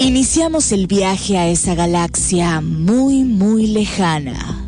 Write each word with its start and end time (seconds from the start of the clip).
Iniciamos 0.00 0.72
el 0.72 0.86
viaje 0.86 1.36
a 1.36 1.48
esa 1.48 1.74
galaxia 1.74 2.62
muy, 2.62 3.22
muy 3.22 3.66
lejana. 3.66 4.66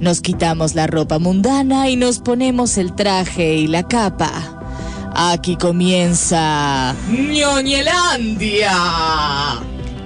Nos 0.00 0.20
quitamos 0.20 0.74
la 0.74 0.88
ropa 0.88 1.20
mundana 1.20 1.88
y 1.88 1.94
nos 1.94 2.18
ponemos 2.18 2.76
el 2.76 2.92
traje 2.92 3.54
y 3.54 3.68
la 3.68 3.86
capa. 3.86 4.32
Aquí 5.14 5.54
comienza 5.54 6.92
ñoñelandia. 7.08 8.72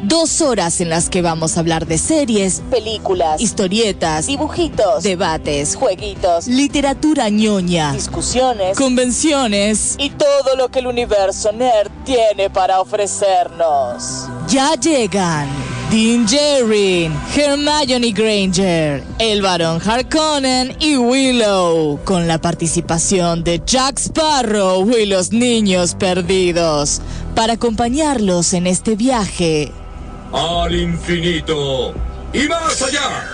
Dos 0.03 0.41
horas 0.41 0.81
en 0.81 0.91
las 0.91 1.09
que 1.09 1.23
vamos 1.23 1.57
a 1.57 1.61
hablar 1.61 1.87
de 1.87 1.97
series, 1.97 2.61
películas, 2.73 3.41
historietas, 3.41 4.27
dibujitos, 4.27 5.05
debates, 5.05 5.77
jueguitos, 5.77 6.49
literatura 6.49 7.29
ñoña, 7.29 7.93
discusiones, 7.93 8.77
convenciones 8.77 9.95
y 9.99 10.11
todo 10.11 10.57
lo 10.57 10.71
que 10.71 10.81
el 10.81 10.89
universo 10.89 11.53
nerd 11.53 11.89
tiene 12.05 12.51
para 12.51 12.81
ofrecernos. 12.81 14.27
Ya 14.49 14.75
llegan 14.75 15.49
Dean 15.93 16.27
Jerry, 16.27 17.09
Hermione 17.37 18.11
Granger, 18.11 19.05
el 19.21 19.41
Barón 19.41 19.81
Harkonnen 19.89 20.75
y 20.81 20.97
Willow, 20.97 22.01
con 22.05 22.27
la 22.27 22.41
participación 22.41 23.45
de 23.45 23.63
Jack 23.65 24.01
Sparrow 24.01 24.85
y 24.99 25.07
los 25.07 25.31
niños 25.31 25.95
perdidos, 25.95 27.01
para 27.37 27.53
acompañarlos 27.53 28.53
en 28.53 28.67
este 28.67 28.97
viaje 28.97 29.71
al 30.33 30.75
infinito 30.75 31.95
y 32.33 32.49
más 32.49 32.83
allá. 32.83 33.29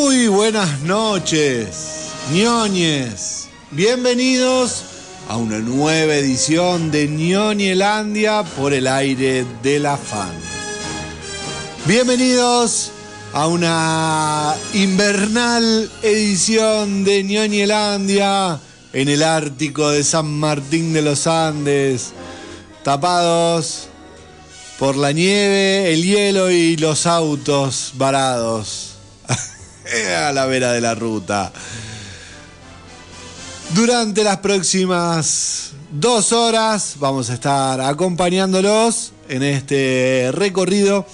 Muy 0.00 0.28
buenas 0.28 0.80
noches, 0.82 2.12
ñoñes. 2.32 3.48
Bienvenidos 3.72 4.84
a 5.28 5.36
una 5.36 5.58
nueva 5.58 6.14
edición 6.14 6.92
de 6.92 7.08
Ñoñelandia 7.08 8.44
por 8.44 8.72
el 8.72 8.86
aire 8.86 9.44
de 9.60 9.80
la 9.80 9.96
fan. 9.96 10.30
Bienvenidos 11.84 12.92
a 13.32 13.48
una 13.48 14.54
invernal 14.72 15.90
edición 16.02 17.02
de 17.02 17.24
Ñoñelandia 17.24 18.60
en 18.92 19.08
el 19.08 19.24
Ártico 19.24 19.90
de 19.90 20.04
San 20.04 20.30
Martín 20.38 20.92
de 20.92 21.02
los 21.02 21.26
Andes, 21.26 22.12
tapados 22.84 23.88
por 24.78 24.96
la 24.96 25.10
nieve, 25.10 25.92
el 25.92 26.04
hielo 26.04 26.52
y 26.52 26.76
los 26.76 27.04
autos 27.04 27.94
varados 27.96 28.94
a 30.16 30.32
la 30.32 30.46
vera 30.46 30.72
de 30.72 30.80
la 30.80 30.94
ruta. 30.94 31.52
Durante 33.74 34.24
las 34.24 34.38
próximas 34.38 35.72
dos 35.90 36.32
horas 36.32 36.96
vamos 36.98 37.30
a 37.30 37.34
estar 37.34 37.80
acompañándolos 37.80 39.12
en 39.28 39.42
este 39.42 40.30
recorrido 40.32 41.06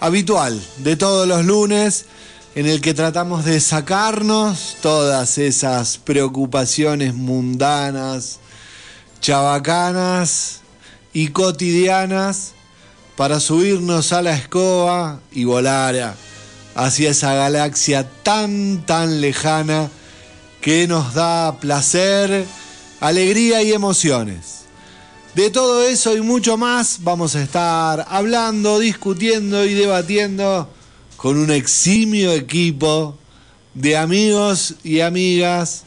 habitual 0.00 0.60
de 0.78 0.96
todos 0.96 1.26
los 1.26 1.44
lunes 1.44 2.06
en 2.54 2.66
el 2.66 2.80
que 2.80 2.94
tratamos 2.94 3.44
de 3.44 3.60
sacarnos 3.60 4.76
todas 4.82 5.38
esas 5.38 5.98
preocupaciones 5.98 7.14
mundanas, 7.14 8.38
chabacanas 9.20 10.60
y 11.12 11.28
cotidianas 11.28 12.52
para 13.16 13.38
subirnos 13.38 14.12
a 14.12 14.22
la 14.22 14.32
escoba 14.32 15.20
y 15.30 15.44
volar 15.44 16.16
hacia 16.80 17.10
esa 17.10 17.34
galaxia 17.34 18.08
tan, 18.22 18.86
tan 18.86 19.20
lejana 19.20 19.90
que 20.62 20.88
nos 20.88 21.12
da 21.12 21.58
placer, 21.60 22.46
alegría 23.00 23.62
y 23.62 23.72
emociones. 23.72 24.60
De 25.34 25.50
todo 25.50 25.84
eso 25.84 26.16
y 26.16 26.22
mucho 26.22 26.56
más 26.56 27.00
vamos 27.02 27.36
a 27.36 27.42
estar 27.42 28.06
hablando, 28.08 28.78
discutiendo 28.78 29.66
y 29.66 29.74
debatiendo 29.74 30.70
con 31.18 31.36
un 31.36 31.50
eximio 31.50 32.32
equipo 32.32 33.14
de 33.74 33.98
amigos 33.98 34.76
y 34.82 35.00
amigas 35.00 35.82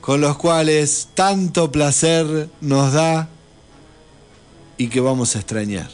con 0.00 0.20
los 0.20 0.36
cuales 0.36 1.10
tanto 1.14 1.70
placer 1.70 2.48
nos 2.60 2.92
da 2.92 3.28
y 4.76 4.88
que 4.88 5.00
vamos 5.00 5.36
a 5.36 5.38
extrañar. 5.38 5.88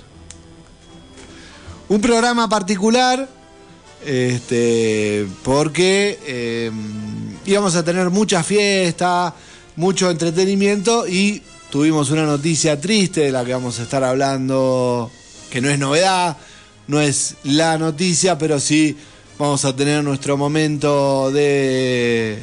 Un 1.91 2.01
programa 2.01 2.49
particular 2.49 3.29
este, 4.07 5.27
porque 5.43 6.19
eh, 6.27 6.71
íbamos 7.47 7.75
a 7.77 7.85
tener 7.85 8.11
mucha 8.11 8.43
fiesta, 8.43 9.35
mucho 9.77 10.11
entretenimiento 10.11 11.07
y 11.07 11.43
tuvimos 11.71 12.11
una 12.11 12.25
noticia 12.25 12.81
triste 12.81 13.23
de 13.23 13.33
la 13.33 13.45
que 13.45 13.53
vamos 13.53 13.81
a 13.81 13.83
estar 13.83 14.05
hablando, 14.05 15.11
que 15.51 15.61
no 15.61 15.71
es 15.71 15.79
novedad, 15.79 16.37
no 16.87 17.01
es 17.01 17.37
la 17.45 17.79
noticia, 17.79 18.39
pero 18.39 18.61
sí 18.61 18.97
vamos 19.39 19.65
a 19.65 19.75
tener 19.75 20.05
nuestro 20.05 20.37
momento 20.37 21.31
de, 21.31 22.39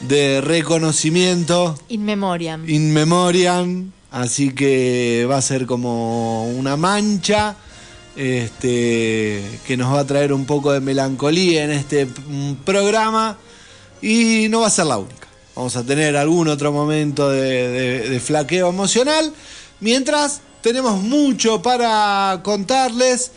de 0.00 0.40
reconocimiento. 0.40 1.78
In 1.88 2.04
memoriam. 2.04 2.68
In 2.68 2.92
memoriam, 2.92 3.92
así 4.10 4.52
que 4.52 5.26
va 5.30 5.38
a 5.38 5.42
ser 5.42 5.66
como 5.66 6.46
una 6.48 6.76
mancha 6.76 7.56
este, 8.16 9.60
que 9.66 9.76
nos 9.76 9.94
va 9.94 10.00
a 10.00 10.06
traer 10.06 10.32
un 10.32 10.46
poco 10.46 10.72
de 10.72 10.80
melancolía 10.80 11.64
en 11.64 11.70
este 11.70 12.06
programa. 12.64 13.38
Y 14.02 14.48
no 14.50 14.60
va 14.60 14.66
a 14.66 14.70
ser 14.70 14.86
la 14.86 14.98
única. 14.98 15.26
Vamos 15.54 15.76
a 15.76 15.84
tener 15.84 16.16
algún 16.16 16.48
otro 16.48 16.72
momento 16.72 17.30
de, 17.30 18.08
de 18.08 18.20
flaqueo 18.20 18.68
emocional, 18.68 19.32
mientras 19.80 20.40
tenemos 20.62 21.00
mucho 21.02 21.62
para 21.62 22.40
contarles, 22.42 23.30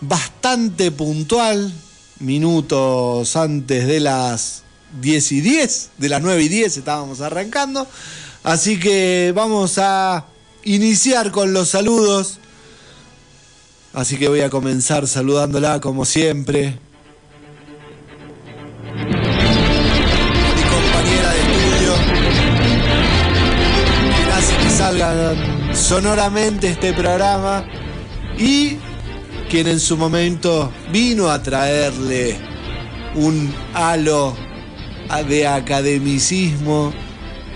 bastante 0.00 0.90
puntual, 0.90 1.72
minutos 2.18 3.36
antes 3.36 3.86
de 3.86 4.00
las 4.00 4.62
10 5.00 5.32
y 5.32 5.40
10, 5.40 5.90
de 5.98 6.08
las 6.08 6.22
9 6.22 6.42
y 6.42 6.48
10 6.48 6.76
estábamos 6.78 7.20
arrancando, 7.20 7.86
así 8.42 8.78
que 8.78 9.32
vamos 9.34 9.78
a 9.78 10.26
iniciar 10.64 11.30
con 11.30 11.52
los 11.52 11.68
saludos 11.68 12.38
Así 13.94 14.16
que 14.16 14.28
voy 14.28 14.40
a 14.40 14.50
comenzar 14.50 15.06
saludándola 15.06 15.80
como 15.80 16.04
siempre. 16.04 16.76
Mi 18.92 20.62
compañera 20.62 21.32
de 21.32 21.40
estudio. 21.40 21.94
Que 24.16 24.32
hace 24.32 24.56
que 24.56 24.70
salga 24.70 25.74
sonoramente 25.74 26.70
este 26.70 26.92
programa. 26.92 27.64
Y 28.36 28.78
quien 29.48 29.68
en 29.68 29.78
su 29.78 29.96
momento 29.96 30.72
vino 30.90 31.30
a 31.30 31.40
traerle 31.40 32.36
un 33.14 33.54
halo 33.74 34.34
de 35.28 35.46
academicismo 35.46 36.92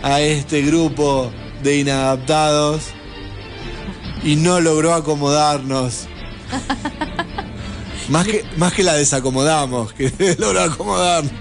a 0.04 0.20
este 0.20 0.62
grupo 0.62 1.32
de 1.64 1.78
inadaptados 1.78 2.90
y 4.22 4.36
no 4.36 4.60
logró 4.60 4.94
acomodarnos 4.94 6.06
más, 8.08 8.26
que, 8.26 8.44
más 8.56 8.72
que 8.72 8.82
la 8.82 8.94
desacomodamos, 8.94 9.92
que 9.92 10.12
logró 10.38 10.62
acomodarnos. 10.62 11.32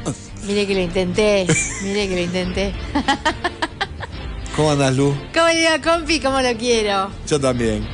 Mire 0.45 0.68
que 0.68 0.74
lo 0.74 0.81
intenté, 0.81 1.45
mire 1.83 2.07
que 2.07 2.15
lo 2.15 2.21
intenté. 2.21 2.74
¿Cómo 4.56 4.71
andas, 4.71 4.95
Lu? 4.95 5.15
¿Cómo 5.36 5.48
le 5.50 5.56
digo, 5.56 5.69
compi? 5.83 6.19
¿Cómo 6.19 6.42
lo 6.42 6.57
quiero? 6.57 7.12
Yo 7.27 7.39
también. 7.39 7.88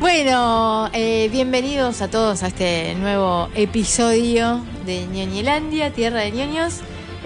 bueno, 0.00 0.88
eh, 0.94 1.28
bienvenidos 1.30 2.00
a 2.00 2.08
todos 2.08 2.42
a 2.42 2.46
este 2.46 2.94
nuevo 2.94 3.50
episodio 3.54 4.64
de 4.86 5.06
Ñoñelandia, 5.06 5.92
Tierra 5.92 6.20
de 6.20 6.30
Ñoños, 6.30 6.76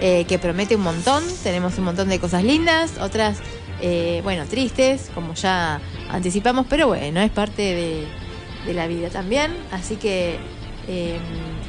eh, 0.01 0.25
que 0.27 0.39
promete 0.39 0.75
un 0.75 0.81
montón. 0.81 1.23
Tenemos 1.41 1.77
un 1.77 1.85
montón 1.85 2.09
de 2.09 2.19
cosas 2.19 2.43
lindas, 2.43 2.97
otras, 2.99 3.37
eh, 3.81 4.19
bueno, 4.25 4.45
tristes, 4.45 5.09
como 5.15 5.33
ya 5.33 5.79
anticipamos, 6.13 6.65
pero 6.69 6.87
bueno, 6.87 7.19
es 7.19 7.31
parte 7.31 7.61
de, 8.65 8.73
la 8.73 8.87
vida 8.87 9.09
también. 9.09 9.51
Así 9.71 9.97
que 9.97 10.37
em, 10.87 11.19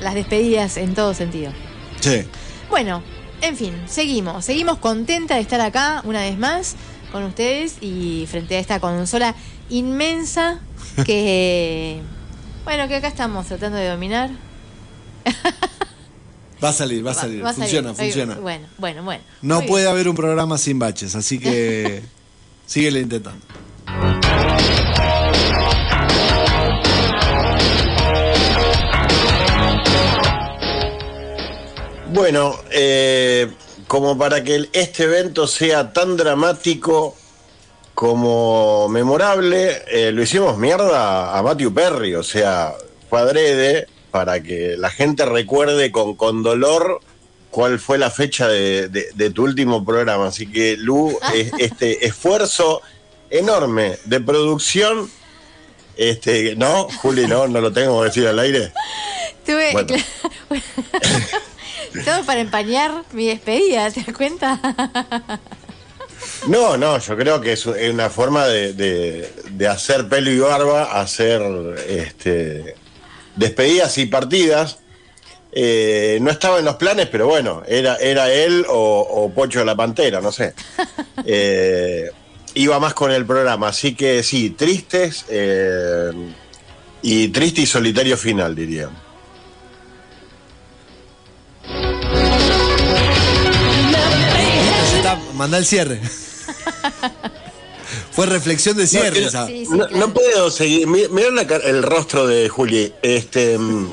las 0.00 0.14
despedidas 0.14 0.76
en 0.76 0.94
todo 0.94 1.14
sentido. 1.14 1.52
Sí. 2.00 2.22
Bueno, 2.70 3.02
En 3.40 3.56
fin, 3.56 3.74
seguimos, 3.86 4.44
seguimos 4.44 4.78
contenta 4.78 5.34
de 5.34 5.42
estar 5.42 5.60
acá 5.60 6.00
una 6.04 6.20
vez 6.20 6.38
más 6.38 6.76
con 7.12 7.24
ustedes 7.24 7.76
y 7.82 8.26
frente 8.30 8.56
a 8.56 8.58
esta 8.58 8.80
consola 8.80 9.34
inmensa 9.68 10.60
que, 11.04 12.00
bueno, 12.64 12.88
que 12.88 12.96
acá 12.96 13.08
estamos 13.08 13.46
tratando 13.46 13.76
de 13.76 13.88
dominar. 13.88 14.30
Va 16.62 16.70
a 16.70 16.72
salir, 16.72 17.06
va 17.06 17.10
a 17.10 17.14
salir. 17.14 17.44
Va 17.44 17.52
funciona, 17.52 17.92
funciona. 17.92 18.36
Bueno, 18.36 18.66
bueno, 18.78 19.02
bueno. 19.02 19.22
No 19.42 19.60
puede 19.66 19.84
bien. 19.84 19.92
haber 19.92 20.08
un 20.08 20.16
programa 20.16 20.56
sin 20.56 20.78
baches, 20.78 21.14
así 21.14 21.38
que 21.38 22.02
síguele 22.66 23.00
intentando. 23.00 23.44
Bueno, 32.14 32.56
eh, 32.70 33.50
como 33.88 34.16
para 34.16 34.44
que 34.44 34.68
este 34.72 35.02
evento 35.02 35.48
sea 35.48 35.92
tan 35.92 36.16
dramático 36.16 37.16
como 37.92 38.88
memorable, 38.88 39.82
eh, 39.88 40.12
lo 40.12 40.22
hicimos 40.22 40.56
mierda 40.56 41.36
a 41.36 41.42
Matthew 41.42 41.74
Perry, 41.74 42.14
o 42.14 42.22
sea, 42.22 42.72
fue 43.10 43.18
adrede 43.18 43.88
para 44.12 44.40
que 44.40 44.76
la 44.78 44.90
gente 44.90 45.26
recuerde 45.26 45.90
con, 45.90 46.14
con 46.14 46.44
dolor 46.44 47.00
cuál 47.50 47.80
fue 47.80 47.98
la 47.98 48.12
fecha 48.12 48.46
de, 48.46 48.88
de- 48.88 49.08
de 49.12 49.30
tu 49.30 49.42
último 49.42 49.84
programa. 49.84 50.28
Así 50.28 50.46
que, 50.46 50.76
Lu, 50.76 51.18
es- 51.34 51.50
este 51.58 52.06
esfuerzo 52.06 52.80
enorme 53.28 53.98
de 54.04 54.20
producción, 54.20 55.10
este, 55.96 56.54
¿no? 56.54 56.86
Juli, 57.02 57.26
no, 57.26 57.48
no 57.48 57.60
lo 57.60 57.72
tengo 57.72 57.98
que 58.02 58.06
decir 58.06 58.28
al 58.28 58.38
aire. 58.38 58.72
Tuve, 59.44 59.72
Bueno. 59.72 59.96
Todo 62.04 62.24
para 62.24 62.40
empañar 62.40 63.04
mi 63.12 63.26
despedida, 63.26 63.90
¿te 63.90 64.02
das 64.02 64.16
cuenta? 64.16 64.60
No, 66.46 66.76
no, 66.76 66.98
yo 66.98 67.16
creo 67.16 67.40
que 67.40 67.52
es 67.52 67.66
una 67.66 68.10
forma 68.10 68.46
de, 68.46 69.28
hacer 69.70 70.08
pelo 70.08 70.30
y 70.30 70.38
barba, 70.38 71.00
hacer 71.00 71.42
este, 71.88 72.74
despedidas 73.36 73.96
y 73.98 74.06
partidas. 74.06 74.78
Eh, 75.52 76.18
no 76.20 76.30
estaba 76.30 76.58
en 76.58 76.64
los 76.64 76.76
planes, 76.76 77.08
pero 77.10 77.28
bueno, 77.28 77.62
era, 77.66 77.96
era 77.96 78.32
él 78.32 78.66
o, 78.68 79.00
o 79.00 79.30
Pocho 79.32 79.60
de 79.60 79.64
la 79.64 79.76
Pantera, 79.76 80.20
no 80.20 80.32
sé. 80.32 80.54
Eh, 81.26 82.10
iba 82.54 82.78
más 82.78 82.92
con 82.92 83.10
el 83.10 83.24
programa, 83.24 83.68
así 83.68 83.94
que 83.94 84.22
sí, 84.22 84.50
tristes 84.50 85.24
eh, 85.28 86.10
y 87.02 87.28
triste 87.28 87.62
y 87.62 87.66
solitario 87.66 88.16
final, 88.16 88.54
diría. 88.54 88.90
Mandá 95.34 95.58
el 95.58 95.66
cierre. 95.66 96.00
Fue 98.12 98.26
reflexión 98.26 98.76
de 98.76 98.86
cierre. 98.86 99.20
No, 99.20 99.26
esa. 99.26 99.46
Sí, 99.46 99.66
sí, 99.66 99.72
No, 99.72 99.86
claro. 99.88 100.06
no 100.06 100.14
puedo 100.14 100.50
seguir. 100.50 100.86
mi- 100.86 101.08
Mira 101.10 101.30
la 101.30 101.42
el 101.42 101.82
rostro 101.82 102.26
de 102.26 102.48
Juli. 102.48 102.92
Este, 103.02 103.58
mm, 103.58 103.88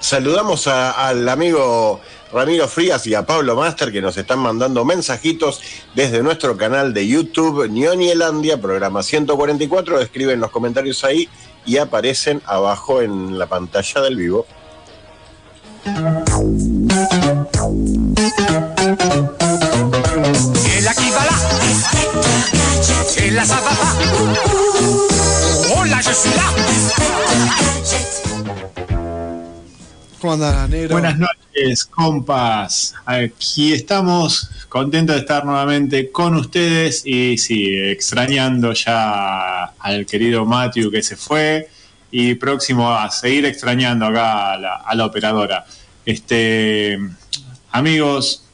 saludamos 0.00 0.66
a- 0.66 0.90
al 1.08 1.26
amigo 1.28 2.00
Ramiro 2.32 2.68
Frías 2.68 3.06
y 3.06 3.14
a 3.14 3.24
Pablo 3.24 3.56
Master 3.56 3.90
que 3.92 4.02
nos 4.02 4.16
están 4.18 4.38
mandando 4.40 4.84
mensajitos 4.84 5.60
desde 5.94 6.22
nuestro 6.22 6.56
canal 6.56 6.92
de 6.92 7.06
YouTube, 7.06 7.68
Ñoñelandia, 7.68 8.60
programa 8.60 9.02
144. 9.02 10.00
Escriben 10.00 10.40
los 10.40 10.50
comentarios 10.50 11.02
ahí 11.04 11.28
y 11.64 11.78
aparecen 11.78 12.42
abajo 12.46 13.00
en 13.00 13.38
la 13.38 13.46
pantalla 13.46 14.02
del 14.02 14.16
vivo. 14.16 14.46
C'est 20.34 20.80
la 20.80 20.92
Kibala. 20.92 21.30
C'est 23.06 23.30
la 23.30 23.44
Zababa. 23.44 23.94
Oh 25.72 25.84
là, 25.84 26.00
je 26.00 26.12
suis 26.12 26.30
là. 26.30 26.42
¿Cómo 30.20 30.32
andás, 30.32 30.68
negro? 30.68 30.94
Buenas 30.94 31.16
noches, 31.16 31.84
compas. 31.84 32.94
Aquí 33.04 33.72
estamos, 33.72 34.50
contentos 34.68 35.14
de 35.14 35.20
estar 35.20 35.44
nuevamente 35.44 36.10
con 36.10 36.34
ustedes 36.34 37.02
y 37.04 37.38
sí, 37.38 37.76
extrañando 37.78 38.72
ya 38.72 39.66
al 39.78 40.06
querido 40.06 40.44
Matthew 40.44 40.90
que 40.90 41.04
se 41.04 41.14
fue 41.14 41.68
y 42.10 42.34
próximo 42.34 42.90
a 42.90 43.08
seguir 43.12 43.44
extrañando 43.46 44.06
acá 44.06 44.54
a 44.54 44.58
la, 44.58 44.74
a 44.74 44.94
la 44.96 45.06
operadora. 45.06 45.64
Este, 46.04 46.98
amigos, 47.70 48.45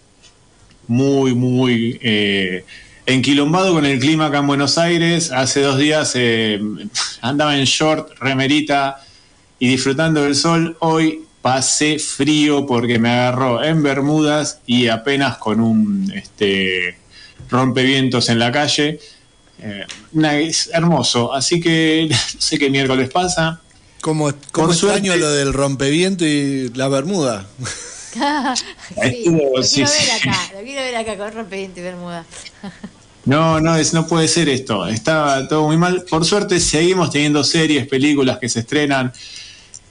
muy, 0.88 1.34
muy 1.34 1.98
eh, 2.02 2.64
enquilombado 3.06 3.74
con 3.74 3.84
el 3.84 3.98
clima 3.98 4.26
acá 4.26 4.38
en 4.38 4.46
Buenos 4.46 4.78
Aires. 4.78 5.30
Hace 5.30 5.60
dos 5.62 5.78
días 5.78 6.12
eh, 6.14 6.60
andaba 7.20 7.56
en 7.56 7.64
short, 7.64 8.18
remerita 8.18 9.02
y 9.58 9.68
disfrutando 9.68 10.22
del 10.22 10.34
sol. 10.34 10.76
Hoy 10.80 11.24
pasé 11.40 11.98
frío 11.98 12.66
porque 12.66 12.98
me 12.98 13.10
agarró 13.10 13.62
en 13.62 13.82
Bermudas 13.82 14.60
y 14.66 14.88
apenas 14.88 15.38
con 15.38 15.60
un 15.60 16.12
este, 16.14 16.96
rompevientos 17.50 18.28
en 18.28 18.38
la 18.38 18.52
calle. 18.52 19.00
Eh, 19.60 19.86
es 20.48 20.70
hermoso. 20.72 21.32
Así 21.32 21.60
que 21.60 22.08
no 22.10 22.16
sé 22.40 22.58
qué 22.58 22.70
miércoles 22.70 23.10
pasa. 23.10 23.60
¿Cómo, 24.00 24.32
cómo 24.50 24.66
Con 24.66 24.70
extraño 24.70 25.16
lo 25.16 25.30
del 25.30 25.52
rompeviento 25.52 26.24
y 26.26 26.70
la 26.74 26.88
bermuda? 26.88 27.46
Sí, 28.12 28.64
Estuvo- 29.00 29.56
lo 29.56 29.62
sí, 29.62 29.74
quiero 29.76 29.90
sí. 29.90 30.06
ver 30.06 30.10
acá, 30.30 30.50
lo 30.54 30.60
quiero 30.62 30.80
ver 30.82 30.96
acá 30.96 31.16
con 31.32 31.46
y 31.54 31.66
bermuda. 31.80 32.24
No, 33.24 33.60
no, 33.60 33.76
es, 33.76 33.94
no 33.94 34.06
puede 34.06 34.26
ser 34.28 34.48
esto. 34.48 34.86
Estaba 34.86 35.46
todo 35.48 35.66
muy 35.68 35.76
mal. 35.76 36.04
Por 36.10 36.24
suerte 36.24 36.58
seguimos 36.58 37.10
teniendo 37.10 37.44
series, 37.44 37.86
películas 37.86 38.38
que 38.38 38.48
se 38.48 38.60
estrenan, 38.60 39.12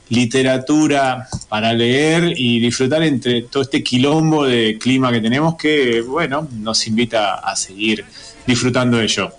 literatura 0.10 1.28
para 1.48 1.72
leer 1.72 2.34
y 2.36 2.60
disfrutar 2.60 3.02
entre 3.04 3.44
todo 3.44 3.64
este 3.64 3.82
quilombo 3.82 4.46
de 4.46 4.78
clima 4.78 5.10
que 5.12 5.22
tenemos 5.22 5.56
que, 5.56 6.02
bueno, 6.02 6.48
nos 6.52 6.86
invita 6.88 7.36
a 7.36 7.56
seguir 7.56 8.04
disfrutando 8.46 8.98
de 8.98 9.06
ello. 9.06 9.32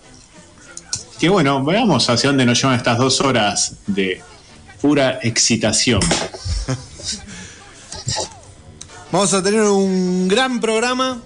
Que 1.21 1.29
bueno, 1.29 1.63
veamos 1.63 2.09
hacia 2.09 2.31
dónde 2.31 2.47
nos 2.47 2.59
llevan 2.61 2.77
estas 2.77 2.97
dos 2.99 3.21
horas 3.21 3.75
de 3.87 4.23
pura 4.81 5.21
excitación. 5.23 6.01
Vamos 9.13 9.35
a 9.35 9.43
tener 9.43 9.61
un 9.65 10.27
gran 10.27 10.59
programa 10.59 11.21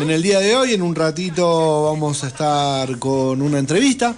en 0.00 0.10
el 0.10 0.22
día 0.22 0.40
de 0.40 0.56
hoy. 0.56 0.74
En 0.74 0.82
un 0.82 0.96
ratito 0.96 1.84
vamos 1.84 2.24
a 2.24 2.26
estar 2.26 2.98
con 2.98 3.40
una 3.40 3.60
entrevista. 3.60 4.16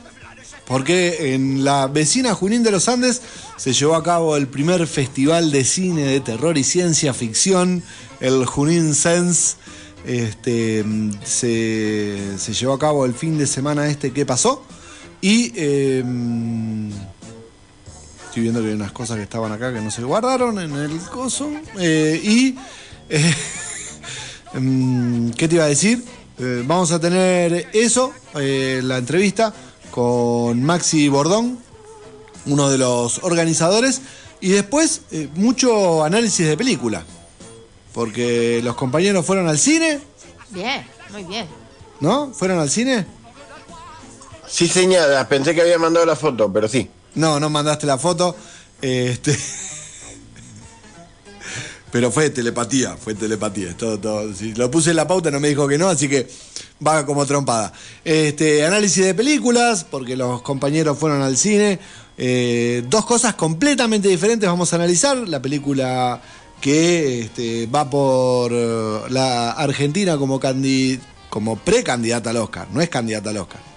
Porque 0.66 1.34
en 1.34 1.62
la 1.62 1.86
vecina 1.86 2.34
Junín 2.34 2.62
de 2.62 2.70
los 2.70 2.88
Andes 2.88 3.20
se 3.58 3.74
llevó 3.74 3.94
a 3.94 4.02
cabo 4.02 4.38
el 4.38 4.48
primer 4.48 4.86
festival 4.86 5.52
de 5.52 5.64
cine 5.64 6.04
de 6.04 6.20
terror 6.20 6.56
y 6.56 6.64
ciencia 6.64 7.12
ficción, 7.12 7.82
el 8.20 8.46
Junín 8.46 8.94
Sense. 8.94 9.56
Este, 10.06 10.82
se, 11.22 12.38
se 12.38 12.54
llevó 12.54 12.72
a 12.72 12.78
cabo 12.78 13.04
el 13.04 13.12
fin 13.12 13.36
de 13.36 13.46
semana 13.46 13.86
este 13.88 14.12
que 14.12 14.24
pasó. 14.24 14.64
Y 15.20 15.52
eh, 15.56 16.02
Estoy 18.30 18.44
viendo 18.44 18.62
que 18.62 18.68
hay 18.68 18.74
unas 18.74 18.92
cosas 18.92 19.16
que 19.16 19.24
estaban 19.24 19.50
acá 19.50 19.74
que 19.74 19.80
no 19.80 19.90
se 19.90 20.04
guardaron 20.04 20.58
en 20.58 20.72
el 20.72 20.98
coso. 21.00 21.50
Eh, 21.78 22.18
y. 22.22 22.56
eh, 24.54 24.58
mm, 24.58 25.30
¿Qué 25.30 25.48
te 25.48 25.56
iba 25.56 25.64
a 25.64 25.68
decir? 25.68 26.04
Eh, 26.38 26.62
vamos 26.64 26.90
a 26.92 27.00
tener 27.00 27.68
eso, 27.72 28.12
eh, 28.34 28.80
la 28.82 28.98
entrevista 28.98 29.52
con 29.90 30.62
Maxi 30.62 31.08
Bordón, 31.08 31.58
uno 32.46 32.70
de 32.70 32.78
los 32.78 33.18
organizadores. 33.22 34.00
Y 34.40 34.50
después, 34.50 35.02
eh, 35.10 35.28
mucho 35.34 36.02
análisis 36.02 36.46
de 36.46 36.56
película. 36.56 37.04
Porque 37.92 38.60
los 38.62 38.76
compañeros 38.76 39.26
fueron 39.26 39.48
al 39.48 39.58
cine, 39.58 40.00
Bien, 40.50 40.84
muy 41.12 41.24
bien. 41.24 41.46
¿no? 42.00 42.32
¿Fueron 42.32 42.58
al 42.58 42.70
cine? 42.70 43.06
Sí, 44.48 44.66
señora, 44.66 45.28
pensé 45.28 45.54
que 45.54 45.60
había 45.60 45.78
mandado 45.78 46.06
la 46.06 46.16
foto, 46.16 46.52
pero 46.52 46.68
sí. 46.68 46.88
No, 47.14 47.38
no 47.38 47.50
mandaste 47.50 47.86
la 47.86 47.98
foto. 47.98 48.34
Este. 48.80 49.36
Pero 51.92 52.10
fue 52.10 52.30
telepatía, 52.30 52.96
fue 52.96 53.14
telepatía. 53.14 53.76
Todo, 53.76 53.98
todo. 53.98 54.32
Si 54.34 54.54
lo 54.54 54.70
puse 54.70 54.90
en 54.90 54.96
la 54.96 55.08
pauta, 55.08 55.30
no 55.30 55.40
me 55.40 55.48
dijo 55.48 55.66
que 55.66 55.76
no, 55.76 55.88
así 55.88 56.08
que 56.08 56.28
va 56.86 57.04
como 57.04 57.26
trompada. 57.26 57.72
Este, 58.04 58.64
análisis 58.64 59.04
de 59.04 59.14
películas, 59.14 59.84
porque 59.90 60.16
los 60.16 60.42
compañeros 60.42 60.98
fueron 60.98 61.22
al 61.22 61.36
cine. 61.36 61.78
Eh, 62.16 62.84
dos 62.88 63.04
cosas 63.06 63.34
completamente 63.34 64.08
diferentes 64.08 64.48
vamos 64.48 64.72
a 64.72 64.76
analizar. 64.76 65.16
La 65.28 65.42
película 65.42 66.20
que 66.60 67.20
este, 67.22 67.66
va 67.66 67.88
por 67.90 68.52
eh, 68.54 69.00
la 69.08 69.52
Argentina 69.52 70.16
como, 70.16 70.38
candi- 70.38 71.00
como 71.28 71.56
precandidata 71.56 72.30
al 72.30 72.36
Oscar, 72.36 72.68
no 72.72 72.80
es 72.80 72.88
candidata 72.88 73.30
al 73.30 73.38
Oscar 73.38 73.70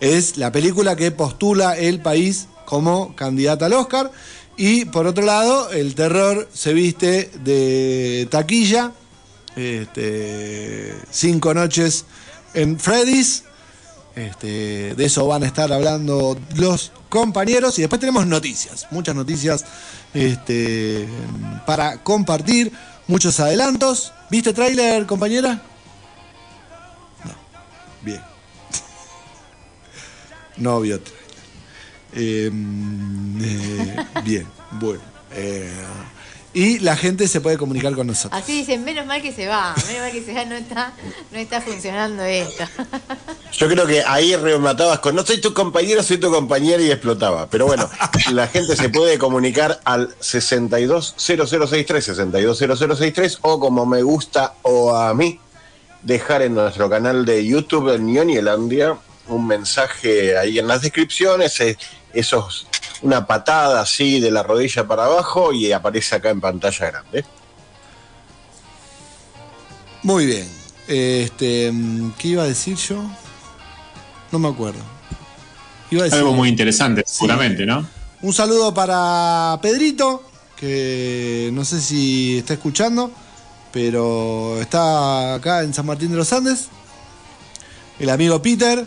es 0.00 0.36
la 0.36 0.50
película 0.50 0.96
que 0.96 1.12
postula 1.12 1.78
el 1.78 2.00
país 2.00 2.48
como 2.64 3.14
candidata 3.14 3.66
al 3.66 3.74
Oscar. 3.74 4.10
Y 4.56 4.84
por 4.86 5.06
otro 5.06 5.24
lado, 5.24 5.70
el 5.70 5.94
terror 5.94 6.48
se 6.52 6.74
viste 6.74 7.30
de 7.42 8.28
taquilla 8.30 8.92
Este, 9.56 10.94
cinco 11.10 11.54
noches 11.54 12.04
en 12.54 12.78
Freddy's. 12.78 13.44
Este, 14.14 14.94
de 14.94 15.04
eso 15.04 15.26
van 15.26 15.42
a 15.42 15.46
estar 15.46 15.72
hablando 15.72 16.38
los 16.56 16.92
compañeros. 17.08 17.78
Y 17.78 17.82
después 17.82 18.00
tenemos 18.00 18.26
noticias, 18.26 18.86
muchas 18.90 19.14
noticias 19.14 19.64
este, 20.12 21.08
para 21.66 22.02
compartir, 22.02 22.72
muchos 23.06 23.40
adelantos. 23.40 24.12
¿Viste 24.30 24.52
tráiler, 24.52 25.06
compañera? 25.06 25.62
No. 27.24 27.34
Bien. 28.02 28.20
No 30.58 30.80
vio. 30.80 31.00
Eh, 32.14 32.50
eh, 33.40 33.96
bien, 34.24 34.46
bueno. 34.72 35.00
Eh, 35.34 35.70
y 36.54 36.80
la 36.80 36.96
gente 36.96 37.28
se 37.28 37.40
puede 37.40 37.56
comunicar 37.56 37.94
con 37.94 38.06
nosotros. 38.06 38.40
Así 38.40 38.58
dicen, 38.58 38.84
menos 38.84 39.06
mal 39.06 39.22
que 39.22 39.32
se 39.32 39.46
va, 39.46 39.74
menos 39.86 40.02
mal 40.02 40.12
que 40.12 40.22
se 40.22 40.34
va, 40.34 40.44
no 40.44 40.54
está, 40.54 40.92
no 41.30 41.38
está 41.38 41.62
funcionando 41.62 42.22
esto. 42.24 42.64
Yo 43.52 43.68
creo 43.68 43.86
que 43.86 44.02
ahí 44.02 44.36
rematabas 44.36 44.98
con 44.98 45.14
no 45.14 45.24
soy 45.24 45.40
tu 45.40 45.54
compañero, 45.54 46.02
soy 46.02 46.18
tu 46.18 46.30
compañera 46.30 46.82
y 46.82 46.90
explotaba. 46.90 47.48
Pero 47.48 47.66
bueno, 47.66 47.88
la 48.32 48.48
gente 48.48 48.76
se 48.76 48.90
puede 48.90 49.16
comunicar 49.18 49.80
al 49.84 50.14
620063, 50.20 52.04
620063 52.04 53.38
o 53.40 53.58
como 53.58 53.86
me 53.86 54.02
gusta 54.02 54.54
o 54.60 54.94
a 54.94 55.14
mí, 55.14 55.40
dejar 56.02 56.42
en 56.42 56.54
nuestro 56.54 56.90
canal 56.90 57.24
de 57.24 57.46
YouTube 57.46 57.94
en 57.94 58.04
un 59.28 59.46
mensaje 59.46 60.36
ahí 60.36 60.58
en 60.58 60.66
las 60.66 60.82
descripciones, 60.82 61.60
eh, 61.60 61.78
esos 62.14 62.66
una 63.02 63.26
patada 63.26 63.80
así 63.80 64.20
de 64.20 64.30
la 64.30 64.42
rodilla 64.42 64.86
para 64.86 65.04
abajo 65.04 65.52
y 65.52 65.72
aparece 65.72 66.14
acá 66.16 66.30
en 66.30 66.40
pantalla 66.40 66.90
grande. 66.90 67.24
Muy 70.02 70.26
bien. 70.26 70.48
Este, 70.88 71.72
¿Qué 72.18 72.28
iba 72.28 72.44
a 72.44 72.46
decir 72.46 72.76
yo? 72.76 73.02
No 74.30 74.38
me 74.38 74.48
acuerdo. 74.48 74.80
Iba 75.90 76.02
a 76.02 76.04
decir, 76.04 76.18
Algo 76.18 76.32
muy 76.32 76.48
interesante, 76.48 77.02
seguramente, 77.06 77.66
¿no? 77.66 77.86
Un 78.22 78.32
saludo 78.32 78.72
para 78.72 79.58
Pedrito, 79.60 80.22
que 80.56 81.50
no 81.52 81.64
sé 81.64 81.80
si 81.80 82.38
está 82.38 82.54
escuchando, 82.54 83.10
pero 83.72 84.60
está 84.60 85.34
acá 85.34 85.62
en 85.62 85.74
San 85.74 85.86
Martín 85.86 86.10
de 86.12 86.16
los 86.16 86.32
Andes. 86.32 86.68
El 87.98 88.10
amigo 88.10 88.40
Peter. 88.40 88.86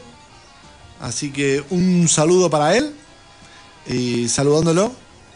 Así 1.01 1.32
que 1.32 1.63
un 1.70 2.08
saludo 2.08 2.50
para 2.50 2.75
él. 2.75 2.94
Y 3.87 4.27
saludándolo. 4.29 4.91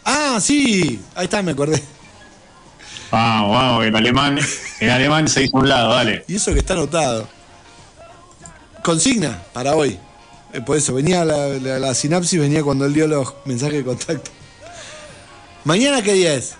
Ah, 0.06 0.40
sí, 0.42 1.00
ahí 1.16 1.26
está, 1.26 1.42
me 1.42 1.52
acordé. 1.52 1.82
Vamos, 3.12 3.52
vamos, 3.58 3.86
el 3.86 3.96
alemán, 3.96 4.40
el 4.80 4.90
alemán 4.90 5.28
se 5.28 5.44
hizo 5.44 5.58
un 5.58 5.68
lado, 5.70 5.94
dale. 5.94 6.24
Y 6.28 6.36
eso 6.36 6.54
que 6.54 6.60
está 6.60 6.74
anotado. 6.74 7.28
Consigna 8.84 9.42
para 9.54 9.76
hoy. 9.76 10.00
Eh, 10.54 10.62
Por 10.62 10.78
eso, 10.78 10.94
venía 10.94 11.26
la, 11.26 11.48
la- 11.48 11.80
la 11.80 11.94
sinapsis, 11.94 12.40
venía 12.40 12.64
cuando 12.64 12.86
él 12.86 12.94
dio 12.94 13.08
los 13.08 13.34
mensajes 13.46 13.76
de 13.78 13.84
contacto. 13.84 14.32
Mañana, 15.64 16.02
¿qué 16.02 16.14
día 16.14 16.34
es? 16.34 16.56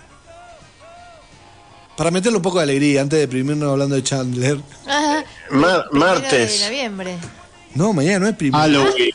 Para 1.96 2.10
meterle 2.10 2.36
un 2.36 2.42
poco 2.42 2.58
de 2.58 2.64
alegría, 2.64 3.02
antes 3.02 3.16
de 3.16 3.20
deprimirnos 3.26 3.70
hablando 3.70 3.94
de 3.94 4.02
Chandler. 4.02 4.60
Ajá. 4.86 5.24
Mar- 5.50 5.86
Primero 5.90 6.06
martes. 6.20 6.60
de 6.60 6.66
noviembre. 6.66 7.16
No, 7.74 7.92
mañana 7.92 8.20
no 8.20 8.28
es 8.28 8.36
primero. 8.36 8.60
Halloween, 8.62 9.10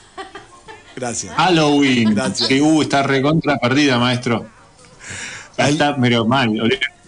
Gracias. 0.96 1.36
Halloween. 1.36 2.16
Gracias. 2.16 2.48
Que 2.48 2.62
uh, 2.62 2.82
está 2.82 3.04
recontra 3.04 3.58
perdida, 3.58 4.00
maestro. 4.00 4.46
Está, 5.58 5.96
pero 5.98 6.25
mal. 6.25 6.52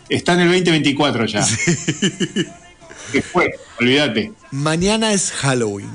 Está 0.10 0.34
en 0.34 0.42
el 0.42 0.48
2024 0.50 1.26
ya. 1.26 1.46
¿Qué 3.12 3.22
fue? 3.22 3.54
Olvídate. 3.80 4.34
Mañana 4.52 5.14
es 5.14 5.32
Halloween. 5.32 5.90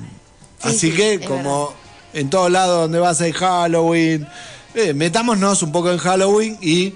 Sí, 0.62 0.68
Así 0.68 0.90
sí, 0.90 0.92
que, 0.92 1.20
como 1.20 1.74
en 2.12 2.30
todos 2.30 2.50
lados 2.50 2.82
donde 2.82 2.98
vas 2.98 3.20
a 3.20 3.28
ir 3.28 3.34
Halloween, 3.34 4.26
eh, 4.74 4.94
metámonos 4.94 5.62
un 5.62 5.72
poco 5.72 5.90
en 5.90 5.98
Halloween 5.98 6.58
y 6.60 6.94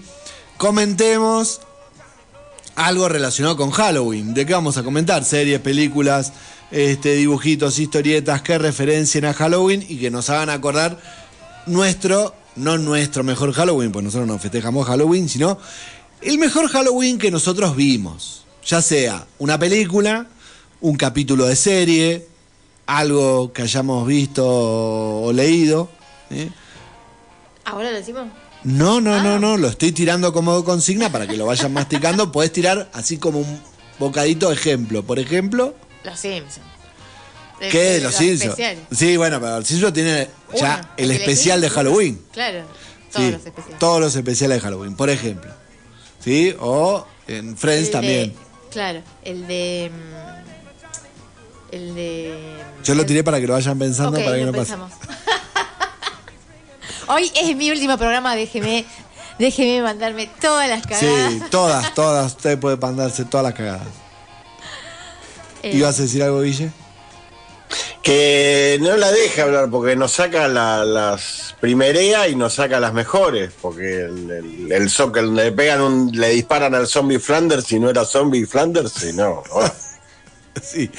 comentemos 0.56 1.60
algo 2.74 3.08
relacionado 3.08 3.56
con 3.56 3.70
Halloween. 3.70 4.34
¿De 4.34 4.46
qué 4.46 4.52
vamos 4.52 4.76
a 4.76 4.82
comentar? 4.82 5.24
Series, 5.24 5.60
películas, 5.60 6.32
este, 6.70 7.14
dibujitos, 7.14 7.78
historietas 7.78 8.42
que 8.42 8.58
referencien 8.58 9.24
a 9.24 9.34
Halloween 9.34 9.84
y 9.88 9.98
que 9.98 10.10
nos 10.10 10.30
hagan 10.30 10.50
acordar 10.50 10.98
nuestro, 11.66 12.34
no 12.56 12.78
nuestro 12.78 13.24
mejor 13.24 13.52
Halloween, 13.52 13.92
pues 13.92 14.04
nosotros 14.04 14.28
no 14.28 14.38
festejamos 14.38 14.86
Halloween, 14.86 15.28
sino 15.28 15.58
el 16.22 16.38
mejor 16.38 16.68
Halloween 16.68 17.18
que 17.18 17.30
nosotros 17.30 17.76
vimos. 17.76 18.44
Ya 18.64 18.82
sea 18.82 19.26
una 19.38 19.58
película, 19.58 20.26
un 20.80 20.96
capítulo 20.96 21.46
de 21.46 21.54
serie, 21.54 22.26
algo 22.86 23.52
que 23.52 23.62
hayamos 23.62 24.06
visto 24.06 24.44
o 24.44 25.32
leído. 25.32 25.88
¿eh? 26.30 26.50
¿Ahora 27.64 27.90
lo 27.90 27.96
decimos? 27.96 28.26
No, 28.64 29.00
no, 29.00 29.22
no, 29.22 29.38
no, 29.38 29.56
lo 29.56 29.68
estoy 29.68 29.92
tirando 29.92 30.32
como 30.32 30.64
consigna 30.64 31.12
para 31.12 31.28
que 31.28 31.36
lo 31.36 31.46
vayan 31.46 31.72
masticando. 31.72 32.32
Podés 32.32 32.52
tirar 32.52 32.90
así 32.92 33.18
como 33.18 33.38
un 33.38 33.60
bocadito 34.00 34.50
ejemplo. 34.50 35.04
Por 35.04 35.20
ejemplo, 35.20 35.74
Los 36.06 36.18
Simpsons. 36.20 36.66
¿qué? 37.70 37.78
de 37.94 38.00
Los 38.00 38.14
Simpsons. 38.14 38.56
Sí, 38.92 39.16
bueno, 39.16 39.40
pero 39.40 39.58
los 39.58 39.66
Simpsons 39.68 39.92
tiene 39.92 40.28
ya 40.54 40.92
el 40.96 41.10
especial 41.10 41.60
de 41.60 41.68
Halloween. 41.70 42.22
Claro, 42.32 42.62
todos 43.12 43.24
Sí, 43.26 43.30
los 43.32 43.46
especiales. 43.46 43.78
todos 43.78 44.00
los 44.00 44.16
especiales 44.16 44.56
de 44.58 44.60
Halloween, 44.62 44.96
por 44.96 45.10
ejemplo. 45.10 45.50
¿Sí? 46.22 46.54
O 46.60 47.06
en 47.28 47.56
Friends 47.56 47.80
El 47.80 47.86
de- 47.86 47.92
también. 47.92 48.34
claro, 48.70 49.02
el 49.24 49.46
de. 49.46 49.90
mm, 49.92 51.74
El 51.74 51.94
de. 51.94 52.34
Yo 52.84 52.94
lo 52.94 53.04
tiré 53.06 53.24
para 53.24 53.40
que 53.40 53.46
lo 53.46 53.52
vayan 53.54 53.78
pensando 53.78 54.18
para 54.22 54.36
que 54.36 54.44
no 54.44 54.52
pase. 54.52 54.74
Hoy 57.08 57.30
es 57.40 57.56
mi 57.56 57.70
último 57.70 57.96
programa, 57.98 58.34
déjeme, 58.34 58.84
déjeme 59.38 59.82
mandarme 59.82 60.28
todas 60.40 60.68
las 60.68 60.84
cagadas. 60.86 61.32
Sí, 61.32 61.40
todas, 61.50 61.94
todas. 61.94 62.32
Usted 62.32 62.58
puede 62.58 62.76
mandarse 62.76 63.24
todas 63.24 63.44
las 63.44 63.54
cagadas. 63.54 63.86
Eh, 65.66 65.76
¿Ibas 65.76 65.98
a 65.98 66.02
decir 66.02 66.22
algo, 66.22 66.40
Guille? 66.42 66.70
Que 68.02 68.78
no 68.80 68.96
la 68.96 69.10
deje 69.10 69.42
hablar 69.42 69.68
porque 69.70 69.96
nos 69.96 70.12
saca 70.12 70.46
la- 70.46 70.84
las 70.84 71.54
primerea 71.60 72.28
y 72.28 72.36
nos 72.36 72.54
saca 72.54 72.78
las 72.78 72.92
mejores. 72.92 73.50
Porque 73.60 74.02
el, 74.02 74.30
el, 74.30 74.72
el 74.72 74.90
soccer 74.90 75.24
le 75.24 75.50
pegan 75.52 75.80
un, 75.80 76.12
le 76.12 76.28
disparan 76.30 76.74
al 76.74 76.86
zombie 76.86 77.18
Flanders 77.18 77.70
y 77.72 77.80
no 77.80 77.90
era 77.90 78.04
zombie 78.04 78.46
Flanders, 78.46 79.02
y 79.04 79.12
no. 79.12 79.42
oh. 79.50 79.70
Sí. 80.62 80.90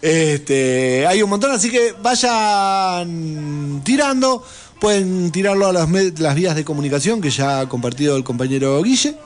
Este, 0.00 1.06
hay 1.06 1.22
un 1.22 1.30
montón, 1.30 1.50
así 1.52 1.70
que 1.70 1.92
vayan 2.02 3.82
tirando. 3.84 4.44
Pueden 4.80 5.30
tirarlo 5.30 5.66
a 5.68 5.72
las, 5.72 5.88
las 6.18 6.34
vías 6.34 6.56
de 6.56 6.64
comunicación 6.64 7.20
que 7.20 7.30
ya 7.30 7.60
ha 7.60 7.68
compartido 7.68 8.16
el 8.16 8.24
compañero 8.24 8.82
Guille, 8.82 9.16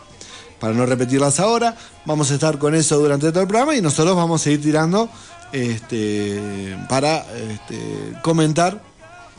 para 0.58 0.74
no 0.74 0.86
repetirlas 0.86 1.40
ahora. 1.40 1.76
Vamos 2.04 2.30
a 2.30 2.34
estar 2.34 2.58
con 2.58 2.74
eso 2.74 2.98
durante 2.98 3.30
todo 3.30 3.42
el 3.42 3.48
programa 3.48 3.76
y 3.76 3.82
nosotros 3.82 4.16
vamos 4.16 4.40
a 4.40 4.44
seguir 4.44 4.62
tirando 4.62 5.08
este, 5.52 6.76
para 6.88 7.24
este, 7.34 7.78
comentar 8.22 8.82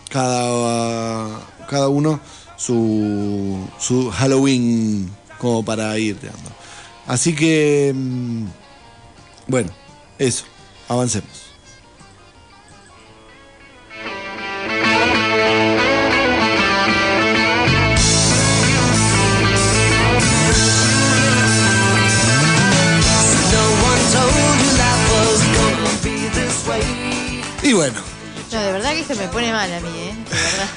cada, 0.09 1.39
cada 1.69 1.87
uno 1.89 2.19
su, 2.55 3.67
su 3.79 4.09
Halloween 4.11 5.09
como 5.37 5.63
para 5.63 5.97
ir 5.97 6.17
tirando. 6.17 6.49
Así 7.05 7.33
que, 7.33 7.93
mm, 7.95 8.45
bueno, 9.47 9.71
eso, 10.19 10.45
avancemos. 10.89 11.46
Y 27.67 27.73
bueno, 27.73 27.99
No, 28.53 28.61
de 28.61 28.71
verdad 28.71 28.93
que 28.93 29.01
esto 29.01 29.13
me 29.15 29.27
pone 29.27 29.51
mal 29.51 29.69
a 29.73 29.81
mí, 29.81 29.89
¿eh? 29.89 30.13
De 30.13 30.35
verdad. 30.35 30.69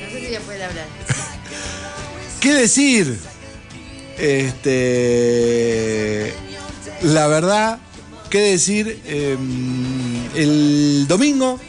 No 0.00 0.10
sé 0.10 0.24
si 0.24 0.32
ya 0.32 0.40
puede 0.40 0.64
hablar. 0.64 0.86
¿qué 2.40 2.54
decir? 2.54 3.18
Este, 4.16 4.72
la 7.02 7.26
verdad, 7.26 7.78
¿qué 8.30 8.38
decir? 8.38 9.02
Eh, 9.04 9.36
el 10.34 11.04
domingo 11.06 11.60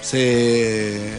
se 0.00 1.10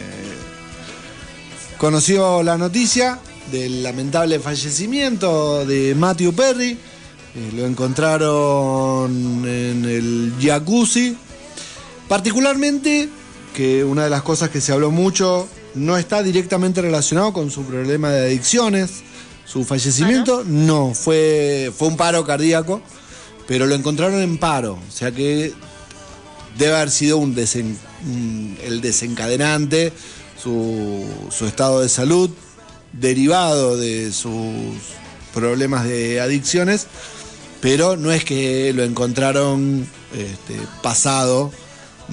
conoció 1.76 2.42
la 2.42 2.56
noticia 2.56 3.18
del 3.50 3.82
lamentable 3.82 4.40
fallecimiento 4.40 5.66
de 5.66 5.94
Matthew 5.94 6.32
Perry. 6.32 6.70
Eh, 6.70 7.50
lo 7.54 7.66
encontraron 7.66 9.44
en 9.46 9.84
el 9.84 10.32
jacuzzi. 10.40 11.18
Particularmente, 12.08 13.08
que 13.54 13.84
una 13.84 14.04
de 14.04 14.10
las 14.10 14.22
cosas 14.22 14.50
que 14.50 14.60
se 14.60 14.72
habló 14.72 14.90
mucho 14.90 15.48
no 15.74 15.96
está 15.96 16.22
directamente 16.22 16.82
relacionado 16.82 17.32
con 17.32 17.50
su 17.50 17.64
problema 17.64 18.10
de 18.10 18.26
adicciones, 18.26 19.02
su 19.46 19.64
fallecimiento, 19.64 20.44
no, 20.46 20.92
fue, 20.94 21.72
fue 21.76 21.88
un 21.88 21.96
paro 21.96 22.24
cardíaco. 22.24 22.80
pero 23.48 23.66
lo 23.66 23.74
encontraron 23.74 24.20
en 24.22 24.38
paro, 24.38 24.74
o 24.88 24.90
sea 24.92 25.10
que 25.10 25.52
debe 26.56 26.74
haber 26.76 26.90
sido 26.90 27.18
un 27.18 27.34
desen- 27.34 27.76
un- 28.06 28.56
el 28.62 28.80
desencadenante, 28.80 29.92
su, 30.40 31.04
su 31.30 31.46
estado 31.46 31.80
de 31.80 31.88
salud, 31.88 32.30
derivado 32.92 33.76
de 33.76 34.12
sus 34.12 34.32
problemas 35.34 35.84
de 35.84 36.20
adicciones, 36.20 36.86
pero 37.60 37.96
no 37.96 38.12
es 38.12 38.24
que 38.24 38.72
lo 38.74 38.84
encontraron 38.84 39.86
este, 40.14 40.56
pasado 40.82 41.50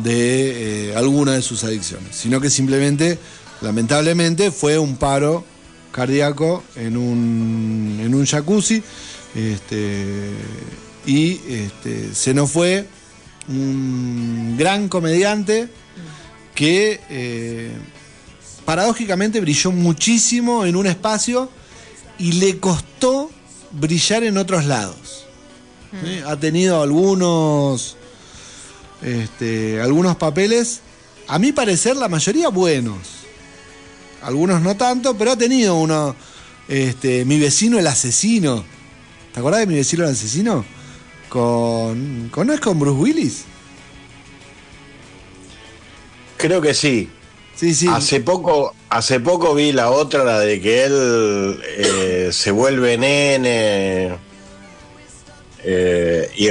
de 0.04 0.90
eh, 0.90 0.96
alguna 0.96 1.34
de 1.34 1.42
sus 1.42 1.64
adicciones, 1.64 2.16
sino 2.16 2.42
que 2.42 2.50
simplemente, 2.50 3.20
lamentablemente, 3.62 4.52
fue 4.52 4.78
un 4.78 4.98
paro 4.98 5.44
cardíaco 5.92 6.64
en 6.76 6.98
un, 6.98 8.00
en 8.02 8.14
un 8.14 8.26
jacuzzi 8.26 8.84
este, 9.36 10.32
y 11.06 11.40
este, 11.48 12.14
se 12.14 12.34
nos 12.34 12.52
fue 12.52 12.88
un 13.48 14.56
gran 14.58 14.90
comediante 14.90 15.70
que 16.56 17.00
eh, 17.10 17.72
paradójicamente 18.66 19.40
brilló 19.40 19.72
muchísimo 19.72 20.66
en 20.66 20.76
un 20.76 20.88
espacio 20.88 21.50
y 22.18 22.34
le 22.34 22.60
costó 22.60 23.32
brillar 23.72 24.24
en 24.24 24.38
otros 24.38 24.66
lados. 24.66 25.26
¿sí? 26.04 26.20
Ha 26.26 26.36
tenido 26.36 26.82
algunos, 26.82 27.98
este, 29.02 29.82
algunos 29.82 30.16
papeles, 30.18 30.82
a 31.28 31.40
mi 31.40 31.52
parecer 31.52 31.96
la 31.96 32.10
mayoría 32.10 32.50
buenos. 32.50 32.98
Algunos 34.22 34.62
no 34.62 34.76
tanto, 34.76 35.16
pero 35.18 35.32
ha 35.32 35.38
tenido 35.38 35.76
uno, 35.76 36.16
este, 36.68 37.26
mi 37.26 37.40
vecino 37.40 37.80
el 37.80 37.88
asesino. 37.88 38.64
¿Te 39.34 39.40
acordás 39.40 39.62
de 39.62 39.68
mi 39.68 39.76
vecino 39.76 40.04
el 40.04 40.12
asesino? 40.12 40.66
Con, 41.30 42.30
con 42.32 42.48
¿no 42.48 42.54
es 42.54 42.60
con 42.60 42.80
Bruce 42.80 43.00
Willis? 43.00 43.44
Creo 46.38 46.62
que 46.62 46.74
sí. 46.74 47.10
Sí, 47.56 47.76
sí. 47.76 47.88
Hace 47.88 48.22
poco, 48.22 48.74
hace 48.90 49.20
poco 49.20 49.54
vi 49.54 49.72
la 49.72 49.92
otra, 49.92 50.24
la 50.24 50.40
de 50.40 50.62
que 50.62 50.84
él 50.86 51.62
eh, 51.66 52.30
se 52.32 52.52
vuelve 52.52 52.98
nene 52.98 54.29
eh, 55.64 56.30
y, 56.36 56.50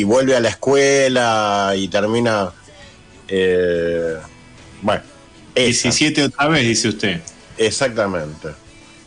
y 0.00 0.04
vuelve 0.04 0.34
a 0.36 0.40
la 0.40 0.48
escuela 0.50 1.72
y 1.76 1.88
termina. 1.88 2.52
eh, 3.28 4.16
bueno, 4.82 5.02
esa, 5.54 5.88
17 5.88 6.24
otra 6.24 6.48
vez, 6.48 6.66
dice 6.66 6.88
usted. 6.88 7.20
exactamente. 7.56 8.48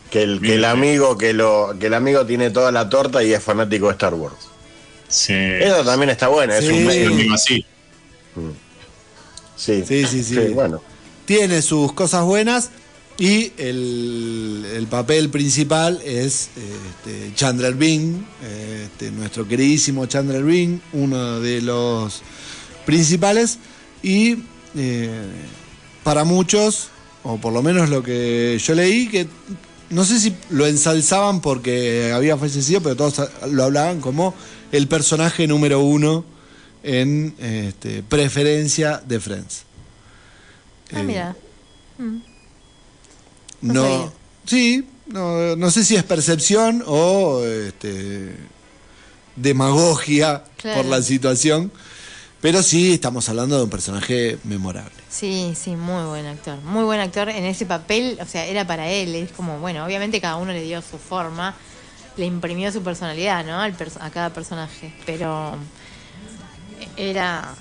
Que 0.09 0.23
el, 0.23 0.41
que 0.41 0.55
el 0.55 0.65
amigo 0.65 1.17
que 1.17 1.31
lo 1.33 1.73
que 1.79 1.87
el 1.87 1.93
amigo 1.93 2.25
tiene 2.25 2.49
toda 2.49 2.71
la 2.73 2.89
torta 2.89 3.23
y 3.23 3.31
es 3.33 3.41
fanático 3.41 3.85
de 3.87 3.93
Star 3.93 4.13
Wars. 4.13 4.35
Sí. 5.07 5.33
Esa 5.33 5.83
también 5.85 6.09
está 6.09 6.27
buena, 6.27 6.57
es 6.57 6.65
Sí. 6.65 6.71
un 6.71 6.79
Yo 6.81 6.85
medio. 6.87 7.33
así. 7.33 7.65
Sí, 9.55 9.83
Sí, 9.87 10.05
sí, 10.05 10.23
sí. 10.23 10.35
bueno. 10.53 10.81
tiene 11.25 11.61
sus 11.61 11.93
cosas 11.93 12.23
buenas 12.23 12.71
y 13.21 13.53
el, 13.57 14.65
el 14.75 14.87
papel 14.87 15.29
principal 15.29 16.01
es 16.03 16.49
este, 16.57 17.31
Chandler 17.35 17.75
Bing, 17.75 18.25
este, 18.83 19.11
nuestro 19.11 19.47
queridísimo 19.47 20.07
Chandler 20.07 20.43
Bing, 20.43 20.79
uno 20.93 21.39
de 21.39 21.61
los 21.61 22.23
principales 22.83 23.59
y 24.01 24.37
eh, 24.75 25.11
para 26.03 26.23
muchos, 26.23 26.87
o 27.21 27.37
por 27.37 27.53
lo 27.53 27.61
menos 27.61 27.91
lo 27.91 28.01
que 28.01 28.59
yo 28.59 28.73
leí, 28.73 29.07
que 29.07 29.27
no 29.91 30.03
sé 30.03 30.19
si 30.19 30.33
lo 30.49 30.65
ensalzaban 30.65 31.41
porque 31.41 32.11
había 32.15 32.37
fallecido, 32.37 32.81
pero 32.81 32.95
todos 32.95 33.29
lo 33.51 33.65
hablaban 33.65 34.01
como 34.01 34.33
el 34.71 34.87
personaje 34.87 35.45
número 35.45 35.81
uno 35.81 36.25
en 36.81 37.35
este, 37.37 38.01
preferencia 38.01 38.99
de 39.07 39.19
Friends. 39.19 39.61
Ah, 40.91 41.01
Eh, 41.01 41.03
mira. 41.03 41.35
No 43.61 43.73
no, 43.73 43.81
sabía. 43.83 44.11
sí, 44.45 44.87
no, 45.07 45.55
no 45.55 45.71
sé 45.71 45.83
si 45.85 45.95
es 45.95 46.03
percepción 46.03 46.83
o 46.87 47.43
este, 47.43 48.35
demagogia 49.35 50.43
Claro. 50.57 50.81
por 50.81 50.85
la 50.91 51.01
situación, 51.01 51.71
pero 52.39 52.61
sí 52.63 52.93
estamos 52.93 53.27
hablando 53.29 53.57
de 53.57 53.63
un 53.63 53.69
personaje 53.69 54.37
memorable. 54.43 54.91
Sí, 55.09 55.53
sí, 55.55 55.71
muy 55.75 56.03
buen 56.05 56.25
actor. 56.25 56.57
Muy 56.61 56.83
buen 56.83 56.99
actor 56.99 57.29
en 57.29 57.45
ese 57.45 57.65
papel, 57.65 58.17
o 58.21 58.25
sea, 58.25 58.45
era 58.45 58.65
para 58.65 58.89
él. 58.89 59.13
Es 59.15 59.31
como, 59.31 59.59
bueno, 59.59 59.83
obviamente 59.85 60.21
cada 60.21 60.35
uno 60.37 60.51
le 60.51 60.61
dio 60.61 60.81
su 60.81 60.97
forma, 60.97 61.55
le 62.17 62.25
imprimió 62.25 62.71
su 62.71 62.81
personalidad, 62.81 63.45
¿no? 63.45 63.59
Al 63.59 63.75
a 63.99 64.09
cada 64.11 64.31
personaje. 64.31 64.93
Pero 65.05 65.55
era. 66.97 67.53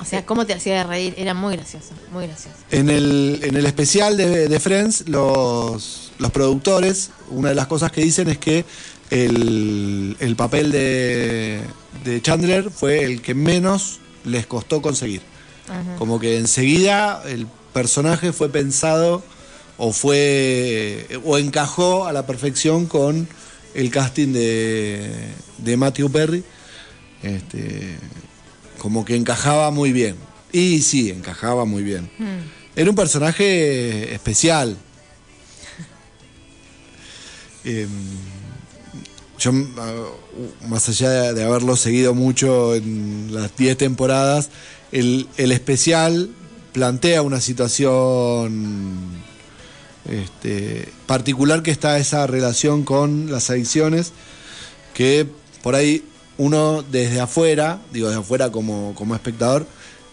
O 0.00 0.04
sea, 0.04 0.24
cómo 0.26 0.46
te 0.46 0.54
hacía 0.54 0.84
reír, 0.84 1.14
era 1.16 1.34
muy 1.34 1.56
gracioso, 1.56 1.90
muy 2.12 2.26
gracioso. 2.26 2.56
En 2.70 2.90
el, 2.90 3.40
en 3.42 3.56
el 3.56 3.66
especial 3.66 4.16
de, 4.16 4.48
de 4.48 4.60
Friends, 4.60 5.08
los, 5.08 6.12
los 6.18 6.30
productores, 6.30 7.10
una 7.30 7.50
de 7.50 7.54
las 7.54 7.66
cosas 7.66 7.92
que 7.92 8.02
dicen 8.02 8.28
es 8.28 8.38
que 8.38 8.64
el, 9.10 10.16
el 10.20 10.36
papel 10.36 10.72
de, 10.72 11.60
de 12.04 12.22
Chandler 12.22 12.70
fue 12.70 13.04
el 13.04 13.22
que 13.22 13.34
menos 13.34 14.00
les 14.24 14.46
costó 14.46 14.82
conseguir. 14.82 15.22
Como 15.98 16.20
que 16.20 16.36
enseguida 16.36 17.22
el 17.26 17.46
personaje 17.72 18.32
fue 18.32 18.50
pensado 18.50 19.22
o 19.78 19.92
fue 19.92 21.08
o 21.24 21.38
encajó 21.38 22.06
a 22.06 22.12
la 22.12 22.26
perfección 22.26 22.84
con 22.84 23.26
el 23.74 23.90
casting 23.90 24.32
de, 24.32 25.28
de 25.58 25.76
Matthew 25.76 26.10
Perry. 26.10 26.44
Este, 27.22 27.96
como 28.84 29.06
que 29.06 29.16
encajaba 29.16 29.70
muy 29.70 29.92
bien. 29.92 30.14
Y 30.52 30.82
sí, 30.82 31.08
encajaba 31.08 31.64
muy 31.64 31.82
bien. 31.82 32.10
Era 32.76 32.90
un 32.90 32.94
personaje 32.94 34.12
especial. 34.12 34.76
Em, 37.64 37.88
yo, 39.38 39.52
ah, 39.78 39.94
más 40.68 40.86
allá 40.90 41.08
de, 41.08 41.32
de 41.32 41.44
haberlo 41.44 41.76
seguido 41.76 42.12
mucho 42.12 42.74
en 42.74 43.30
las 43.32 43.56
10 43.56 43.78
temporadas, 43.78 44.50
el, 44.92 45.28
el 45.38 45.50
especial 45.50 46.28
plantea 46.74 47.22
una 47.22 47.40
situación 47.40 49.22
este, 50.10 50.90
particular 51.06 51.62
que 51.62 51.70
está 51.70 51.96
esa 51.96 52.26
relación 52.26 52.84
con 52.84 53.32
las 53.32 53.48
adicciones, 53.48 54.12
que 54.92 55.26
por 55.62 55.74
ahí 55.74 56.04
uno 56.38 56.82
desde 56.90 57.20
afuera, 57.20 57.80
digo 57.92 58.08
desde 58.08 58.20
afuera 58.20 58.50
como, 58.50 58.94
como 58.94 59.14
espectador, 59.14 59.66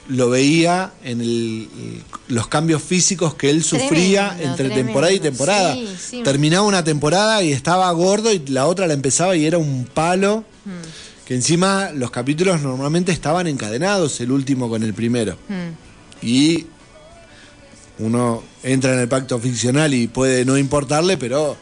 lo 0.07 0.29
veía 0.29 0.91
en 1.03 1.21
el- 1.21 1.69
los 2.27 2.47
cambios 2.47 2.81
físicos 2.81 3.35
que 3.35 3.49
él 3.49 3.63
sufría 3.63 4.29
Tremendo, 4.29 4.49
entre 4.51 4.65
tremendo. 4.65 4.85
temporada 4.87 5.13
y 5.13 5.19
temporada. 5.19 5.73
Sí, 5.75 5.87
sí. 6.09 6.21
Terminaba 6.23 6.65
una 6.67 6.83
temporada 6.83 7.43
y 7.43 7.51
estaba 7.51 7.89
gordo 7.91 8.31
y 8.33 8.39
la 8.47 8.67
otra 8.67 8.87
la 8.87 8.93
empezaba 8.93 9.35
y 9.35 9.45
era 9.45 9.57
un 9.57 9.85
palo. 9.93 10.43
Mm. 10.65 11.25
Que 11.25 11.35
encima 11.35 11.91
los 11.93 12.11
capítulos 12.11 12.61
normalmente 12.61 13.11
estaban 13.13 13.47
encadenados, 13.47 14.19
el 14.19 14.31
último 14.31 14.67
con 14.69 14.83
el 14.83 14.93
primero. 14.93 15.37
Mm. 15.47 16.25
Y 16.25 16.65
uno 17.99 18.43
entra 18.63 18.93
en 18.93 18.99
el 18.99 19.07
pacto 19.07 19.39
ficcional 19.39 19.93
y 19.93 20.07
puede 20.07 20.43
no 20.45 20.57
importarle, 20.57 21.17
pero 21.17 21.55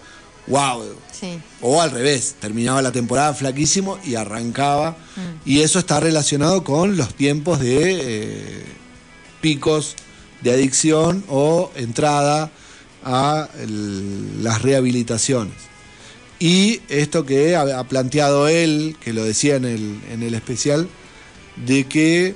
wow. 0.50 0.84
Sí. 1.18 1.40
O 1.62 1.82
al 1.82 1.92
revés, 1.92 2.36
terminaba 2.40 2.82
la 2.82 2.92
temporada 2.92 3.34
flaquísimo 3.34 4.00
y 4.06 4.16
arrancaba. 4.16 4.98
Y 5.46 5.60
eso 5.62 5.80
está 5.80 6.00
relacionado 6.00 6.64
con 6.64 6.96
los 6.98 7.14
tiempos 7.14 7.60
de 7.60 7.98
eh, 8.00 8.64
picos 9.42 9.96
de 10.42 10.52
adicción 10.52 11.24
o 11.28 11.72
entrada 11.76 12.52
a 13.04 13.50
el- 13.62 14.44
las 14.44 14.62
rehabilitaciones. 14.62 15.54
Y 16.40 16.80
esto 16.88 17.26
que 17.26 17.56
ha, 17.58 17.80
ha 17.80 17.84
planteado 17.86 18.48
él, 18.48 18.96
que 19.02 19.12
lo 19.12 19.26
decía 19.26 19.58
en 19.58 19.66
el, 19.66 20.00
en 20.12 20.24
el 20.24 20.34
especial, 20.36 20.88
de 21.58 21.86
que 21.88 22.36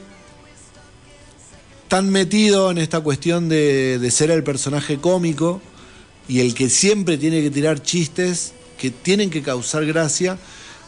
tan 1.88 2.10
metido 2.10 2.72
en 2.72 2.80
esta 2.80 3.00
cuestión 3.02 3.48
de, 3.50 4.00
de 4.00 4.12
ser 4.12 4.32
el 4.32 4.44
personaje 4.44 4.98
cómico 4.98 5.62
y 6.28 6.40
el 6.40 6.54
que 6.54 6.70
siempre 6.70 7.18
tiene 7.18 7.42
que 7.42 7.52
tirar 7.52 7.82
chistes 7.82 8.54
que 8.78 8.92
tienen 8.92 9.30
que 9.30 9.42
causar 9.42 9.86
gracia, 9.86 10.38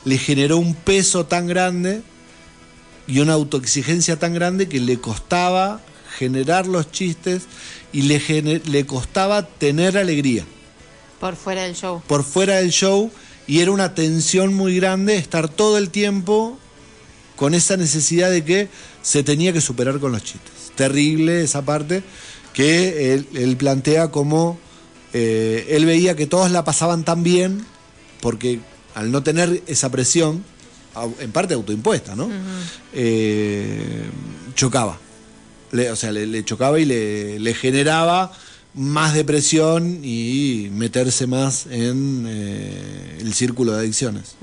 le 0.04 0.17
generó 0.17 0.58
un 0.58 0.76
peso 0.76 1.26
tan 1.26 1.48
grande 1.48 2.02
y 3.08 3.19
una 3.19 3.34
autoexigencia 3.34 4.17
tan 4.19 4.34
grande 4.34 4.67
que 4.67 4.80
le 4.80 5.00
costaba 5.00 5.82
generar 6.17 6.67
los 6.67 6.91
chistes 6.91 7.43
y 7.93 8.04
le, 8.04 8.62
le 8.65 8.86
costaba 8.86 9.48
tener 9.48 9.98
alegría 9.98 10.45
Por 11.19 11.36
fuera 11.36 11.63
del 11.63 11.76
show. 11.76 12.02
por 12.08 12.24
fuera 12.24 12.56
del 12.56 12.71
show 12.71 13.12
y 13.48 13.60
era 13.60 13.71
una 13.71 13.95
tensión 13.95 14.54
muy 14.54 14.76
grande 14.76 15.17
estar 15.17 15.48
todo 15.48 15.78
el 15.78 15.89
tiempo 15.89 16.58
con 17.36 17.54
esa 17.54 17.78
necesidad 17.78 18.32
de 18.32 18.43
que 18.43 18.69
se 19.02 19.24
tenía 19.24 19.54
que 19.54 19.62
superar 19.62 20.00
con 20.00 20.12
los 20.12 20.24
chistes. 20.24 20.71
Terrible 20.76 21.43
esa 21.43 21.63
parte 21.63 22.04
que 22.54 23.13
él, 23.13 23.28
él 23.36 23.56
plantea 23.58 24.10
como 24.10 24.58
eh, 25.17 25.67
él 25.69 25.86
veía 25.86 26.15
que 26.17 26.28
todos 26.28 26.51
la 26.51 26.65
pasaban 26.65 27.06
tan 27.06 27.23
bien 27.23 27.65
porque 28.21 28.60
al 28.95 29.12
no 29.12 29.23
tener 29.23 29.63
esa 29.67 29.89
presión 29.89 30.43
en 31.19 31.32
parte 31.32 31.54
autoimpuesta, 31.54 32.15
¿no? 32.15 32.30
Eh, 32.93 34.04
chocaba. 34.56 34.97
Le- 35.71 35.89
o 35.91 35.95
sea, 35.95 36.12
le, 36.12 36.25
le 36.28 36.43
chocaba 36.43 36.80
y 36.80 36.86
le, 36.86 37.39
le 37.39 37.54
generaba 37.54 38.32
más 38.73 39.13
depresión 39.13 39.99
y 40.04 40.69
meterse 40.71 41.28
más 41.28 41.65
en 41.67 42.25
eh, 42.28 43.17
el 43.21 43.34
círculo 43.34 43.71
de 43.73 43.80
adicciones. 43.80 44.36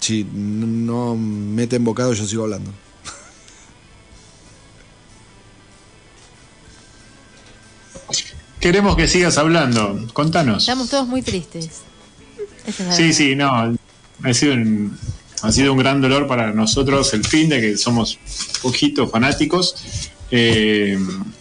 Si 0.00 0.24
no 0.32 1.16
meten 1.16 1.84
bocado, 1.84 2.12
yo 2.12 2.26
sigo 2.26 2.44
hablando. 2.44 2.70
Queremos 8.60 8.96
que 8.96 9.06
sigas 9.06 9.38
hablando. 9.38 10.06
Contanos. 10.12 10.64
Estamos 10.64 10.90
todos 10.90 11.06
muy 11.06 11.22
tristes. 11.22 11.82
Es 12.66 12.76
Sí, 12.96 13.12
sí, 13.12 13.36
no. 13.36 13.76
Ha 14.24 14.34
sido, 14.34 14.54
un, 14.54 14.98
ha 15.42 15.52
sido 15.52 15.72
un 15.72 15.78
gran 15.78 16.00
dolor 16.00 16.26
para 16.26 16.52
nosotros 16.52 17.14
el 17.14 17.24
fin 17.24 17.48
de 17.48 17.60
que 17.60 17.76
somos 17.76 18.18
poquitos 18.62 19.10
fanáticos. 19.10 19.76
Eh, 20.30 20.98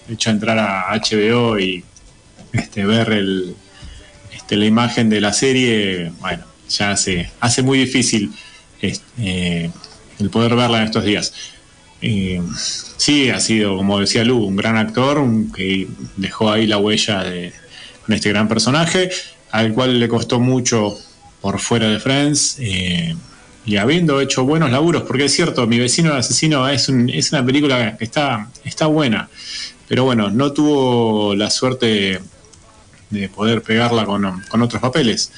hecho 0.10 0.30
entrar 0.30 0.58
a 0.60 0.93
HBO 0.93 1.60
y 1.60 1.84
este, 2.53 2.86
ver 2.86 3.12
el, 3.12 3.56
este, 4.32 4.56
la 4.56 4.65
imagen 4.65 5.10
de 5.10 5.19
la 5.19 5.34
serie, 5.34 6.12
bueno, 6.19 6.45
ya 6.69 6.91
hace, 6.91 7.30
hace 7.39 7.63
muy 7.63 7.80
difícil 7.80 8.32
este, 8.82 9.03
eh, 9.19 9.71
el 10.19 10.30
poder 10.30 10.56
verla 10.56 10.80
en 10.80 10.86
estos 10.86 11.03
días. 11.03 11.34
Sí, 12.00 13.30
ha 13.30 13.40
sido, 13.40 13.78
como 13.78 14.00
decía 14.00 14.24
Lu, 14.24 14.44
un 14.44 14.56
gran 14.56 14.78
actor 14.78 15.24
que 15.56 15.88
dejó 16.16 16.52
ahí 16.52 16.68
la 16.68 16.78
huella 16.78 17.24
de, 17.24 17.54
con 18.06 18.16
este 18.16 18.30
gran 18.30 18.48
personaje, 18.48 19.10
al 19.52 19.74
cual 19.74 20.00
le 20.00 20.08
costó 20.08 20.40
mucho 20.40 20.98
por 21.42 21.60
fuera 21.60 21.88
de 21.90 22.00
Friends. 22.00 22.58
eh, 22.60 23.16
y 23.68 23.76
habiendo 23.76 24.22
hecho 24.22 24.46
buenos 24.46 24.72
laburos, 24.72 25.04
porque 25.04 25.26
es 25.26 25.34
cierto, 25.34 25.68
Mi 25.68 25.78
vecino 25.78 26.12
el 26.12 26.20
asesino 26.20 26.68
es 26.70 26.88
una 26.88 27.46
película 27.46 27.98
que 27.98 28.06
está, 28.06 28.48
está 28.64 28.88
buena, 28.88 29.30
pero 29.90 30.06
bueno, 30.06 30.30
no 30.30 30.54
tuvo 30.54 31.36
la 31.36 31.50
suerte 31.50 32.22
de 33.10 33.30
poder 33.30 33.62
pegarla 33.62 34.06
con, 34.06 34.42
con 34.48 34.62
otros 34.62 34.82
papeles. 34.82 35.34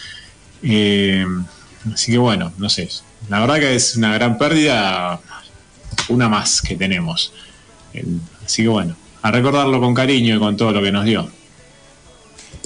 Eh, 0.61 1.25
así 1.91 2.11
que 2.11 2.19
bueno, 2.19 2.53
no 2.59 2.69
sé, 2.69 2.87
la 3.29 3.39
verdad 3.39 3.59
que 3.59 3.73
es 3.73 3.95
una 3.95 4.13
gran 4.13 4.37
pérdida, 4.37 5.19
una 6.07 6.29
más 6.29 6.61
que 6.61 6.75
tenemos. 6.75 7.33
Así 8.45 8.63
que 8.63 8.69
bueno, 8.69 8.95
a 9.21 9.31
recordarlo 9.31 9.79
con 9.79 9.93
cariño 9.93 10.35
y 10.35 10.39
con 10.39 10.55
todo 10.55 10.71
lo 10.71 10.81
que 10.81 10.91
nos 10.91 11.05
dio. 11.05 11.29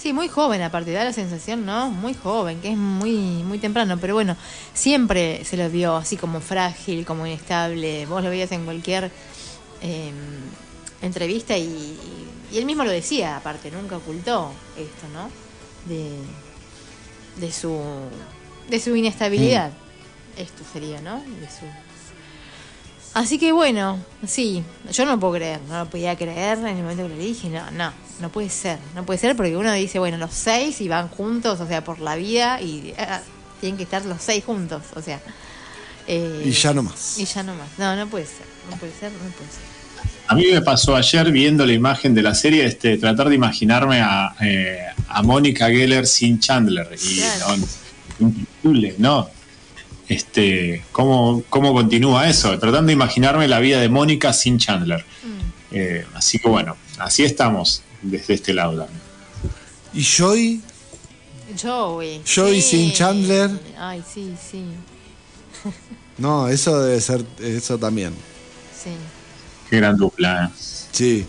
Sí, 0.01 0.11
muy 0.11 0.27
joven 0.27 0.61
aparte, 0.61 0.91
da 0.91 1.05
la 1.05 1.13
sensación, 1.13 1.65
¿no? 1.65 1.89
Muy 1.89 2.13
joven, 2.13 2.59
que 2.59 2.71
es 2.71 2.77
muy 2.77 3.15
muy 3.43 3.57
temprano, 3.57 3.97
pero 3.99 4.13
bueno, 4.15 4.35
siempre 4.73 5.45
se 5.45 5.55
lo 5.55 5.69
vio 5.69 5.95
así 5.95 6.17
como 6.17 6.41
frágil, 6.41 7.05
como 7.05 7.25
inestable. 7.25 8.05
Vos 8.05 8.21
lo 8.21 8.29
veías 8.29 8.51
en 8.51 8.65
cualquier 8.65 9.11
eh, 9.81 10.11
entrevista 11.01 11.57
y, 11.57 11.97
y 12.51 12.57
él 12.57 12.65
mismo 12.65 12.83
lo 12.83 12.91
decía, 12.91 13.37
aparte, 13.37 13.71
nunca 13.71 13.95
ocultó 13.95 14.51
esto, 14.77 15.07
¿no? 15.13 15.29
De, 15.87 16.11
de 17.39 17.51
su 17.53 17.79
de 18.69 18.79
su 18.81 18.95
inestabilidad. 18.95 19.71
Esto 20.37 20.63
sería, 20.73 20.99
¿no? 20.99 21.19
De 21.19 21.47
su 21.47 21.65
Así 23.13 23.37
que 23.37 23.51
bueno, 23.51 23.99
sí, 24.25 24.63
yo 24.91 25.05
no 25.05 25.11
lo 25.11 25.19
puedo 25.19 25.33
creer, 25.35 25.59
no 25.69 25.79
lo 25.83 25.89
podía 25.89 26.15
creer 26.15 26.57
en 26.59 26.67
el 26.77 26.81
momento 26.83 27.03
que 27.03 27.09
lo 27.09 27.15
dije, 27.21 27.47
no, 27.49 27.69
no, 27.71 27.93
no 28.19 28.29
puede 28.29 28.49
ser, 28.49 28.79
no 28.95 29.05
puede 29.05 29.19
ser 29.19 29.35
porque 29.35 29.55
uno 29.55 29.71
dice, 29.73 29.99
bueno, 29.99 30.17
los 30.17 30.33
seis 30.33 30.81
y 30.81 30.87
van 30.87 31.09
juntos, 31.09 31.59
o 31.59 31.67
sea, 31.67 31.83
por 31.83 31.99
la 31.99 32.15
vida 32.15 32.59
y 32.59 32.93
ah, 32.97 33.21
tienen 33.61 33.77
que 33.77 33.83
estar 33.83 34.03
los 34.05 34.19
seis 34.21 34.43
juntos, 34.43 34.81
o 34.95 35.01
sea. 35.01 35.19
eh, 36.07 36.43
Y 36.45 36.51
ya 36.51 36.73
no 36.73 36.81
más. 36.83 37.19
Y 37.19 37.25
ya 37.25 37.43
no 37.43 37.53
más, 37.53 37.67
no, 37.77 37.95
no 37.95 38.07
puede 38.07 38.25
ser, 38.25 38.47
no 38.71 38.77
puede 38.77 38.91
ser, 38.99 39.11
no 39.11 39.19
puede 39.19 39.49
ser. 39.51 39.73
A 40.27 40.35
mí 40.35 40.45
me 40.51 40.61
pasó 40.61 40.95
ayer 40.95 41.31
viendo 41.31 41.65
la 41.67 41.73
imagen 41.73 42.15
de 42.15 42.23
la 42.23 42.33
serie, 42.33 42.65
este, 42.65 42.97
tratar 42.97 43.29
de 43.29 43.35
imaginarme 43.35 44.01
a, 44.01 44.33
eh, 44.41 44.79
a 45.09 45.21
Mónica 45.21 45.67
Geller 45.67 46.07
sin 46.07 46.39
Chandler. 46.39 46.87
Y 46.99 47.17
Claro. 47.19 47.57
no, 48.19 48.27
imposible, 48.29 48.95
¿no? 48.97 49.29
Este, 50.09 50.83
¿cómo, 50.91 51.43
¿Cómo 51.49 51.73
continúa 51.73 52.27
eso? 52.29 52.57
Tratando 52.59 52.87
de 52.87 52.93
imaginarme 52.93 53.47
la 53.47 53.59
vida 53.59 53.79
de 53.79 53.89
Mónica 53.89 54.33
sin 54.33 54.57
Chandler. 54.57 55.05
Eh, 55.71 56.05
así 56.13 56.37
que 56.39 56.49
bueno, 56.49 56.77
así 56.99 57.23
estamos 57.23 57.81
desde 58.01 58.35
este 58.35 58.53
lado 58.53 58.77
también. 58.77 59.01
Y 59.93 60.03
Joy, 60.03 60.61
Joey. 61.61 62.21
Joey 62.25 62.61
sin 62.61 62.91
Chandler. 62.91 63.49
Ay, 63.77 64.03
sí, 64.11 64.35
sí, 64.51 64.63
no, 66.17 66.47
eso 66.47 66.79
debe 66.81 66.99
ser, 67.01 67.25
eso 67.39 67.77
también. 67.77 68.13
sí. 68.77 68.91
Qué 69.69 69.77
gran 69.77 69.97
dupla. 69.97 70.45
¿eh? 70.45 70.49
Sí. 70.91 71.25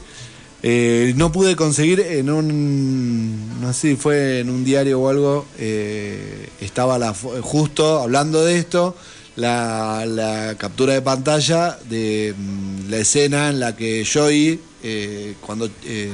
Eh, 0.67 1.13
no 1.17 1.31
pude 1.31 1.57
conseguir 1.57 2.01
en 2.01 2.31
un, 2.31 3.61
no 3.61 3.71
sé 3.75 3.91
si 3.91 3.97
fue 3.97 4.41
en 4.41 4.49
un 4.49 4.65
diario 4.65 4.99
o 4.99 5.11
algo, 5.11 5.47
eh, 5.59 6.49
estaba 6.59 6.99
la, 6.99 7.13
justo 7.13 8.01
hablando 8.01 8.43
de 8.43 8.57
esto, 8.57 8.97
la, 9.37 10.07
la 10.07 10.55
captura 10.57 10.95
de 10.95 11.03
pantalla 11.03 11.79
de 11.91 12.35
mm, 12.35 12.89
la 12.89 12.97
escena 12.97 13.51
en 13.51 13.61
la 13.61 13.77
que 13.77 14.09
Joey, 14.11 14.59
eh, 14.83 15.35
cuando 15.43 15.69
eh, 15.85 16.13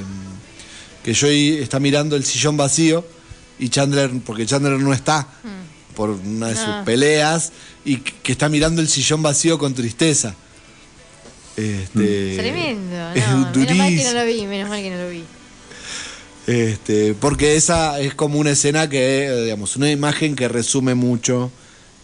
que 1.04 1.14
Joey 1.14 1.58
está 1.58 1.78
mirando 1.78 2.16
el 2.16 2.24
sillón 2.24 2.56
vacío 2.56 3.04
y 3.60 3.68
Chandler, 3.68 4.10
porque 4.26 4.46
Chandler 4.46 4.80
no 4.80 4.92
está 4.92 5.28
por 5.94 6.10
una 6.10 6.48
de 6.48 6.56
sus 6.56 6.64
Ah. 6.66 6.82
peleas, 6.84 7.52
y 7.84 7.98
que 7.98 8.32
está 8.32 8.48
mirando 8.48 8.82
el 8.82 8.88
sillón 8.88 9.22
vacío 9.22 9.58
con 9.58 9.74
tristeza. 9.74 10.34
Este, 11.56 12.36
Tremendo, 12.38 13.10
es 13.14 13.28
no, 13.28 13.36
menos 13.36 13.42
mal 13.42 13.52
que 13.54 13.74
durísimo. 13.74 14.12
no 14.12 14.18
lo 14.20 14.26
vi, 14.26 14.46
menos 14.46 14.68
mal 14.68 14.82
que 14.82 14.90
no 14.90 14.96
lo 14.96 15.08
vi. 15.10 15.24
Este, 16.46 17.14
porque 17.14 17.56
esa 17.56 18.00
es 18.00 18.14
como 18.14 18.38
una 18.38 18.50
escena 18.50 18.88
que, 18.88 19.30
digamos, 19.44 19.76
una 19.76 19.90
imagen 19.90 20.34
que 20.36 20.48
resume 20.48 20.94
mucho 20.94 21.50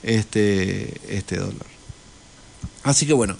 este, 0.02 0.94
este 1.08 1.36
dolor. 1.36 1.66
Así 2.84 3.06
que 3.06 3.12
bueno, 3.12 3.36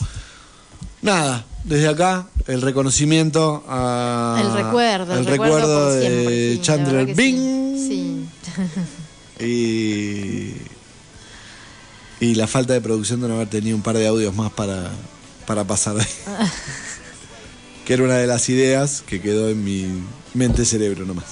nada, 1.03 1.45
desde 1.65 1.89
acá 1.89 2.29
el 2.47 2.63
reconocimiento 2.63 3.65
a 3.69 4.41
El 4.45 4.53
recuerdo, 4.65 5.13
el, 5.13 5.19
el 5.21 5.27
recuerdo, 5.27 5.91
de 5.95 6.01
siempre. 6.01 6.53
sí, 6.55 6.59
Chandler 6.63 7.15
Bing 7.15 7.77
Sí. 7.77 8.27
sí. 9.39 9.45
y, 9.45 10.55
y 12.25 12.35
la 12.35 12.47
falta 12.47 12.73
de 12.73 12.81
producción 12.81 13.21
de 13.21 13.29
no 13.29 13.35
haber 13.35 13.49
tenido 13.49 13.77
un 13.77 13.83
par 13.83 13.97
de 13.97 14.07
audios 14.07 14.35
más 14.35 14.51
para, 14.51 14.91
para 15.47 15.65
pasar 15.65 15.99
ahí. 15.99 16.07
que 17.87 17.95
era 17.95 18.03
una 18.03 18.17
de 18.17 18.27
las 18.27 18.49
ideas 18.49 19.03
que 19.07 19.21
quedó 19.21 19.49
en 19.49 19.63
mi 19.63 19.87
mente 20.35 20.65
cerebro 20.65 21.07
nomás. 21.07 21.27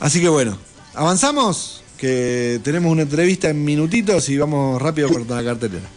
Así 0.00 0.20
que 0.20 0.28
bueno, 0.28 0.58
avanzamos, 0.94 1.82
que 1.96 2.60
tenemos 2.62 2.92
una 2.92 3.02
entrevista 3.02 3.48
en 3.48 3.64
minutitos 3.64 4.28
y 4.28 4.36
vamos 4.36 4.80
rápido 4.80 5.08
por 5.08 5.28
la 5.28 5.42
cartelera. 5.42 5.88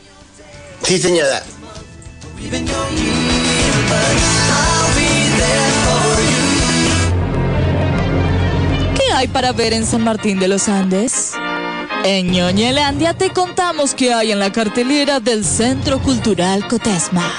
Sí, 0.84 0.98
señora. 0.98 1.43
¿Qué 8.96 9.13
hay 9.13 9.28
para 9.28 9.52
ver 9.52 9.74
en 9.74 9.86
San 9.86 10.04
Martín 10.04 10.39
de 10.39 10.48
los 10.48 10.70
Andes? 10.70 11.34
En 12.10 12.32
Ñoñelandia 12.32 13.13
te 13.15 13.34
contamos 13.34 13.93
qué 13.93 14.13
hay 14.13 14.32
en 14.32 14.39
la 14.39 14.50
cartelera 14.54 15.20
del 15.20 15.43
Centro 15.43 16.02
Cultural 16.02 16.65
Cotesma. 16.65 17.30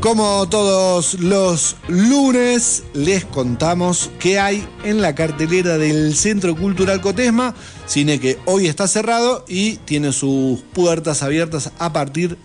Como 0.00 0.48
todos 0.48 1.14
los 1.14 1.76
lunes, 1.86 2.82
les 2.92 3.24
contamos 3.24 4.10
qué 4.18 4.40
hay 4.40 4.66
en 4.82 5.00
la 5.00 5.14
cartelera 5.14 5.78
del 5.78 6.16
Centro 6.16 6.56
Cultural 6.56 7.00
Cotesma, 7.00 7.54
cine 7.86 8.18
que 8.18 8.40
hoy 8.46 8.66
está 8.66 8.88
cerrado 8.88 9.44
y 9.46 9.76
tiene 9.76 10.10
sus 10.10 10.60
puertas 10.72 11.22
abiertas 11.22 11.70
a 11.78 11.92
partir 11.92 12.36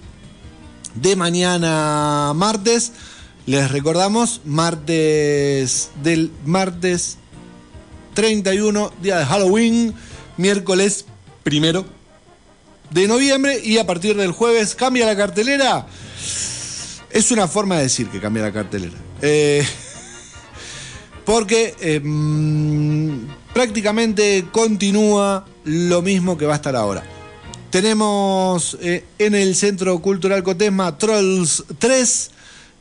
de 0.95 1.15
mañana 1.15 2.34
martes. 2.36 2.91
Les 3.45 3.71
recordamos, 3.71 4.41
martes 4.45 5.89
del 6.04 6.32
martes 6.45 7.17
31, 8.13 8.91
día 9.01 9.17
de 9.17 9.25
Halloween, 9.25 9.93
miércoles 10.38 11.06
primero 11.43 11.86
de 12.91 13.08
noviembre 13.08 13.60
y 13.63 13.77
a 13.77 13.88
partir 13.88 14.15
del 14.15 14.32
jueves 14.32 14.75
cambia 14.75 15.06
la 15.06 15.15
cartelera. 15.15 15.88
Es 17.10 17.32
una 17.32 17.47
forma 17.47 17.77
de 17.77 17.84
decir 17.84 18.08
que 18.10 18.19
cambia 18.19 18.43
la 18.43 18.51
cartelera. 18.51 18.97
Eh, 19.21 19.65
porque 21.25 22.01
mm, 22.04 23.54
prácticamente 23.54 24.45
continúa 24.51 25.45
lo 25.63 26.01
mismo 26.01 26.38
que 26.38 26.45
va 26.45 26.54
a 26.54 26.58
estar 26.58 26.75
ahora. 26.75 27.04
Tenemos 27.71 28.77
eh, 28.81 29.05
en 29.17 29.34
el 29.34 29.55
Centro 29.55 29.97
Cultural 29.99 30.43
Cotesma 30.43 30.97
Trolls 30.97 31.63
3, 31.79 32.31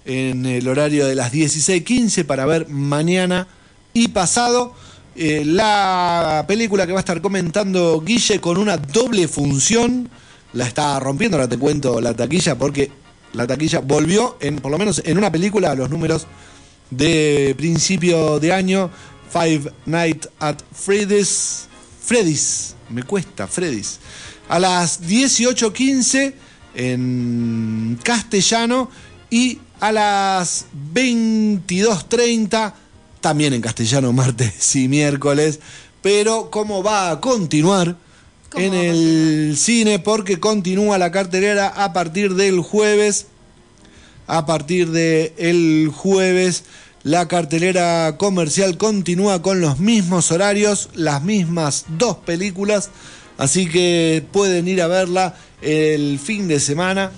en 0.05 0.45
el 0.45 0.67
horario 0.67 1.07
de 1.07 1.15
las 1.15 1.33
16.15 1.33 2.25
para 2.25 2.45
ver 2.45 2.69
mañana 2.69 3.47
y 3.95 4.09
pasado. 4.09 4.75
Eh, 5.15 5.45
la 5.47 6.45
película 6.49 6.89
que 6.89 6.93
va 6.93 6.99
a 6.99 7.07
estar 7.07 7.21
comentando 7.21 8.03
Guille 8.05 8.41
con 8.41 8.59
una 8.59 8.79
doble 8.79 9.29
función. 9.29 10.11
La 10.55 10.67
está 10.67 10.99
rompiendo, 10.99 11.37
ahora 11.37 11.49
te 11.49 11.57
cuento 11.57 12.01
la 12.01 12.13
taquilla, 12.13 12.59
porque 12.59 12.91
la 13.33 13.47
taquilla 13.47 13.79
volvió, 13.79 14.39
en, 14.41 14.57
por 14.57 14.73
lo 14.73 14.79
menos 14.79 15.01
en 15.05 15.17
una 15.17 15.31
película, 15.31 15.71
a 15.71 15.77
los 15.77 15.89
números 15.89 16.27
de 16.91 17.55
principio 17.57 18.41
de 18.41 18.53
año. 18.53 18.91
Five 19.33 19.73
Nights 19.87 20.29
at 20.41 20.57
Freddy's. 20.73 21.69
Freddy's, 22.03 22.75
me 22.89 23.05
cuesta, 23.05 23.47
Freddy's. 23.47 24.01
A 24.51 24.59
las 24.59 25.01
18.15 25.03 26.35
en 26.75 27.99
castellano 28.03 28.91
y 29.31 29.61
a 29.79 29.93
las 29.93 30.67
22.30 30.93 32.75
también 33.21 33.55
en 33.55 33.61
castellano 33.61 34.13
martes 34.13 34.75
y 34.75 34.89
miércoles. 34.89 35.61
Pero 36.03 36.51
cómo 36.51 36.83
va 36.83 37.13
a 37.13 37.21
continuar 37.21 37.97
¿Cómo 38.51 38.65
en 38.65 38.75
el 38.75 39.57
cine 39.57 40.01
porque 40.01 40.41
continúa 40.41 40.99
la 40.99 41.13
cartelera 41.13 41.69
a 41.69 41.93
partir 41.93 42.35
del 42.35 42.59
jueves. 42.59 43.27
A 44.27 44.47
partir 44.47 44.91
del 44.91 45.33
el 45.39 45.93
jueves 45.95 46.65
la 47.03 47.29
cartelera 47.29 48.17
comercial 48.19 48.77
continúa 48.77 49.41
con 49.41 49.61
los 49.61 49.79
mismos 49.79 50.31
horarios, 50.33 50.91
las 50.95 51.23
mismas 51.23 51.87
dos 51.89 52.19
películas, 52.19 52.91
así 53.41 53.67
que 53.67 54.23
pueden 54.33 54.69
ir 54.69 54.83
a 54.83 54.87
verla 54.87 55.35
el 55.63 56.19
fin 56.19 56.47
de 56.47 56.61
semana, 56.61 57.11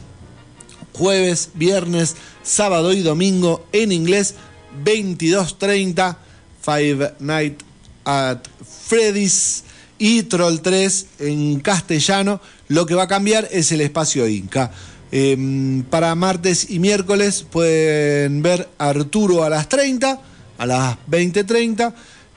jueves, 0.93 1.51
viernes, 1.55 2.15
sábado 2.45 2.93
y 2.93 3.03
domingo 3.03 3.67
en 3.73 3.91
inglés, 3.91 4.37
22.30, 4.85 6.17
Five 6.63 7.15
Nights 7.19 7.65
at 8.05 8.39
Freddy's 8.87 9.65
y 9.99 10.23
Troll 10.23 10.61
3 10.61 11.07
en 11.19 11.61
castellano. 11.61 12.41
Lo 12.69 12.87
que 12.87 12.95
va 12.95 13.05
a 13.05 13.09
cambiar 13.09 13.49
es 13.51 13.73
el 13.73 13.81
espacio 13.81 14.29
Inca. 14.29 14.71
Eh, 15.11 15.83
para 15.91 16.15
martes 16.15 16.71
y 16.71 16.79
miércoles 16.79 17.45
pueden 17.51 18.43
ver 18.43 18.69
Arturo 18.79 19.43
a 19.43 19.51
las 19.51 19.69
30, 19.69 20.21
a 20.57 20.67
las 20.67 20.97
20.30 21.11 21.93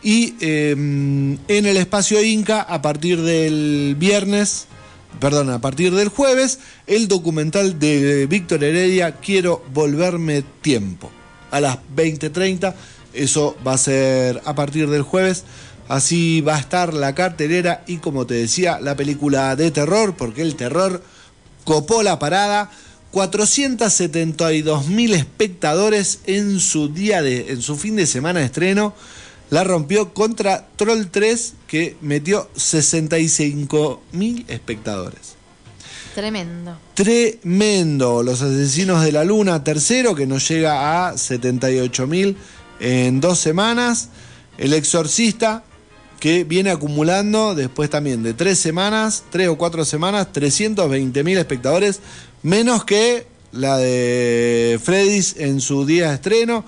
y 0.06 0.36
eh, 0.40 0.70
en 0.74 1.40
el 1.48 1.78
espacio 1.78 2.22
Inca 2.22 2.62
a 2.62 2.80
partir 2.84 3.24
del 3.24 3.96
viernes, 3.98 4.68
perdón, 5.20 5.50
a 5.50 5.60
partir 5.60 5.96
del 5.96 6.10
jueves, 6.10 6.60
el 6.86 7.08
documental 7.08 7.80
de 7.80 8.28
Víctor 8.28 8.64
Heredia, 8.64 9.14
Quiero 9.14 9.66
volverme 9.74 10.44
tiempo, 10.62 11.10
a 11.50 11.60
las 11.60 11.80
20.30, 11.96 12.76
eso 13.16 13.58
va 13.66 13.74
a 13.74 13.78
ser 13.80 14.44
a 14.46 14.54
partir 14.54 14.92
del 14.92 15.02
jueves. 15.02 15.44
Así 15.88 16.42
va 16.42 16.56
a 16.56 16.60
estar 16.60 16.94
la 16.94 17.16
cartelera 17.16 17.84
y 17.88 17.98
como 17.98 18.28
te 18.28 18.36
decía, 18.36 18.80
la 18.80 18.96
película 18.96 19.56
de 19.56 19.72
terror, 19.72 20.16
porque 20.16 20.44
el 20.44 20.56
terror 20.56 21.02
copó 21.64 22.04
la 22.04 22.20
parada. 22.20 22.70
472 23.10 24.88
mil 24.88 25.14
espectadores 25.14 26.20
en 26.26 26.60
su 26.60 26.90
día 26.90 27.22
de, 27.22 27.54
en 27.54 27.62
su 27.62 27.78
fin 27.78 27.96
de 27.96 28.06
semana 28.06 28.42
de 28.42 28.46
estreno. 28.46 28.94
La 29.50 29.64
rompió 29.64 30.14
contra 30.14 30.68
Troll 30.76 31.08
3, 31.12 31.54
que 31.68 31.98
metió 32.02 32.50
65 32.56 34.02
mil 34.12 34.46
espectadores. 34.48 35.36
Tremendo. 36.16 36.78
Tremendo. 36.94 38.24
Los 38.24 38.42
asesinos 38.42 39.04
de 39.04 39.12
la 39.12 39.24
luna, 39.24 39.64
tercero, 39.64 40.16
que 40.16 40.26
nos 40.26 40.48
llega 40.48 41.10
a 41.10 41.18
78 41.18 42.08
mil 42.08 42.38
en 42.80 43.22
dos 43.22 43.38
semanas. 43.38 44.10
El 44.58 44.74
exorcista, 44.74 45.64
que 46.20 46.44
viene 46.44 46.72
acumulando 46.72 47.54
después 47.54 47.90
también 47.90 48.24
de 48.24 48.34
tres 48.34 48.58
semanas, 48.58 49.26
tres 49.30 49.50
o 49.50 49.58
cuatro 49.58 49.84
semanas, 49.86 50.32
320 50.32 51.24
mil 51.24 51.38
espectadores, 51.38 52.00
menos 52.42 52.86
que 52.86 53.28
la 53.52 53.78
de 53.78 54.80
Freddy's 54.82 55.36
en 55.38 55.62
su 55.62 55.86
día 55.86 56.10
de 56.10 56.16
estreno. 56.16 56.66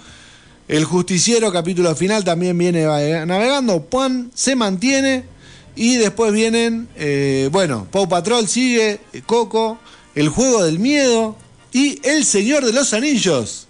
El 0.67 0.83
justiciero, 0.83 1.51
capítulo 1.51 1.95
final, 1.95 2.23
también 2.23 2.57
viene 2.57 2.85
navegando. 3.25 3.87
Juan 3.89 4.31
se 4.33 4.55
mantiene. 4.55 5.25
Y 5.75 5.97
después 5.97 6.33
vienen, 6.33 6.87
eh, 6.95 7.49
bueno, 7.51 7.87
Pau 7.91 8.09
Patrol 8.09 8.47
sigue, 8.47 8.99
eh, 9.13 9.21
Coco, 9.23 9.77
El 10.15 10.29
Juego 10.29 10.63
del 10.63 10.79
Miedo 10.79 11.37
y 11.71 11.99
El 12.03 12.25
Señor 12.25 12.65
de 12.65 12.73
los 12.73 12.93
Anillos. 12.93 13.67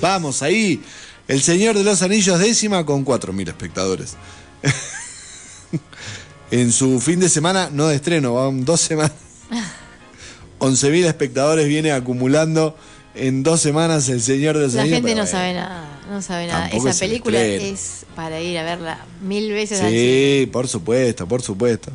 Vamos 0.00 0.42
ahí, 0.42 0.82
El 1.28 1.42
Señor 1.42 1.76
de 1.76 1.84
los 1.84 2.00
Anillos 2.00 2.38
décima 2.38 2.86
con 2.86 3.04
4.000 3.04 3.48
espectadores. 3.48 4.16
en 6.50 6.72
su 6.72 7.00
fin 7.00 7.20
de 7.20 7.28
semana, 7.28 7.68
no 7.70 7.88
de 7.88 7.96
estreno, 7.96 8.32
van 8.32 8.64
dos 8.64 8.80
semanas. 8.80 9.12
11.000 10.58 11.04
espectadores 11.04 11.68
viene 11.68 11.92
acumulando 11.92 12.78
en 13.14 13.42
dos 13.42 13.60
semanas 13.60 14.08
El 14.08 14.22
Señor 14.22 14.56
de 14.56 14.62
los 14.64 14.74
La 14.74 14.82
Anillos. 14.82 14.96
gente 14.96 15.10
pero 15.10 15.20
no 15.22 15.30
sabe 15.30 15.52
nada, 15.52 15.95
no 16.10 16.22
sabe 16.22 16.46
nada. 16.46 16.62
Tampoco 16.68 16.88
Esa 16.88 16.90
es 16.90 17.02
el 17.02 17.08
película 17.08 17.42
estreno. 17.42 17.74
es 17.74 18.06
para 18.14 18.40
ir 18.40 18.58
a 18.58 18.62
verla 18.62 19.04
mil 19.22 19.50
veces 19.52 19.80
al 19.80 19.88
cine. 19.90 20.00
Sí, 20.42 20.46
por 20.52 20.68
supuesto, 20.68 21.26
por 21.26 21.42
supuesto. 21.42 21.90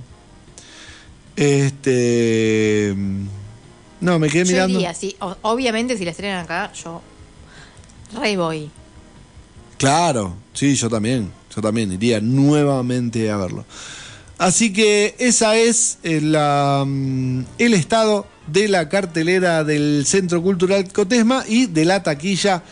Este. 1.36 2.95
No, 4.00 4.19
me 4.19 4.30
quedé 4.30 4.45
Yo 4.45 4.52
mirando. 4.54 4.78
iría, 4.80 4.93
sí. 4.93 5.15
O- 5.19 5.38
obviamente 5.43 5.97
si 5.97 6.06
la 6.06 6.12
estrenan 6.12 6.43
acá, 6.43 6.71
yo 6.74 7.02
re 8.19 8.36
voy. 8.38 8.69
Claro, 9.78 10.36
sí, 10.54 10.76
yo 10.76 10.89
también. 10.89 11.32
Yo 11.56 11.62
también 11.62 11.91
iría 11.91 12.19
nuevamente 12.21 13.30
a 13.30 13.38
verlo. 13.38 13.65
Así 14.38 14.74
que 14.74 15.15
esa 15.19 15.56
es 15.56 16.00
eh, 16.04 16.19
la, 16.21 16.84
mm, 16.88 17.41
el 17.60 17.74
estado 17.74 18.26
de 18.47 18.67
la 18.69 18.89
cartelera 18.89 19.63
del 19.63 20.04
Centro 20.08 20.41
Cultural 20.41 20.91
Cotesma 20.91 21.43
y 21.47 21.67
de 21.67 21.86
la 21.86 22.02
taquilla 22.02 22.63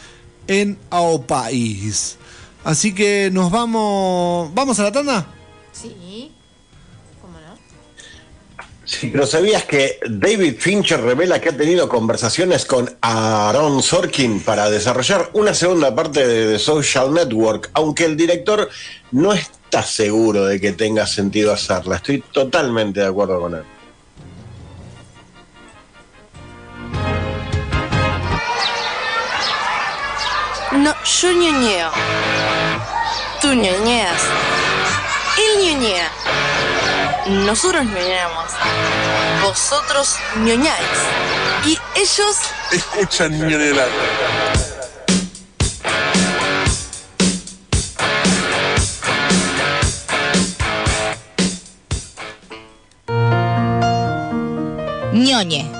en 0.49 0.77
Ao 0.89 1.21
País. 1.25 2.17
Así 2.63 2.93
que 2.93 3.29
nos 3.31 3.51
vamos. 3.51 4.53
¿Vamos 4.53 4.79
a 4.79 4.83
la 4.83 4.91
tanda? 4.91 5.27
Sí. 5.71 6.31
¿Cómo 7.21 7.39
no? 7.39 7.57
Sí, 8.83 9.09
pero 9.11 9.25
¿sabías 9.25 9.63
que 9.63 9.99
David 10.09 10.55
Fincher 10.59 10.99
revela 11.01 11.39
que 11.39 11.49
ha 11.49 11.57
tenido 11.57 11.87
conversaciones 11.87 12.65
con 12.65 12.97
Aaron 13.01 13.81
Sorkin 13.81 14.41
para 14.41 14.69
desarrollar 14.69 15.29
una 15.33 15.53
segunda 15.53 15.95
parte 15.95 16.27
de 16.27 16.53
The 16.53 16.59
Social 16.59 17.13
Network, 17.13 17.69
aunque 17.73 18.05
el 18.05 18.17
director 18.17 18.69
no 19.11 19.31
está 19.33 19.83
seguro 19.83 20.45
de 20.45 20.59
que 20.59 20.73
tenga 20.73 21.05
sentido 21.07 21.53
hacerla? 21.53 21.97
Estoy 21.97 22.23
totalmente 22.33 22.99
de 22.99 23.05
acuerdo 23.05 23.39
con 23.39 23.55
él. 23.55 23.78
No, 30.83 30.93
yo 31.03 31.31
ñoñeo. 31.33 31.91
Tú 33.41 33.47
ñoñeas. 33.53 34.21
Él 35.37 35.53
ñoñea. 35.65 36.09
Nosotros 37.45 37.83
ñoñamos. 37.85 38.49
Vosotros 39.43 40.15
ñoñáis. 40.37 40.97
Y 41.65 41.77
ellos 41.95 42.37
Escuchan 42.71 43.31
ñoñelando. 43.37 43.99
ñoñe. 55.13 55.78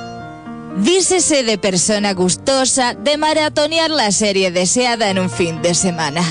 Dícese 0.78 1.44
de 1.44 1.58
persona 1.58 2.14
gustosa 2.14 2.94
de 2.94 3.18
maratonear 3.18 3.90
la 3.90 4.12
serie 4.12 4.52
deseada 4.52 5.10
en 5.10 5.20
un 5.20 5.30
fin 5.30 5.62
de 5.62 5.74
semana. 5.74 6.22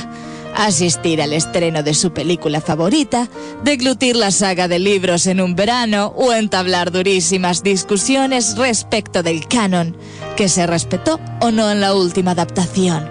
Asistir 0.56 1.20
al 1.20 1.34
estreno 1.34 1.82
de 1.82 1.92
su 1.94 2.12
película 2.12 2.60
favorita, 2.60 3.28
deglutir 3.62 4.16
la 4.16 4.30
saga 4.30 4.66
de 4.66 4.78
libros 4.78 5.26
en 5.26 5.40
un 5.40 5.54
verano 5.54 6.14
o 6.16 6.32
entablar 6.32 6.90
durísimas 6.90 7.62
discusiones 7.62 8.56
respecto 8.56 9.22
del 9.22 9.46
canon, 9.46 9.96
que 10.36 10.48
se 10.48 10.66
respetó 10.66 11.20
o 11.40 11.50
no 11.50 11.70
en 11.70 11.80
la 11.80 11.94
última 11.94 12.30
adaptación. 12.30 13.10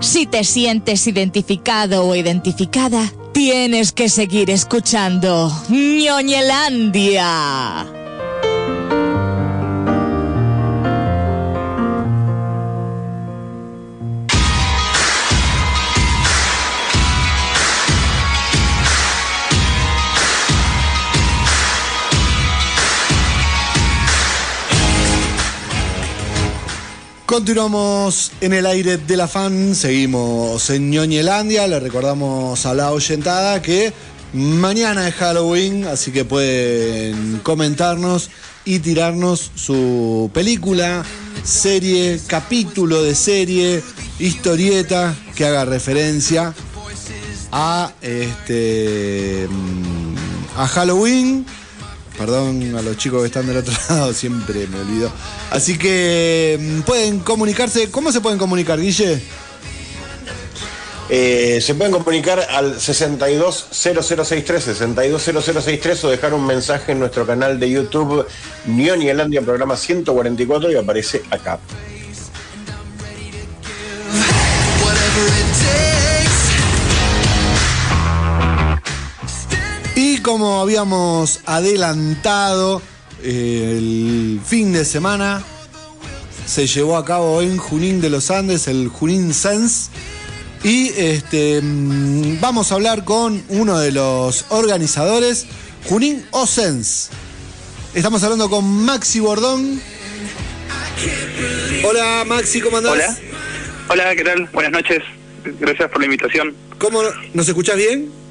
Si 0.00 0.26
te 0.26 0.44
sientes 0.44 1.06
identificado 1.06 2.06
o 2.06 2.14
identificada, 2.14 3.12
tienes 3.32 3.92
que 3.92 4.08
seguir 4.08 4.50
escuchando 4.50 5.52
ñoñelandia. 5.68 7.22
Continuamos 27.32 28.30
en 28.42 28.52
el 28.52 28.66
aire 28.66 28.98
de 28.98 29.16
la 29.16 29.26
fan, 29.26 29.74
seguimos 29.74 30.68
en 30.68 30.90
Ñoñelandia, 30.90 31.66
le 31.66 31.80
recordamos 31.80 32.66
a 32.66 32.74
la 32.74 32.92
oyentada 32.92 33.62
que 33.62 33.90
mañana 34.34 35.08
es 35.08 35.14
Halloween, 35.14 35.86
así 35.86 36.12
que 36.12 36.26
pueden 36.26 37.40
comentarnos 37.42 38.28
y 38.66 38.80
tirarnos 38.80 39.50
su 39.54 40.30
película, 40.34 41.06
serie, 41.42 42.20
capítulo 42.26 43.02
de 43.02 43.14
serie, 43.14 43.82
historieta 44.18 45.14
que 45.34 45.46
haga 45.46 45.64
referencia 45.64 46.52
a 47.50 47.94
este 48.02 49.48
mm, 49.48 50.14
a 50.58 50.68
Halloween. 50.68 51.46
Perdón 52.22 52.76
a 52.78 52.82
los 52.82 52.96
chicos 52.98 53.20
que 53.22 53.26
están 53.26 53.48
del 53.48 53.56
otro 53.56 53.74
lado, 53.88 54.12
siempre 54.12 54.68
me 54.68 54.78
olvido. 54.78 55.10
Así 55.50 55.76
que 55.76 56.56
mm, 56.60 56.82
pueden 56.82 57.18
comunicarse. 57.18 57.90
¿Cómo 57.90 58.12
se 58.12 58.20
pueden 58.20 58.38
comunicar, 58.38 58.80
Guille? 58.80 59.20
Eh, 61.10 61.58
se 61.60 61.74
pueden 61.74 61.92
comunicar 61.92 62.38
al 62.38 62.80
620063, 62.80 64.62
620063 64.62 66.04
o 66.04 66.10
dejar 66.10 66.32
un 66.32 66.46
mensaje 66.46 66.92
en 66.92 67.00
nuestro 67.00 67.26
canal 67.26 67.58
de 67.58 67.68
YouTube 67.68 68.24
Nielandia, 68.66 69.42
programa 69.42 69.76
144 69.76 70.70
y 70.70 70.76
aparece 70.76 71.22
acá. 71.28 71.58
Como 80.22 80.60
habíamos 80.60 81.40
adelantado, 81.46 82.80
eh, 83.22 83.74
el 83.76 84.40
fin 84.44 84.72
de 84.72 84.84
semana 84.84 85.42
se 86.46 86.66
llevó 86.66 86.96
a 86.96 87.04
cabo 87.04 87.42
en 87.42 87.56
Junín 87.58 88.00
de 88.00 88.08
los 88.08 88.30
Andes, 88.30 88.68
el 88.68 88.88
Junín 88.88 89.34
Sense. 89.34 89.90
Y 90.62 90.88
este, 90.96 91.60
mm, 91.60 92.40
vamos 92.40 92.70
a 92.70 92.76
hablar 92.76 93.04
con 93.04 93.42
uno 93.48 93.78
de 93.78 93.90
los 93.90 94.46
organizadores, 94.50 95.46
Junín 95.88 96.24
Osens. 96.30 97.10
Estamos 97.94 98.22
hablando 98.22 98.48
con 98.48 98.64
Maxi 98.64 99.20
Bordón. 99.20 99.80
Hola 101.84 102.24
Maxi, 102.26 102.60
¿cómo 102.60 102.76
andás? 102.78 102.92
Hola. 102.92 103.18
Hola, 103.88 104.16
¿qué 104.16 104.24
tal? 104.24 104.48
Buenas 104.52 104.72
noches. 104.72 105.02
Gracias 105.58 105.90
por 105.90 105.98
la 105.98 106.04
invitación. 106.06 106.54
¿Cómo 106.78 107.02
nos 107.34 107.48
escuchás 107.48 107.76
bien? 107.76 108.21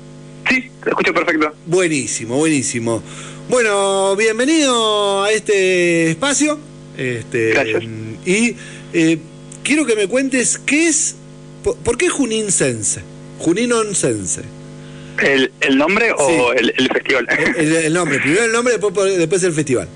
Sí, 0.51 0.69
te 0.83 0.89
escucho 0.89 1.13
perfecto. 1.13 1.55
Buenísimo, 1.65 2.35
buenísimo. 2.35 3.01
Bueno, 3.47 4.17
bienvenido 4.17 5.23
a 5.23 5.31
este 5.31 6.09
espacio. 6.09 6.59
Este, 6.97 7.51
Gracias. 7.51 7.83
Y 8.25 8.57
eh, 8.91 9.17
quiero 9.63 9.85
que 9.85 9.95
me 9.95 10.07
cuentes 10.07 10.57
qué 10.57 10.89
es, 10.89 11.15
por, 11.63 11.77
por 11.77 11.97
qué 11.97 12.09
Junín 12.09 12.51
Sense? 12.51 12.99
Junín 13.39 13.71
Onsense. 13.71 14.41
¿El, 15.23 15.53
el 15.61 15.77
nombre 15.77 16.11
o 16.17 16.51
el, 16.51 16.73
el 16.77 16.89
festival? 16.89 17.27
El, 17.55 17.73
el 17.73 17.93
nombre, 17.93 18.19
primero 18.19 18.43
el 18.43 18.51
nombre, 18.51 18.73
después, 18.77 19.17
después 19.17 19.41
el 19.45 19.53
festival. 19.53 19.87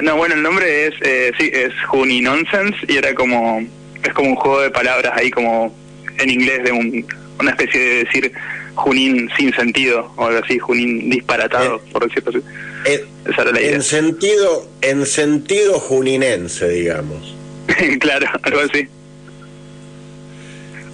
No, 0.00 0.16
bueno, 0.16 0.34
el 0.34 0.42
nombre 0.42 0.86
es, 0.86 0.94
eh, 1.02 1.32
sí, 1.38 1.50
es 1.52 1.74
Junin 1.88 2.24
Nonsense 2.24 2.78
y 2.88 2.96
era 2.96 3.14
como, 3.14 3.62
es 4.02 4.14
como 4.14 4.30
un 4.30 4.36
juego 4.36 4.62
de 4.62 4.70
palabras 4.70 5.12
ahí 5.14 5.30
como 5.30 5.74
en 6.18 6.30
inglés 6.30 6.64
de 6.64 6.72
un, 6.72 7.06
una 7.38 7.50
especie 7.50 7.80
de 7.80 8.04
decir 8.04 8.32
Junín 8.74 9.30
sin 9.36 9.52
sentido 9.54 10.12
o 10.16 10.26
algo 10.26 10.40
así, 10.44 10.58
Junín 10.58 11.10
disparatado, 11.10 11.80
por 11.92 12.06
decirlo 12.06 12.30
así. 12.30 12.46
En, 12.84 13.00
Esa 13.30 13.42
era 13.42 13.52
la 13.52 13.60
idea. 13.60 13.74
en 13.74 13.82
sentido, 13.82 14.68
en 14.80 15.06
sentido 15.06 15.78
juninense, 15.78 16.68
digamos. 16.68 17.34
claro, 18.00 18.26
algo 18.42 18.60
así. 18.60 18.88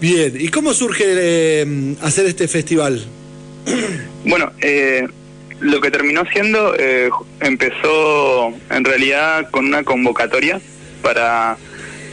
Bien, 0.01 0.35
¿y 0.39 0.49
cómo 0.49 0.75
surge 0.75 1.05
eh, 1.07 1.95
hacer 2.03 2.27
este 2.27 2.49
festival? 2.49 3.05
Bueno, 4.25 4.51
eh, 4.61 5.07
lo 5.61 5.81
que 5.81 5.91
terminó 5.91 6.25
siendo, 6.33 6.75
eh, 6.77 7.11
empezó 7.41 8.53
en 8.71 8.85
realidad 8.85 9.49
con 9.51 9.67
una 9.67 9.85
convocatoria 9.85 10.61
para 11.01 11.57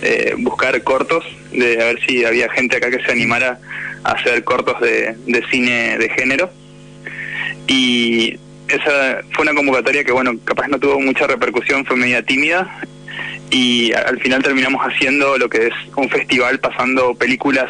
eh, 0.01 0.35
buscar 0.37 0.81
cortos, 0.83 1.25
de 1.51 1.81
a 1.81 1.85
ver 1.85 1.99
si 2.05 2.23
había 2.23 2.49
gente 2.51 2.77
acá 2.77 2.91
que 2.91 3.03
se 3.03 3.11
animara 3.11 3.59
hacer 4.03 4.43
cortos 4.43 4.79
de, 4.81 5.15
de 5.25 5.45
cine 5.49 5.97
de 5.97 6.09
género. 6.09 6.49
Y 7.67 8.37
esa 8.67 9.21
fue 9.31 9.43
una 9.43 9.53
convocatoria 9.53 10.03
que, 10.03 10.11
bueno, 10.11 10.33
capaz 10.43 10.67
no 10.67 10.79
tuvo 10.79 10.99
mucha 10.99 11.27
repercusión, 11.27 11.85
fue 11.85 11.95
media 11.95 12.23
tímida. 12.23 12.79
Y 13.49 13.93
al 13.93 14.19
final 14.19 14.41
terminamos 14.41 14.81
haciendo 14.81 15.37
lo 15.37 15.47
que 15.47 15.67
es 15.67 15.73
un 15.95 16.09
festival 16.09 16.59
pasando 16.59 17.13
películas 17.13 17.69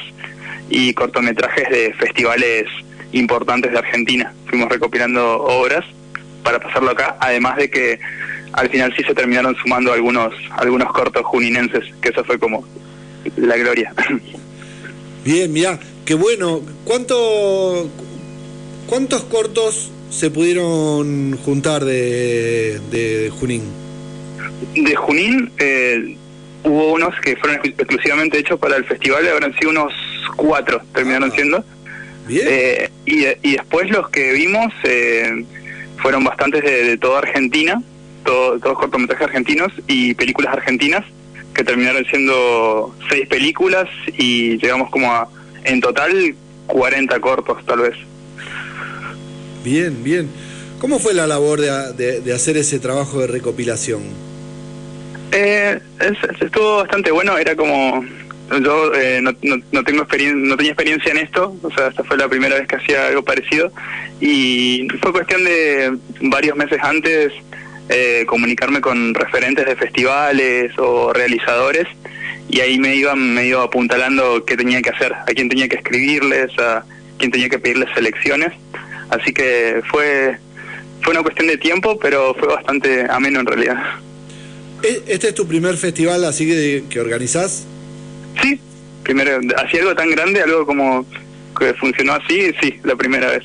y 0.69 0.93
cortometrajes 0.93 1.69
de 1.69 1.93
festivales 1.93 2.65
importantes 3.11 3.71
de 3.71 3.77
Argentina. 3.77 4.33
Fuimos 4.47 4.69
recopilando 4.69 5.43
obras 5.43 5.83
para 6.43 6.59
pasarlo 6.59 6.91
acá, 6.91 7.17
además 7.19 7.57
de 7.57 7.69
que 7.69 7.99
al 8.53 8.69
final 8.69 8.93
sí 8.95 9.03
se 9.03 9.13
terminaron 9.13 9.55
sumando 9.55 9.91
algunos 9.93 10.33
algunos 10.51 10.91
cortos 10.91 11.25
juninenses, 11.25 11.83
que 12.01 12.09
eso 12.09 12.23
fue 12.23 12.39
como 12.39 12.65
la 13.35 13.57
gloria. 13.57 13.93
Bien, 15.25 15.51
mirá, 15.51 15.79
qué 16.05 16.13
bueno. 16.13 16.61
¿Cuánto, 16.85 17.89
¿Cuántos 18.87 19.23
cortos 19.23 19.91
se 20.09 20.29
pudieron 20.29 21.37
juntar 21.43 21.85
de, 21.85 22.79
de 22.91 23.31
Junín? 23.39 23.63
De 24.75 24.95
Junín 24.95 25.51
eh, 25.59 26.15
hubo 26.63 26.93
unos 26.93 27.13
que 27.21 27.35
fueron 27.35 27.59
exclu- 27.61 27.75
exclusivamente 27.77 28.37
hechos 28.37 28.59
para 28.59 28.77
el 28.77 28.85
festival, 28.85 29.27
habrán 29.27 29.53
sido 29.57 29.71
unos 29.71 29.93
cuatro, 30.35 30.81
terminaron 30.93 31.31
Ah. 31.31 31.35
siendo. 31.35 31.65
Bien. 32.27 32.47
Eh, 32.49 32.89
y, 33.05 33.25
y 33.49 33.53
después 33.57 33.89
los 33.89 34.09
que 34.09 34.31
vimos 34.31 34.71
eh, 34.83 35.43
fueron 35.97 36.23
bastantes 36.23 36.63
de, 36.63 36.83
de 36.85 36.97
toda 36.97 37.19
Argentina, 37.19 37.81
todo- 38.23 38.59
todos 38.59 38.77
cortometrajes 38.77 39.27
argentinos 39.27 39.71
y 39.87 40.13
películas 40.13 40.53
argentinas, 40.53 41.03
que 41.53 41.63
terminaron 41.63 42.05
siendo 42.05 42.95
seis 43.09 43.27
películas 43.27 43.87
y 44.17 44.57
llegamos 44.57 44.89
como 44.89 45.11
a, 45.11 45.27
en 45.65 45.82
total, 45.82 46.36
40 46.67 47.19
cortos 47.19 47.65
tal 47.65 47.80
vez. 47.80 47.95
Bien, 49.63 50.04
bien. 50.04 50.30
¿Cómo 50.80 50.99
fue 50.99 51.13
la 51.13 51.28
labor 51.28 51.62
de, 51.62 51.93
de- 51.93 52.19
de 52.21 52.34
hacer 52.34 52.58
ese 52.58 52.80
trabajo 52.80 53.19
de 53.21 53.28
recopilación? 53.28 54.02
Eh, 55.32 55.80
es- 55.99 56.12
es- 56.36 56.41
estuvo 56.41 56.78
bastante 56.78 57.12
bueno, 57.12 57.38
era 57.38 57.56
como 57.56 58.04
yo 58.62 58.93
eh, 58.93 59.19
no, 59.21 59.32
no, 59.41 59.56
no 59.71 59.84
tengo 59.84 60.04
experien- 60.06 60.36
no 60.43 60.56
tenía 60.58 60.73
experiencia 60.73 61.12
en 61.12 61.17
esto, 61.19 61.56
o 61.63 61.71
sea, 61.71 61.88
esta 61.88 62.04
fue 62.04 62.17
la 62.17 62.28
primera 62.28 62.56
vez 62.56 62.67
que 62.67 62.76
hacía 62.76 63.08
algo 63.08 63.23
parecido 63.23 63.71
y 64.19 64.88
fue 65.02 65.12
cuestión 65.13 65.43
de 65.45 65.97
varios 66.21 66.56
meses 66.58 66.78
antes 66.84 67.32
eh, 67.89 68.26
comunicarme 68.28 68.80
con 68.82 69.13
referentes 69.15 69.65
de 69.65 69.76
festivales 69.76 70.71
o 70.78 71.13
realizadores 71.13 71.88
y 72.53 72.59
ahí 72.61 72.77
me 72.77 72.95
iban 72.95 73.33
me 73.33 73.47
iba 73.47 73.63
apuntalando 73.63 74.45
qué 74.45 74.55
tenía 74.55 74.79
que 74.83 74.91
hacer, 74.91 75.11
a 75.13 75.25
quién 75.33 75.49
tenía 75.49 75.67
que 75.67 75.77
escribirles, 75.77 76.51
a 76.59 76.85
quién 77.17 77.31
tenía 77.31 77.49
que 77.49 77.57
pedirles 77.57 77.89
selecciones, 77.95 78.51
así 79.09 79.33
que 79.33 79.81
fue 79.89 80.37
fue 81.01 81.11
una 81.13 81.23
cuestión 81.23 81.47
de 81.47 81.57
tiempo, 81.57 81.97
pero 81.99 82.35
fue 82.35 82.47
bastante 82.47 83.07
ameno 83.09 83.39
en 83.39 83.45
realidad. 83.47 83.77
¿E- 84.83 85.03
¿Este 85.07 85.29
es 85.29 85.35
tu 85.35 85.47
primer 85.47 85.75
festival 85.77 86.23
así 86.25 86.45
que, 86.45 86.83
que 86.89 86.99
organizás? 86.99 87.65
Sí, 88.41 88.59
primero, 89.03 89.39
hacía 89.57 89.81
algo 89.81 89.95
tan 89.95 90.11
grande, 90.11 90.41
algo 90.41 90.65
como 90.65 91.05
que 91.59 91.73
funcionó 91.73 92.13
así, 92.13 92.51
sí, 92.61 92.75
la 92.83 92.95
primera 92.95 93.31
vez. 93.31 93.43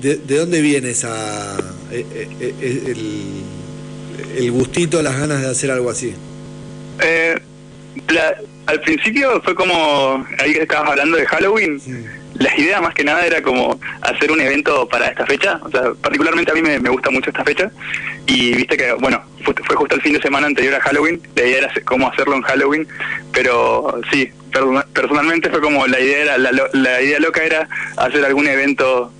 ¿De, 0.00 0.16
de 0.16 0.38
dónde 0.38 0.60
viene 0.62 0.90
esa, 0.90 1.56
eh, 1.92 2.04
eh, 2.50 2.82
el, 2.86 4.42
el 4.42 4.50
gustito, 4.50 5.02
las 5.02 5.18
ganas 5.18 5.42
de 5.42 5.48
hacer 5.50 5.70
algo 5.70 5.90
así? 5.90 6.14
Eh, 7.00 7.40
la- 8.08 8.34
al 8.66 8.80
principio 8.80 9.40
fue 9.42 9.54
como, 9.54 10.24
ahí 10.38 10.52
que 10.52 10.62
estabas 10.62 10.90
hablando 10.90 11.16
de 11.16 11.26
Halloween, 11.26 11.80
la 12.34 12.56
idea 12.58 12.80
más 12.80 12.94
que 12.94 13.04
nada 13.04 13.26
era 13.26 13.42
como 13.42 13.78
hacer 14.02 14.30
un 14.32 14.40
evento 14.40 14.88
para 14.88 15.08
esta 15.08 15.26
fecha, 15.26 15.58
o 15.62 15.70
sea, 15.70 15.92
particularmente 16.00 16.50
a 16.52 16.54
mí 16.54 16.62
me, 16.62 16.78
me 16.78 16.88
gusta 16.88 17.10
mucho 17.10 17.30
esta 17.30 17.44
fecha, 17.44 17.70
y 18.26 18.54
viste 18.54 18.76
que, 18.76 18.92
bueno, 18.94 19.20
fue, 19.44 19.52
fue 19.66 19.76
justo 19.76 19.96
el 19.96 20.00
fin 20.02 20.12
de 20.14 20.22
semana 20.22 20.46
anterior 20.46 20.74
a 20.76 20.80
Halloween, 20.80 21.20
la 21.34 21.42
idea 21.44 21.58
era 21.58 21.72
cómo 21.84 22.08
hacerlo 22.08 22.36
en 22.36 22.42
Halloween, 22.42 22.86
pero 23.32 24.00
sí, 24.10 24.30
persona- 24.52 24.86
personalmente 24.94 25.50
fue 25.50 25.60
como 25.60 25.86
la 25.86 26.00
idea 26.00 26.18
era, 26.22 26.38
la, 26.38 26.50
la 26.72 27.02
idea 27.02 27.18
loca 27.20 27.42
era 27.44 27.68
hacer 27.96 28.24
algún 28.24 28.46
evento 28.46 29.12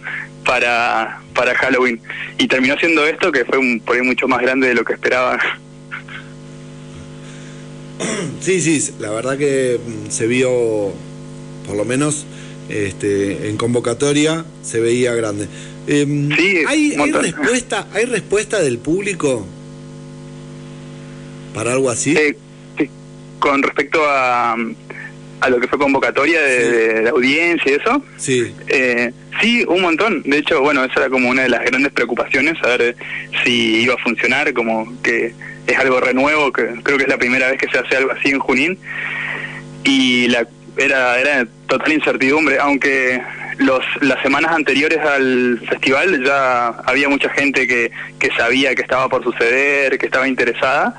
para, 0.45 1.21
para 1.35 1.55
Halloween, 1.57 2.01
y 2.39 2.47
terminó 2.49 2.77
siendo 2.79 3.07
esto 3.07 3.31
que 3.33 3.45
fue 3.45 3.59
un, 3.59 3.81
por 3.81 3.97
ahí 3.97 4.03
mucho 4.03 4.27
más 4.29 4.41
grande 4.41 4.69
de 4.69 4.75
lo 4.75 4.85
que 4.85 4.93
esperaba. 4.95 5.39
Sí, 8.41 8.61
sí, 8.61 8.93
la 8.99 9.11
verdad 9.11 9.39
que 9.39 9.79
mm, 9.85 10.11
se 10.11 10.27
vio, 10.27 10.93
por 11.67 11.77
lo 11.77 11.85
menos 11.85 12.27
este, 12.69 13.49
en 13.49 13.57
convocatoria, 13.57 14.45
se 14.63 14.81
veía 14.81 15.15
grande. 15.15 15.47
Em, 15.87 16.31
Sí, 16.37 16.59
¿hay, 16.67 16.95
hay 16.99 17.13
respuesta, 17.13 17.87
¿Hay 17.93 18.05
respuesta 18.07 18.61
del 18.61 18.79
público 18.79 19.47
para 21.55 21.73
algo 21.73 21.91
así? 21.91 22.15
Eh, 22.17 22.37
con 23.39 23.63
respecto 23.63 24.01
a, 24.07 24.53
a 25.41 25.51
lo 25.51 25.61
que 25.61 25.67
fue 25.67 25.79
convocatoria 25.79 26.41
de, 26.41 27.03
de 27.03 27.09
audiencia 27.09 27.73
y 27.73 27.75
eso, 27.75 28.03
Sí. 28.17 28.53
eh, 28.69 29.13
sí, 29.41 29.65
un 29.69 29.83
montón. 29.83 30.23
De 30.25 30.39
hecho, 30.39 30.61
bueno, 30.61 30.85
esa 30.85 31.01
era 31.01 31.11
como 31.11 31.29
una 31.29 31.43
de 31.43 31.49
las 31.49 31.65
grandes 31.65 31.93
preocupaciones, 31.93 32.57
saber 32.61 32.97
si 33.45 33.83
iba 33.83 33.95
a 33.95 33.99
funcionar, 33.99 34.53
como 34.55 34.93
que 35.03 35.35
es 35.67 35.79
algo 35.79 36.01
renuevo, 36.01 36.53
que 36.53 36.69
creo 36.83 36.97
que 36.97 37.05
es 37.05 37.09
la 37.09 37.19
primera 37.19 37.49
vez 37.49 37.59
que 37.59 37.69
se 37.69 37.79
hace 37.79 37.97
algo 37.97 38.13
así 38.13 38.31
en 38.31 38.39
Junín. 38.39 38.79
Y 39.85 40.29
la, 40.29 40.47
era, 40.77 41.19
era 41.19 41.47
total 41.67 41.93
incertidumbre, 41.93 42.59
aunque 42.59 43.21
los, 43.59 43.85
las 44.01 44.21
semanas 44.23 44.53
anteriores 44.53 44.99
al 44.99 45.61
festival 45.69 46.25
ya 46.25 46.69
había 46.69 47.09
mucha 47.09 47.29
gente 47.31 47.67
que, 47.67 47.91
que 48.19 48.31
sabía 48.33 48.75
que 48.75 48.83
estaba 48.83 49.09
por 49.09 49.23
suceder, 49.23 49.99
que 49.99 50.07
estaba 50.07 50.29
interesada, 50.29 50.95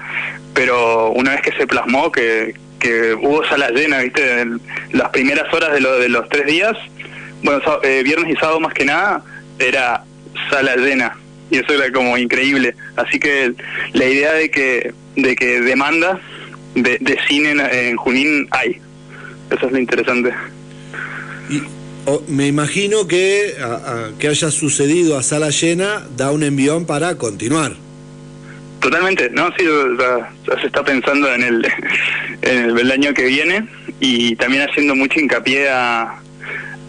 pero 0.54 1.10
una 1.12 1.32
vez 1.32 1.42
que 1.42 1.52
se 1.54 1.68
plasmó, 1.68 2.12
que, 2.12 2.54
que 2.80 3.14
hubo 3.14 3.46
sala 3.46 3.70
llena, 3.70 4.00
¿viste? 4.00 4.42
En 4.42 4.62
las 4.92 5.10
primeras 5.10 5.52
horas 5.54 5.74
de, 5.74 5.82
lo, 5.82 5.98
de 5.98 6.10
los 6.10 6.30
tres 6.30 6.46
días, 6.46 6.78
bueno, 7.42 7.62
eh, 7.84 8.02
viernes 8.04 8.32
y 8.32 8.36
sábado 8.36 8.60
más 8.60 8.74
que 8.74 8.86
nada, 8.86 9.24
era 9.60 10.04
sala 10.50 10.76
llena. 10.76 11.18
Y 11.54 11.58
eso 11.60 11.74
era 11.74 11.92
como 11.92 12.18
increíble. 12.18 12.76
Así 12.96 13.20
que 13.20 13.54
la 13.94 14.06
idea 14.06 14.34
de 14.34 14.50
que, 14.50 14.92
de 15.16 15.36
que 15.36 15.62
demanda 15.62 16.20
de, 16.74 16.98
de 17.00 17.18
cine 17.28 17.52
en, 17.52 17.60
en 17.62 17.96
Junín 17.96 18.48
hay. 18.52 18.80
Eso 19.56 19.68
es 19.68 19.72
lo 19.72 19.78
interesante. 19.78 20.34
O- 22.06 22.24
me 22.28 22.48
imagino 22.48 23.08
que, 23.08 23.54
a- 23.62 23.66
a- 23.66 24.10
que 24.20 24.28
haya 24.28 24.52
sucedido 24.52 25.18
a 25.18 25.24
sala 25.24 25.50
llena 25.52 26.04
da 26.18 26.32
un 26.32 26.44
envión 26.44 26.86
para 26.86 27.16
continuar. 27.16 27.74
Totalmente, 28.82 29.30
no, 29.30 29.48
sí, 29.58 29.64
ya 30.50 30.60
se 30.60 30.68
está 30.68 30.84
pensando 30.84 31.32
en 31.34 31.44
el, 31.44 31.66
en 32.42 32.58
el, 32.72 32.78
el 32.80 32.92
año 32.92 33.14
que 33.14 33.26
viene 33.26 33.66
y 34.02 34.36
también 34.36 34.68
haciendo 34.70 34.96
mucho 34.96 35.20
hincapié 35.20 35.70
a, 35.70 36.16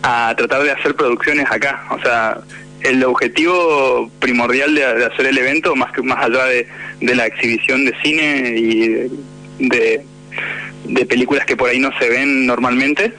a 0.03 0.35
tratar 0.37 0.65
de 0.65 0.73
hacer 0.73 0.95
producciones 0.97 1.47
acá. 1.51 1.85
O 1.91 2.01
sea, 2.01 2.39
el 2.85 3.03
objetivo 3.05 4.11
primordial 4.21 4.75
de, 4.75 4.85
hacer 4.85 5.27
el 5.27 5.39
evento, 5.39 5.75
más 5.75 5.93
que 5.93 6.03
más 6.03 6.25
allá 6.25 6.45
de, 6.45 6.67
de 7.01 7.15
la 7.15 7.27
exhibición 7.27 7.85
de 7.85 7.95
cine 8.03 8.55
y 8.57 8.89
de, 9.59 10.05
de 10.85 11.07
películas 11.07 11.45
que 11.47 11.57
por 11.57 11.71
ahí 11.71 11.79
no 11.79 11.91
se 11.99 12.09
ven 12.09 12.47
normalmente, 12.47 13.13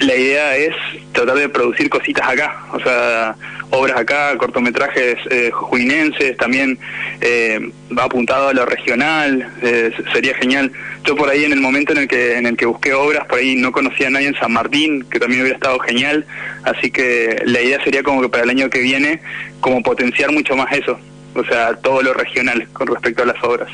la 0.00 0.14
idea 0.14 0.56
es 0.56 0.74
tratar 1.12 1.36
de 1.36 1.48
producir 1.48 1.88
cositas 1.88 2.28
acá, 2.28 2.66
o 2.72 2.80
sea, 2.80 3.34
obras 3.70 3.96
acá, 3.96 4.36
cortometrajes 4.36 5.16
eh, 5.30 5.50
juinenses, 5.50 6.36
también 6.36 6.78
eh, 7.20 7.70
va 7.96 8.04
apuntado 8.04 8.48
a 8.48 8.52
lo 8.52 8.66
regional, 8.66 9.50
eh, 9.62 9.92
sería 10.12 10.34
genial. 10.34 10.70
Yo 11.06 11.14
por 11.14 11.30
ahí 11.30 11.44
en 11.44 11.52
el 11.52 11.60
momento 11.60 11.92
en 11.92 11.98
el 11.98 12.08
que 12.08 12.36
en 12.36 12.46
el 12.46 12.56
que 12.56 12.66
busqué 12.66 12.92
obras, 12.92 13.26
por 13.26 13.38
ahí 13.38 13.54
no 13.54 13.70
conocía 13.70 14.08
a 14.08 14.10
nadie 14.10 14.26
en 14.26 14.34
San 14.34 14.52
Martín, 14.52 15.06
que 15.08 15.20
también 15.20 15.42
hubiera 15.42 15.56
estado 15.56 15.78
genial, 15.78 16.26
así 16.64 16.90
que 16.90 17.40
la 17.44 17.62
idea 17.62 17.82
sería 17.84 18.02
como 18.02 18.22
que 18.22 18.28
para 18.28 18.42
el 18.42 18.50
año 18.50 18.68
que 18.68 18.80
viene, 18.80 19.20
como 19.60 19.82
potenciar 19.82 20.32
mucho 20.32 20.56
más 20.56 20.72
eso, 20.72 20.98
o 21.34 21.44
sea, 21.44 21.76
todo 21.76 22.02
lo 22.02 22.12
regional 22.12 22.66
con 22.72 22.88
respecto 22.88 23.22
a 23.22 23.26
las 23.26 23.42
obras. 23.44 23.70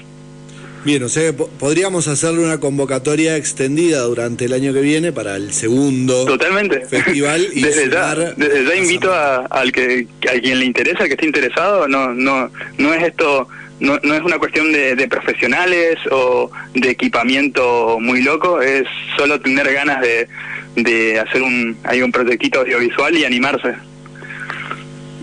Bien, 0.84 1.00
o 1.04 1.08
sea, 1.08 1.32
podríamos 1.32 2.08
hacerle 2.08 2.40
una 2.40 2.58
convocatoria 2.58 3.36
extendida 3.36 4.00
durante 4.00 4.46
el 4.46 4.52
año 4.52 4.72
que 4.72 4.80
viene 4.80 5.12
para 5.12 5.36
el 5.36 5.52
segundo 5.52 6.24
Totalmente. 6.26 6.80
festival 6.86 7.46
y 7.52 7.62
desde 7.62 7.88
ya, 7.88 8.14
desde 8.14 8.64
ya 8.64 8.74
invito 8.74 9.12
a, 9.12 9.46
al 9.46 9.70
que 9.70 10.08
a 10.28 10.40
quien 10.40 10.58
le 10.58 10.64
interesa, 10.64 11.04
al 11.04 11.08
que 11.08 11.14
esté 11.14 11.26
interesado, 11.26 11.86
no 11.86 12.12
no 12.12 12.50
no 12.78 12.94
es 12.94 13.04
esto 13.04 13.48
no, 13.82 13.98
no 14.02 14.14
es 14.14 14.22
una 14.22 14.38
cuestión 14.38 14.72
de, 14.72 14.94
de 14.96 15.08
profesionales 15.08 15.98
o 16.10 16.50
de 16.74 16.88
equipamiento 16.90 17.98
muy 18.00 18.22
loco, 18.22 18.60
es 18.62 18.84
solo 19.18 19.40
tener 19.40 19.70
ganas 19.72 20.00
de, 20.00 20.28
de 20.76 21.18
hacer 21.20 21.42
un 21.42 21.76
hay 21.84 22.00
un 22.02 22.10
proyectito 22.12 22.60
audiovisual 22.60 23.16
y 23.18 23.24
animarse. 23.24 23.74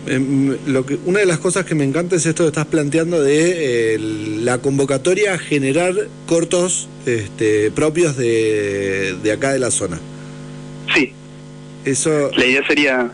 Em, 0.08 0.58
lo 0.66 0.86
que, 0.86 0.98
una 1.06 1.20
de 1.20 1.26
las 1.26 1.38
cosas 1.40 1.66
que 1.66 1.76
me 1.76 1.84
encanta 1.84 2.16
es 2.16 2.26
esto 2.26 2.44
que 2.44 2.48
estás 2.50 2.66
planteando 2.66 3.22
de 3.22 3.96
eh, 3.96 4.00
la 4.44 4.58
convocatoria 4.60 5.34
a 5.34 5.38
generar 5.38 5.94
cortos 6.26 6.88
este, 7.06 7.70
propios 7.72 8.18
de, 8.18 9.16
de 9.22 9.32
acá 9.32 9.52
de 9.54 9.60
la 9.60 9.72
zona. 9.72 10.00
Sí. 10.96 11.14
Eso. 11.86 12.32
La 12.36 12.46
idea 12.46 12.66
sería 12.68 13.12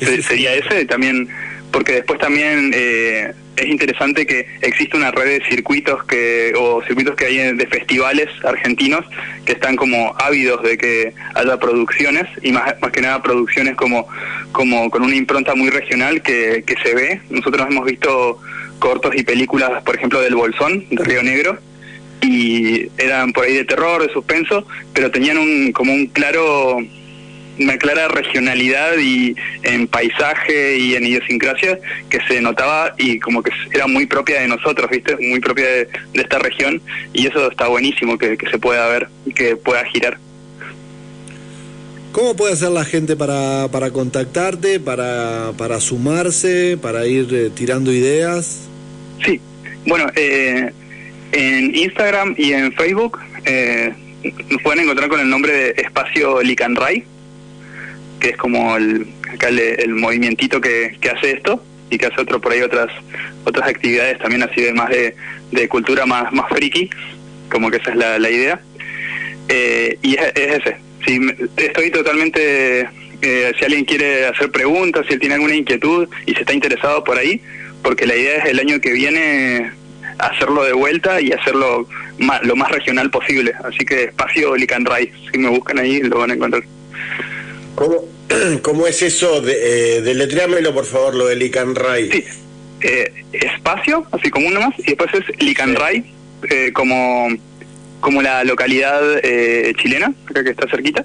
se- 0.00 0.22
sería 0.22 0.54
ese 0.54 0.84
también 0.86 1.28
porque 1.70 1.92
después 1.92 2.18
también 2.18 2.72
eh, 2.74 3.32
es 3.58 3.68
interesante 3.68 4.26
que 4.26 4.46
existe 4.62 4.96
una 4.96 5.10
red 5.10 5.40
de 5.40 5.48
circuitos 5.48 6.04
que 6.04 6.52
o 6.56 6.82
circuitos 6.84 7.16
que 7.16 7.26
hay 7.26 7.56
de 7.56 7.66
festivales 7.66 8.28
argentinos 8.44 9.04
que 9.44 9.52
están 9.52 9.76
como 9.76 10.14
ávidos 10.18 10.62
de 10.62 10.78
que 10.78 11.12
haya 11.34 11.56
producciones 11.58 12.24
y 12.42 12.52
más, 12.52 12.74
más 12.80 12.92
que 12.92 13.00
nada 13.00 13.22
producciones 13.22 13.74
como 13.76 14.06
como 14.52 14.90
con 14.90 15.02
una 15.02 15.16
impronta 15.16 15.54
muy 15.54 15.70
regional 15.70 16.22
que, 16.22 16.64
que 16.66 16.74
se 16.82 16.94
ve. 16.94 17.20
Nosotros 17.30 17.66
hemos 17.68 17.84
visto 17.84 18.40
cortos 18.78 19.14
y 19.16 19.22
películas 19.22 19.82
por 19.82 19.96
ejemplo 19.96 20.20
del 20.20 20.34
Bolsón 20.34 20.86
de 20.90 21.04
Río 21.04 21.22
Negro 21.22 21.58
y 22.20 22.88
eran 22.98 23.32
por 23.32 23.44
ahí 23.44 23.54
de 23.54 23.64
terror 23.64 24.02
de 24.06 24.12
suspenso 24.12 24.66
pero 24.92 25.10
tenían 25.10 25.38
un 25.38 25.72
como 25.72 25.92
un 25.92 26.06
claro 26.06 26.78
una 27.58 27.76
clara 27.76 28.08
regionalidad 28.08 28.98
y 28.98 29.34
en 29.62 29.86
paisaje 29.88 30.78
y 30.78 30.94
en 30.94 31.06
idiosincrasia 31.06 31.78
que 32.08 32.20
se 32.28 32.40
notaba 32.40 32.94
y 32.98 33.18
como 33.18 33.42
que 33.42 33.50
era 33.72 33.86
muy 33.86 34.06
propia 34.06 34.40
de 34.40 34.48
nosotros, 34.48 34.90
¿viste? 34.90 35.16
Muy 35.16 35.40
propia 35.40 35.66
de, 35.66 35.84
de 36.14 36.22
esta 36.22 36.38
región 36.38 36.80
y 37.12 37.26
eso 37.26 37.50
está 37.50 37.68
buenísimo 37.68 38.18
que, 38.18 38.36
que 38.36 38.48
se 38.50 38.58
pueda 38.58 38.86
ver 38.88 39.08
y 39.26 39.32
que 39.32 39.56
pueda 39.56 39.84
girar. 39.86 40.18
¿Cómo 42.12 42.34
puede 42.34 42.54
hacer 42.54 42.70
la 42.70 42.84
gente 42.84 43.16
para, 43.16 43.68
para 43.70 43.90
contactarte, 43.90 44.80
para, 44.80 45.52
para 45.56 45.78
sumarse, 45.78 46.78
para 46.80 47.06
ir 47.06 47.28
eh, 47.32 47.50
tirando 47.54 47.92
ideas? 47.92 48.62
Sí, 49.24 49.40
bueno, 49.86 50.06
eh, 50.16 50.72
en 51.32 51.76
Instagram 51.76 52.34
y 52.36 52.52
en 52.54 52.72
Facebook 52.72 53.18
eh, 53.44 53.92
nos 54.50 54.62
pueden 54.62 54.84
encontrar 54.84 55.08
con 55.08 55.20
el 55.20 55.28
nombre 55.28 55.52
de 55.52 55.70
Espacio 55.82 56.42
Licanray, 56.42 57.04
que 58.20 58.30
es 58.30 58.36
como 58.36 58.76
el, 58.76 59.06
acá 59.32 59.48
el, 59.48 59.58
el 59.58 59.94
movimientito 59.94 60.60
que, 60.60 60.96
que 61.00 61.10
hace 61.10 61.32
esto 61.32 61.62
y 61.90 61.98
que 61.98 62.06
hace 62.06 62.20
otro 62.20 62.40
por 62.40 62.52
ahí 62.52 62.60
otras 62.60 62.88
otras 63.44 63.68
actividades 63.68 64.18
también 64.18 64.42
así 64.42 64.60
de 64.60 64.72
más 64.74 64.90
de, 64.90 65.14
de 65.52 65.68
cultura 65.68 66.04
más 66.06 66.32
más 66.32 66.48
friki, 66.50 66.90
como 67.50 67.70
que 67.70 67.78
esa 67.78 67.90
es 67.90 67.96
la, 67.96 68.18
la 68.18 68.30
idea. 68.30 68.60
Eh, 69.48 69.98
y 70.02 70.14
es, 70.16 70.32
es 70.34 70.60
ese. 70.60 71.18
Me- 71.20 71.34
estoy 71.56 71.90
totalmente. 71.90 72.88
eh, 73.22 73.52
si 73.58 73.64
alguien 73.64 73.84
quiere 73.84 74.26
hacer 74.26 74.50
preguntas, 74.50 75.06
si 75.06 75.14
él 75.14 75.20
tiene 75.20 75.36
alguna 75.36 75.54
inquietud 75.54 76.06
y 76.26 76.34
si 76.34 76.40
está 76.40 76.52
interesado 76.52 77.02
por 77.02 77.16
ahí, 77.18 77.40
porque 77.82 78.06
la 78.06 78.14
idea 78.16 78.36
es 78.38 78.44
el 78.50 78.58
año 78.60 78.80
que 78.80 78.92
viene 78.92 79.70
hacerlo 80.18 80.64
de 80.64 80.72
vuelta 80.74 81.20
y 81.20 81.32
hacerlo 81.32 81.88
ma- 82.18 82.40
lo 82.42 82.54
más 82.56 82.70
regional 82.70 83.10
posible. 83.10 83.54
Así 83.64 83.78
que 83.86 84.04
espacio 84.04 84.54
Licanray, 84.56 85.10
si 85.32 85.38
me 85.38 85.48
buscan 85.48 85.78
ahí 85.78 86.00
lo 86.00 86.18
van 86.18 86.32
a 86.32 86.34
encontrar. 86.34 86.62
¿Cómo, 87.78 88.04
cómo 88.62 88.86
es 88.86 89.02
eso? 89.02 89.40
De, 89.40 89.98
eh, 89.98 90.00
deletréamelo, 90.02 90.74
por 90.74 90.84
favor, 90.84 91.14
lo 91.14 91.26
de 91.26 91.36
Lican 91.36 91.74
Ray. 91.74 92.10
Sí, 92.10 92.24
eh, 92.82 93.12
espacio, 93.32 94.04
así 94.12 94.30
como 94.30 94.48
uno 94.48 94.60
más, 94.60 94.74
y 94.78 94.82
después 94.94 95.10
es 95.14 95.40
Licanray, 95.42 96.04
eh, 96.50 96.72
como, 96.72 97.28
como 98.00 98.20
la 98.22 98.44
localidad 98.44 99.00
eh, 99.22 99.72
chilena, 99.80 100.12
acá 100.28 100.42
que 100.44 100.50
está 100.50 100.68
cerquita. 100.68 101.04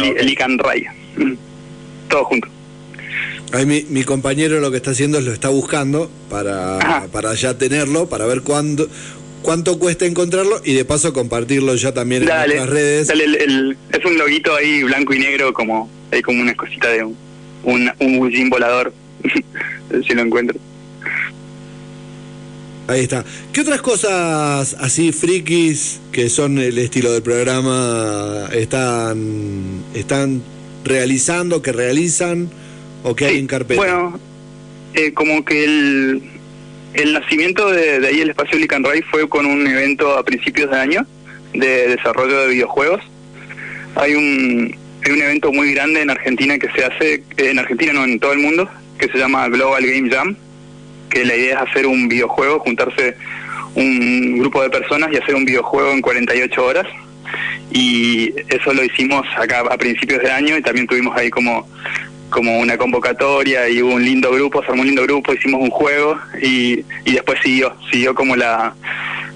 Li- 0.00 0.14
Licanray. 0.22 0.86
Mm. 1.16 1.32
Todo 2.08 2.24
junto. 2.24 2.48
Ahí 3.52 3.64
mi, 3.64 3.82
mi 3.88 4.04
compañero 4.04 4.60
lo 4.60 4.70
que 4.70 4.76
está 4.76 4.90
haciendo 4.90 5.18
es 5.18 5.24
lo 5.24 5.32
está 5.32 5.48
buscando 5.48 6.10
para, 6.28 7.06
para 7.10 7.32
ya 7.34 7.56
tenerlo, 7.56 8.06
para 8.06 8.26
ver 8.26 8.42
cuándo, 8.42 8.86
cuánto 9.42 9.78
cuesta 9.78 10.06
encontrarlo 10.06 10.60
y 10.64 10.74
de 10.74 10.84
paso 10.84 11.12
compartirlo 11.12 11.74
ya 11.76 11.92
también 11.92 12.22
en 12.22 12.28
nuestras 12.28 12.68
redes. 12.68 13.08
dale 13.08 13.24
el- 13.24 13.34
el- 13.36 13.76
es 13.92 14.04
un 14.04 14.18
loguito 14.18 14.54
ahí 14.54 14.82
blanco 14.82 15.14
y 15.14 15.18
negro, 15.18 15.52
como 15.52 15.88
hay 16.10 16.22
como 16.22 16.40
una 16.42 16.54
cosita 16.54 16.88
de 16.90 17.04
un, 17.04 17.16
un, 17.64 17.90
un 18.00 18.18
bullín 18.18 18.48
volador, 18.50 18.92
si 20.06 20.14
lo 20.14 20.22
encuentro. 20.22 20.58
Ahí 22.86 23.00
está. 23.02 23.22
¿Qué 23.52 23.60
otras 23.60 23.82
cosas 23.82 24.74
así 24.80 25.12
frikis 25.12 26.00
que 26.10 26.30
son 26.30 26.58
el 26.58 26.78
estilo 26.78 27.12
del 27.12 27.22
programa 27.22 28.48
están 28.52 29.82
están 29.94 30.42
realizando, 30.84 31.60
que 31.60 31.72
realizan 31.72 32.48
o 33.02 33.14
que 33.14 33.26
hay 33.26 33.38
en 33.38 33.46
carpeta? 33.46 33.78
Bueno, 33.78 34.18
eh, 34.94 35.12
como 35.12 35.44
que 35.44 35.64
el, 35.64 36.22
el 36.98 37.12
nacimiento 37.12 37.70
de, 37.70 38.06
ahí 38.06 38.20
el 38.20 38.30
espacio 38.30 38.58
Licanray 38.58 39.02
fue 39.02 39.28
con 39.28 39.46
un 39.46 39.66
evento 39.66 40.18
a 40.18 40.24
principios 40.24 40.70
de 40.70 40.78
año 40.78 41.06
de 41.54 41.88
desarrollo 41.88 42.40
de 42.40 42.48
videojuegos. 42.48 43.00
Hay 43.94 44.14
un, 44.14 44.76
hay 45.04 45.12
un 45.12 45.22
evento 45.22 45.52
muy 45.52 45.72
grande 45.72 46.02
en 46.02 46.10
Argentina 46.10 46.58
que 46.58 46.68
se 46.70 46.84
hace, 46.84 47.14
eh, 47.14 47.22
en 47.50 47.58
Argentina 47.60 47.92
no, 47.92 48.04
en 48.04 48.18
todo 48.18 48.32
el 48.32 48.40
mundo, 48.40 48.68
que 48.98 49.08
se 49.08 49.16
llama 49.16 49.48
Global 49.48 49.86
Game 49.86 50.10
Jam, 50.10 50.36
que 51.08 51.24
la 51.24 51.36
idea 51.36 51.62
es 51.62 51.70
hacer 51.70 51.86
un 51.86 52.08
videojuego, 52.08 52.58
juntarse 52.58 53.16
un 53.76 54.38
grupo 54.40 54.60
de 54.62 54.70
personas 54.70 55.10
y 55.12 55.18
hacer 55.18 55.36
un 55.36 55.44
videojuego 55.44 55.92
en 55.92 56.02
48 56.02 56.64
horas. 56.64 56.86
Y 57.70 58.34
eso 58.48 58.72
lo 58.72 58.82
hicimos 58.82 59.24
acá 59.36 59.60
a 59.60 59.76
principios 59.76 60.20
de 60.22 60.30
año 60.32 60.56
y 60.56 60.62
también 60.62 60.86
tuvimos 60.86 61.16
ahí 61.16 61.30
como 61.30 61.68
como 62.30 62.58
una 62.58 62.76
convocatoria 62.76 63.68
y 63.68 63.82
hubo 63.82 63.94
un 63.94 64.04
lindo 64.04 64.30
grupo, 64.30 64.62
se 64.62 64.70
armó 64.70 64.82
un 64.82 64.88
lindo 64.88 65.02
grupo, 65.04 65.32
hicimos 65.32 65.60
un 65.62 65.70
juego 65.70 66.18
y, 66.42 66.84
y 67.04 67.12
después 67.12 67.38
siguió, 67.42 67.74
siguió 67.90 68.14
como 68.14 68.36
la 68.36 68.74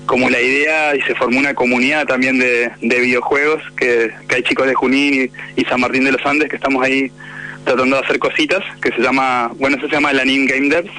como 0.06 0.28
la 0.28 0.40
idea 0.40 0.94
y 0.96 1.00
se 1.02 1.14
formó 1.14 1.38
una 1.38 1.54
comunidad 1.54 2.06
también 2.06 2.38
de, 2.38 2.70
de 2.82 3.00
videojuegos 3.00 3.62
que, 3.76 4.10
que 4.28 4.34
hay 4.36 4.42
chicos 4.42 4.66
de 4.66 4.74
Junín 4.74 5.30
y, 5.56 5.60
y 5.60 5.64
San 5.64 5.80
Martín 5.80 6.04
de 6.04 6.12
los 6.12 6.26
Andes 6.26 6.48
que 6.50 6.56
estamos 6.56 6.82
ahí 6.84 7.10
tratando 7.64 7.96
de 7.96 8.02
hacer 8.02 8.18
cositas, 8.18 8.62
que 8.82 8.90
se 8.90 9.00
llama, 9.00 9.52
bueno, 9.58 9.76
eso 9.76 9.86
se 9.86 9.92
llama 9.94 10.12
la 10.12 10.24
NIM 10.24 10.46
Game 10.46 10.68
Devs, 10.68 10.90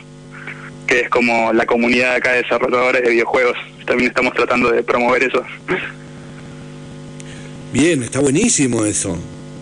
que 0.87 1.01
es 1.01 1.09
como 1.09 1.51
la 1.51 1.65
comunidad 1.65 2.15
acá 2.15 2.31
de 2.31 2.43
desarrolladores 2.43 3.03
de 3.03 3.09
videojuegos. 3.11 3.57
También 3.85 4.07
estamos 4.09 4.33
tratando 4.33 4.71
de 4.71 4.81
promover 4.81 5.23
eso. 5.23 5.43
Bien, 7.73 8.03
está 8.03 8.19
buenísimo 8.19 8.85
eso. 8.85 9.17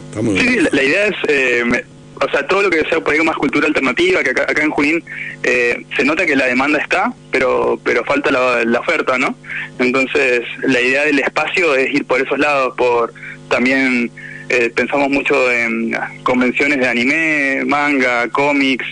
Está 0.09 0.21
muy 0.21 0.39
Sí, 0.39 0.59
la, 0.59 0.69
la 0.71 0.83
idea 0.83 1.05
es, 1.07 1.15
eh, 1.27 1.63
me- 1.65 1.83
o 2.21 2.29
sea, 2.29 2.45
todo 2.45 2.61
lo 2.63 2.69
que 2.69 2.83
sea 2.85 2.99
por 2.99 3.13
ahí 3.13 3.21
más 3.21 3.35
cultura 3.35 3.67
alternativa, 3.67 4.23
que 4.23 4.29
acá, 4.29 4.43
acá 4.43 4.63
en 4.63 4.69
Junín 4.69 5.03
eh, 5.43 5.83
se 5.95 6.03
nota 6.03 6.25
que 6.25 6.35
la 6.35 6.45
demanda 6.45 6.79
está, 6.79 7.11
pero 7.31 7.79
pero 7.83 8.03
falta 8.03 8.31
la, 8.31 8.79
oferta, 8.79 9.17
¿no? 9.17 9.35
Entonces, 9.79 10.43
la 10.63 10.79
idea 10.79 11.03
del 11.03 11.19
espacio 11.19 11.75
es 11.75 11.93
ir 11.93 12.05
por 12.05 12.21
esos 12.21 12.37
lados, 12.37 12.75
por 12.77 13.13
también 13.49 14.11
eh, 14.49 14.71
pensamos 14.75 15.09
mucho 15.09 15.51
en 15.51 15.97
convenciones 16.23 16.79
de 16.79 16.87
anime, 16.87 17.63
manga, 17.65 18.27
cómics, 18.29 18.85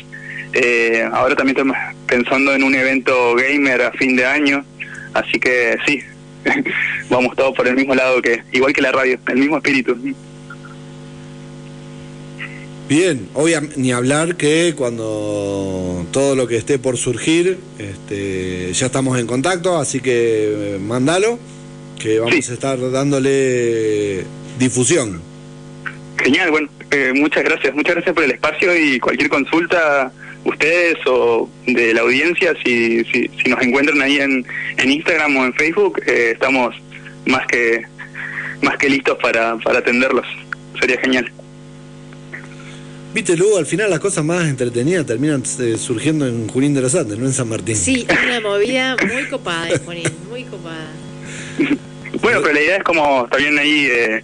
eh, 0.54 1.08
ahora 1.12 1.36
también 1.36 1.58
estamos 1.58 1.78
pensando 2.08 2.54
en 2.54 2.64
un 2.64 2.74
evento 2.74 3.36
gamer 3.36 3.84
a 3.84 3.92
fin 3.92 4.16
de 4.16 4.26
año, 4.26 4.66
así 5.14 5.40
que 5.40 5.78
sí, 5.86 6.02
vamos 7.10 7.36
todos 7.36 7.56
por 7.56 7.68
el 7.68 7.76
mismo 7.76 7.94
lado 7.94 8.22
que, 8.22 8.42
igual 8.54 8.74
que 8.74 8.82
la 8.82 8.92
radio, 8.92 9.20
el 9.28 9.38
mismo 9.38 9.58
espíritu. 9.58 9.96
Bien, 12.90 13.30
obviamente, 13.36 13.76
ni 13.78 13.92
hablar 13.92 14.36
que 14.36 14.74
cuando 14.76 16.08
todo 16.12 16.36
lo 16.36 16.48
que 16.48 16.58
esté 16.58 16.80
por 16.80 16.98
surgir, 16.98 17.60
este, 17.78 18.74
ya 18.74 18.88
estamos 18.88 19.20
en 19.20 19.28
contacto, 19.28 19.78
así 19.78 20.00
que 20.00 20.74
eh, 20.76 20.80
mándalo, 20.80 21.38
que 22.02 22.20
vamos 22.20 22.50
a 22.50 22.54
estar 22.54 22.80
dándole 22.90 24.24
difusión. 24.58 25.22
Genial, 26.18 26.50
bueno, 26.50 26.68
eh, 26.90 27.14
muchas 27.14 27.44
gracias, 27.44 27.76
muchas 27.76 27.94
gracias 27.94 28.16
por 28.16 28.24
el 28.24 28.32
espacio 28.32 28.76
y 28.76 29.00
cualquier 29.00 29.30
consulta, 29.30 30.12
ustedes 30.44 30.98
o 31.06 31.48
de 31.68 31.94
la 31.94 32.02
audiencia, 32.02 32.56
si, 32.66 33.04
si, 33.06 33.30
si 33.38 33.50
nos 33.52 33.62
encuentran 33.62 34.02
ahí 34.02 34.18
en, 34.18 34.44
en 34.78 34.92
Instagram 34.92 35.38
o 35.38 35.46
en 35.46 35.54
Facebook, 35.54 36.02
eh, 36.08 36.32
estamos 36.34 36.76
más 37.28 37.46
que 37.46 37.84
más 38.64 38.78
que 38.78 38.90
listos 38.90 39.16
para, 39.22 39.58
para 39.58 39.78
atenderlos. 39.78 40.26
Sería 40.80 41.00
genial. 41.00 41.32
Viste, 43.14 43.36
Lugo, 43.36 43.58
al 43.58 43.66
final 43.66 43.90
las 43.90 44.00
cosas 44.00 44.24
más 44.24 44.48
entretenidas 44.48 45.06
terminan 45.06 45.42
eh, 45.60 45.78
surgiendo 45.78 46.28
en 46.28 46.48
Junín 46.48 46.76
de 46.76 46.82
los 46.82 46.94
Andes, 46.94 47.18
no 47.18 47.26
en 47.26 47.34
San 47.34 47.50
Martín. 47.50 47.76
Sí, 47.76 48.06
es 48.08 48.18
una 48.24 48.40
movida 48.40 48.96
muy 49.12 49.26
copada 49.26 49.66
de 49.66 49.80
Junín, 49.80 50.04
muy 50.30 50.44
copada. 50.44 50.88
Bueno, 52.22 52.42
pero 52.42 52.54
la 52.54 52.62
idea 52.62 52.78
es 52.78 52.84
como 52.84 53.28
también 53.32 53.58
ahí 53.60 53.86
eh, 53.90 54.24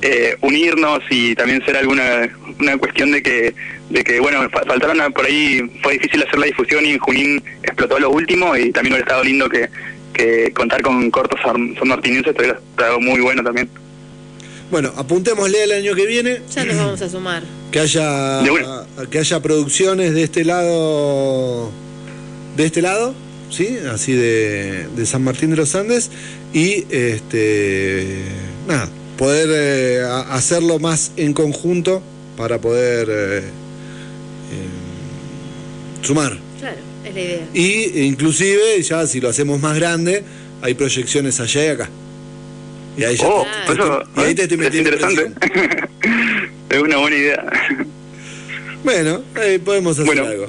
eh, 0.00 0.36
unirnos 0.40 1.00
y 1.10 1.34
también 1.34 1.62
ser 1.66 1.76
alguna 1.76 2.30
una 2.58 2.78
cuestión 2.78 3.10
de 3.12 3.22
que 3.22 3.54
de 3.90 4.02
que 4.04 4.18
bueno 4.20 4.48
fa- 4.50 4.62
faltaron 4.64 4.98
a- 5.00 5.10
por 5.10 5.26
ahí 5.26 5.60
fue 5.82 5.94
difícil 5.94 6.22
hacer 6.22 6.38
la 6.38 6.46
difusión 6.46 6.86
y 6.86 6.90
en 6.92 6.98
Junín 7.00 7.42
explotó 7.62 7.98
lo 7.98 8.08
último 8.10 8.56
y 8.56 8.70
también 8.72 8.94
hubiera 8.94 9.04
estado 9.06 9.24
lindo 9.24 9.48
que, 9.50 9.68
que 10.14 10.52
contar 10.54 10.80
con 10.80 11.10
cortos 11.10 11.38
san 11.42 11.74
san 11.76 11.88
martinienses 11.88 12.34
hubiera 12.38 12.54
estado 12.54 12.98
muy 13.00 13.20
bueno 13.20 13.42
también. 13.42 13.68
Bueno, 14.70 14.92
apuntémosle 14.96 15.64
el 15.64 15.72
año 15.72 15.94
que 15.94 16.06
viene 16.06 16.40
Ya 16.54 16.64
nos 16.64 16.76
vamos 16.78 17.02
a 17.02 17.08
sumar. 17.10 17.42
Que 17.74 17.80
haya 17.80 18.40
que 19.10 19.18
haya 19.18 19.42
producciones 19.42 20.14
de 20.14 20.22
este 20.22 20.44
lado 20.44 21.72
de 22.56 22.66
este 22.66 22.80
lado 22.80 23.12
sí 23.50 23.78
así 23.92 24.12
de, 24.12 24.86
de 24.94 25.06
San 25.06 25.24
Martín 25.24 25.50
de 25.50 25.56
los 25.56 25.74
Andes. 25.74 26.08
Y 26.52 26.84
este 26.88 28.26
nada 28.68 28.88
poder 29.18 29.48
eh, 29.52 30.02
hacerlo 30.30 30.78
más 30.78 31.10
en 31.16 31.32
conjunto 31.32 32.00
para 32.36 32.60
poder 32.60 33.08
eh, 33.10 33.38
eh, 33.38 33.42
sumar. 36.02 36.38
Claro, 36.60 36.76
es 37.04 37.12
la 37.12 37.20
idea. 37.20 37.48
y 37.54 38.02
inclusive 38.02 38.80
ya 38.82 39.04
si 39.08 39.20
lo 39.20 39.28
hacemos 39.28 39.60
más 39.60 39.74
grande 39.74 40.22
hay 40.62 40.74
proyecciones 40.74 41.40
allá 41.40 41.64
y 41.64 41.68
acá 41.70 41.90
y 42.96 43.04
ahí 43.04 43.16
Oh, 43.22 43.44
te- 43.66 43.72
eso 43.72 44.02
y 44.16 44.20
ahí 44.20 44.34
te 44.34 44.42
estoy 44.44 44.58
es 44.58 44.64
metiendo 44.64 44.90
interesante. 44.90 45.32
es 46.70 46.78
una 46.82 46.96
buena 46.98 47.16
idea. 47.16 47.44
bueno 48.84 49.22
ahí 49.36 49.58
podemos 49.58 49.92
hacer 49.98 50.06
Bueno. 50.06 50.26
algo 50.26 50.46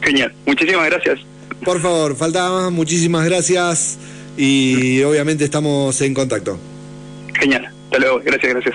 Genial. 0.00 0.32
Muchísimas 0.46 0.86
gracias. 0.86 1.18
Por 1.64 1.80
favor, 1.82 2.16
faltaba 2.16 2.62
más, 2.62 2.72
muchísimas 2.72 3.24
gracias 3.26 3.98
y 4.36 5.02
obviamente 5.02 5.44
estamos 5.44 6.00
en 6.00 6.14
contacto. 6.14 6.56
Genial. 7.40 7.66
Hasta 7.86 7.98
luego. 7.98 8.20
Gracias, 8.24 8.52
gracias. 8.54 8.74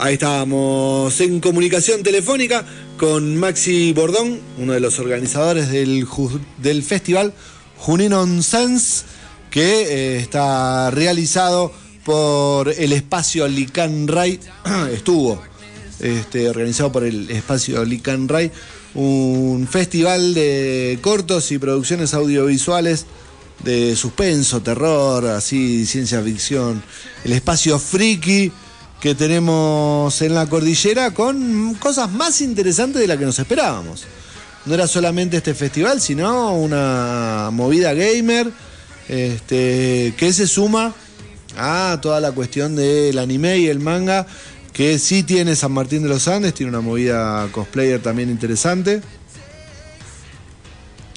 Ahí 0.00 0.14
estábamos 0.14 1.20
en 1.20 1.38
comunicación 1.40 2.02
telefónica 2.02 2.64
con 2.98 3.36
Maxi 3.36 3.92
Bordón, 3.92 4.40
uno 4.58 4.72
de 4.72 4.80
los 4.80 4.98
organizadores 4.98 5.70
del 5.70 6.82
festival 6.82 7.32
Junín 7.76 8.12
on 8.12 8.42
Sense, 8.42 9.04
que 9.50 9.62
eh, 9.82 10.16
está 10.18 10.90
realizado 10.90 11.72
por 12.10 12.68
el 12.68 12.92
espacio 12.92 13.46
Lican 13.46 14.08
Ray. 14.08 14.40
Estuvo 14.92 15.40
este, 16.00 16.48
organizado 16.48 16.90
por 16.90 17.04
el 17.04 17.30
espacio 17.30 17.84
Lican 17.84 18.26
Ray, 18.26 18.50
un 18.94 19.68
festival 19.70 20.34
de 20.34 20.98
cortos 21.02 21.52
y 21.52 21.58
producciones 21.58 22.12
audiovisuales 22.12 23.06
de 23.62 23.94
suspenso, 23.94 24.60
terror, 24.60 25.24
así, 25.26 25.86
ciencia 25.86 26.20
ficción. 26.20 26.82
El 27.22 27.32
espacio 27.32 27.78
friki 27.78 28.50
que 29.00 29.14
tenemos 29.14 30.20
en 30.20 30.34
la 30.34 30.48
cordillera 30.48 31.14
con 31.14 31.74
cosas 31.74 32.10
más 32.10 32.40
interesantes 32.40 33.00
de 33.00 33.06
las 33.06 33.18
que 33.18 33.24
nos 33.26 33.38
esperábamos. 33.38 34.02
No 34.66 34.74
era 34.74 34.88
solamente 34.88 35.36
este 35.36 35.54
festival, 35.54 36.00
sino 36.00 36.56
una 36.56 37.50
movida 37.52 37.94
gamer 37.94 38.50
este, 39.08 40.12
que 40.16 40.32
se 40.32 40.48
suma 40.48 40.92
a 41.56 41.98
toda 42.00 42.20
la 42.20 42.32
cuestión 42.32 42.76
del 42.76 43.18
anime 43.18 43.58
y 43.58 43.66
el 43.68 43.80
manga 43.80 44.26
que 44.72 44.98
sí 44.98 45.22
tiene 45.22 45.56
San 45.56 45.72
Martín 45.72 46.02
de 46.02 46.08
los 46.08 46.28
Andes, 46.28 46.54
tiene 46.54 46.70
una 46.70 46.80
movida 46.80 47.48
cosplayer 47.52 48.00
también 48.00 48.30
interesante. 48.30 49.00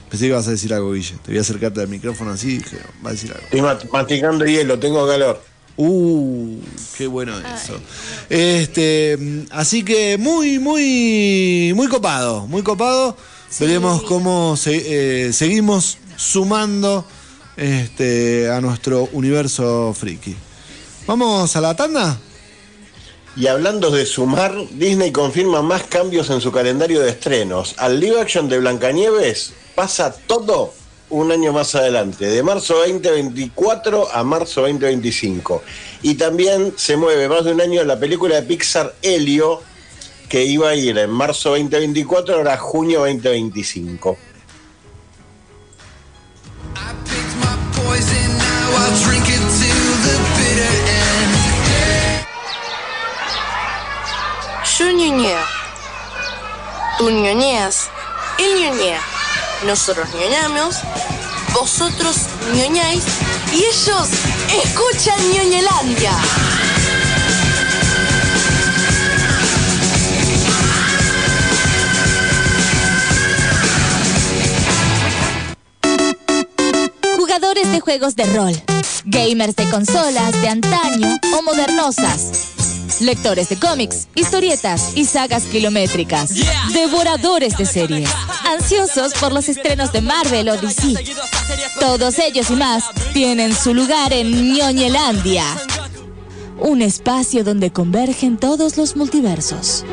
Pensé 0.09 0.25
que 0.25 0.29
ibas 0.29 0.47
a 0.47 0.51
decir 0.51 0.73
algo, 0.73 0.93
Guille. 0.93 1.15
Te 1.23 1.31
voy 1.31 1.37
a 1.39 1.41
acercarte 1.41 1.81
al 1.81 1.87
micrófono 1.87 2.31
así 2.31 2.49
y 2.55 2.57
dije, 2.59 2.77
va 3.03 3.09
a 3.09 3.13
decir 3.13 3.31
algo. 3.31 3.43
Estoy 3.45 3.61
mat- 3.61 3.85
masticando 3.91 4.45
hielo, 4.45 4.77
tengo 4.79 5.07
calor. 5.07 5.41
Uh, 5.75 6.59
qué 6.97 7.07
bueno 7.07 7.33
eso. 7.39 7.79
Este, 8.29 9.17
así 9.49 9.83
que 9.83 10.17
muy, 10.19 10.59
muy, 10.59 11.73
muy 11.75 11.87
copado, 11.87 12.45
muy 12.47 12.61
copado. 12.61 13.17
Veremos 13.59 14.03
cómo 14.03 14.55
se- 14.55 15.27
eh, 15.27 15.33
seguimos 15.33 15.97
sumando 16.15 17.05
este, 17.57 18.49
a 18.49 18.61
nuestro 18.61 19.09
universo 19.11 19.93
friki. 19.93 20.35
Vamos 21.05 21.55
a 21.55 21.61
la 21.61 21.75
tanda. 21.75 22.17
Y 23.35 23.47
hablando 23.47 23.89
de 23.89 24.05
sumar, 24.05 24.53
Disney 24.71 25.11
confirma 25.11 25.61
más 25.61 25.83
cambios 25.83 26.29
en 26.29 26.39
su 26.39 26.51
calendario 26.51 27.01
de 27.01 27.09
estrenos. 27.09 27.73
Al 27.77 27.99
live 27.99 28.21
action 28.21 28.47
de 28.47 28.59
Blancanieves 28.59 29.53
pasa 29.75 30.13
todo 30.27 30.73
un 31.09 31.31
año 31.31 31.51
más 31.51 31.75
adelante, 31.75 32.25
de 32.25 32.43
marzo 32.43 32.75
2024 32.75 34.09
a 34.13 34.23
marzo 34.23 34.61
2025. 34.61 35.63
Y 36.03 36.15
también 36.15 36.73
se 36.75 36.95
mueve 36.95 37.27
más 37.27 37.45
de 37.45 37.53
un 37.53 37.61
año 37.61 37.83
la 37.83 37.99
película 37.99 38.35
de 38.35 38.43
Pixar 38.43 38.93
Helio, 39.01 39.61
que 40.29 40.43
iba 40.43 40.69
a 40.69 40.75
ir 40.75 40.97
en 40.97 41.09
marzo 41.09 41.51
2024, 41.51 42.35
ahora 42.35 42.57
junio 42.57 42.99
2025. 42.99 44.17
Yo 54.77 54.91
ñoñeo. 54.91 55.39
Tú 56.97 57.09
ñoñeas. 57.09 57.89
Él 58.39 58.55
ñoñea. 58.59 59.01
Nosotros 59.65 60.07
ñoñamos. 60.15 60.77
Vosotros 61.53 62.15
ñoñáis. 62.53 63.03
Y 63.53 63.63
ellos 63.65 64.09
escuchan 64.63 65.19
ñoñelandia. 65.31 66.11
De 77.73 77.79
juegos 77.79 78.15
de 78.15 78.25
rol, 78.25 78.53
gamers 79.05 79.55
de 79.55 79.67
consolas 79.67 80.39
de 80.43 80.47
antaño 80.47 81.19
o 81.35 81.41
modernosas, 81.41 83.01
lectores 83.01 83.49
de 83.49 83.57
cómics, 83.57 84.07
historietas 84.13 84.91
y 84.95 85.05
sagas 85.05 85.45
kilométricas, 85.45 86.35
devoradores 86.71 87.57
de 87.57 87.65
series, 87.65 88.11
ansiosos 88.45 89.15
por 89.15 89.31
los 89.31 89.49
estrenos 89.49 89.91
de 89.91 90.01
Marvel 90.01 90.49
o 90.49 90.57
DC. 90.57 90.93
Todos 91.79 92.19
ellos 92.19 92.51
y 92.51 92.55
más 92.55 92.83
tienen 93.11 93.55
su 93.55 93.73
lugar 93.73 94.13
en 94.13 94.53
ñoñelandia, 94.53 95.43
un 96.59 96.83
espacio 96.83 97.43
donde 97.43 97.71
convergen 97.71 98.37
todos 98.37 98.77
los 98.77 98.95
multiversos. 98.95 99.83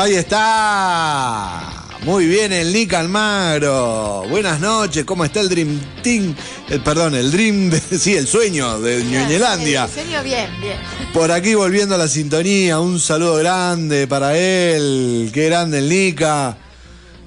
Ahí 0.00 0.14
está. 0.14 1.84
Muy 2.04 2.24
bien, 2.26 2.54
el 2.54 2.72
Nick 2.72 2.94
Almagro. 2.94 4.24
Buenas 4.30 4.58
noches, 4.58 5.04
¿cómo 5.04 5.26
está 5.26 5.40
el 5.40 5.50
Dream 5.50 5.78
Team? 6.02 6.34
El, 6.70 6.82
perdón, 6.82 7.14
el 7.14 7.30
Dream, 7.30 7.68
de- 7.68 7.80
sí, 7.98 8.16
el 8.16 8.26
sueño 8.26 8.80
de 8.80 9.04
Ñuñelandia. 9.04 9.84
El 9.84 9.90
sueño 9.90 10.22
bien, 10.22 10.48
bien. 10.58 10.78
Por 11.12 11.30
aquí 11.30 11.52
volviendo 11.54 11.96
a 11.96 11.98
la 11.98 12.08
sintonía, 12.08 12.80
un 12.80 12.98
saludo 12.98 13.34
grande 13.36 14.06
para 14.06 14.38
él. 14.38 15.30
Qué 15.34 15.44
grande 15.50 15.80
el 15.80 15.90
Nica. 15.90 16.56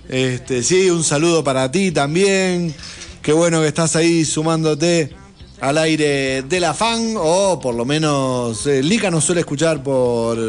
Este, 0.09 0.63
sí, 0.63 0.89
un 0.89 1.03
saludo 1.03 1.43
para 1.43 1.69
ti 1.69 1.91
también. 1.91 2.73
Qué 3.21 3.33
bueno 3.33 3.61
que 3.61 3.67
estás 3.67 3.95
ahí 3.95 4.25
sumándote 4.25 5.15
al 5.61 5.77
aire 5.77 6.41
de 6.41 6.59
la 6.59 6.73
fan 6.73 7.13
o 7.19 7.59
por 7.61 7.75
lo 7.75 7.85
menos 7.85 8.65
el 8.65 8.89
Nica 8.89 9.11
nos 9.11 9.23
suele 9.25 9.41
escuchar 9.41 9.83
por 9.83 10.39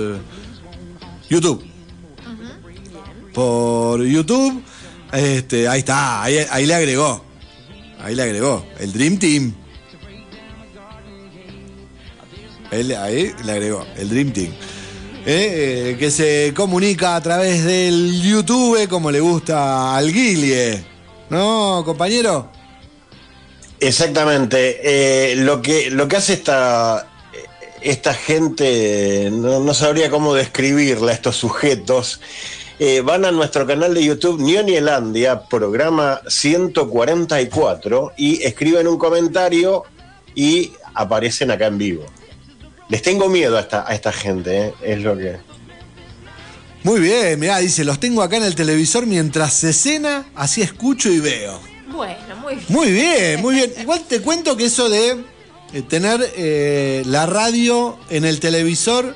YouTube. 1.28 1.73
Por 3.34 4.02
YouTube. 4.02 4.62
Este, 5.12 5.68
ahí 5.68 5.80
está, 5.80 6.22
ahí, 6.22 6.38
ahí 6.50 6.64
le 6.66 6.74
agregó. 6.74 7.22
Ahí 8.00 8.14
le 8.14 8.22
agregó. 8.22 8.64
El 8.78 8.92
Dream 8.92 9.18
Team. 9.18 9.54
Él, 12.70 12.96
ahí 12.96 13.32
le 13.44 13.52
agregó, 13.52 13.86
el 13.96 14.08
Dream 14.08 14.32
Team. 14.32 14.52
Eh, 15.26 15.92
eh, 15.92 15.96
que 15.98 16.10
se 16.10 16.52
comunica 16.54 17.16
a 17.16 17.22
través 17.22 17.64
del 17.64 18.20
YouTube 18.20 18.88
como 18.88 19.10
le 19.10 19.20
gusta 19.20 19.96
al 19.96 20.12
Guilie. 20.12 20.84
¿No, 21.30 21.82
compañero? 21.84 22.50
Exactamente. 23.80 24.80
Eh, 24.82 25.36
lo, 25.36 25.62
que, 25.62 25.90
lo 25.90 26.08
que 26.08 26.16
hace 26.16 26.34
esta, 26.34 27.06
esta 27.80 28.12
gente, 28.12 29.30
no, 29.32 29.60
no 29.60 29.74
sabría 29.74 30.10
cómo 30.10 30.34
describirla, 30.34 31.12
estos 31.12 31.36
sujetos, 31.36 32.20
eh, 32.78 33.00
van 33.00 33.24
a 33.24 33.30
nuestro 33.30 33.66
canal 33.66 33.94
de 33.94 34.04
YouTube 34.04 34.40
Nielandia, 34.40 35.42
programa 35.44 36.20
144, 36.26 38.12
y 38.16 38.42
escriben 38.42 38.88
un 38.88 38.98
comentario 38.98 39.84
y 40.34 40.72
aparecen 40.94 41.50
acá 41.50 41.66
en 41.66 41.78
vivo. 41.78 42.06
Les 42.88 43.02
tengo 43.02 43.28
miedo 43.28 43.56
a 43.56 43.60
esta, 43.60 43.88
a 43.88 43.94
esta 43.94 44.12
gente, 44.12 44.66
eh, 44.66 44.74
es 44.82 45.02
lo 45.02 45.16
que... 45.16 45.36
Muy 46.82 47.00
bien, 47.00 47.40
mirá, 47.40 47.58
dice, 47.58 47.82
los 47.82 47.98
tengo 47.98 48.22
acá 48.22 48.36
en 48.36 48.42
el 48.42 48.54
televisor 48.54 49.06
mientras 49.06 49.54
se 49.54 49.72
cena, 49.72 50.26
así 50.34 50.60
escucho 50.60 51.10
y 51.10 51.18
veo. 51.18 51.58
Bueno, 51.88 52.36
muy 52.42 52.54
bien. 52.56 52.66
Muy 52.68 52.92
bien, 52.92 53.40
muy 53.40 53.54
bien. 53.54 53.72
Igual 53.80 54.02
te 54.06 54.20
cuento 54.20 54.56
que 54.56 54.66
eso 54.66 54.90
de 54.90 55.24
eh, 55.72 55.82
tener 55.82 56.20
eh, 56.36 57.02
la 57.06 57.24
radio 57.24 57.98
en 58.10 58.24
el 58.24 58.38
televisor 58.38 59.14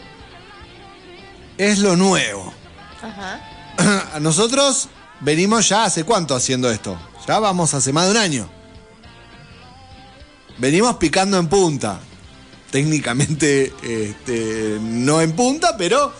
es 1.58 1.80
lo 1.80 1.94
nuevo. 1.96 2.54
Ajá. 3.02 3.47
Nosotros 4.20 4.88
venimos 5.20 5.68
ya 5.68 5.84
hace 5.84 6.04
cuánto 6.04 6.34
haciendo 6.34 6.70
esto. 6.70 6.98
Ya 7.26 7.38
vamos 7.38 7.74
hace 7.74 7.92
más 7.92 8.06
de 8.06 8.10
un 8.12 8.16
año. 8.16 8.48
Venimos 10.58 10.96
picando 10.96 11.38
en 11.38 11.48
punta. 11.48 12.00
Técnicamente 12.70 13.72
este, 13.82 14.78
no 14.80 15.22
en 15.22 15.32
punta, 15.32 15.76
pero 15.78 16.12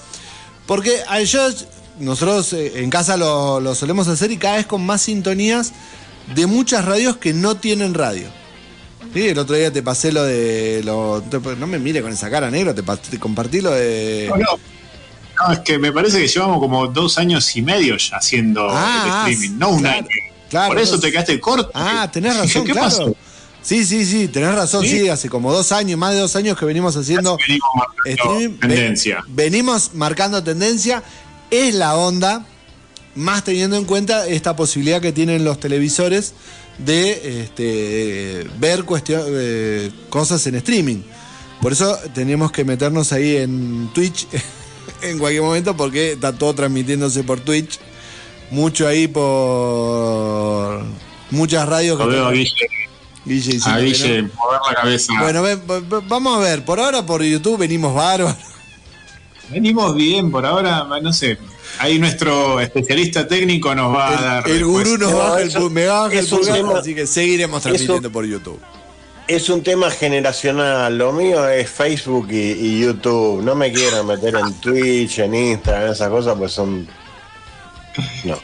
porque 0.66 1.02
a 1.08 1.20
ellos, 1.20 1.66
nosotros 1.98 2.52
eh, 2.54 2.82
en 2.82 2.88
casa 2.88 3.16
lo, 3.16 3.74
solemos 3.74 4.08
hacer 4.08 4.30
y 4.30 4.38
cada 4.38 4.56
vez 4.56 4.66
con 4.66 4.84
más 4.84 5.02
sintonías 5.02 5.72
de 6.34 6.46
muchas 6.46 6.84
radios 6.84 7.18
que 7.18 7.34
no 7.34 7.56
tienen 7.56 7.92
radio. 7.92 8.28
Sí, 9.12 9.28
el 9.28 9.38
otro 9.38 9.56
día 9.56 9.72
te 9.72 9.82
pasé 9.82 10.12
lo 10.12 10.24
de. 10.24 10.82
Lo, 10.84 11.22
no 11.58 11.66
me 11.66 11.78
mire 11.78 12.02
con 12.02 12.12
esa 12.12 12.30
cara 12.30 12.50
negro, 12.50 12.74
te, 12.74 12.82
te 12.82 13.18
compartí 13.18 13.60
lo 13.60 13.70
de. 13.70 14.26
No, 14.28 14.36
no. 14.36 14.77
No, 15.40 15.52
es 15.52 15.60
que 15.60 15.78
me 15.78 15.92
parece 15.92 16.18
que 16.20 16.26
llevamos 16.28 16.58
como 16.58 16.86
dos 16.88 17.18
años 17.18 17.54
y 17.56 17.62
medio 17.62 17.96
ya 17.96 18.16
haciendo 18.16 18.68
Ah, 18.70 19.24
el 19.26 19.32
streaming, 19.34 19.58
no 19.58 19.70
un 19.70 19.80
claro, 19.80 19.98
año. 19.98 20.06
claro, 20.50 20.68
Por 20.68 20.78
eso 20.82 20.98
te 20.98 21.10
quedaste 21.12 21.38
corto. 21.40 21.70
Ah, 21.74 22.08
tenés 22.12 22.36
razón, 22.38 22.64
¿Qué 22.64 22.72
claro. 22.72 22.88
pasó? 22.88 23.16
Sí, 23.62 23.84
sí, 23.84 24.06
sí, 24.06 24.28
tenés 24.28 24.54
razón, 24.54 24.84
sí, 24.84 25.00
¿Sí? 25.00 25.08
hace 25.08 25.28
como 25.28 25.52
dos 25.52 25.72
años, 25.72 25.98
más 25.98 26.14
de 26.14 26.20
dos 26.20 26.34
años 26.36 26.56
que 26.58 26.64
venimos 26.64 26.96
haciendo 26.96 27.36
Venimos 27.36 27.68
marcando 27.76 28.32
streaming. 28.32 28.58
tendencia. 28.58 29.18
Ve- 29.28 29.44
venimos 29.44 29.90
marcando 29.94 30.42
tendencia, 30.42 31.02
es 31.50 31.74
la 31.74 31.96
onda, 31.96 32.46
más 33.14 33.44
teniendo 33.44 33.76
en 33.76 33.84
cuenta 33.84 34.26
esta 34.26 34.56
posibilidad 34.56 35.00
que 35.02 35.12
tienen 35.12 35.44
los 35.44 35.60
televisores 35.60 36.34
de 36.78 37.42
este, 37.42 38.46
ver 38.58 38.84
cuestio- 38.84 39.24
eh, 39.28 39.90
cosas 40.08 40.46
en 40.46 40.54
streaming. 40.54 41.02
Por 41.60 41.72
eso 41.72 41.98
tenemos 42.14 42.52
que 42.52 42.64
meternos 42.64 43.12
ahí 43.12 43.36
en 43.36 43.90
Twitch 43.92 44.28
en 45.02 45.18
cualquier 45.18 45.42
momento 45.42 45.76
porque 45.76 46.12
está 46.12 46.32
todo 46.32 46.54
transmitiéndose 46.54 47.22
por 47.24 47.40
Twitch. 47.40 47.78
Mucho 48.50 48.88
ahí 48.88 49.06
por 49.08 50.82
muchas 51.30 51.68
radios 51.68 51.98
Lo 51.98 52.06
que 52.08 52.10
veo 52.14 52.26
a 52.26 52.32
Guille, 52.32 52.52
a 53.66 53.76
que 53.76 53.82
Guille 53.84 54.22
no. 54.22 54.28
mover 54.36 54.60
la 54.68 54.74
cabeza. 54.74 55.12
Bueno, 55.20 55.42
ve- 55.42 55.56
ve- 55.56 55.80
ve- 55.80 56.00
vamos 56.08 56.38
a 56.38 56.40
ver, 56.40 56.64
por 56.64 56.80
ahora 56.80 57.04
por 57.04 57.22
YouTube 57.22 57.58
venimos 57.58 57.94
bárbaros. 57.94 58.34
Venimos 59.50 59.94
bien 59.94 60.30
por 60.30 60.44
ahora, 60.46 60.84
no 61.02 61.12
sé. 61.12 61.38
Ahí 61.78 61.98
nuestro 61.98 62.58
especialista 62.60 63.28
técnico 63.28 63.74
nos 63.74 63.94
va 63.94 64.08
a 64.18 64.22
dar. 64.22 64.48
El 64.48 64.64
gurú 64.64 64.96
nos 64.98 65.10
No, 65.12 65.18
baja 65.18 65.40
el, 65.42 65.70
me 65.70 65.86
baja 65.86 66.12
el 66.18 66.26
pulgar, 66.26 66.56
tema- 66.56 66.78
así 66.78 66.94
que 66.94 67.06
seguiremos 67.06 67.62
transmitiendo 67.62 68.08
eso- 68.08 68.12
por 68.12 68.24
YouTube. 68.26 68.58
Es 69.28 69.50
un 69.50 69.62
tema 69.62 69.90
generacional, 69.90 70.96
lo 70.96 71.12
mío 71.12 71.46
es 71.50 71.68
Facebook 71.68 72.28
y, 72.30 72.80
YouTube. 72.80 73.42
No 73.42 73.54
me 73.54 73.70
quiero 73.70 74.02
meter 74.02 74.34
en 74.34 74.54
Twitch, 74.54 75.18
en 75.18 75.34
Instagram, 75.34 75.92
esas 75.92 76.08
cosas, 76.08 76.34
pues 76.38 76.50
son... 76.50 76.88
No. 78.24 78.38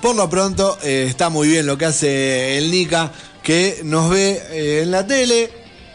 Por 0.00 0.14
lo 0.14 0.30
pronto, 0.30 0.78
eh, 0.84 1.06
está 1.08 1.28
muy 1.28 1.48
bien 1.48 1.66
lo 1.66 1.76
que 1.76 1.86
hace 1.86 2.56
el 2.56 2.70
Nika, 2.70 3.10
que 3.42 3.80
nos 3.82 4.10
ve 4.10 4.40
eh, 4.52 4.82
en 4.84 4.92
la 4.92 5.08
tele. 5.08 5.50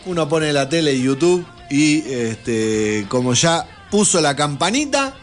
Uno 0.07 0.27
pone 0.27 0.51
la 0.51 0.67
tele 0.67 0.93
y 0.93 1.03
YouTube 1.03 1.47
y 1.69 1.99
este, 2.11 3.05
como 3.07 3.33
ya 3.33 3.65
puso 3.89 4.19
la 4.19 4.35
campanita 4.35 5.15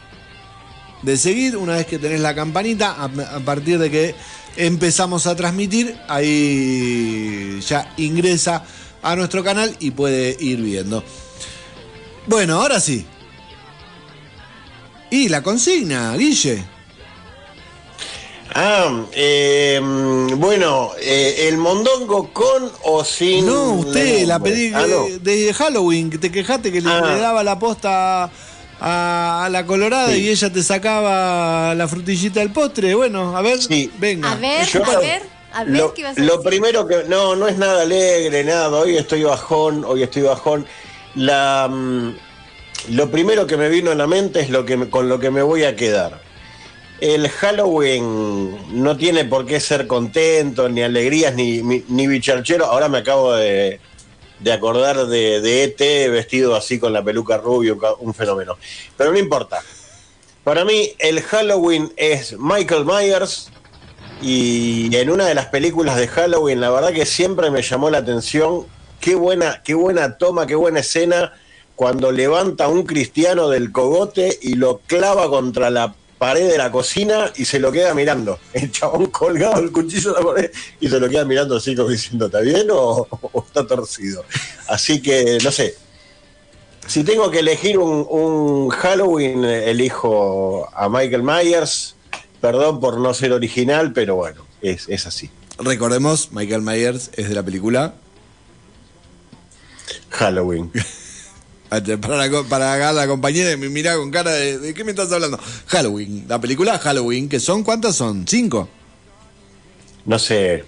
de 1.02 1.18
seguir, 1.18 1.58
una 1.58 1.74
vez 1.74 1.84
que 1.84 1.98
tenés 1.98 2.20
la 2.20 2.34
campanita, 2.34 2.96
a 3.02 3.40
partir 3.40 3.78
de 3.78 3.90
que 3.90 4.14
empezamos 4.56 5.26
a 5.26 5.36
transmitir, 5.36 5.96
ahí 6.08 7.60
ya 7.66 7.92
ingresa 7.96 8.64
a 9.02 9.14
nuestro 9.16 9.44
canal 9.44 9.74
y 9.80 9.90
puede 9.92 10.36
ir 10.40 10.60
viendo. 10.60 11.02
Bueno, 12.26 12.60
ahora 12.60 12.80
sí. 12.80 13.06
Y 15.10 15.28
la 15.28 15.42
consigna, 15.42 16.16
Guille. 16.16 16.64
Ah, 18.58 19.04
eh, 19.12 19.80
bueno, 20.36 20.92
eh, 21.00 21.46
el 21.48 21.58
mondongo 21.58 22.32
con 22.32 22.70
o 22.84 23.04
sin... 23.04 23.44
No, 23.44 23.72
usted 23.74 24.24
la 24.26 24.38
pedí 24.38 24.72
Ah, 24.74 24.86
no. 24.88 25.06
de 25.20 25.52
Halloween, 25.52 26.08
que 26.08 26.16
te 26.18 26.32
quejaste 26.32 26.72
que 26.72 26.80
le, 26.80 26.88
Ah. 26.90 27.00
le 27.02 27.18
daba 27.20 27.44
la 27.44 27.58
posta 27.58 28.30
a, 28.80 29.44
a 29.44 29.48
la 29.48 29.64
colorada 29.66 30.12
Sí. 30.12 30.22
y 30.22 30.28
ella 30.30 30.52
te 30.52 30.62
sacaba 30.62 31.74
la 31.74 31.88
frutillita 31.88 32.40
del 32.40 32.50
postre. 32.52 32.94
Bueno, 32.94 33.36
a 33.36 33.42
ver, 33.42 33.60
Sí. 33.60 33.90
venga. 33.98 34.32
A 34.32 34.36
ver, 34.36 34.66
Yo- 34.66 34.84
a 34.84 34.98
ver, 34.98 35.22
A 35.52 35.64
ver, 35.64 35.72
Lo, 35.78 35.94
¿qué 35.94 36.02
vas 36.02 36.18
a 36.18 36.20
lo 36.20 36.36
decir? 36.36 36.50
primero 36.50 36.86
que. 36.86 37.04
No, 37.08 37.34
no 37.34 37.48
es 37.48 37.56
nada 37.56 37.82
alegre, 37.82 38.44
nada. 38.44 38.68
Hoy 38.68 38.96
estoy 38.98 39.22
bajón, 39.22 39.84
hoy 39.86 40.02
estoy 40.02 40.22
bajón. 40.22 40.66
La, 41.14 41.66
mm, 41.70 42.14
lo 42.90 43.10
primero 43.10 43.46
que 43.46 43.56
me 43.56 43.70
vino 43.70 43.90
a 43.90 43.94
la 43.94 44.06
mente 44.06 44.40
es 44.40 44.50
lo 44.50 44.66
que 44.66 44.90
con 44.90 45.08
lo 45.08 45.18
que 45.18 45.30
me 45.30 45.40
voy 45.40 45.64
a 45.64 45.74
quedar. 45.74 46.20
El 47.00 47.28
Halloween 47.30 48.82
no 48.82 48.96
tiene 48.98 49.24
por 49.24 49.46
qué 49.46 49.60
ser 49.60 49.86
contento, 49.86 50.68
ni 50.68 50.82
alegrías, 50.82 51.34
ni, 51.34 51.62
ni, 51.62 51.82
ni 51.88 52.06
bicharchero. 52.06 52.66
Ahora 52.66 52.88
me 52.90 52.98
acabo 52.98 53.32
de, 53.34 53.80
de 54.40 54.52
acordar 54.52 55.06
de, 55.06 55.40
de 55.40 55.64
ET 55.64 56.10
vestido 56.10 56.54
así 56.54 56.78
con 56.78 56.92
la 56.92 57.02
peluca 57.02 57.40
ca- 57.42 57.94
un 57.98 58.14
fenómeno. 58.14 58.56
Pero 58.96 59.12
no 59.12 59.18
importa. 59.18 59.62
Para 60.44 60.64
mí, 60.64 60.92
el 60.98 61.22
Halloween 61.22 61.92
es 61.96 62.36
Michael 62.38 62.84
Myers, 62.84 63.50
y 64.22 64.94
en 64.96 65.10
una 65.10 65.26
de 65.26 65.34
las 65.34 65.46
películas 65.46 65.96
de 65.96 66.08
Halloween, 66.08 66.60
la 66.60 66.70
verdad 66.70 66.92
que 66.92 67.04
siempre 67.04 67.50
me 67.50 67.62
llamó 67.62 67.90
la 67.90 67.98
atención 67.98 68.66
qué 69.00 69.14
buena, 69.14 69.62
qué 69.62 69.74
buena 69.74 70.16
toma, 70.16 70.46
qué 70.46 70.54
buena 70.54 70.80
escena 70.80 71.32
cuando 71.74 72.12
levanta 72.12 72.64
a 72.64 72.68
un 72.68 72.84
cristiano 72.84 73.50
del 73.50 73.72
cogote 73.72 74.38
y 74.40 74.54
lo 74.54 74.78
clava 74.86 75.28
contra 75.28 75.68
la 75.68 75.94
pared 76.18 76.50
de 76.50 76.58
la 76.58 76.70
cocina 76.70 77.32
y 77.36 77.44
se 77.44 77.58
lo 77.58 77.70
queda 77.72 77.94
mirando. 77.94 78.38
El 78.52 78.70
chabón 78.70 79.06
colgado 79.06 79.60
el 79.60 79.72
cuchillo 79.72 80.16
en 80.16 80.24
la 80.24 80.32
pared 80.32 80.50
y 80.80 80.88
se 80.88 81.00
lo 81.00 81.08
queda 81.08 81.24
mirando 81.24 81.56
así 81.56 81.74
como 81.74 81.88
diciendo, 81.88 82.26
¿está 82.26 82.40
bien 82.40 82.68
o, 82.70 83.06
o 83.10 83.44
está 83.46 83.66
torcido? 83.66 84.24
Así 84.68 85.00
que, 85.02 85.38
no 85.42 85.50
sé. 85.50 85.76
Si 86.86 87.02
tengo 87.02 87.30
que 87.30 87.40
elegir 87.40 87.78
un, 87.78 88.06
un 88.08 88.68
Halloween, 88.70 89.44
elijo 89.44 90.68
a 90.72 90.88
Michael 90.88 91.22
Myers. 91.22 91.94
Perdón 92.40 92.80
por 92.80 93.00
no 93.00 93.12
ser 93.12 93.32
original, 93.32 93.92
pero 93.92 94.14
bueno, 94.14 94.46
es, 94.62 94.88
es 94.88 95.06
así. 95.06 95.30
Recordemos, 95.58 96.32
Michael 96.32 96.62
Myers 96.62 97.10
es 97.14 97.28
de 97.28 97.34
la 97.34 97.42
película. 97.42 97.94
Halloween. 100.10 100.70
Para 101.68 102.28
la, 102.28 102.42
para 102.48 102.72
acá 102.74 102.92
la 102.92 103.06
compañera 103.06 103.56
me 103.56 103.68
mira 103.68 103.96
con 103.96 104.10
cara 104.10 104.30
de, 104.32 104.58
¿de 104.58 104.74
qué 104.74 104.84
me 104.84 104.90
estás 104.92 105.10
hablando? 105.12 105.38
Halloween, 105.66 106.24
la 106.28 106.40
película 106.40 106.78
Halloween, 106.78 107.28
que 107.28 107.40
son 107.40 107.64
¿cuántas 107.64 107.96
son? 107.96 108.26
¿Cinco? 108.26 108.68
No 110.04 110.18
sé. 110.18 110.64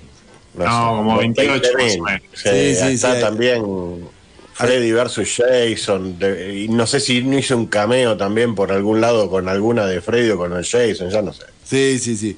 No, 0.55 0.65
sé, 0.65 0.71
como 0.71 1.19
28 1.19 1.69
más 1.79 1.97
o 1.97 2.03
menos. 2.03 2.23
Sí, 2.35 2.43
Sí, 2.43 2.75
sí, 2.75 2.87
está 2.95 3.15
sí. 3.15 3.21
también 3.21 4.09
Freddy 4.55 4.91
versus 4.91 5.29
Jason. 5.37 6.19
de- 6.19 6.65
y 6.65 6.69
no 6.69 6.85
sé 6.87 6.99
si 6.99 7.23
no 7.23 7.39
hizo 7.39 7.57
un 7.57 7.67
cameo 7.67 8.17
también 8.17 8.57
por 8.57 8.73
algún 8.73 9.01
lado 9.01 9.31
con 9.31 9.49
alguna 9.49 9.87
de 9.87 10.01
Freddy 10.01 10.31
o 10.31 10.37
con 10.37 10.53
el 10.55 10.65
Jason, 10.67 11.11
ya 11.11 11.23
no 11.23 11.33
sé. 11.33 11.45
Sí, 11.65 11.99
sí, 12.01 12.17
sí. 12.17 12.37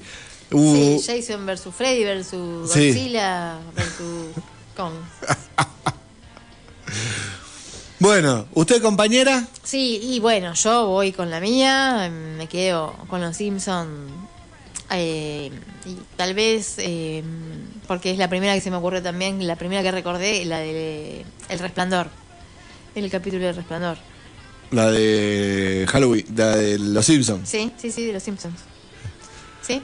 Uh, 0.51 0.99
Sí, 0.99 1.03
Jason 1.21 1.45
versus 1.47 1.73
Freddy 1.73 2.03
versus 2.03 2.71
Sí. 2.71 2.89
Godzilla 2.89 3.57
versus 3.75 4.35
Kong. 4.75 4.93
Bueno, 8.01 8.47
¿usted 8.55 8.81
compañera? 8.81 9.47
Sí, 9.63 9.99
y 10.01 10.19
bueno, 10.19 10.55
yo 10.55 10.87
voy 10.87 11.11
con 11.11 11.29
la 11.29 11.39
mía, 11.39 12.09
me 12.11 12.47
quedo 12.47 12.95
con 13.07 13.21
los 13.21 13.37
Simpsons. 13.37 14.11
eh, 14.89 15.51
y 15.85 15.97
tal 16.15 16.33
vez, 16.33 16.75
eh, 16.79 17.21
porque 17.87 18.09
es 18.09 18.17
la 18.17 18.27
primera 18.27 18.55
que 18.55 18.61
se 18.61 18.71
me 18.71 18.77
ocurre 18.77 19.01
también, 19.01 19.45
la 19.45 19.55
primera 19.55 19.83
que 19.83 19.91
recordé, 19.91 20.43
la 20.45 20.57
de 20.57 21.23
El 21.49 21.59
Resplandor. 21.59 22.07
El 22.95 23.07
capítulo 23.11 23.45
del 23.45 23.55
Resplandor. 23.55 23.97
La 24.71 24.89
de 24.89 25.85
Halloween, 25.87 26.25
la 26.35 26.55
de 26.55 26.79
Los 26.79 27.05
Simpsons. 27.05 27.47
Sí, 27.47 27.71
sí, 27.77 27.91
sí, 27.91 28.07
de 28.07 28.13
los 28.13 28.23
Simpsons. 28.23 28.59
¿Sí? 29.61 29.79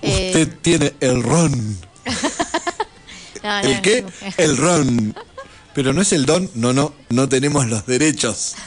Eh, 0.00 0.28
Usted 0.32 0.56
tiene 0.62 0.94
el 1.00 1.22
ron. 1.22 1.52
no, 3.42 3.62
no, 3.62 3.68
¿El 3.68 3.80
qué? 3.82 4.02
no. 4.02 4.08
El 4.38 4.56
ron. 4.56 5.14
Pero 5.78 5.92
no 5.92 6.02
es 6.02 6.12
el 6.12 6.26
don, 6.26 6.50
no, 6.56 6.72
no, 6.72 6.92
no 7.08 7.28
tenemos 7.28 7.68
los 7.68 7.86
derechos. 7.86 8.56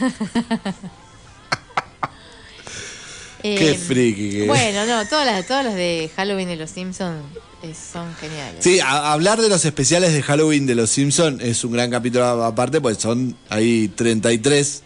Qué 3.41 3.71
Eh, 3.71 3.75
friki 3.75 4.29
que- 4.31 4.47
Bueno, 4.47 4.85
no, 4.85 5.05
todas 5.09 5.25
las, 5.25 5.45
todas 5.45 5.65
las 5.65 5.75
de 5.75 6.09
Halloween 6.15 6.47
de 6.47 6.55
los 6.55 6.69
Simpsons 6.69 7.21
eh, 7.63 7.73
son 7.73 8.15
geniales. 8.15 8.63
Sí, 8.63 8.79
a- 8.79 9.11
hablar 9.11 9.41
de 9.41 9.49
los 9.49 9.65
especiales 9.65 10.13
de 10.13 10.21
Halloween 10.23 10.65
de 10.65 10.75
los 10.75 10.89
Simpsons 10.89 11.43
es 11.43 11.65
un 11.65 11.73
gran 11.73 11.91
capítulo 11.91 12.23
aparte, 12.45 12.79
pues 12.79 12.97
son 12.99 13.35
ahí 13.49 13.89
33 13.89 14.83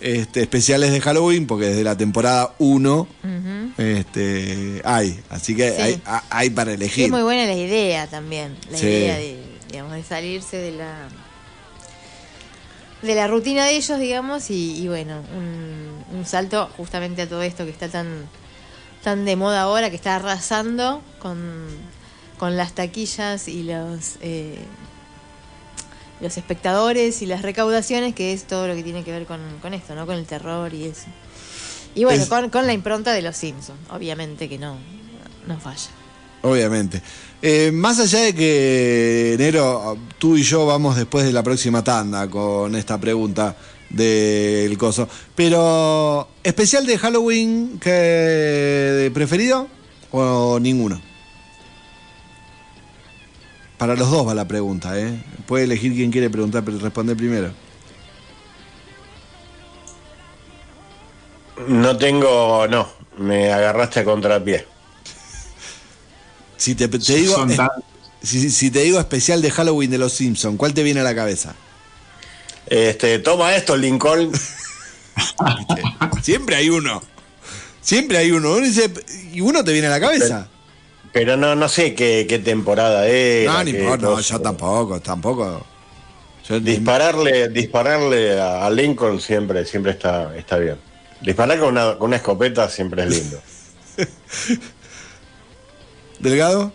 este, 0.00 0.42
especiales 0.42 0.92
de 0.92 1.00
Halloween, 1.00 1.48
porque 1.48 1.66
desde 1.66 1.82
la 1.82 1.96
temporada 1.96 2.54
1 2.60 3.00
Ujú. 3.00 3.08
este, 3.82 4.80
hay. 4.84 5.18
Así 5.28 5.56
que 5.56 5.70
Sí. 5.72 5.82
hay, 5.82 6.02
hay 6.30 6.50
para 6.50 6.72
elegir. 6.74 7.06
es 7.06 7.10
muy 7.10 7.22
buena 7.22 7.46
la 7.46 7.54
idea 7.56 8.06
también, 8.06 8.54
la 8.70 8.78
Sí. 8.78 8.86
idea 8.86 9.16
de, 9.16 9.38
digamos, 9.72 9.94
de 9.94 10.04
salirse 10.04 10.56
de 10.58 10.70
la 10.70 11.08
de 13.04 13.14
la 13.14 13.26
rutina 13.26 13.64
de 13.66 13.76
ellos, 13.76 13.98
digamos, 13.98 14.50
y, 14.50 14.76
y 14.82 14.88
bueno, 14.88 15.22
un, 15.36 16.04
un 16.18 16.24
salto 16.26 16.68
justamente 16.76 17.22
a 17.22 17.28
todo 17.28 17.42
esto 17.42 17.64
que 17.64 17.70
está 17.70 17.88
tan 17.88 18.26
tan 19.02 19.24
de 19.26 19.36
moda 19.36 19.62
ahora, 19.62 19.90
que 19.90 19.96
está 19.96 20.16
arrasando 20.16 21.02
con, 21.18 21.66
con 22.38 22.56
las 22.56 22.72
taquillas 22.72 23.48
y 23.48 23.62
los 23.64 24.16
eh, 24.22 24.58
los 26.20 26.36
espectadores 26.38 27.20
y 27.22 27.26
las 27.26 27.42
recaudaciones, 27.42 28.14
que 28.14 28.32
es 28.32 28.44
todo 28.44 28.66
lo 28.66 28.74
que 28.74 28.82
tiene 28.82 29.04
que 29.04 29.10
ver 29.12 29.26
con, 29.26 29.40
con 29.60 29.74
esto, 29.74 29.94
¿no? 29.94 30.06
Con 30.06 30.14
el 30.16 30.24
terror 30.26 30.72
y 30.72 30.84
eso. 30.84 31.06
Y 31.94 32.04
bueno, 32.04 32.22
Es- 32.22 32.28
con, 32.28 32.48
con 32.50 32.66
la 32.66 32.72
impronta 32.72 33.12
de 33.12 33.20
los 33.22 33.36
Simpsons, 33.36 33.78
obviamente 33.90 34.48
que 34.48 34.58
no, 34.58 34.76
no 35.46 35.58
falla. 35.60 35.90
Obviamente. 36.44 37.00
Eh, 37.40 37.70
más 37.72 37.98
allá 38.00 38.20
de 38.20 38.34
que, 38.34 39.34
Nero, 39.38 39.96
tú 40.18 40.36
y 40.36 40.42
yo 40.42 40.66
vamos 40.66 40.94
después 40.94 41.24
de 41.24 41.32
la 41.32 41.42
próxima 41.42 41.82
tanda 41.82 42.28
con 42.28 42.76
esta 42.76 43.00
pregunta 43.00 43.56
del 43.88 44.76
coso. 44.76 45.08
Pero, 45.34 46.28
¿especial 46.42 46.84
de 46.84 46.98
Halloween 46.98 47.78
que 47.80 49.10
preferido 49.14 49.68
o 50.10 50.58
ninguno? 50.60 51.00
Para 53.78 53.96
los 53.96 54.10
dos 54.10 54.28
va 54.28 54.34
la 54.34 54.46
pregunta, 54.46 54.98
¿eh? 54.98 55.18
Puede 55.46 55.64
elegir 55.64 55.94
quién 55.94 56.10
quiere 56.10 56.28
preguntar, 56.28 56.62
pero 56.62 56.78
responder 56.78 57.16
primero. 57.16 57.52
No 61.68 61.96
tengo, 61.96 62.66
no, 62.68 62.86
me 63.16 63.50
agarraste 63.50 64.00
a 64.00 64.04
contrapié. 64.04 64.73
Si 66.64 66.74
te, 66.74 66.88
te 66.88 66.98
digo, 67.16 67.34
Son 67.34 67.50
es- 67.50 67.58
tan- 67.58 67.68
si, 68.22 68.50
si 68.50 68.70
te 68.70 68.80
digo 68.80 68.98
especial 68.98 69.42
de 69.42 69.50
Halloween 69.50 69.90
de 69.90 69.98
los 69.98 70.14
Simpsons, 70.14 70.56
¿cuál 70.56 70.72
te 70.72 70.82
viene 70.82 71.00
a 71.00 71.02
la 71.04 71.14
cabeza? 71.14 71.54
Este, 72.66 73.18
toma 73.18 73.54
esto, 73.54 73.76
Lincoln. 73.76 74.32
Siempre 76.22 76.56
hay 76.56 76.70
uno. 76.70 77.02
Siempre 77.82 78.16
hay 78.16 78.30
uno. 78.30 78.54
Uno 78.54 78.64
dice, 78.66 78.90
y 79.30 79.42
uno 79.42 79.62
te 79.62 79.72
viene 79.72 79.88
a 79.88 79.90
la 79.90 80.00
cabeza. 80.00 80.48
Pero 81.12 81.36
no, 81.36 81.54
no 81.54 81.68
sé 81.68 81.94
qué, 81.94 82.24
qué 82.26 82.38
temporada 82.38 83.06
era. 83.06 83.52
No, 83.52 83.64
ni 83.64 83.72
qué 83.72 83.80
importa, 83.82 84.06
no, 84.06 84.18
yo 84.20 84.40
tampoco, 84.40 85.00
tampoco. 85.00 85.66
Yo- 86.48 86.60
Dispararle, 86.60 87.50
dispararle 87.50 88.40
a 88.40 88.64
a 88.64 88.70
Lincoln 88.70 89.20
siempre, 89.20 89.66
siempre 89.66 89.92
está, 89.92 90.34
está 90.34 90.56
bien. 90.56 90.78
Disparar 91.20 91.58
con 91.60 91.68
una, 91.68 91.98
con 91.98 92.06
una 92.08 92.16
escopeta 92.16 92.70
siempre 92.70 93.02
es 93.04 93.10
lindo. 93.10 93.38
¿Delgado? 96.24 96.72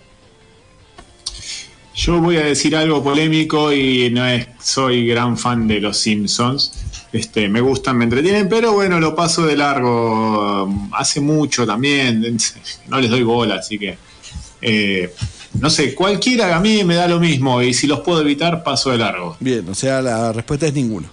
Yo 1.96 2.22
voy 2.22 2.38
a 2.38 2.46
decir 2.46 2.76
algo 2.76 3.04
polémico 3.04 3.74
y 3.74 4.12
no 4.12 4.24
es, 4.26 4.48
soy 4.62 5.08
gran 5.08 5.40
fan 5.40 5.68
de 5.68 5.82
los 5.82 5.98
Simpsons. 5.98 6.72
Este, 7.12 7.50
me 7.50 7.60
gustan, 7.60 7.98
me 7.98 8.04
entretienen, 8.04 8.48
pero 8.48 8.74
bueno, 8.74 9.00
lo 9.00 9.16
paso 9.16 9.48
de 9.48 9.58
largo. 9.58 10.72
Hace 10.92 11.20
mucho 11.20 11.66
también, 11.66 12.38
no 12.90 13.02
les 13.02 13.10
doy 13.10 13.24
bola, 13.24 13.56
así 13.56 13.80
que 13.80 13.98
eh, 14.62 15.12
no 15.60 15.72
sé, 15.72 15.96
cualquiera 15.96 16.56
a 16.56 16.60
mí 16.60 16.84
me 16.84 16.94
da 16.94 17.08
lo 17.08 17.20
mismo 17.20 17.64
y 17.64 17.74
si 17.74 17.88
los 17.88 18.02
puedo 18.02 18.22
evitar 18.22 18.64
paso 18.64 18.92
de 18.92 19.00
largo. 19.00 19.36
Bien, 19.40 19.68
o 19.68 19.74
sea, 19.74 20.00
la 20.04 20.32
respuesta 20.32 20.68
es 20.68 20.76
ninguno. 20.76 21.10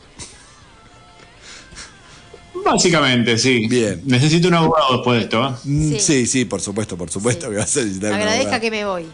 Básicamente, 2.73 3.39
sí. 3.39 3.67
Bien. 3.69 4.03
Necesito 4.05 4.49
un 4.49 4.55
abogado 4.55 4.97
después 4.97 5.19
de 5.19 5.25
esto. 5.25 5.47
¿eh? 5.47 5.53
Mm, 5.65 5.91
Sí. 5.93 6.01
Sí, 6.01 6.27
sí, 6.27 6.45
por 6.45 6.61
supuesto, 6.61 6.97
por 6.97 7.11
supuesto 7.11 7.47
Sí. 7.47 7.53
que 7.53 7.57
vas 7.59 7.77
a 7.77 7.81
necesitar 7.81 8.11
un 8.13 8.17
Agradezca 8.19 8.61
que 8.61 8.71
me 8.71 8.85
voy. 8.85 9.07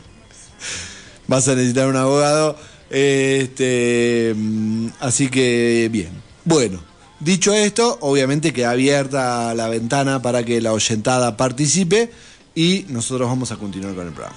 Vas 1.28 1.48
a 1.48 1.54
necesitar 1.54 1.86
un 1.88 1.96
abogado. 1.96 2.56
Este, 2.90 4.34
mm, 4.36 4.88
así 5.00 5.28
que, 5.28 5.88
bien. 5.92 6.10
Bueno, 6.44 6.80
dicho 7.20 7.54
esto, 7.54 7.98
obviamente 8.00 8.52
queda 8.52 8.72
abierta 8.72 9.54
la 9.54 9.68
ventana 9.68 10.20
para 10.20 10.44
que 10.44 10.60
la 10.60 10.72
oyentada 10.72 11.36
participe 11.36 12.10
y 12.54 12.84
nosotros 12.88 13.28
vamos 13.28 13.50
a 13.52 13.56
continuar 13.56 13.94
con 13.94 14.06
el 14.08 14.12
programa. 14.12 14.36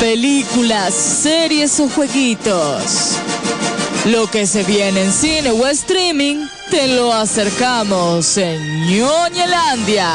Películas, 0.00 0.92
series 0.92 1.80
o 1.80 1.88
jueguitos. 1.88 3.16
Lo 4.04 4.30
que 4.30 4.46
se 4.46 4.62
viene 4.62 5.04
en 5.04 5.12
cine 5.12 5.50
o 5.50 5.66
streaming, 5.66 6.46
te 6.70 6.86
lo 6.86 7.12
acercamos 7.14 8.36
en 8.36 8.60
Ñoñelandia. 8.86 10.12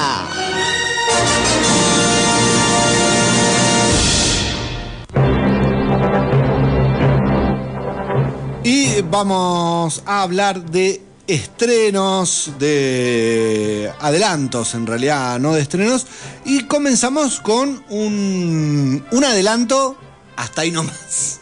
Y 8.63 9.01
vamos 9.01 10.03
a 10.05 10.21
hablar 10.21 10.63
de 10.63 11.10
estrenos, 11.27 12.51
de 12.59 13.91
adelantos 13.99 14.73
en 14.75 14.87
realidad, 14.87 15.39
no 15.39 15.53
de 15.53 15.61
estrenos. 15.61 16.05
Y 16.45 16.63
comenzamos 16.63 17.39
con 17.39 17.83
un, 17.89 19.05
un 19.11 19.23
adelanto 19.23 19.97
hasta 20.35 20.61
ahí 20.61 20.71
nomás. 20.71 21.39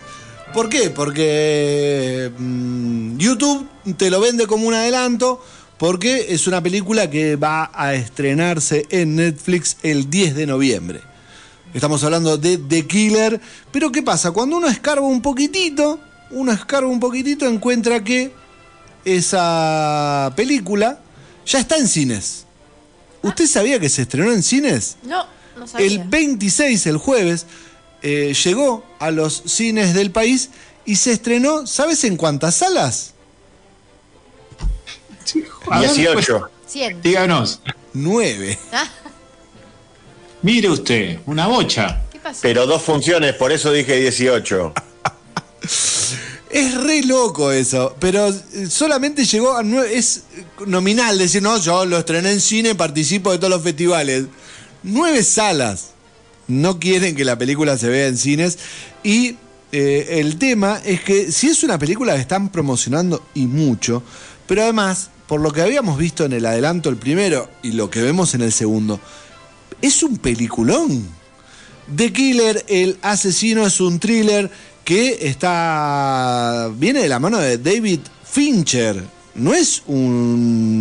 ¿Por 0.53 0.67
qué? 0.69 0.89
Porque 0.89 2.32
mm, 2.38 3.17
YouTube 3.17 3.67
te 3.97 4.09
lo 4.09 4.19
vende 4.19 4.47
como 4.47 4.67
un 4.67 4.73
adelanto, 4.73 5.43
porque 5.77 6.27
es 6.30 6.47
una 6.47 6.61
película 6.61 7.09
que 7.09 7.36
va 7.36 7.71
a 7.73 7.93
estrenarse 7.93 8.86
en 8.89 9.15
Netflix 9.15 9.77
el 9.84 10.09
10 10.09 10.36
de 10.36 10.47
noviembre. 10.47 11.01
Estamos 11.73 12.03
hablando 12.03 12.38
de 12.38 12.57
The 12.57 12.88
Killer, 12.88 13.39
pero 13.71 13.91
¿qué 13.91 14.01
pasa? 14.01 14.32
Cuando 14.32 14.57
uno 14.57 14.67
escarba 14.67 15.05
un 15.05 15.21
poquitito, 15.21 15.99
uno 16.32 16.51
escarba 16.51 16.89
un 16.89 16.99
poquitito, 16.99 17.47
encuentra 17.47 18.03
que 18.03 18.34
esa 19.06 20.32
película 20.36 21.00
ya 21.45 21.60
está 21.60 21.78
en 21.78 21.88
cines. 21.88 22.45
¿Usted 23.22 23.47
sabía 23.47 23.80
que 23.80 23.89
se 23.89 24.04
estrenó 24.04 24.32
en 24.32 24.43
cines? 24.43 24.97
No, 25.04 25.26
no 25.58 25.68
sabía. 25.68 25.88
El 25.88 26.08
26, 26.08 26.86
el 26.88 26.97
jueves, 26.97 27.45
eh, 28.02 28.34
llegó 28.43 28.86
a 29.00 29.12
los 29.12 29.43
cines 29.45 29.93
del 29.93 30.12
país 30.12 30.50
y 30.86 30.95
se 30.95 31.12
estrenó, 31.12 31.68
¿sabes 31.68 32.04
en 32.04 32.16
cuántas 32.18 32.56
salas? 32.56 33.14
A 35.70 35.80
ver, 35.82 35.91
18. 35.91 36.39
pues, 36.39 36.52
100. 36.68 37.02
díganos. 37.02 37.62
Nueve. 37.93 38.58
Ah, 38.72 38.88
Mire 40.41 40.70
usted, 40.70 41.20
una 41.26 41.47
bocha. 41.47 42.04
¿Qué 42.12 42.20
pasó? 42.20 42.39
Pero 42.41 42.66
dos 42.66 42.82
funciones, 42.82 43.36
por 43.36 43.52
eso 43.52 43.72
dije 43.72 43.97
18. 43.97 44.74
Es 46.50 46.74
re 46.74 47.04
loco 47.04 47.52
eso, 47.52 47.95
pero 48.00 48.28
eh, 48.28 48.68
solamente 48.70 49.24
llegó 49.24 49.56
a 49.56 49.64
es 49.86 50.24
nominal 50.66 51.20
decir, 51.20 51.43
no, 51.43 51.60
yo 51.60 51.86
lo 51.86 52.00
estrené 52.00 52.32
en 52.32 52.41
cine, 52.41 52.74
participo 52.74 53.32
de 53.32 53.38
todos 53.38 53.52
los 53.52 53.62
festivales. 53.62 54.26
Nueve 54.82 55.24
salas 55.24 55.91
no 56.47 56.80
quieren 56.80 57.16
que 57.16 57.24
la 57.24 57.38
película 57.38 57.78
se 57.78 57.89
vea 57.89 58.08
en 58.08 58.18
cines 58.18 58.58
y 59.04 59.36
eh, 59.72 60.20
el 60.20 60.39
tema 60.39 60.82
es 60.84 61.02
que 61.02 61.32
si 61.32 61.47
es 61.47 61.64
una 61.64 61.78
película 61.78 62.16
que 62.16 62.22
están 62.22 62.50
promocionando 62.50 63.24
y 63.36 63.45
mucho, 63.45 64.02
pero 64.47 64.64
además, 64.64 65.12
por 65.28 65.41
lo 65.41 65.52
que 65.52 65.62
habíamos 65.62 66.00
visto 66.00 66.26
en 66.26 66.34
el 66.34 66.47
adelanto 66.47 66.89
el 66.89 66.97
primero 66.97 67.47
y 67.62 67.74
lo 67.74 67.91
que 67.91 68.02
vemos 68.02 68.34
en 68.34 68.41
el 68.41 68.52
segundo, 68.52 69.00
es 69.84 70.02
un 70.02 70.18
peliculón. 70.18 71.08
The 71.95 72.12
Killer, 72.12 72.66
el 72.68 72.97
asesino, 73.04 73.66
es 73.66 73.80
un 73.80 74.00
thriller 74.00 74.50
que 74.84 75.27
está. 75.27 76.69
viene 76.75 77.01
de 77.01 77.09
la 77.09 77.19
mano 77.19 77.38
de 77.39 77.57
David 77.57 77.99
Fincher. 78.23 79.03
No 79.36 79.53
es 79.53 79.84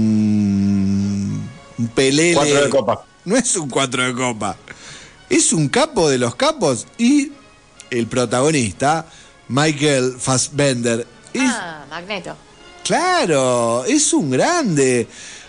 un. 0.08 1.48
un 1.78 1.88
pelele. 1.88 2.34
Cuatro 2.34 2.62
de 2.64 2.70
copa. 2.70 3.04
No 3.24 3.36
es 3.36 3.56
un 3.56 3.68
cuatro 3.68 4.02
de 4.04 4.14
copa. 4.14 4.56
Es 5.28 5.52
un 5.52 5.68
capo 5.68 6.08
de 6.08 6.18
los 6.18 6.34
capos 6.34 6.86
y 6.96 7.32
el 7.90 8.06
protagonista, 8.06 9.06
Michael 9.48 10.14
Fassbender. 10.18 11.06
Es, 11.34 11.42
Ah, 11.44 11.84
Magneto. 11.90 12.34
Claro, 12.84 13.84
es 13.84 14.12
un 14.14 14.30
grande. 14.30 15.06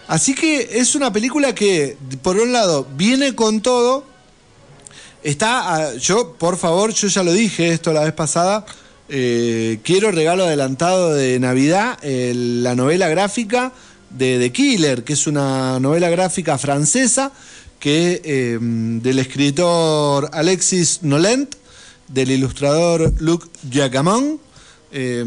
Así 0.09 0.33
que 0.35 0.69
es 0.73 0.95
una 0.95 1.13
película 1.13 1.55
que, 1.55 1.95
por 2.21 2.37
un 2.37 2.51
lado, 2.51 2.85
viene 2.95 3.35
con 3.35 3.61
todo. 3.61 4.03
Está, 5.21 5.75
ah, 5.75 5.93
yo, 5.95 6.33
por 6.33 6.57
favor, 6.57 6.93
yo 6.93 7.07
ya 7.09 7.23
lo 7.23 7.33
dije 7.33 7.69
esto 7.69 7.91
la 7.91 8.03
vez 8.03 8.13
pasada. 8.13 8.65
eh, 9.09 9.79
quiero 9.83 10.11
regalo 10.11 10.45
adelantado 10.45 11.13
de 11.13 11.39
Navidad, 11.39 11.97
eh, 12.03 12.31
la 12.35 12.75
novela 12.75 13.09
gráfica 13.09 13.73
de 14.11 14.37
The 14.39 14.51
Killer, 14.51 15.03
que 15.03 15.13
es 15.13 15.27
una 15.27 15.79
novela 15.79 16.09
gráfica 16.09 16.57
francesa 16.57 17.31
que 17.79 18.21
eh, 18.23 18.57
del 18.61 19.19
escritor 19.19 20.29
Alexis 20.31 20.99
Nolent, 21.01 21.55
del 22.07 22.31
ilustrador 22.31 23.13
Luc 23.19 23.47
Giacamon, 23.69 24.39
eh, 24.91 25.25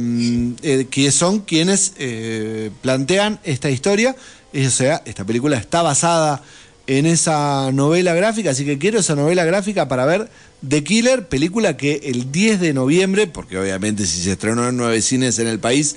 eh, 0.63 0.87
que 0.91 1.11
son 1.13 1.41
quienes 1.41 1.93
eh, 1.99 2.71
plantean 2.83 3.41
esta 3.45 3.69
historia. 3.71 4.15
O 4.55 4.71
sea, 4.71 5.03
esta 5.07 5.25
película 5.25 5.57
está 5.57 5.83
basada 5.83 6.43
en 6.87 7.07
esa 7.07 7.71
novela 7.73 8.15
gráfica, 8.15 8.51
así 8.51 8.65
que 8.65 8.79
quiero 8.79 8.99
esa 9.01 9.15
novela 9.15 9.45
gráfica 9.45 9.89
para 9.89 10.05
ver 10.05 10.29
The 10.69 10.83
Killer, 10.85 11.29
película 11.29 11.77
que 11.77 12.01
el 12.05 12.33
10 12.33 12.61
de 12.61 12.73
noviembre, 12.73 13.27
porque 13.27 13.59
obviamente 13.59 14.07
si 14.07 14.23
se 14.23 14.33
estrenó 14.33 14.69
en 14.69 14.77
nueve 14.77 15.01
cines 15.03 15.39
en 15.39 15.47
el 15.47 15.59
país, 15.59 15.97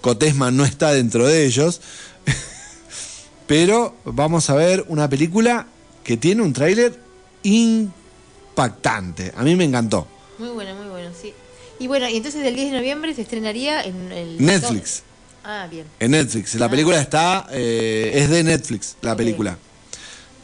Cotesma 0.00 0.50
no 0.50 0.64
está 0.64 0.92
dentro 0.92 1.26
de 1.26 1.44
ellos, 1.46 1.80
pero 3.46 3.94
vamos 4.04 4.48
a 4.50 4.54
ver 4.54 4.84
una 4.88 5.08
película 5.08 5.66
que 6.04 6.16
tiene 6.16 6.42
un 6.42 6.52
tráiler 6.52 6.98
impactante. 7.42 9.32
A 9.36 9.42
mí 9.42 9.54
me 9.56 9.64
encantó. 9.64 10.06
Muy 10.38 10.48
bueno, 10.50 10.74
muy 10.74 10.88
bueno, 10.88 11.10
sí. 11.20 11.32
Y 11.78 11.86
bueno, 11.86 12.08
y 12.08 12.16
entonces 12.16 12.44
el 12.44 12.54
10 12.54 12.72
de 12.72 12.76
noviembre 12.78 13.14
se 13.14 13.22
estrenaría 13.22 13.82
en 13.82 14.12
el... 14.12 14.44
Netflix. 14.44 15.02
Ah, 15.44 15.66
bien. 15.70 15.86
En 15.98 16.12
Netflix. 16.12 16.54
La 16.54 16.68
película 16.68 17.00
está. 17.00 17.48
eh, 17.50 18.12
es 18.14 18.30
de 18.30 18.44
Netflix, 18.44 18.96
la 19.02 19.16
película. 19.16 19.58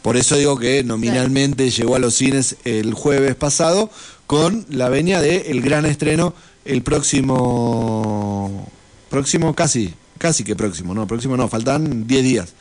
Por 0.09 0.17
eso 0.17 0.37
digo 0.37 0.59
que 0.59 0.83
nominalmente 0.85 1.69
llegó 1.69 1.95
a 1.95 1.99
los 1.99 2.15
cines 2.15 2.57
el 2.65 2.95
jueves 2.95 3.35
pasado 3.35 3.91
con 4.27 4.65
la 4.71 4.89
venia 4.89 5.21
de 5.21 5.51
el 5.51 5.61
gran 5.61 5.85
estreno 5.85 6.33
el 6.65 6.81
próximo. 6.83 8.67
Próximo, 9.11 9.55
casi. 9.55 9.93
Casi 10.17 10.45
que 10.45 10.57
próximo, 10.57 10.95
no, 10.95 11.07
próximo 11.07 11.37
no, 11.37 11.47
faltan 11.49 12.07
10 12.07 12.23
días. 12.23 12.55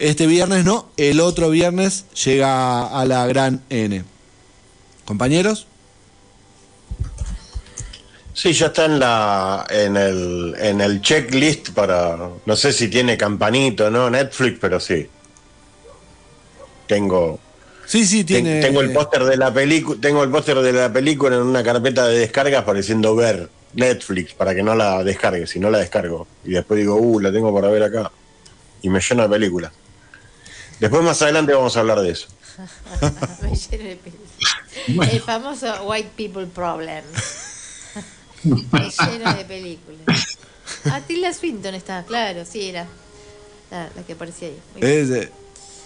Este 0.00 0.26
viernes 0.26 0.64
no, 0.64 0.88
el 0.96 1.20
otro 1.20 1.50
viernes 1.50 2.04
llega 2.24 2.88
a 2.88 3.04
la 3.04 3.28
gran 3.28 3.62
N. 3.70 4.02
Compañeros, 5.04 5.68
Sí, 8.34 8.52
ya 8.52 8.66
está 8.66 8.86
en 8.86 8.98
la 8.98 9.66
en 9.70 9.96
el 9.96 10.56
en 10.58 10.80
el 10.80 11.00
checklist 11.00 11.70
para 11.70 12.16
no 12.44 12.56
sé 12.56 12.72
si 12.72 12.88
tiene 12.88 13.16
campanito, 13.16 13.88
¿no? 13.88 14.10
Netflix, 14.10 14.58
pero 14.60 14.80
sí. 14.80 15.08
Tengo 16.88 17.38
sí, 17.86 18.04
sí, 18.06 18.24
ten- 18.24 18.42
tiene. 18.44 18.60
tengo 18.60 18.80
el 18.80 18.92
póster 18.92 19.24
de 19.24 19.36
la 19.36 19.52
película, 19.54 20.00
tengo 20.00 20.24
el 20.24 20.30
póster 20.30 20.58
de 20.60 20.72
la 20.72 20.92
película 20.92 21.36
en 21.36 21.42
una 21.42 21.62
carpeta 21.62 22.06
de 22.08 22.18
descargas 22.18 22.64
pareciendo 22.64 23.14
ver 23.14 23.48
Netflix 23.74 24.32
para 24.34 24.54
que 24.54 24.62
no 24.62 24.74
la 24.74 25.04
descargue, 25.04 25.46
si 25.46 25.60
no 25.60 25.70
la 25.70 25.78
descargo 25.78 26.26
y 26.44 26.50
después 26.52 26.78
digo, 26.80 26.96
"Uh, 26.96 27.20
la 27.20 27.30
tengo 27.30 27.54
para 27.54 27.68
ver 27.68 27.82
acá." 27.84 28.10
Y 28.82 28.88
me 28.88 29.00
lleno 29.00 29.22
de 29.22 29.28
películas. 29.28 29.72
Después 30.80 31.02
más 31.02 31.20
adelante 31.22 31.52
vamos 31.52 31.76
a 31.76 31.80
hablar 31.80 32.00
de 32.00 32.10
eso. 32.10 32.28
Me 33.42 33.54
lleno 33.54 33.84
de 33.84 33.96
películas. 33.96 35.12
El 35.12 35.20
famoso 35.20 35.84
White 35.84 36.10
People 36.16 36.46
Problem. 36.46 37.04
Me 38.44 38.90
lleno 38.90 39.34
de 39.34 39.44
películas. 39.44 40.38
Ah, 40.84 41.00
Tilda 41.06 41.32
Swinton 41.32 41.74
está, 41.74 42.04
claro, 42.04 42.44
sí, 42.44 42.68
era 42.68 42.86
la, 43.70 43.88
la 43.94 44.02
que 44.06 44.12
aparecía 44.12 44.48
ahí. 44.48 44.54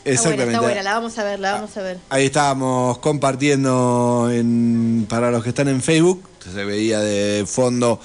Está 0.04 0.28
buena, 0.28 0.42
exactamente. 0.42 0.52
está 0.52 0.60
buena, 0.60 0.82
la 0.82 0.94
vamos 0.94 1.18
a 1.18 1.24
ver, 1.24 1.40
la 1.40 1.52
vamos 1.52 1.76
a 1.76 1.82
ver. 1.82 1.98
Ahí 2.08 2.26
estábamos 2.26 2.98
compartiendo 2.98 4.28
en, 4.32 5.06
para 5.08 5.30
los 5.30 5.42
que 5.42 5.50
están 5.50 5.68
en 5.68 5.80
Facebook, 5.80 6.24
se 6.42 6.64
veía 6.64 6.98
de 7.00 7.46
fondo 7.46 8.00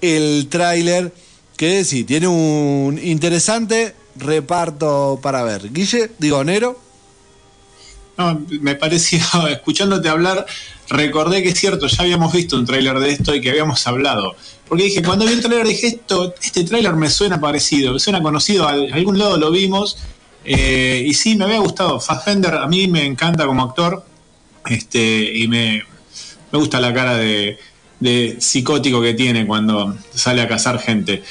el 0.00 0.48
tráiler 0.48 1.12
que 1.56 1.84
sí, 1.84 2.04
tiene 2.04 2.26
un 2.26 2.98
interesante 3.02 3.94
reparto 4.16 5.20
para 5.22 5.42
ver. 5.42 5.72
Guille, 5.72 6.10
digo, 6.18 6.42
Nero, 6.42 6.80
No, 8.18 8.44
me 8.60 8.74
parecía, 8.74 9.24
escuchándote 9.50 10.08
hablar, 10.08 10.46
recordé 10.88 11.42
que 11.42 11.50
es 11.50 11.60
cierto, 11.60 11.86
ya 11.86 12.02
habíamos 12.02 12.32
visto 12.32 12.56
un 12.56 12.66
tráiler 12.66 12.98
de 12.98 13.10
esto 13.10 13.34
y 13.34 13.40
que 13.40 13.50
habíamos 13.50 13.86
hablado. 13.86 14.34
Porque 14.68 14.84
dije, 14.84 15.02
cuando 15.02 15.26
vi 15.26 15.34
el 15.34 15.40
tráiler 15.40 15.66
dije, 15.66 15.86
esto, 15.86 16.34
este 16.42 16.64
tráiler 16.64 16.94
me 16.94 17.10
suena 17.10 17.40
parecido, 17.40 17.92
me 17.92 18.00
suena 18.00 18.22
conocido, 18.22 18.66
a 18.66 18.72
algún 18.72 19.18
lado 19.18 19.36
lo 19.36 19.50
vimos. 19.50 19.98
Eh, 20.44 21.04
y 21.06 21.14
sí, 21.14 21.36
me 21.36 21.44
había 21.44 21.58
gustado. 21.58 22.00
Fassbender 22.00 22.54
a 22.54 22.66
mí 22.66 22.88
me 22.88 23.04
encanta 23.04 23.46
como 23.46 23.62
actor. 23.62 24.04
Este, 24.66 25.36
y 25.38 25.48
me, 25.48 25.82
me 26.52 26.58
gusta 26.58 26.80
la 26.80 26.92
cara 26.94 27.16
de, 27.16 27.58
de 28.00 28.36
psicótico 28.40 29.00
que 29.02 29.14
tiene 29.14 29.46
cuando 29.46 29.96
sale 30.14 30.40
a 30.42 30.48
cazar 30.48 30.78
gente. 30.78 31.22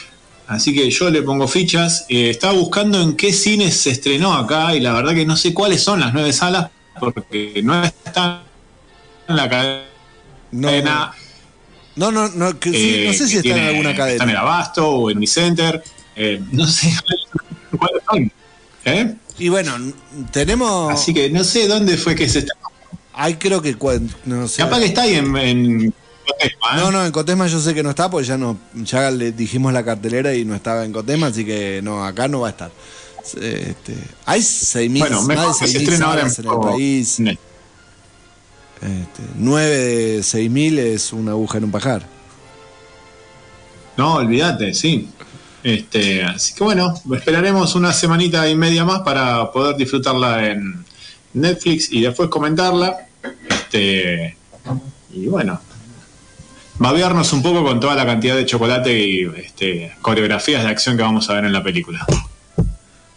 Así 0.47 0.73
que 0.73 0.89
yo 0.91 1.09
le 1.09 1.21
pongo 1.21 1.47
fichas. 1.47 2.05
Eh, 2.09 2.29
estaba 2.29 2.53
buscando 2.53 3.01
en 3.01 3.15
qué 3.15 3.31
cines 3.31 3.77
se 3.77 3.91
estrenó 3.91 4.33
acá 4.33 4.75
y 4.75 4.81
la 4.81 4.91
verdad 4.93 5.13
que 5.13 5.25
no 5.25 5.37
sé 5.37 5.53
cuáles 5.53 5.81
son 5.81 6.01
las 6.01 6.13
nueve 6.13 6.33
salas 6.33 6.69
porque 6.99 7.61
no 7.63 7.81
están 7.83 8.41
en 9.29 9.35
la 9.37 9.49
cadena. 9.49 9.85
no, 10.51 10.71
No, 11.95 12.11
no, 12.11 12.27
no, 12.29 12.59
que 12.59 12.71
sí, 12.71 12.95
eh, 12.95 13.03
no 13.07 13.13
sé 13.13 13.27
si 13.29 13.37
está 13.37 13.49
en 13.49 13.55
tiene- 13.55 13.67
alguna 13.69 13.89
Está 13.91 14.05
en 14.07 14.11
el 14.13 14.17
cadena. 14.19 14.39
Abasto 14.41 14.89
o 14.89 15.09
en 15.11 15.17
Unicenter. 15.17 15.83
Eh, 16.17 16.41
no 16.51 16.67
sé 16.67 16.93
cuáles 17.77 18.03
son. 18.09 18.31
¿Eh? 18.85 19.15
Y 19.37 19.49
bueno, 19.49 19.73
tenemos. 20.31 20.93
Así 20.93 21.13
que 21.13 21.29
no 21.29 21.43
sé 21.43 21.67
dónde 21.67 21.97
fue 21.97 22.15
que 22.15 22.27
se 22.27 22.39
está. 22.39 22.53
Hay 23.13 23.35
creo 23.35 23.61
que. 23.61 23.75
No 24.25 24.47
sé. 24.47 24.61
Capaz 24.61 24.79
que 24.79 24.85
está 24.85 25.03
ahí 25.03 25.15
en. 25.15 25.35
en 25.37 25.93
Cotesma, 26.25 26.67
¿eh? 26.71 26.77
No, 26.77 26.91
no, 26.91 27.05
en 27.05 27.11
Cotesma 27.11 27.47
yo 27.47 27.59
sé 27.59 27.73
que 27.73 27.83
no 27.83 27.89
está, 27.89 28.09
porque 28.09 28.27
ya 28.27 28.37
no, 28.37 28.57
ya 28.75 29.11
le 29.11 29.31
dijimos 29.31 29.73
la 29.73 29.83
cartelera 29.83 30.33
y 30.33 30.45
no 30.45 30.55
estaba 30.55 30.85
en 30.85 30.93
Cotesma, 30.93 31.27
así 31.27 31.45
que 31.45 31.81
no, 31.83 32.05
acá 32.05 32.27
no 32.27 32.41
va 32.41 32.47
a 32.47 32.51
estar. 32.51 32.71
Este, 33.21 33.95
hay 34.25 34.41
6.000 34.41 34.99
Bueno, 34.99 35.21
más 35.23 35.59
de 35.59 35.65
que 35.65 35.71
se 35.71 35.79
6.000 35.79 35.81
estrena 35.81 36.05
ahora 36.07 36.21
en 36.21 36.27
en 36.27 36.51
el 36.51 36.59
país. 36.59 37.19
Este, 37.19 39.23
9 39.35 39.77
de 39.77 40.19
6.000 40.19 40.77
es 40.79 41.13
una 41.13 41.31
aguja 41.31 41.59
en 41.59 41.65
un 41.65 41.71
pajar. 41.71 42.07
No, 43.97 44.15
olvídate, 44.15 44.73
sí. 44.73 45.09
Este, 45.63 46.23
así 46.23 46.53
que 46.53 46.63
bueno, 46.63 46.93
esperaremos 47.13 47.75
una 47.75 47.93
semanita 47.93 48.49
y 48.49 48.55
media 48.55 48.83
más 48.83 49.01
para 49.01 49.51
poder 49.51 49.75
disfrutarla 49.75 50.47
en 50.47 50.83
Netflix 51.33 51.91
y 51.91 52.01
después 52.01 52.29
comentarla. 52.29 53.07
Este, 53.49 54.35
y 55.13 55.27
bueno, 55.27 55.61
babearnos 56.79 57.31
un 57.33 57.43
poco 57.43 57.63
con 57.63 57.79
toda 57.79 57.95
la 57.95 58.05
cantidad 58.05 58.35
de 58.35 58.45
chocolate 58.45 58.97
y 58.97 59.21
este, 59.37 59.93
coreografías 60.01 60.63
de 60.63 60.69
acción 60.69 60.97
que 60.97 61.03
vamos 61.03 61.29
a 61.29 61.33
ver 61.33 61.45
en 61.45 61.53
la 61.53 61.63
película. 61.63 62.05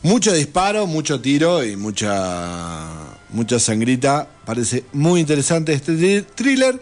Mucho 0.03 0.33
disparo, 0.33 0.87
mucho 0.87 1.21
tiro 1.21 1.65
y 1.65 1.77
mucha 1.77 2.91
mucha 3.31 3.59
sangrita. 3.59 4.29
Parece 4.45 4.85
muy 4.93 5.21
interesante 5.21 5.73
este 5.73 6.23
thriller 6.23 6.81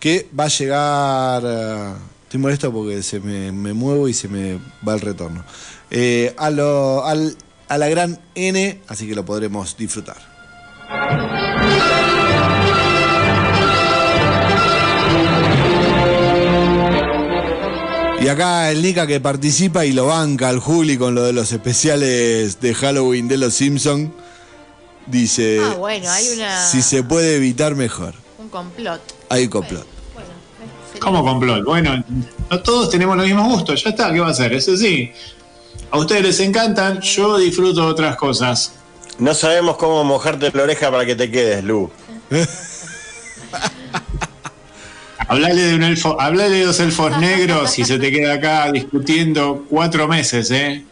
que 0.00 0.28
va 0.38 0.44
a 0.44 0.48
llegar. 0.48 1.42
Estoy 2.32 2.40
molesto 2.40 2.72
porque 2.72 3.02
se 3.02 3.20
me, 3.20 3.52
me 3.52 3.74
muevo 3.74 4.08
y 4.08 4.14
se 4.14 4.26
me 4.26 4.58
va 4.88 4.94
el 4.94 5.02
retorno. 5.02 5.44
Eh, 5.90 6.34
a, 6.38 6.48
lo- 6.48 7.04
al- 7.04 7.36
a 7.68 7.76
la 7.76 7.88
gran 7.90 8.18
N, 8.34 8.80
así 8.88 9.06
que 9.06 9.14
lo 9.14 9.22
podremos 9.26 9.76
disfrutar. 9.76 10.16
Y 18.20 18.28
acá 18.28 18.70
el 18.70 18.82
Nika 18.82 19.06
que 19.06 19.18
participa 19.20 19.84
y 19.84 19.92
lo 19.92 20.06
banca 20.06 20.48
al 20.48 20.60
Juli 20.60 20.96
con 20.96 21.14
lo 21.14 21.24
de 21.24 21.32
los 21.32 21.50
especiales 21.50 22.60
de 22.60 22.72
Halloween 22.74 23.26
de 23.26 23.36
los 23.36 23.52
Simpson 23.54 24.14
dice 25.06 25.58
Ah, 25.60 25.74
bueno, 25.76 26.08
hay 26.08 26.28
una- 26.36 26.64
si 26.68 26.82
se 26.82 27.02
puede 27.02 27.34
evitar 27.36 27.74
mejor. 27.74 28.14
Un 28.38 28.48
complot. 28.48 29.00
Hay 29.28 29.44
un 29.44 29.50
complot. 29.50 29.86
¿Cómo 31.02 31.24
complot? 31.24 31.64
Bueno, 31.64 32.02
no 32.48 32.62
todos 32.62 32.88
tenemos 32.88 33.16
los 33.16 33.26
mismos 33.26 33.48
gustos, 33.48 33.82
ya 33.82 33.90
está, 33.90 34.12
¿qué 34.12 34.20
va 34.20 34.28
a 34.28 34.30
hacer? 34.30 34.52
Eso 34.52 34.76
sí, 34.76 35.10
a 35.90 35.98
ustedes 35.98 36.22
les 36.22 36.38
encantan, 36.40 37.00
yo 37.00 37.38
disfruto 37.38 37.80
de 37.80 37.86
otras 37.88 38.16
cosas. 38.16 38.74
No 39.18 39.34
sabemos 39.34 39.76
cómo 39.76 40.04
mojarte 40.04 40.52
la 40.54 40.62
oreja 40.62 40.90
para 40.92 41.04
que 41.04 41.16
te 41.16 41.28
quedes, 41.30 41.64
Lu. 41.64 41.90
Hablale 45.28 45.62
de 45.62 45.74
un 45.74 45.82
elfo, 45.82 46.20
hablale 46.20 46.56
de 46.56 46.66
dos 46.66 46.78
elfos 46.80 47.18
negros 47.18 47.78
y 47.78 47.84
se 47.84 47.98
te 47.98 48.10
queda 48.12 48.34
acá 48.34 48.70
discutiendo 48.70 49.64
cuatro 49.68 50.06
meses, 50.06 50.50
¿eh? 50.50 50.84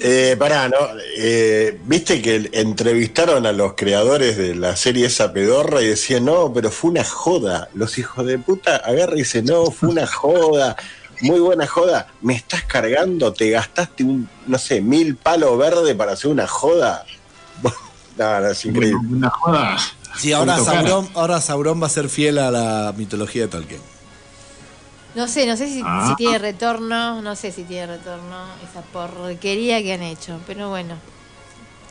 Eh, 0.00 0.36
pará, 0.38 0.68
¿no? 0.68 0.76
Eh, 1.16 1.78
Viste 1.84 2.20
que 2.20 2.50
entrevistaron 2.52 3.46
a 3.46 3.52
los 3.52 3.74
creadores 3.74 4.36
de 4.36 4.54
la 4.54 4.76
serie 4.76 5.06
esa 5.06 5.32
pedorra 5.32 5.82
y 5.82 5.88
decían, 5.88 6.24
no, 6.24 6.52
pero 6.52 6.70
fue 6.70 6.90
una 6.90 7.04
joda. 7.04 7.68
Los 7.74 7.98
hijos 7.98 8.26
de 8.26 8.38
puta 8.38 8.76
agarran 8.76 9.16
y 9.16 9.20
dicen, 9.20 9.46
no, 9.46 9.70
fue 9.70 9.88
una 9.88 10.06
joda. 10.06 10.76
Muy 11.22 11.40
buena 11.40 11.66
joda. 11.66 12.08
Me 12.20 12.34
estás 12.34 12.64
cargando, 12.64 13.32
te 13.32 13.50
gastaste 13.50 14.04
un, 14.04 14.28
no 14.46 14.58
sé, 14.58 14.80
mil 14.80 15.16
palos 15.16 15.56
verdes 15.56 15.94
para 15.94 16.12
hacer 16.12 16.30
una 16.30 16.46
joda. 16.46 17.04
no, 18.18 18.40
no, 18.40 18.48
es 18.48 18.64
increíble. 18.64 18.98
Una 19.10 19.30
joda. 19.30 19.78
Sí, 20.16 20.32
ahora. 20.32 20.58
Sauron, 20.58 21.08
ahora 21.14 21.40
Sauron 21.40 21.82
va 21.82 21.86
a 21.86 21.90
ser 21.90 22.08
fiel 22.08 22.38
a 22.38 22.50
la 22.50 22.94
mitología 22.96 23.42
de 23.42 23.48
Tolkien. 23.48 23.95
No 25.16 25.26
sé, 25.28 25.46
no 25.46 25.56
sé 25.56 25.66
si, 25.68 25.82
Ah. 25.84 26.06
si 26.10 26.14
tiene 26.16 26.38
retorno, 26.38 27.20
no 27.22 27.34
sé 27.34 27.50
si 27.50 27.64
tiene 27.64 27.86
retorno 27.96 28.44
esa 28.70 28.82
porquería 28.82 29.82
que 29.82 29.94
han 29.94 30.02
hecho, 30.02 30.38
pero 30.46 30.68
bueno. 30.68 30.94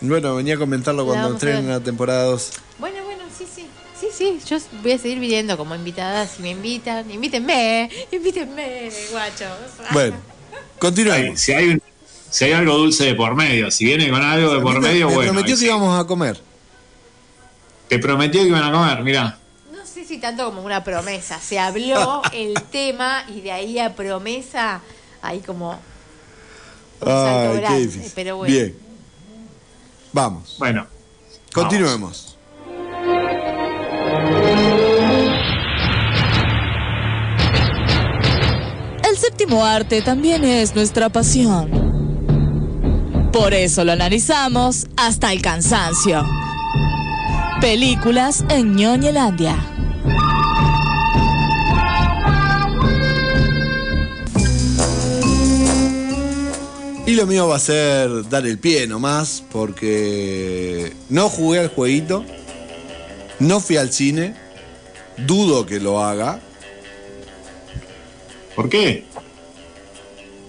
Bueno, 0.01 0.35
venía 0.35 0.55
a 0.55 0.57
comentarlo 0.57 1.03
La 1.03 1.07
cuando 1.07 1.33
estrenen 1.33 1.67
la 1.67 1.79
temporada 1.79 2.23
2. 2.25 2.51
Bueno, 2.79 3.03
bueno, 3.03 3.23
sí, 3.37 3.45
sí. 3.53 3.65
Sí, 3.99 4.07
sí, 4.13 4.39
yo 4.47 4.57
voy 4.83 4.91
a 4.91 4.97
seguir 4.97 5.19
viniendo 5.19 5.57
como 5.57 5.73
invitada 5.73 6.27
si 6.27 6.41
me 6.43 6.51
invitan. 6.51 7.09
Invítenme, 7.09 7.89
invítenme, 8.11 8.89
guacho. 9.11 9.45
Bueno, 9.93 10.17
continuemos. 10.77 11.39
si, 11.39 11.53
hay 11.53 11.81
si 12.29 12.45
hay 12.45 12.51
algo 12.51 12.77
dulce 12.77 13.05
de 13.05 13.15
por 13.15 13.33
medio, 13.35 13.71
si 13.71 13.85
viene 13.85 14.09
con 14.09 14.21
algo 14.21 14.53
de 14.53 14.59
por 14.59 14.73
Me- 14.81 14.89
medio, 14.89 15.07
me 15.07 15.15
bueno. 15.15 15.31
prometió 15.31 15.55
que 15.55 15.59
sí. 15.61 15.65
íbamos 15.67 15.97
a 15.99 16.05
comer. 16.05 16.39
Te 17.87 17.97
prometió 17.99 18.41
que 18.41 18.47
iban 18.49 18.63
a 18.63 18.71
comer, 18.71 19.01
mirá. 19.03 19.39
Si 20.15 20.21
tanto 20.21 20.45
como 20.45 20.61
una 20.61 20.81
promesa. 20.81 21.41
Se 21.41 21.59
habló 21.59 22.21
el 22.31 22.53
tema 22.71 23.25
y 23.27 23.41
de 23.41 23.51
ahí 23.51 23.79
a 23.79 23.95
promesa 23.95 24.79
hay 25.21 25.41
como 25.41 25.71
un 27.01 27.07
salto 27.07 27.11
Ay, 27.11 27.51
qué 27.51 27.57
grande. 27.57 27.79
difícil. 27.81 28.11
Pero 28.15 28.37
bueno. 28.37 28.53
Bien. 28.55 28.77
Vamos, 30.13 30.55
Bueno, 30.57 30.87
continuemos. 31.53 32.37
El 39.03 39.17
séptimo 39.17 39.65
arte 39.65 40.01
también 40.01 40.45
es 40.45 40.75
nuestra 40.75 41.09
pasión. 41.09 41.69
Por 43.33 43.53
eso 43.53 43.83
lo 43.83 43.91
analizamos 43.91 44.87
hasta 44.95 45.33
el 45.33 45.41
cansancio. 45.41 46.25
Películas 47.59 48.45
en 48.47 48.75
Ñoñelandia. 48.77 49.74
Y 57.05 57.13
lo 57.13 57.27
mío 57.27 57.47
va 57.47 57.57
a 57.57 57.59
ser 57.59 58.27
dar 58.29 58.45
el 58.47 58.57
pie 58.57 58.87
nomás, 58.87 59.43
porque 59.51 60.93
no 61.09 61.29
jugué 61.29 61.59
al 61.59 61.67
jueguito, 61.67 62.25
no 63.39 63.59
fui 63.59 63.77
al 63.77 63.91
cine, 63.91 64.35
dudo 65.17 65.65
que 65.65 65.79
lo 65.79 66.03
haga, 66.03 66.39
¿por 68.55 68.69
qué? 68.69 69.05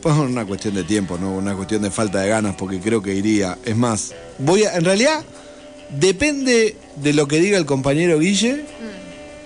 pues 0.07 0.15
es 0.15 0.23
una 0.23 0.47
cuestión 0.47 0.75
de 0.75 0.85
tiempo, 0.85 1.19
no 1.19 1.33
una 1.33 1.57
cuestión 1.57 1.83
de 1.83 1.91
falta 1.91 2.21
de 2.21 2.29
ganas, 2.29 2.55
porque 2.55 2.79
creo 2.79 3.03
que 3.03 3.13
iría. 3.13 3.59
Es 3.65 3.77
más, 3.77 4.15
voy 4.39 4.63
a, 4.63 4.77
en 4.77 4.85
realidad, 4.85 5.25
depende 5.91 6.77
de 6.95 7.13
lo 7.13 7.27
que 7.27 7.41
diga 7.41 7.59
el 7.59 7.67
compañero 7.67 8.21
Guille, 8.21 8.65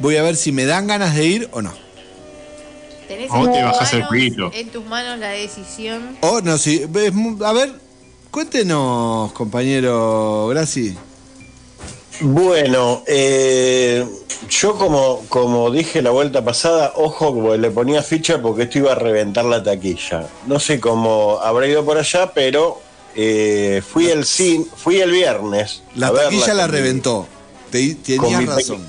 voy 0.01 0.17
a 0.17 0.23
ver 0.23 0.37
si 0.37 0.53
me 0.53 0.67
dan 0.67 0.87
ganas 0.87 1.15
de 1.15 1.27
ir 1.27 1.49
o 1.53 1.63
no. 1.63 1.73
Tenés 3.11 3.29
en 3.35 3.43
te 3.53 3.59
tus 3.59 3.63
bajás 3.73 3.93
el 3.93 3.99
manos- 3.99 4.09
jueguito. 4.09 4.51
En 4.55 4.69
tus 4.71 4.85
manos 4.87 5.19
la 5.19 5.31
decisión. 5.31 6.17
O 6.21 6.41
no, 6.43 6.57
sí. 6.59 6.85
A 7.45 7.53
ver, 7.53 7.73
cuéntenos, 8.31 9.33
compañero 9.33 10.47
Graci. 10.47 10.97
Bueno, 12.21 13.03
eh, 13.09 14.07
yo 14.49 14.77
como, 14.77 15.25
como 15.29 15.71
dije 15.73 16.03
la 16.03 16.11
vuelta 16.11 16.45
pasada, 16.45 16.93
ojo, 16.97 17.51
que 17.51 17.59
le 17.59 17.71
ponía 17.73 18.01
ficha 18.03 18.41
porque 18.41 18.65
esto 18.65 18.79
iba 18.79 18.93
a 18.93 18.95
reventar 18.95 19.45
la 19.47 19.61
taquilla. 19.63 20.29
No 20.47 20.61
sé 20.61 20.79
cómo 20.79 21.41
habrá 21.43 21.67
ido 21.67 21.85
por 21.85 21.99
allá, 21.99 22.31
pero 22.33 22.81
eh, 23.17 23.83
fui 23.85 24.07
el 24.09 24.25
cin, 24.25 24.69
fui 24.77 25.01
el 25.01 25.11
viernes. 25.11 25.83
La 25.97 26.13
verla 26.13 26.31
taquilla 26.31 26.55
la 26.55 26.67
reventó. 26.69 27.27
Te- 27.73 27.97
tenías 27.97 28.45
razón. 28.47 28.87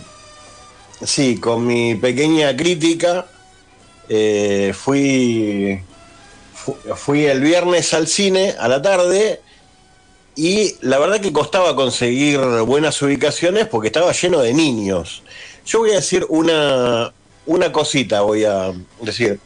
Sí, 1.04 1.38
con 1.38 1.66
mi 1.66 1.96
pequeña 1.96 2.56
crítica, 2.56 3.26
eh, 4.14 4.74
fui, 4.76 5.80
fu- 6.54 6.76
fui 6.96 7.26
el 7.26 7.40
viernes 7.40 7.94
al 7.94 8.08
cine 8.08 8.56
a 8.60 8.68
la 8.68 8.82
tarde 8.82 9.40
y 10.36 10.76
la 10.82 11.00
verdad 11.00 11.22
que 11.22 11.32
costaba 11.32 11.76
conseguir 11.78 12.40
buenas 12.66 13.02
ubicaciones 13.02 13.68
porque 13.68 13.88
estaba 13.88 14.12
lleno 14.12 14.40
de 14.42 14.54
niños. 14.54 15.24
Yo 15.66 15.80
voy 15.80 15.92
a 15.92 15.96
decir 15.96 16.26
una, 16.28 17.14
una 17.46 17.72
cosita, 17.72 18.22
voy 18.22 18.44
a 18.44 18.74
decir. 19.02 19.40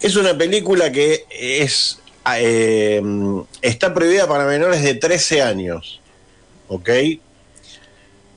Es 0.00 0.16
una 0.16 0.36
película 0.38 0.90
que 0.90 1.26
es 1.30 1.98
eh, 2.36 3.02
está 3.60 3.92
prohibida 3.92 4.26
para 4.26 4.44
menores 4.46 4.82
de 4.82 4.94
13 4.94 5.42
años. 5.42 6.00
¿Ok? 6.68 6.88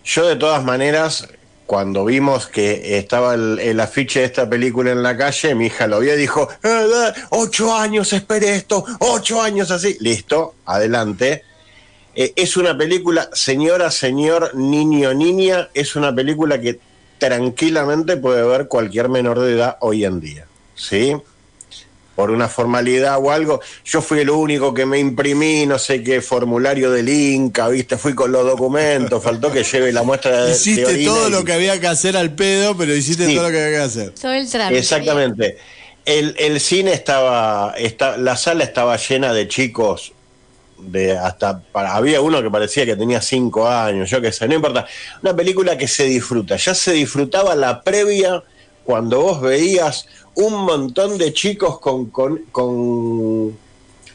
Yo 0.03 0.27
de 0.27 0.35
todas 0.35 0.63
maneras, 0.63 1.27
cuando 1.71 2.03
vimos 2.03 2.47
que 2.47 2.97
estaba 2.97 3.33
el, 3.33 3.79
afiche 3.79 4.19
de 4.19 4.25
esta 4.25 4.49
película 4.49 4.91
en 4.91 5.01
la 5.01 5.15
calle, 5.15 5.55
mi 5.55 5.67
hija 5.67 5.87
lo 5.87 6.01
vio 6.01 6.15
y 6.15 6.17
dijo, 6.17 6.49
"Eh, 6.61 6.67
eh, 6.67 7.13
ocho 7.29 7.73
años, 7.73 8.11
espere 8.11 8.55
esto, 8.57 8.83
ocho 8.99 9.41
años 9.41 9.71
así. 9.71 9.95
Listo, 10.01 10.55
adelante. 10.65 11.45
Eh, 12.13 12.33
es 12.35 12.57
una 12.57 12.77
película, 12.77 13.29
señora, 13.31 13.89
señor, 13.89 14.53
niño, 14.53 15.13
niña, 15.13 15.69
es 15.73 15.95
una 15.95 16.13
película 16.13 16.59
que 16.59 16.77
tranquilamente 17.17 18.17
puede 18.17 18.43
ver 18.43 18.67
cualquier 18.67 19.07
menor 19.07 19.39
de 19.39 19.53
edad 19.53 19.77
hoy 19.79 20.03
en 20.03 20.19
día. 20.19 20.47
¿Sí? 20.75 21.15
Por 22.21 22.29
una 22.29 22.47
formalidad 22.47 23.17
o 23.19 23.31
algo. 23.31 23.61
Yo 23.83 23.99
fui 23.99 24.19
el 24.19 24.29
único 24.29 24.75
que 24.75 24.85
me 24.85 24.99
imprimí, 24.99 25.65
no 25.65 25.79
sé 25.79 26.03
qué 26.03 26.21
formulario 26.21 26.91
del 26.91 27.09
Inca, 27.09 27.67
¿viste? 27.67 27.97
Fui 27.97 28.13
con 28.13 28.31
los 28.31 28.45
documentos, 28.45 29.23
faltó 29.23 29.51
que 29.51 29.63
lleve 29.63 29.91
la 29.91 30.03
muestra 30.03 30.45
de. 30.45 30.51
Hiciste 30.51 30.93
de 30.97 31.03
todo 31.03 31.29
y- 31.29 31.31
lo 31.31 31.43
que 31.43 31.53
había 31.53 31.79
que 31.81 31.87
hacer 31.87 32.15
al 32.15 32.35
pedo, 32.35 32.77
pero 32.77 32.93
hiciste 32.95 33.25
Sí. 33.25 33.33
todo 33.33 33.45
lo 33.47 33.51
que 33.51 33.63
había 33.63 33.77
que 33.79 33.83
hacer. 33.83 34.11
Todo 34.11 34.33
el 34.33 34.47
trámite. 34.47 34.77
Exactamente. 34.79 35.57
El, 36.05 36.35
el 36.37 36.59
cine 36.59 36.93
estaba, 36.93 37.73
está, 37.75 38.17
la 38.17 38.37
sala 38.37 38.63
estaba 38.65 38.97
llena 38.97 39.33
de 39.33 39.47
chicos, 39.47 40.13
de 40.77 41.17
hasta 41.17 41.59
para- 41.59 41.95
había 41.95 42.21
uno 42.21 42.39
que 42.43 42.51
parecía 42.51 42.85
que 42.85 42.95
tenía 42.95 43.19
cinco 43.19 43.67
años, 43.67 44.11
yo 44.11 44.21
qué 44.21 44.31
sé, 44.31 44.47
no 44.47 44.53
importa. 44.53 44.85
Una 45.23 45.35
película 45.35 45.75
que 45.75 45.87
se 45.87 46.03
disfruta. 46.03 46.55
Ya 46.57 46.75
se 46.75 46.91
disfrutaba 46.93 47.55
la 47.55 47.81
previa 47.81 48.43
cuando 48.83 49.21
vos 49.21 49.41
veías 49.41 50.05
un 50.35 50.53
montón 50.65 51.17
de 51.17 51.33
chicos 51.33 51.79
con, 51.79 52.09
con, 52.09 52.45
con 52.51 53.57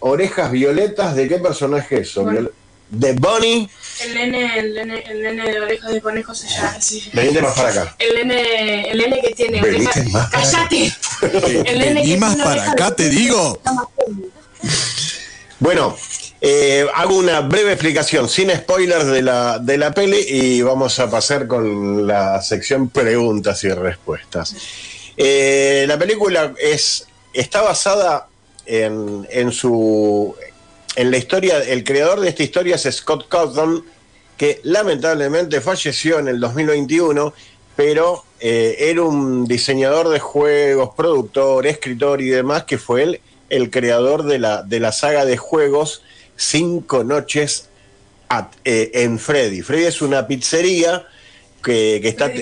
orejas 0.01 0.51
violetas. 0.51 1.15
¿De 1.17 1.29
qué 1.29 1.39
personaje 1.39 2.01
es 2.01 2.11
eso? 2.11 2.27
De 2.89 3.13
Bonnie. 3.15 3.69
El 4.01 4.15
nene, 4.15 4.59
el 4.59 4.75
nene, 4.75 5.05
el 5.09 5.23
nene 5.23 5.51
de 5.51 5.61
orejas 5.61 5.91
de 5.91 6.01
conejo 6.01 6.35
se 6.35 6.47
llama 6.47 6.75
así. 6.77 7.11
Venite 7.13 7.43
más 7.43 7.55
para 7.55 7.69
acá. 7.71 7.97
El 7.99 8.15
nene, 8.15 8.91
el 8.91 8.99
nene 8.99 9.21
que 9.21 9.35
tiene 9.35 9.61
orejas. 9.61 10.05
¡Cállate! 10.31 10.93
El 11.65 11.79
nene 11.79 11.95
Vení 11.95 12.13
que 12.13 12.19
más 12.19 12.35
tiene 12.35 12.45
para 12.45 12.71
acá, 12.71 12.95
te 12.95 13.09
digo. 13.09 13.61
Bueno, 15.59 15.97
eh, 16.41 16.87
hago 16.95 17.17
una 17.17 17.41
breve 17.41 17.73
explicación, 17.73 18.29
sin 18.29 18.51
spoilers 18.51 19.07
de 19.07 19.23
la, 19.23 19.59
de 19.59 19.79
la 19.79 19.93
peli, 19.93 20.19
y 20.29 20.63
vamos 20.63 20.99
a 21.01 21.11
pasar 21.11 21.49
con 21.49 22.07
la 22.07 22.41
sección 22.43 22.91
preguntas 22.91 23.65
y 23.65 23.71
respuestas. 23.71 24.55
Eh, 25.17 25.85
la 25.89 25.99
película 25.99 26.55
es, 26.59 27.07
está 27.33 27.63
basada 27.63 28.29
en, 28.67 29.27
en 29.31 29.53
su 29.53 30.35
en 30.97 31.11
la 31.11 31.19
historia, 31.19 31.59
el 31.59 31.85
creador 31.85 32.21
de 32.21 32.31
esta 32.31 32.43
historia 32.43 32.77
es 32.77 32.83
Scott 32.91 33.29
Cawthon, 33.29 33.85
que 34.39 34.61
lamentablemente 34.65 35.61
falleció 35.61 36.19
en 36.19 36.29
el 36.29 36.41
2021, 36.41 37.35
pero 37.77 38.25
eh, 38.41 38.77
era 38.79 39.03
un 39.03 39.47
diseñador 39.47 40.09
de 40.09 40.21
juegos, 40.21 40.95
productor, 40.97 41.67
escritor 41.67 42.23
y 42.23 42.29
demás, 42.29 42.65
que 42.65 42.79
fue 42.79 43.03
él 43.03 43.21
el 43.51 43.71
creador 43.71 44.25
de 44.25 44.39
la, 44.39 44.63
de 44.63 44.81
la 44.81 44.91
saga 44.91 45.27
de 45.27 45.37
juegos 45.37 46.03
Cinco 46.35 47.05
Noches 47.05 47.69
eh, 48.65 48.91
en 48.95 49.19
Freddy. 49.19 49.61
Freddy 49.61 49.85
es 49.85 50.01
una 50.01 50.27
pizzería 50.27 51.07
que, 51.63 51.97
está... 51.97 52.33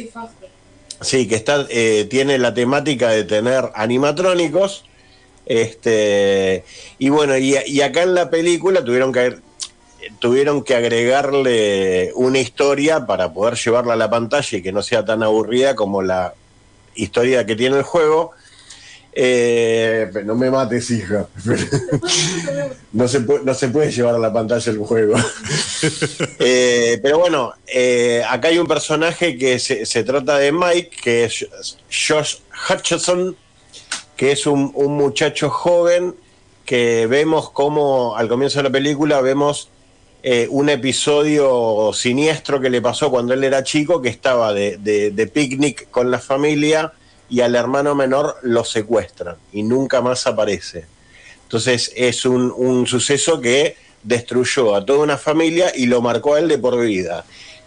Sí, 1.04 1.28
que 1.28 1.36
está, 1.36 1.66
eh, 1.70 2.06
tiene 2.08 2.38
la 2.38 2.54
temática 2.54 3.10
de 3.10 3.24
tener 3.24 3.70
animatrónicos. 3.74 4.84
Este, 5.46 6.64
y 6.98 7.10
bueno, 7.10 7.36
y, 7.36 7.56
y 7.66 7.82
acá 7.82 8.02
en 8.02 8.14
la 8.14 8.30
película 8.30 8.82
tuvieron 8.82 9.12
que, 9.12 9.36
tuvieron 10.18 10.62
que 10.62 10.74
agregarle 10.74 12.12
una 12.14 12.38
historia 12.38 13.06
para 13.06 13.32
poder 13.32 13.54
llevarla 13.54 13.94
a 13.94 13.96
la 13.96 14.10
pantalla 14.10 14.58
y 14.58 14.62
que 14.62 14.72
no 14.72 14.82
sea 14.82 15.04
tan 15.04 15.22
aburrida 15.22 15.74
como 15.74 16.02
la 16.02 16.34
historia 16.94 17.46
que 17.46 17.56
tiene 17.56 17.76
el 17.76 17.82
juego. 17.82 18.32
Eh, 19.16 20.10
no 20.24 20.34
me 20.34 20.50
mates, 20.50 20.90
hija. 20.90 21.28
no, 22.92 23.06
se 23.08 23.20
puede, 23.20 23.44
no 23.44 23.54
se 23.54 23.68
puede 23.68 23.90
llevar 23.92 24.14
a 24.14 24.18
la 24.18 24.32
pantalla 24.32 24.70
el 24.72 24.78
juego. 24.78 25.14
Eh, 26.38 26.98
pero 27.02 27.18
bueno, 27.18 27.52
eh, 27.66 28.22
acá 28.28 28.48
hay 28.48 28.56
un 28.58 28.66
personaje 28.66 29.36
que 29.36 29.58
se, 29.58 29.84
se 29.84 30.02
trata 30.02 30.38
de 30.38 30.50
Mike, 30.50 30.90
que 31.02 31.24
es 31.24 31.46
Josh 31.90 32.36
Hutcherson, 32.70 33.36
que 34.16 34.32
es 34.32 34.46
un, 34.46 34.70
un 34.74 34.96
muchacho 34.96 35.50
joven 35.50 36.14
que 36.64 37.06
vemos 37.06 37.50
como 37.50 38.16
al 38.16 38.28
comienzo 38.28 38.60
de 38.60 38.62
la 38.64 38.70
película 38.70 39.20
vemos 39.20 39.68
un 40.48 40.70
episodio 40.70 41.90
siniestro 41.92 42.58
que 42.58 42.70
le 42.70 42.80
pasó 42.80 43.10
cuando 43.10 43.34
él 43.34 43.44
era 43.44 43.62
chico, 43.62 44.00
que 44.00 44.08
estaba 44.08 44.54
de- 44.54 44.78
de 44.78 45.26
picnic 45.26 45.90
con 45.90 46.10
la 46.10 46.18
familia 46.18 46.94
y 47.28 47.40
al 47.40 47.54
hermano 47.54 47.94
menor 47.94 48.36
lo 48.42 48.64
secuestran 48.64 49.36
y 49.52 49.62
nunca 49.62 50.00
más 50.00 50.26
aparece. 50.26 50.86
Entonces 51.42 51.92
es 51.94 52.24
un, 52.24 52.52
un 52.56 52.86
suceso 52.86 53.40
que 53.40 53.76
destruyó 54.02 54.74
a 54.74 54.84
toda 54.84 55.00
una 55.00 55.18
familia 55.18 55.72
y 55.74 55.86
lo 55.86 56.00
marcó 56.00 56.34
a 56.34 56.38
él 56.38 56.48
de 56.48 56.58
por 56.58 56.80
vida. 56.80 57.24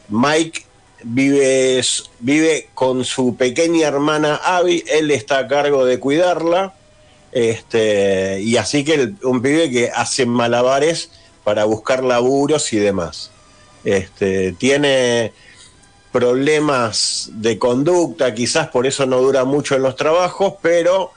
Mike 0.10 0.66
vive, 1.04 1.82
vive 2.20 2.70
con 2.74 3.04
su 3.04 3.36
pequeña 3.36 3.88
hermana 3.88 4.36
Abby, 4.36 4.84
él 4.88 5.12
está 5.12 5.40
a 5.40 5.48
cargo 5.48 5.86
de 5.86 6.00
cuidarla, 6.00 6.74
este, 7.32 8.42
y 8.42 8.58
así 8.58 8.84
que 8.84 9.14
un 9.24 9.42
pibe 9.42 9.70
que 9.70 9.92
hace 9.94 10.26
malabares 10.26 11.12
para 11.44 11.66
buscar 11.66 12.04
laburos 12.04 12.72
y 12.74 12.78
demás. 12.78 13.32
Este, 13.84 14.54
tiene 14.54 15.34
problemas 16.22 17.30
de 17.34 17.60
conducta, 17.60 18.34
quizás 18.34 18.70
por 18.70 18.88
eso 18.88 19.06
no 19.06 19.20
dura 19.22 19.46
mucho 19.46 19.76
en 19.76 19.84
los 19.84 19.96
trabajos, 19.96 20.56
pero 20.64 21.12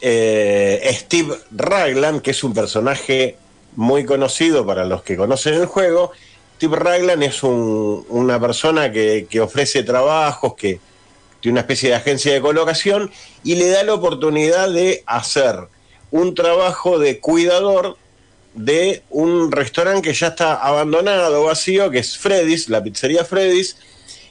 eh, 0.00 0.80
Steve 0.98 1.34
Raglan, 1.50 2.20
que 2.20 2.30
es 2.30 2.42
un 2.42 2.54
personaje 2.54 3.36
muy 3.76 4.04
conocido 4.06 4.64
para 4.64 4.86
los 4.86 5.02
que 5.02 5.16
conocen 5.16 5.54
el 5.54 5.66
juego, 5.66 6.12
Steve 6.56 6.76
Raglan 6.76 7.22
es 7.22 7.42
un- 7.42 8.04
una 8.08 8.40
persona 8.40 8.90
que, 8.90 9.26
que 9.28 9.40
ofrece 9.40 9.82
trabajos, 9.82 10.54
que 10.54 10.80
tiene 11.40 11.54
una 11.54 11.60
especie 11.60 11.90
de 11.90 11.96
agencia 11.96 12.32
de 12.32 12.40
colocación 12.40 13.10
y 13.42 13.56
le 13.56 13.68
da 13.68 13.82
la 13.82 13.92
oportunidad 13.94 14.70
de 14.70 15.02
hacer 15.06 15.56
un 16.10 16.34
trabajo 16.34 16.98
de 16.98 17.20
cuidador 17.20 17.98
de 18.54 19.02
un 19.10 19.50
restaurante 19.52 20.02
que 20.08 20.14
ya 20.14 20.28
está 20.28 20.54
abandonado, 20.54 21.44
vacío, 21.44 21.90
que 21.90 21.98
es 21.98 22.16
Freddy's, 22.16 22.68
la 22.70 22.82
pizzería 22.82 23.24
Freddy's, 23.24 23.76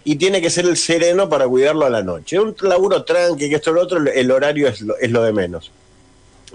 y 0.06 0.16
tiene 0.18 0.42
que 0.42 0.50
ser 0.50 0.66
el 0.66 0.78
sereno 0.78 1.30
para 1.30 1.48
cuidarlo 1.48 1.86
a 1.86 1.90
la 1.90 2.04
noche. 2.04 2.40
Un 2.40 2.56
laburo 2.62 3.04
tranqui, 3.04 3.50
que 3.50 3.56
esto 3.56 3.72
lo 3.72 3.82
otro, 3.82 4.00
el 4.00 4.32
horario 4.32 4.68
es 4.68 4.82
lo, 4.82 4.98
es 4.98 5.12
lo 5.12 5.24
de 5.24 5.32
menos. 5.34 5.72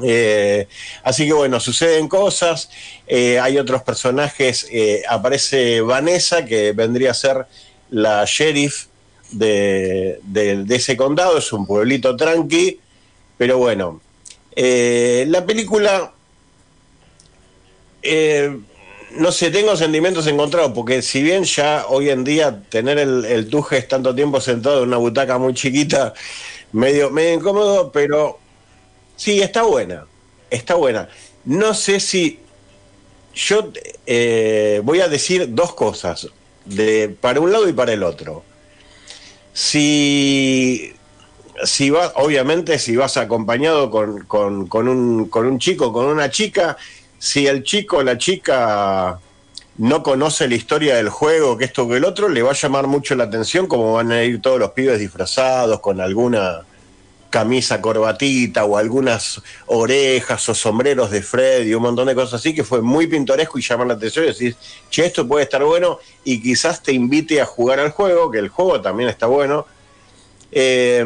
Eh, 0.03 0.68
así 1.03 1.26
que 1.26 1.32
bueno, 1.32 1.59
suceden 1.59 2.07
cosas, 2.09 2.70
eh, 3.07 3.40
hay 3.40 3.59
otros 3.59 3.82
personajes, 3.82 4.68
eh, 4.70 5.03
aparece 5.09 5.80
Vanessa, 5.80 6.44
que 6.44 6.70
vendría 6.72 7.11
a 7.11 7.14
ser 7.14 7.46
la 7.90 8.24
sheriff 8.24 8.86
de, 9.32 10.20
de- 10.22 10.64
ese 10.77 10.97
condado, 10.97 11.39
es 11.39 11.52
un 11.52 11.66
pueblito 11.66 12.14
tranqui, 12.16 12.78
pero 13.36 13.59
bueno, 13.59 14.01
la 14.55 15.44
película, 15.47 16.12
no 19.12 19.32
sé, 19.32 19.51
tengo 19.51 19.76
sentimientos 19.76 20.26
encontrados, 20.26 20.72
porque 20.74 21.02
si 21.02 21.22
bien 21.22 21.44
ya 21.44 21.86
hoy 21.89 22.10
en 22.10 22.24
día 22.24 22.62
tener 22.68 22.98
el, 22.98 23.24
el 23.24 23.48
Tujes 23.48 23.89
tanto 23.89 24.14
tiempo 24.14 24.40
sentado 24.40 24.82
en 24.82 24.89
una 24.89 24.98
butaca 24.98 25.39
muy 25.39 25.55
chiquita, 25.55 26.12
medio, 26.72 27.10
medio 27.10 27.35
incómodo, 27.35 27.93
pero 27.93 28.39
sí, 29.16 29.40
está 29.43 29.62
buena, 29.64 30.06
está 30.51 30.74
buena. 30.76 31.09
No 31.44 31.74
sé 31.74 32.01
si 32.01 32.40
yo 33.35 33.72
eh, 34.06 34.80
voy 34.85 35.01
a 35.01 35.09
decir 35.09 35.55
dos 35.55 35.74
cosas, 35.74 36.28
de, 36.64 37.10
para 37.20 37.40
un 37.40 37.52
lado 37.52 37.68
y 37.68 37.72
para 37.72 37.93
el 37.93 38.02
otro. 38.02 38.44
Si, 39.52 40.93
si 41.64 41.90
vas, 41.90 42.12
obviamente, 42.16 42.78
si 42.78 42.97
vas 42.97 43.16
acompañado 43.16 43.90
con, 43.90 44.24
con- 44.26 44.66
con 44.68 44.89
un, 44.89 45.28
con 45.28 45.47
un 45.47 45.59
chico, 45.59 45.93
con 45.93 46.06
una 46.06 46.30
chica, 46.30 46.76
si 47.19 47.47
el 47.47 47.62
chico 47.62 47.99
o 47.99 48.03
la 48.03 48.16
chica 48.16 49.19
no 49.78 50.03
conoce 50.03 50.49
la 50.49 50.55
historia 50.57 50.97
del 50.97 51.09
juego, 51.09 51.57
que 51.57 51.65
esto 51.65 51.89
que 51.89 51.97
el 51.97 52.05
otro, 52.05 52.28
le 52.28 52.43
va 52.43 52.51
a 52.51 52.55
llamar 52.55 52.86
mucho 52.86 53.15
la 53.15 53.24
atención, 53.24 53.66
como 53.66 53.95
van 53.95 54.11
a 54.11 54.24
ir 54.24 54.43
todos 54.43 54.59
los 54.59 54.70
pibes 54.73 54.99
disfrazados 54.99 55.81
con 55.81 56.01
alguna 56.01 56.65
camisa 57.31 57.81
corbatita 57.81 58.65
o 58.65 58.77
algunas 58.77 59.40
orejas 59.66 60.49
o 60.49 60.55
sombreros 60.55 61.11
de 61.11 61.23
Freddy, 61.23 61.74
un 61.74 61.82
montón 61.82 62.07
de 62.09 62.15
cosas 62.15 62.40
así, 62.40 62.55
que 62.55 62.65
fue 62.65 62.81
muy 62.81 63.07
pintoresco 63.07 63.59
y 63.59 63.62
llamar 63.62 63.86
la 63.86 63.95
atención 63.95 64.24
y 64.24 64.28
decir, 64.28 64.57
che, 64.90 65.05
esto 65.05 65.28
puede 65.28 65.45
estar 65.45 65.62
bueno 65.62 65.99
y 66.24 66.43
quizás 66.43 66.82
te 66.82 66.93
invite 66.93 67.40
a 67.40 67.47
jugar 67.47 67.81
al 67.81 67.90
juego, 67.90 68.31
que 68.31 68.39
el 68.39 68.49
juego 68.49 68.81
también 68.81 69.09
está 69.09 69.27
bueno. 69.27 69.66
Eh, 70.51 71.05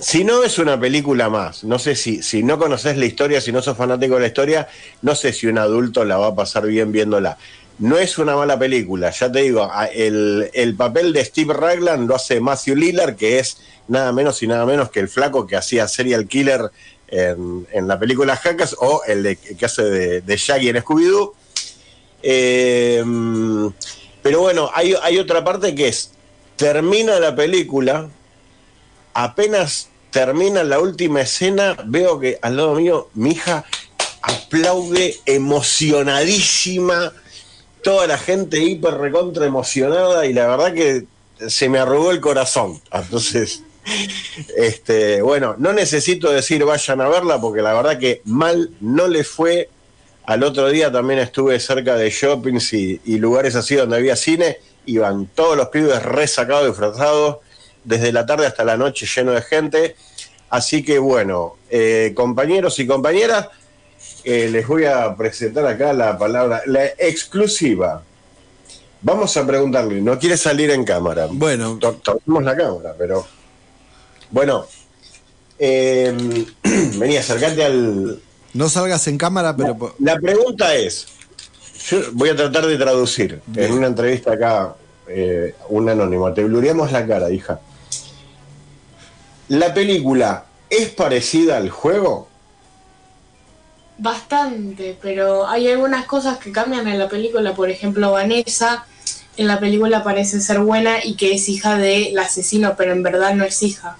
si 0.00 0.24
no 0.24 0.44
es 0.44 0.58
una 0.58 0.78
película 0.78 1.28
más, 1.28 1.64
no 1.64 1.78
sé 1.78 1.94
si, 1.96 2.22
si 2.22 2.42
no 2.42 2.58
conoces 2.58 2.96
la 2.96 3.06
historia, 3.06 3.40
si 3.40 3.52
no 3.52 3.62
sos 3.62 3.76
fanático 3.76 4.14
de 4.14 4.20
la 4.20 4.26
historia, 4.28 4.68
no 5.02 5.14
sé 5.14 5.32
si 5.32 5.46
un 5.46 5.58
adulto 5.58 6.04
la 6.04 6.16
va 6.18 6.28
a 6.28 6.34
pasar 6.34 6.66
bien 6.66 6.92
viéndola. 6.92 7.38
No 7.78 7.96
es 7.96 8.18
una 8.18 8.34
mala 8.34 8.58
película, 8.58 9.10
ya 9.10 9.30
te 9.30 9.40
digo, 9.40 9.70
el, 9.94 10.50
el 10.52 10.74
papel 10.74 11.12
de 11.12 11.24
Steve 11.24 11.54
Raglan 11.54 12.08
lo 12.08 12.16
hace 12.16 12.40
Matthew 12.40 12.74
Lillard, 12.74 13.14
que 13.14 13.38
es 13.38 13.58
nada 13.86 14.12
menos 14.12 14.42
y 14.42 14.48
nada 14.48 14.66
menos 14.66 14.90
que 14.90 14.98
el 14.98 15.08
flaco 15.08 15.46
que 15.46 15.54
hacía 15.56 15.86
Serial 15.86 16.26
Killer 16.26 16.70
en, 17.06 17.66
en 17.72 17.86
la 17.86 17.98
película 17.98 18.36
Hackers 18.36 18.74
o 18.80 19.02
el 19.06 19.22
de- 19.22 19.36
que 19.36 19.64
hace 19.64 19.84
de, 19.84 20.20
de 20.22 20.36
Shaggy 20.36 20.70
en 20.70 20.76
Scooby-Doo. 20.76 21.32
Eh, 22.22 23.04
pero 24.22 24.40
bueno, 24.40 24.70
hay, 24.74 24.94
hay 25.00 25.18
otra 25.18 25.44
parte 25.44 25.74
que 25.74 25.86
es 25.88 26.10
termina 26.56 27.20
la 27.20 27.36
película, 27.36 28.08
apenas 29.18 29.88
termina 30.12 30.62
la 30.62 30.78
última 30.78 31.22
escena, 31.22 31.76
veo 31.86 32.20
que 32.20 32.38
al 32.40 32.56
lado 32.56 32.76
mío 32.76 33.08
mi 33.14 33.32
hija 33.32 33.64
aplaude 34.22 35.16
emocionadísima, 35.26 37.12
toda 37.82 38.06
la 38.06 38.16
gente 38.16 38.60
hiper 38.60 38.94
recontra 38.94 39.44
emocionada 39.44 40.24
y 40.24 40.32
la 40.32 40.46
verdad 40.46 40.72
que 40.72 41.06
se 41.48 41.68
me 41.68 41.80
arrugó 41.80 42.12
el 42.12 42.20
corazón. 42.20 42.80
Entonces, 42.92 43.64
este, 44.56 45.20
bueno, 45.20 45.56
no 45.58 45.72
necesito 45.72 46.30
decir 46.30 46.64
vayan 46.64 47.00
a 47.00 47.08
verla 47.08 47.40
porque 47.40 47.60
la 47.60 47.74
verdad 47.74 47.98
que 47.98 48.22
mal 48.24 48.70
no 48.80 49.08
le 49.08 49.24
fue. 49.24 49.68
Al 50.26 50.44
otro 50.44 50.68
día 50.68 50.92
también 50.92 51.18
estuve 51.18 51.58
cerca 51.58 51.96
de 51.96 52.10
shoppings 52.10 52.72
y, 52.72 53.00
y 53.04 53.18
lugares 53.18 53.56
así 53.56 53.74
donde 53.74 53.96
había 53.96 54.14
cine. 54.14 54.58
Iban 54.86 55.26
todos 55.26 55.56
los 55.56 55.68
pibes 55.68 56.02
resacados 56.04 56.66
y 56.66 56.68
disfrazados, 56.68 57.38
desde 57.84 58.12
la 58.12 58.26
tarde 58.26 58.46
hasta 58.46 58.64
la 58.64 58.76
noche 58.76 59.06
lleno 59.06 59.32
de 59.32 59.42
gente. 59.42 59.96
Así 60.50 60.82
que 60.82 60.98
bueno, 60.98 61.56
eh, 61.70 62.12
compañeros 62.14 62.78
y 62.78 62.86
compañeras, 62.86 63.48
eh, 64.24 64.48
les 64.50 64.66
voy 64.66 64.84
a 64.84 65.14
presentar 65.16 65.66
acá 65.66 65.92
la 65.92 66.16
palabra, 66.16 66.62
la 66.66 66.86
exclusiva. 66.86 68.02
Vamos 69.00 69.36
a 69.36 69.46
preguntarle, 69.46 70.00
no 70.00 70.18
quiere 70.18 70.36
salir 70.36 70.70
en 70.70 70.84
cámara. 70.84 71.28
Bueno, 71.30 71.78
tomemos 71.78 72.42
la 72.42 72.56
cámara, 72.56 72.94
pero 72.98 73.26
bueno, 74.30 74.66
eh, 75.58 76.46
vení, 76.98 77.16
acercate 77.16 77.64
al. 77.64 78.20
No 78.54 78.68
salgas 78.68 79.06
en 79.08 79.18
cámara, 79.18 79.56
pero. 79.56 79.94
La 80.00 80.18
pregunta 80.18 80.74
es: 80.74 81.06
yo 81.88 82.00
voy 82.12 82.28
a 82.28 82.36
tratar 82.36 82.66
de 82.66 82.76
traducir 82.76 83.40
en 83.54 83.72
una 83.72 83.86
entrevista 83.86 84.32
acá, 84.32 84.74
eh, 85.08 85.54
un 85.68 85.88
anónimo. 85.88 86.32
Te 86.32 86.44
blureamos 86.44 86.92
la 86.92 87.06
cara, 87.06 87.30
hija. 87.30 87.60
¿La 89.48 89.72
película 89.72 90.44
es 90.68 90.90
parecida 90.90 91.56
al 91.56 91.70
juego? 91.70 92.28
Bastante, 93.96 94.96
pero 95.00 95.48
hay 95.48 95.68
algunas 95.68 96.04
cosas 96.04 96.36
que 96.36 96.52
cambian 96.52 96.86
en 96.86 96.98
la 96.98 97.08
película. 97.08 97.54
Por 97.54 97.70
ejemplo, 97.70 98.12
Vanessa 98.12 98.86
en 99.38 99.46
la 99.46 99.58
película 99.58 100.04
parece 100.04 100.42
ser 100.42 100.60
buena 100.60 101.02
y 101.02 101.14
que 101.14 101.34
es 101.34 101.48
hija 101.48 101.78
del 101.78 102.18
asesino, 102.18 102.74
pero 102.76 102.92
en 102.92 103.02
verdad 103.02 103.34
no 103.34 103.44
es 103.44 103.62
hija. 103.62 103.96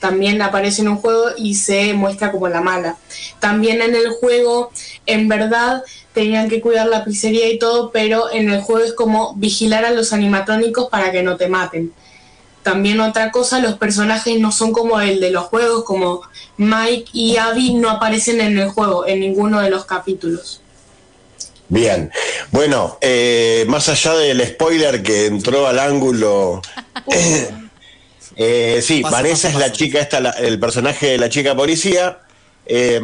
También 0.00 0.42
aparece 0.42 0.82
en 0.82 0.88
un 0.88 0.96
juego 0.96 1.26
y 1.36 1.54
se 1.54 1.94
muestra 1.94 2.32
como 2.32 2.48
la 2.48 2.60
mala. 2.60 2.96
También 3.38 3.82
en 3.82 3.94
el 3.94 4.10
juego, 4.10 4.72
en 5.06 5.28
verdad, 5.28 5.84
tenían 6.14 6.48
que 6.48 6.60
cuidar 6.60 6.88
la 6.88 7.04
pizzería 7.04 7.48
y 7.48 7.60
todo, 7.60 7.92
pero 7.92 8.32
en 8.32 8.50
el 8.50 8.60
juego 8.60 8.84
es 8.84 8.94
como 8.94 9.34
vigilar 9.36 9.84
a 9.84 9.92
los 9.92 10.12
animatrónicos 10.12 10.88
para 10.88 11.12
que 11.12 11.22
no 11.22 11.36
te 11.36 11.48
maten. 11.48 11.92
También 12.62 13.00
otra 13.00 13.30
cosa, 13.30 13.58
los 13.60 13.78
personajes 13.78 14.38
no 14.38 14.52
son 14.52 14.72
como 14.72 15.00
el 15.00 15.18
de 15.20 15.30
los 15.30 15.44
juegos, 15.46 15.84
como 15.84 16.22
Mike 16.58 17.10
y 17.14 17.36
Abby 17.38 17.74
no 17.74 17.88
aparecen 17.90 18.40
en 18.40 18.58
el 18.58 18.68
juego, 18.68 19.06
en 19.06 19.20
ninguno 19.20 19.60
de 19.60 19.70
los 19.70 19.86
capítulos. 19.86 20.60
Bien, 21.68 22.10
bueno, 22.50 22.98
eh, 23.00 23.64
más 23.68 23.88
allá 23.88 24.14
del 24.14 24.44
spoiler 24.46 25.02
que 25.02 25.26
entró 25.26 25.66
al 25.66 25.78
ángulo, 25.78 26.60
eh, 28.36 28.80
sí, 28.82 29.00
Pasa, 29.02 29.16
Vanessa 29.16 29.48
pasa, 29.48 29.48
es 29.48 29.54
la 29.66 29.72
chica, 29.72 30.00
esta, 30.00 30.20
la- 30.20 30.30
el 30.30 30.58
personaje 30.58 31.06
de 31.12 31.18
la 31.18 31.28
chica 31.28 31.54
policía. 31.54 32.18
Eh, 32.66 33.00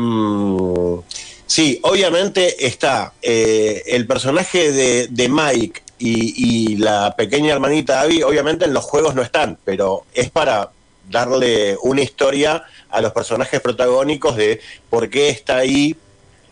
sí, 1.46 1.80
obviamente 1.82 2.66
está 2.66 3.14
eh, 3.22 3.82
el 3.86 4.06
personaje 4.06 4.72
de, 4.72 5.06
de 5.10 5.28
Mike 5.28 5.82
y, 5.98 6.76
la 6.76 7.14
pequeña 7.16 7.54
hermanita 7.54 8.00
Abby, 8.02 8.22
obviamente 8.22 8.64
en 8.64 8.74
los 8.74 8.84
juegos 8.84 9.14
no 9.14 9.22
están, 9.22 9.58
pero 9.64 10.04
es 10.12 10.30
para 10.30 10.70
darle 11.08 11.76
una 11.82 12.02
historia 12.02 12.64
a 12.90 13.00
los 13.00 13.12
personajes 13.12 13.60
protagónicos 13.60 14.36
de 14.36 14.60
por 14.90 15.08
qué 15.08 15.30
está 15.30 15.58
ahí, 15.58 15.96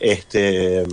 este, 0.00 0.84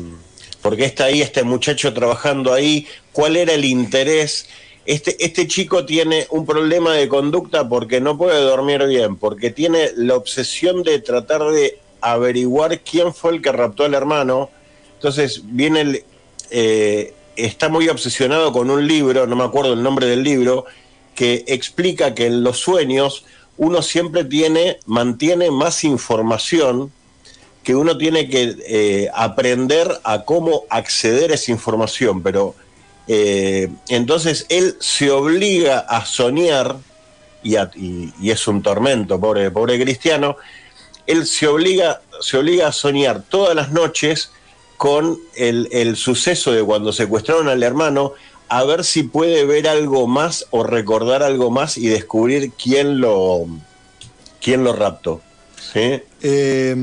por 0.62 0.76
qué 0.76 0.86
está 0.86 1.06
ahí 1.06 1.22
este 1.22 1.44
muchacho 1.44 1.94
trabajando 1.94 2.54
ahí, 2.54 2.88
cuál 3.14 3.38
era 3.38 3.54
el 3.54 3.66
interés. 3.66 4.48
Este, 4.86 5.24
este 5.24 5.48
chico 5.48 5.86
tiene 5.86 6.26
un 6.32 6.46
problema 6.46 6.94
de 6.94 7.08
conducta 7.08 7.70
porque 7.70 8.02
no 8.02 8.18
puede 8.18 8.42
dormir 8.42 8.86
bien, 8.88 9.16
porque 9.16 9.52
tiene 9.52 9.92
la 9.96 10.16
obsesión 10.16 10.84
de 10.84 11.00
tratar 11.00 11.44
de 11.52 11.80
averiguar 12.02 12.80
quién 12.82 13.14
fue 13.14 13.34
el 13.34 13.42
que 13.42 13.52
raptó 13.52 13.86
al 13.86 13.94
hermano. 13.94 14.50
Entonces 14.96 15.42
viene 15.46 15.82
el, 15.82 16.04
eh, 16.50 17.14
está 17.36 17.70
muy 17.70 17.90
obsesionado 17.90 18.52
con 18.52 18.70
un 18.70 18.88
libro, 18.88 19.28
no 19.28 19.36
me 19.36 19.44
acuerdo 19.44 19.74
el 19.74 19.84
nombre 19.84 20.08
del 20.08 20.24
libro, 20.24 20.66
que 21.16 21.44
explica 21.48 22.14
que 22.14 22.28
en 22.28 22.44
los 22.44 22.60
sueños 22.60 23.26
uno 23.58 23.82
siempre 23.82 24.24
tiene, 24.24 24.80
mantiene 24.86 25.52
más 25.52 25.84
información 25.84 26.92
que 27.64 27.76
uno 27.76 27.98
tiene 27.98 28.28
que 28.28 28.56
eh, 28.66 29.10
aprender 29.14 30.00
a 30.04 30.24
cómo 30.24 30.64
acceder 30.70 31.32
a 31.32 31.36
esa 31.36 31.52
información, 31.52 32.24
pero 32.24 32.56
eh, 33.08 33.70
entonces 33.88 34.46
él 34.50 34.78
se 34.80 35.12
obliga 35.12 35.80
a 35.80 36.06
soñar, 36.06 36.78
y, 37.44 37.56
y 38.20 38.32
es 38.32 38.48
un 38.48 38.64
tormento, 38.64 39.20
pobre, 39.20 39.52
pobre 39.52 39.80
cristiano, 39.80 40.38
él 41.06 41.28
se 41.28 41.48
obliga, 41.48 42.02
se 42.20 42.38
obliga 42.38 42.68
a 42.68 42.72
soñar 42.72 43.22
todas 43.22 43.56
las 43.56 43.72
noches 43.72 44.32
con 44.82 45.20
el, 45.36 45.70
el 45.72 45.96
suceso 45.96 46.52
de 46.54 46.64
cuando 46.64 46.92
secuestraron 46.92 47.48
al 47.50 47.62
hermano, 47.62 48.14
a 48.50 48.64
ver 48.64 48.84
si 48.84 49.04
puede 49.04 49.46
ver 49.46 49.68
algo 49.68 50.08
más 50.08 50.48
o 50.50 50.64
recordar 50.64 51.22
algo 51.22 51.52
más 51.52 51.78
y 51.78 51.88
descubrir 51.88 52.52
quién 52.54 53.00
lo, 53.00 53.46
quién 54.42 54.64
lo 54.64 54.74
raptó. 54.74 55.22
¿sí? 55.56 56.02
Eh, 56.24 56.76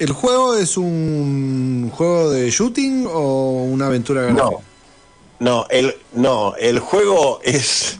¿El 0.00 0.12
juego 0.12 0.56
es 0.56 0.76
un 0.76 1.92
juego 1.94 2.30
de 2.30 2.50
shooting 2.50 3.06
o 3.08 3.62
una 3.62 3.86
aventura 3.86 4.22
gráfica? 4.22 4.42
No, 4.42 4.60
no, 5.38 5.66
el, 5.70 5.94
no, 6.12 6.56
el 6.56 6.80
juego 6.80 7.38
es 7.44 7.98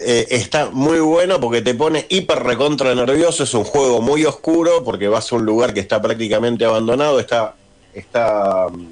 eh, 0.00 0.26
está 0.30 0.70
muy 0.70 1.00
bueno 1.00 1.40
porque 1.40 1.62
te 1.62 1.74
pone 1.74 2.06
hiper 2.08 2.42
recontra 2.42 2.94
nervioso. 2.94 3.44
Es 3.44 3.54
un 3.54 3.64
juego 3.64 4.00
muy 4.00 4.24
oscuro 4.24 4.82
porque 4.84 5.08
vas 5.08 5.30
a 5.32 5.36
un 5.36 5.44
lugar 5.44 5.72
que 5.74 5.80
está 5.80 6.00
prácticamente 6.00 6.64
abandonado. 6.64 7.20
Está, 7.20 7.54
está. 7.94 8.68
mm, 8.70 8.88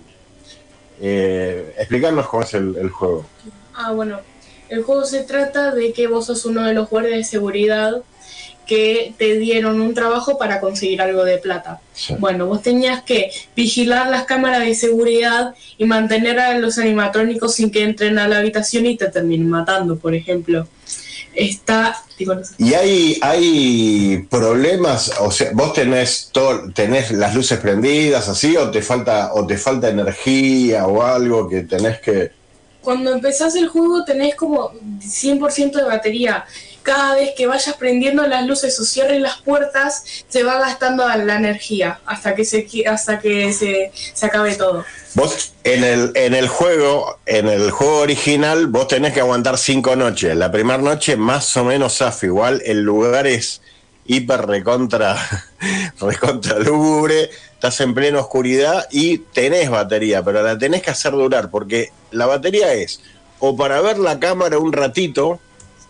Eh, 1.01 1.75
explicarnos 1.77 2.29
cómo 2.29 2.45
es 2.45 2.55
el, 2.55 2.77
el 2.77 2.89
juego. 2.89 3.27
Ah, 3.75 3.91
bueno. 3.93 4.21
El 4.69 4.83
juego 4.85 5.05
se 5.05 5.25
trata 5.25 5.75
de 5.75 5.93
que 5.93 6.07
vos 6.07 6.27
sos 6.27 6.45
uno 6.47 6.63
de 6.63 6.73
los 6.73 6.89
guardias 6.89 7.19
de 7.19 7.25
seguridad 7.25 8.03
que 8.66 9.15
te 9.19 9.39
dieron 9.39 9.81
un 9.81 9.95
trabajo 9.95 10.39
para 10.39 10.61
conseguir 10.61 11.01
algo 11.01 11.24
de 11.24 11.39
plata. 11.39 11.81
Bueno, 12.19 12.47
vos 12.47 12.62
tenías 12.62 13.03
que 13.03 13.31
vigilar 13.55 14.09
las 14.09 14.24
cámaras 14.24 14.61
de 14.61 14.74
seguridad 14.74 15.55
y 15.78 15.85
mantener 15.85 16.39
a 16.41 16.59
los 16.59 16.78
animatrónicos 16.78 17.55
sin 17.55 17.70
que 17.70 17.82
entren 17.82 18.19
a 18.19 18.28
la 18.28 18.39
habitación 18.39 18.86
y 18.86 18.97
te 18.97 19.09
terminen 19.09 19.49
matando, 19.49 19.97
por 19.97 20.15
ejemplo. 20.15 20.66
Está... 21.35 21.97
digo, 22.19 22.35
no 22.35 22.45
sé. 22.45 22.55
Y 22.59 22.74
hay, 22.74 23.19
hay 23.20 24.27
problemas, 24.31 25.12
o 25.20 25.31
sea, 25.31 25.51
vos 25.53 25.73
tenés 25.73 26.31
todo, 26.32 26.70
tenés 26.73 27.11
las 27.11 27.35
luces 27.35 27.59
prendidas 27.59 28.28
así, 28.28 28.57
o 28.57 28.70
te 28.70 28.82
falta, 28.82 29.35
o 29.35 29.47
te 29.47 29.59
falta 29.59 29.89
energía 29.89 30.86
o 30.86 31.03
algo 31.03 31.49
que 31.49 31.62
tenés 31.62 32.01
que. 32.01 32.31
Cuando 32.81 33.12
empezás 33.12 33.57
el 33.57 33.69
juego 33.69 34.05
tenés 34.05 34.35
como 34.36 34.73
100% 35.01 35.73
de 35.73 35.85
batería. 35.85 36.45
Cada 36.85 37.16
vez 37.16 37.32
que 37.36 37.48
vayas 37.48 37.74
prendiendo 37.77 38.24
las 38.28 38.47
luces 38.47 38.78
o 38.78 38.85
cierres 38.85 39.20
las 39.20 39.39
puertas, 39.39 40.05
se 40.28 40.44
va 40.44 40.61
gastando 40.61 41.09
la 41.09 41.36
energía 41.36 41.98
hasta 42.06 42.36
que 42.36 42.44
se, 42.44 42.69
hasta 42.86 43.19
que 43.19 43.52
se, 43.52 43.90
se 43.94 44.27
acabe 44.27 44.55
todo. 44.55 44.85
Vos 45.15 45.52
en 45.65 45.82
el, 45.82 46.12
en 46.15 46.35
el 46.35 46.47
juego, 46.47 47.19
en 47.27 47.48
el 47.48 47.73
juego 47.73 47.98
original, 47.98 48.69
vos 48.69 48.86
tenés 48.86 49.12
que 49.12 49.20
aguantar 49.20 49.59
cinco 49.59 49.97
noches. 49.97 50.36
La 50.36 50.52
primera 50.52 50.78
noche 50.78 51.16
más 51.16 51.56
o 51.56 51.65
menos 51.65 51.98
zafo, 51.98 52.27
igual 52.27 52.62
el 52.65 52.82
lugar 52.82 53.27
es 53.27 53.61
hiper 54.06 54.47
recontra, 54.47 55.16
recontra 56.01 56.59
lúgubre, 56.59 57.31
estás 57.55 57.81
en 57.81 57.94
plena 57.94 58.20
oscuridad 58.20 58.86
y 58.90 59.19
tenés 59.19 59.70
batería, 59.70 60.23
pero 60.23 60.43
la 60.43 60.59
tenés 60.59 60.82
que 60.82 60.90
hacer 60.90 61.12
durar, 61.12 61.51
porque 61.51 61.90
la 62.11 62.27
batería 62.27 62.73
es 62.74 63.01
o 63.47 63.56
para 63.56 63.81
ver 63.82 63.98
la 63.98 64.19
cámara 64.19 64.59
un 64.59 64.73
ratito, 64.73 65.39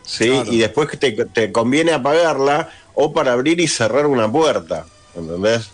¿sí? 0.05 0.31
y 0.55 0.59
después 0.59 0.89
que 0.89 0.97
te, 0.97 1.13
te 1.13 1.51
conviene 1.53 1.93
apagarla, 1.93 2.71
o 2.95 3.13
para 3.13 3.33
abrir 3.33 3.61
y 3.61 3.67
cerrar 3.69 4.07
una 4.07 4.31
puerta, 4.31 4.87
¿entendés? 5.17 5.71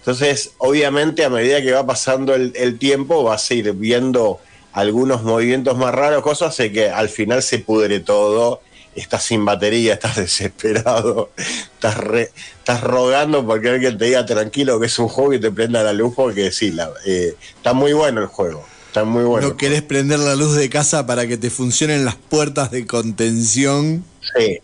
Entonces, 0.00 0.52
obviamente, 0.58 1.24
a 1.24 1.30
medida 1.30 1.60
que 1.60 1.72
va 1.72 1.84
pasando 1.84 2.34
el, 2.34 2.52
el 2.54 2.78
tiempo, 2.78 3.24
vas 3.24 3.50
a 3.50 3.54
ir 3.54 3.72
viendo 3.72 4.38
algunos 4.72 5.22
movimientos 5.24 5.76
más 5.76 5.92
raros, 5.94 6.22
cosas 6.22 6.50
hace 6.50 6.70
que 6.70 6.88
al 6.90 7.08
final 7.08 7.42
se 7.42 7.58
pudre 7.58 7.98
todo, 8.00 8.60
estás 8.94 9.24
sin 9.24 9.44
batería, 9.44 9.94
estás 9.98 10.16
desesperado, 10.16 11.30
estás, 11.36 11.96
re- 11.96 12.30
estás 12.58 12.82
rogando 12.82 13.44
porque 13.44 13.70
alguien 13.70 13.98
te 13.98 14.04
diga 14.04 14.24
tranquilo 14.24 14.78
que 14.78 14.86
es 14.86 14.98
un 15.00 15.08
juego 15.08 15.32
y 15.34 15.40
te 15.40 15.50
prenda 15.50 15.82
la 15.82 15.92
luz, 15.92 16.14
porque 16.14 16.52
sí, 16.52 16.70
la- 16.70 16.90
eh, 17.04 17.34
está 17.56 17.72
muy 17.72 17.92
bueno 17.92 18.20
el 18.20 18.28
juego. 18.28 18.64
Está 18.96 19.04
muy 19.04 19.24
bueno. 19.24 19.48
No 19.48 19.56
querés 19.58 19.82
prender 19.82 20.18
la 20.20 20.34
luz 20.36 20.54
de 20.56 20.70
casa 20.70 21.06
para 21.06 21.26
que 21.26 21.36
te 21.36 21.50
funcionen 21.50 22.06
las 22.06 22.14
puertas 22.14 22.70
de 22.70 22.86
contención. 22.86 24.04
Sí. 24.34 24.58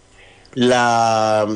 La, 0.54 1.46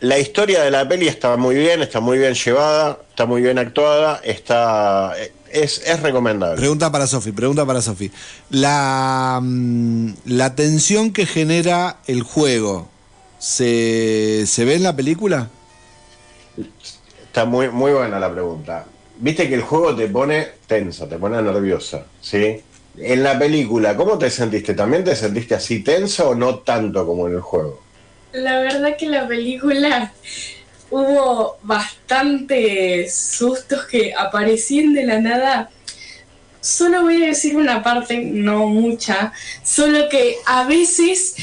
la 0.00 0.18
historia 0.20 0.62
de 0.62 0.70
la 0.70 0.88
peli 0.88 1.08
está 1.08 1.36
muy 1.36 1.56
bien, 1.56 1.82
está 1.82 1.98
muy 1.98 2.18
bien 2.18 2.34
llevada, 2.34 3.00
está 3.10 3.26
muy 3.26 3.42
bien 3.42 3.58
actuada, 3.58 4.20
está 4.22 5.14
es, 5.50 5.82
es 5.84 6.00
recomendable. 6.00 6.56
Pregunta 6.56 6.92
para 6.92 7.08
Sofi, 7.08 7.32
pregunta 7.32 7.66
para 7.66 7.82
Sofi. 7.82 8.12
La, 8.50 9.40
mm, 9.42 10.12
la 10.26 10.54
tensión 10.54 11.12
que 11.12 11.26
genera 11.26 11.98
el 12.06 12.22
juego, 12.22 12.88
¿se, 13.40 14.44
¿se 14.46 14.64
ve 14.64 14.76
en 14.76 14.84
la 14.84 14.94
película? 14.94 15.50
Está 17.26 17.44
muy, 17.46 17.68
muy 17.68 17.90
buena 17.92 18.20
la 18.20 18.30
pregunta. 18.30 18.84
Viste 19.22 19.48
que 19.48 19.54
el 19.54 19.62
juego 19.62 19.94
te 19.94 20.08
pone 20.08 20.48
tensa, 20.66 21.08
te 21.08 21.16
pone 21.16 21.40
nerviosa, 21.40 22.06
¿sí? 22.20 22.60
En 22.98 23.22
la 23.22 23.38
película, 23.38 23.96
¿cómo 23.96 24.18
te 24.18 24.28
sentiste? 24.28 24.74
¿También 24.74 25.04
te 25.04 25.14
sentiste 25.14 25.54
así 25.54 25.84
tensa 25.84 26.26
o 26.26 26.34
no 26.34 26.58
tanto 26.58 27.06
como 27.06 27.28
en 27.28 27.34
el 27.34 27.40
juego? 27.40 27.80
La 28.32 28.58
verdad 28.58 28.96
que 28.98 29.06
la 29.06 29.28
película 29.28 30.12
hubo 30.90 31.56
bastantes 31.62 33.14
sustos 33.14 33.84
que 33.84 34.12
aparecían 34.12 34.92
de 34.92 35.06
la 35.06 35.20
nada. 35.20 35.70
Solo 36.60 37.02
voy 37.02 37.22
a 37.22 37.26
decir 37.28 37.56
una 37.56 37.80
parte, 37.80 38.24
no 38.24 38.66
mucha, 38.66 39.32
solo 39.62 40.08
que 40.08 40.34
a 40.46 40.64
veces, 40.64 41.36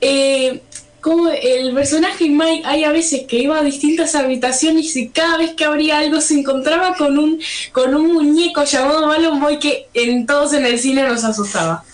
eh, 0.00 0.62
como 1.04 1.28
el 1.28 1.74
personaje 1.74 2.30
Mike, 2.30 2.62
hay 2.64 2.82
a 2.84 2.90
veces 2.90 3.24
que 3.28 3.36
iba 3.36 3.58
a 3.58 3.62
distintas 3.62 4.14
habitaciones 4.14 4.96
y 4.96 5.10
cada 5.10 5.36
vez 5.36 5.52
que 5.52 5.66
abría 5.66 5.98
algo 5.98 6.18
se 6.22 6.32
encontraba 6.32 6.94
con 6.96 7.18
un, 7.18 7.38
con 7.72 7.94
un 7.94 8.14
muñeco 8.14 8.64
llamado 8.64 9.06
Balloon 9.06 9.38
Boy 9.38 9.58
que 9.58 9.86
en 9.92 10.24
todos 10.24 10.54
en 10.54 10.64
el 10.64 10.78
cine 10.78 11.02
nos 11.06 11.22
asustaba. 11.22 11.84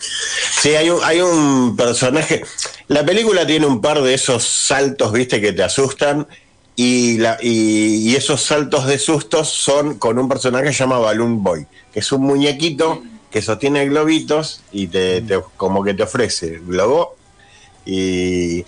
Sí, 0.62 0.76
hay 0.76 0.90
un, 0.90 1.00
hay 1.02 1.20
un 1.22 1.74
personaje. 1.76 2.44
La 2.86 3.04
película 3.04 3.44
tiene 3.44 3.66
un 3.66 3.80
par 3.80 4.00
de 4.00 4.14
esos 4.14 4.44
saltos, 4.44 5.10
viste, 5.12 5.40
que 5.40 5.52
te 5.52 5.64
asustan. 5.64 6.28
Y, 6.76 7.18
la, 7.18 7.36
y, 7.42 8.10
y 8.10 8.14
esos 8.14 8.40
saltos 8.42 8.86
de 8.86 8.96
sustos 9.00 9.48
son 9.48 9.98
con 9.98 10.20
un 10.20 10.28
personaje 10.28 10.66
que 10.66 10.72
se 10.72 10.78
llama 10.84 10.98
Balloon 11.00 11.42
Boy, 11.42 11.66
que 11.92 11.98
es 11.98 12.12
un 12.12 12.22
muñequito 12.22 13.02
que 13.28 13.42
sostiene 13.42 13.88
globitos 13.88 14.62
y 14.70 14.86
te, 14.86 15.20
te- 15.22 15.40
como 15.56 15.82
que 15.82 15.94
te 15.94 16.04
ofrece 16.04 16.60
globo. 16.64 17.16
Y 17.92 18.64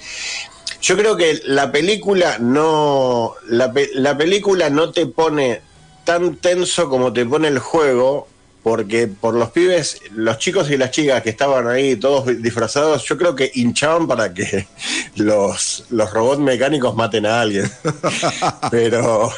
yo 0.81 0.97
creo 0.97 1.17
que 1.17 1.41
la 1.45 1.71
película 1.71 2.39
no. 2.39 3.35
La, 3.47 3.73
la 3.95 4.17
película 4.17 4.69
no 4.69 4.91
te 4.91 5.07
pone 5.07 5.61
tan 6.03 6.37
tenso 6.37 6.89
como 6.89 7.13
te 7.13 7.25
pone 7.25 7.49
el 7.49 7.61
juego. 7.61 8.29
Porque 8.65 9.09
por 9.09 9.35
los 9.35 9.51
pibes, 9.51 10.01
los 10.15 10.39
chicos 10.39 10.71
y 10.71 10.77
las 10.77 10.93
chicas 10.93 11.21
que 11.23 11.31
estaban 11.31 11.67
ahí 11.67 11.97
todos 11.97 12.27
disfrazados, 12.41 13.03
yo 13.03 13.19
creo 13.19 13.35
que 13.35 13.51
hinchaban 13.53 14.07
para 14.07 14.33
que 14.33 14.69
los, 15.17 15.85
los 15.91 16.13
robots 16.13 16.39
mecánicos 16.39 16.95
maten 16.95 17.27
a 17.27 17.41
alguien. 17.41 17.69
Pero 18.71 19.33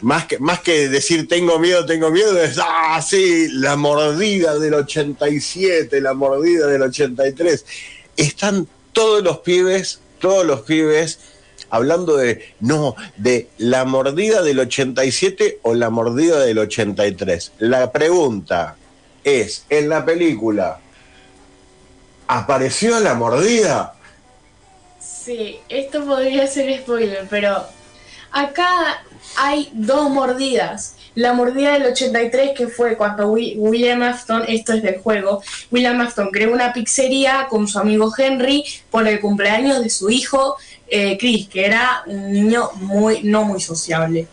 más 0.00 0.24
que, 0.24 0.38
más 0.38 0.60
que 0.60 0.88
decir 0.88 1.28
tengo 1.28 1.58
miedo, 1.58 1.84
tengo 1.84 2.10
miedo, 2.10 2.42
es, 2.42 2.58
ah, 2.58 3.02
sí, 3.02 3.48
la 3.52 3.76
mordida 3.76 4.58
del 4.58 4.72
87, 4.72 6.00
la 6.00 6.14
mordida 6.14 6.66
del 6.66 6.80
83. 6.80 7.66
Están 8.16 8.66
todos 9.00 9.22
los 9.22 9.38
pibes, 9.38 9.98
todos 10.20 10.44
los 10.44 10.60
pibes 10.60 11.18
hablando 11.70 12.18
de, 12.18 12.52
no, 12.60 12.96
de 13.16 13.48
la 13.56 13.86
mordida 13.86 14.42
del 14.42 14.58
87 14.60 15.60
o 15.62 15.72
la 15.74 15.88
mordida 15.88 16.38
del 16.40 16.58
83. 16.58 17.52
La 17.60 17.92
pregunta 17.92 18.76
es, 19.24 19.64
en 19.70 19.88
la 19.88 20.04
película, 20.04 20.80
¿apareció 22.28 23.00
la 23.00 23.14
mordida? 23.14 23.94
Sí, 25.00 25.60
esto 25.70 26.04
podría 26.04 26.46
ser 26.46 26.82
spoiler, 26.82 27.26
pero 27.30 27.64
acá 28.32 29.02
hay 29.38 29.70
dos 29.72 30.10
mordidas. 30.10 30.96
La 31.14 31.32
mordida 31.32 31.72
del 31.72 31.86
83 31.86 32.52
que 32.56 32.68
fue 32.68 32.96
cuando 32.96 33.28
Wi- 33.32 33.54
William 33.58 34.02
Afton, 34.02 34.44
esto 34.46 34.72
es 34.72 34.82
del 34.82 34.98
juego, 34.98 35.42
William 35.70 36.00
Afton 36.00 36.30
creó 36.30 36.52
una 36.52 36.72
pizzería 36.72 37.46
con 37.50 37.66
su 37.66 37.78
amigo 37.78 38.12
Henry 38.16 38.64
por 38.90 39.06
el 39.08 39.20
cumpleaños 39.20 39.82
de 39.82 39.90
su 39.90 40.08
hijo 40.10 40.56
eh, 40.88 41.16
Chris, 41.18 41.48
que 41.48 41.66
era 41.66 42.02
un 42.06 42.32
niño 42.32 42.70
muy 42.76 43.22
no 43.22 43.44
muy 43.44 43.60
sociable. 43.60 44.26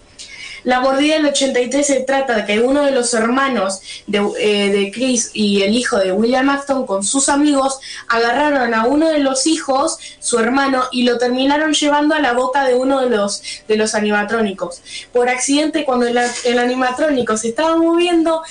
La 0.68 0.82
mordida 0.82 1.16
del 1.16 1.28
83 1.28 1.88
se 1.88 2.00
trata 2.02 2.36
de 2.36 2.46
que 2.46 2.60
uno 2.60 2.84
de 2.84 2.92
los 2.92 3.14
hermanos 3.14 3.80
de, 4.06 4.20
eh, 4.40 4.70
de 4.70 4.92
Chris 4.92 5.32
y 5.34 5.62
el 5.62 5.74
hijo 5.74 5.98
de 5.98 6.12
William 6.12 6.50
Afton 6.50 6.86
con 6.86 7.06
sus 7.06 7.30
amigos 7.30 7.80
agarraron 8.10 8.74
a 8.74 8.86
uno 8.86 9.08
de 9.08 9.20
los 9.20 9.48
hijos, 9.48 9.98
su 10.20 10.40
hermano, 10.40 10.84
y 10.92 11.04
lo 11.04 11.18
terminaron 11.18 11.74
llevando 11.74 12.16
a 12.16 12.20
la 12.20 12.34
boca 12.34 12.66
de 12.68 12.76
uno 12.76 13.00
de 13.00 13.10
los, 13.10 13.42
de 13.68 13.78
los 13.78 13.96
animatrónicos. 13.96 14.82
Por 15.14 15.30
accidente, 15.30 15.86
cuando 15.86 16.06
el, 16.06 16.20
el 16.44 16.60
animatrónico 16.60 17.38
se 17.38 17.48
estaba 17.48 17.78
moviendo, 17.78 18.42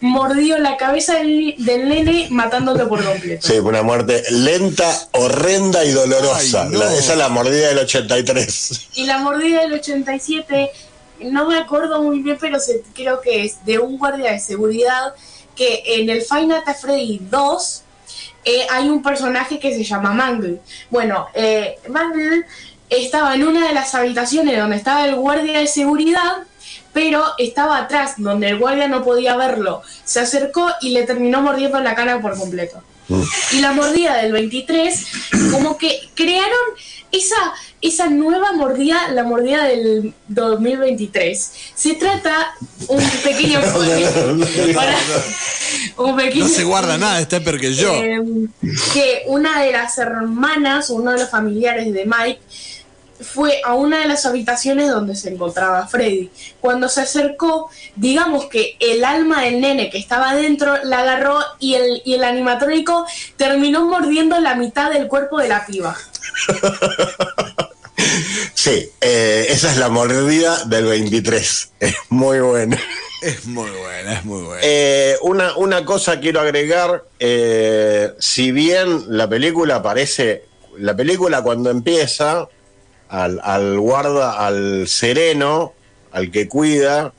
mordió 0.00 0.58
la 0.58 0.76
cabeza 0.76 1.14
del, 1.16 1.54
del 1.58 1.88
nene 1.88 2.28
matándolo 2.30 2.88
por 2.88 3.02
completo. 3.04 3.48
Sí, 3.48 3.54
una 3.58 3.82
muerte 3.82 4.22
lenta, 4.30 5.08
horrenda 5.12 5.84
y 5.84 5.90
dolorosa. 5.90 6.62
Ay, 6.64 6.68
no. 6.70 6.78
La- 6.78 6.94
esa 6.94 7.12
es 7.12 7.18
la 7.18 7.28
mordida 7.30 7.68
del 7.68 7.78
83. 7.78 8.88
Y 8.94 9.06
la 9.06 9.18
mordida 9.18 9.62
del 9.62 9.72
87, 9.72 10.70
no 11.24 11.46
me 11.48 11.56
acuerdo 11.58 12.02
muy 12.02 12.20
bien, 12.20 12.36
pero 12.40 12.58
se- 12.60 12.82
creo 12.94 13.20
que 13.20 13.44
es 13.44 13.64
de 13.64 13.78
un 13.78 13.98
guardia 13.98 14.32
de 14.32 14.38
seguridad 14.38 15.14
que 15.56 15.82
en 15.86 16.10
el 16.10 16.22
Final 16.22 16.62
Freddy 16.80 17.18
2 17.30 17.82
eh, 18.44 18.66
hay 18.70 18.88
un 18.88 19.02
personaje 19.02 19.58
que 19.58 19.72
se 19.74 19.84
llama 19.84 20.12
Mangle. 20.12 20.60
Bueno, 20.90 21.28
eh, 21.34 21.78
Mangle 21.88 22.44
estaba 22.90 23.34
en 23.34 23.44
una 23.46 23.68
de 23.68 23.74
las 23.74 23.94
habitaciones 23.94 24.58
donde 24.58 24.76
estaba 24.76 25.06
el 25.06 25.14
guardia 25.14 25.60
de 25.60 25.66
seguridad, 25.66 26.38
pero 26.92 27.24
estaba 27.38 27.78
atrás, 27.78 28.14
donde 28.18 28.48
el 28.48 28.58
guardia 28.58 28.86
no 28.88 29.02
podía 29.02 29.36
verlo. 29.36 29.82
Se 30.04 30.20
acercó 30.20 30.68
y 30.80 30.90
le 30.90 31.04
terminó 31.04 31.40
mordiendo 31.40 31.80
la 31.80 31.94
cara 31.94 32.20
por 32.20 32.36
completo. 32.38 32.82
Y 33.52 33.60
la 33.60 33.72
mordida 33.72 34.16
del 34.18 34.32
23, 34.32 35.06
como 35.52 35.76
que 35.76 36.08
crearon 36.14 36.58
esa, 37.16 37.36
esa 37.80 38.08
nueva 38.08 38.52
mordida, 38.52 39.08
la 39.12 39.24
mordida 39.24 39.64
del 39.64 40.14
2023. 40.28 41.52
Se 41.74 41.94
trata 41.94 42.54
un 42.88 43.02
pequeño 43.22 43.60
para- 44.74 44.96
un 45.98 46.16
pequeño 46.16 46.44
No 46.44 46.50
se 46.50 46.64
guarda 46.64 46.98
nada, 46.98 47.20
está 47.20 47.40
peor 47.40 47.60
que 47.60 47.74
yo. 47.74 47.92
eh, 47.94 48.22
que 48.92 49.22
una 49.26 49.62
de 49.62 49.72
las 49.72 49.98
hermanas 49.98 50.90
o 50.90 50.94
uno 50.94 51.12
de 51.12 51.18
los 51.20 51.30
familiares 51.30 51.92
de 51.92 52.04
Mike 52.04 52.40
fue 53.20 53.60
a 53.64 53.74
una 53.74 54.00
de 54.00 54.06
las 54.08 54.26
habitaciones 54.26 54.90
donde 54.90 55.14
se 55.14 55.30
encontraba 55.30 55.86
Freddy. 55.86 56.30
Cuando 56.60 56.88
se 56.88 57.00
acercó, 57.02 57.70
digamos 57.94 58.46
que 58.46 58.76
el 58.80 59.04
alma 59.04 59.42
del 59.42 59.60
nene 59.60 59.88
que 59.88 59.98
estaba 59.98 60.30
adentro 60.30 60.76
la 60.84 60.98
agarró 60.98 61.38
y 61.60 61.74
el, 61.74 62.02
y 62.04 62.14
el 62.14 62.24
animatrónico 62.24 63.06
terminó 63.36 63.86
mordiendo 63.86 64.38
la 64.40 64.56
mitad 64.56 64.90
del 64.90 65.06
cuerpo 65.06 65.38
de 65.38 65.48
la 65.48 65.64
piba. 65.64 65.96
Sí, 68.54 68.90
eh, 69.00 69.46
esa 69.50 69.70
es 69.70 69.76
la 69.76 69.88
mordida 69.88 70.64
del 70.64 70.86
23. 70.86 71.72
Es 71.80 71.94
muy 72.08 72.40
buena. 72.40 72.78
Es 73.20 73.46
muy 73.46 73.70
buena, 73.70 74.18
es 74.18 74.24
muy 74.24 74.42
buena. 74.42 74.60
Eh, 74.64 75.16
una, 75.22 75.56
una 75.56 75.84
cosa 75.84 76.20
quiero 76.20 76.40
agregar, 76.40 77.04
eh, 77.18 78.12
si 78.18 78.52
bien 78.52 79.04
la 79.08 79.28
película 79.28 79.82
parece, 79.82 80.44
la 80.78 80.96
película 80.96 81.42
cuando 81.42 81.70
empieza, 81.70 82.48
al, 83.08 83.40
al 83.42 83.78
guarda, 83.78 84.46
al 84.46 84.88
sereno, 84.88 85.72
al 86.12 86.30
que 86.30 86.48
cuida, 86.48 87.12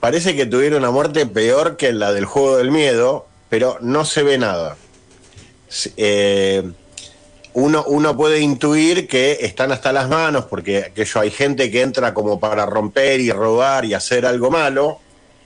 parece 0.00 0.36
que 0.36 0.46
tuviera 0.46 0.76
una 0.76 0.90
muerte 0.90 1.26
peor 1.26 1.76
que 1.76 1.92
la 1.92 2.12
del 2.12 2.24
juego 2.26 2.56
del 2.56 2.70
miedo, 2.70 3.26
pero 3.48 3.78
no 3.80 4.04
se 4.04 4.22
ve 4.22 4.38
nada. 4.38 4.76
Eh, 5.96 6.62
uno, 7.54 7.84
uno 7.86 8.16
puede 8.16 8.40
intuir 8.40 9.06
que 9.06 9.38
están 9.40 9.72
hasta 9.72 9.92
las 9.92 10.08
manos, 10.08 10.46
porque 10.46 10.78
aquello 10.78 11.20
hay 11.20 11.30
gente 11.30 11.70
que 11.70 11.82
entra 11.82 12.12
como 12.12 12.38
para 12.40 12.66
romper 12.66 13.20
y 13.20 13.30
robar 13.30 13.84
y 13.84 13.94
hacer 13.94 14.26
algo 14.26 14.50
malo, 14.50 15.00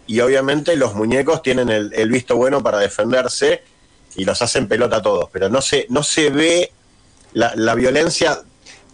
y 0.06 0.20
obviamente 0.20 0.74
los 0.76 0.94
muñecos 0.94 1.42
tienen 1.42 1.68
el, 1.68 2.10
visto 2.10 2.34
bueno 2.36 2.62
para 2.62 2.78
defenderse 2.78 3.62
y 4.16 4.24
los 4.24 4.40
hacen 4.40 4.66
pelota 4.66 4.96
a 4.96 5.02
todos, 5.02 5.28
pero 5.30 5.50
no 5.50 5.60
se, 5.60 5.86
no 5.90 6.02
se 6.02 6.30
ve 6.30 6.72
la, 7.34 7.52
la 7.54 7.74
violencia, 7.74 8.40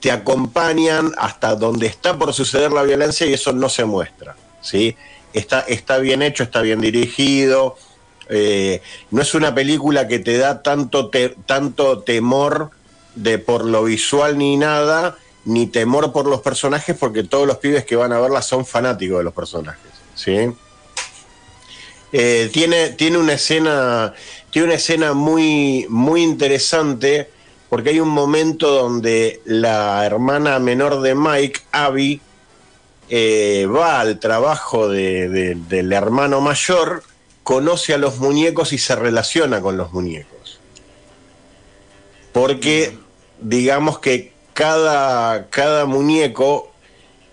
te 0.00 0.10
acompañan 0.10 1.12
hasta 1.16 1.54
donde 1.54 1.86
está 1.86 2.18
por 2.18 2.34
suceder 2.34 2.72
la 2.72 2.82
violencia 2.82 3.26
y 3.26 3.32
eso 3.32 3.52
no 3.52 3.68
se 3.68 3.84
muestra, 3.84 4.34
¿sí? 4.60 4.96
Está, 5.32 5.60
está 5.60 5.98
bien 5.98 6.20
hecho, 6.20 6.42
está 6.42 6.62
bien 6.62 6.80
dirigido, 6.80 7.76
eh, 8.28 8.82
no 9.10 9.22
es 9.22 9.34
una 9.34 9.54
película 9.54 10.08
que 10.08 10.18
te 10.18 10.36
da 10.36 10.62
tanto, 10.62 11.10
tanto 11.46 12.00
temor 12.00 12.70
de 13.14 13.38
por 13.38 13.64
lo 13.64 13.84
visual 13.84 14.36
ni 14.38 14.56
nada, 14.56 15.16
ni 15.44 15.66
temor 15.66 16.12
por 16.12 16.26
los 16.26 16.40
personajes, 16.40 16.96
porque 16.98 17.22
todos 17.24 17.46
los 17.46 17.58
pibes 17.58 17.84
que 17.84 17.96
van 17.96 18.12
a 18.12 18.20
verla 18.20 18.42
son 18.42 18.64
fanáticos 18.64 19.18
de 19.18 19.24
los 19.24 19.34
personajes, 19.34 19.90
¿sí? 20.14 20.36
Eh, 22.12 22.48
tiene, 22.52 22.90
tiene 22.90 23.18
una 23.18 23.32
escena, 23.34 24.14
tiene 24.50 24.66
una 24.66 24.76
escena 24.76 25.12
muy, 25.14 25.86
muy 25.88 26.22
interesante, 26.22 27.28
porque 27.68 27.90
hay 27.90 28.00
un 28.00 28.08
momento 28.08 28.70
donde 28.70 29.40
la 29.44 30.06
hermana 30.06 30.58
menor 30.60 31.00
de 31.00 31.14
Mike, 31.14 31.60
Abby, 31.72 32.20
eh, 33.10 33.66
va 33.66 34.00
al 34.00 34.18
trabajo 34.20 34.88
de- 34.88 35.28
de- 35.28 35.54
del 35.56 35.92
hermano 35.92 36.40
mayor, 36.40 37.02
conoce 37.42 37.92
a 37.94 37.98
los 37.98 38.18
muñecos 38.18 38.72
y 38.72 38.78
se 38.78 38.96
relaciona 38.96 39.60
con 39.60 39.76
los 39.76 39.92
muñecos. 39.92 40.60
Porque 42.32 42.96
digamos 43.40 43.98
que 43.98 44.32
cada, 44.52 45.46
cada 45.50 45.84
muñeco 45.86 46.70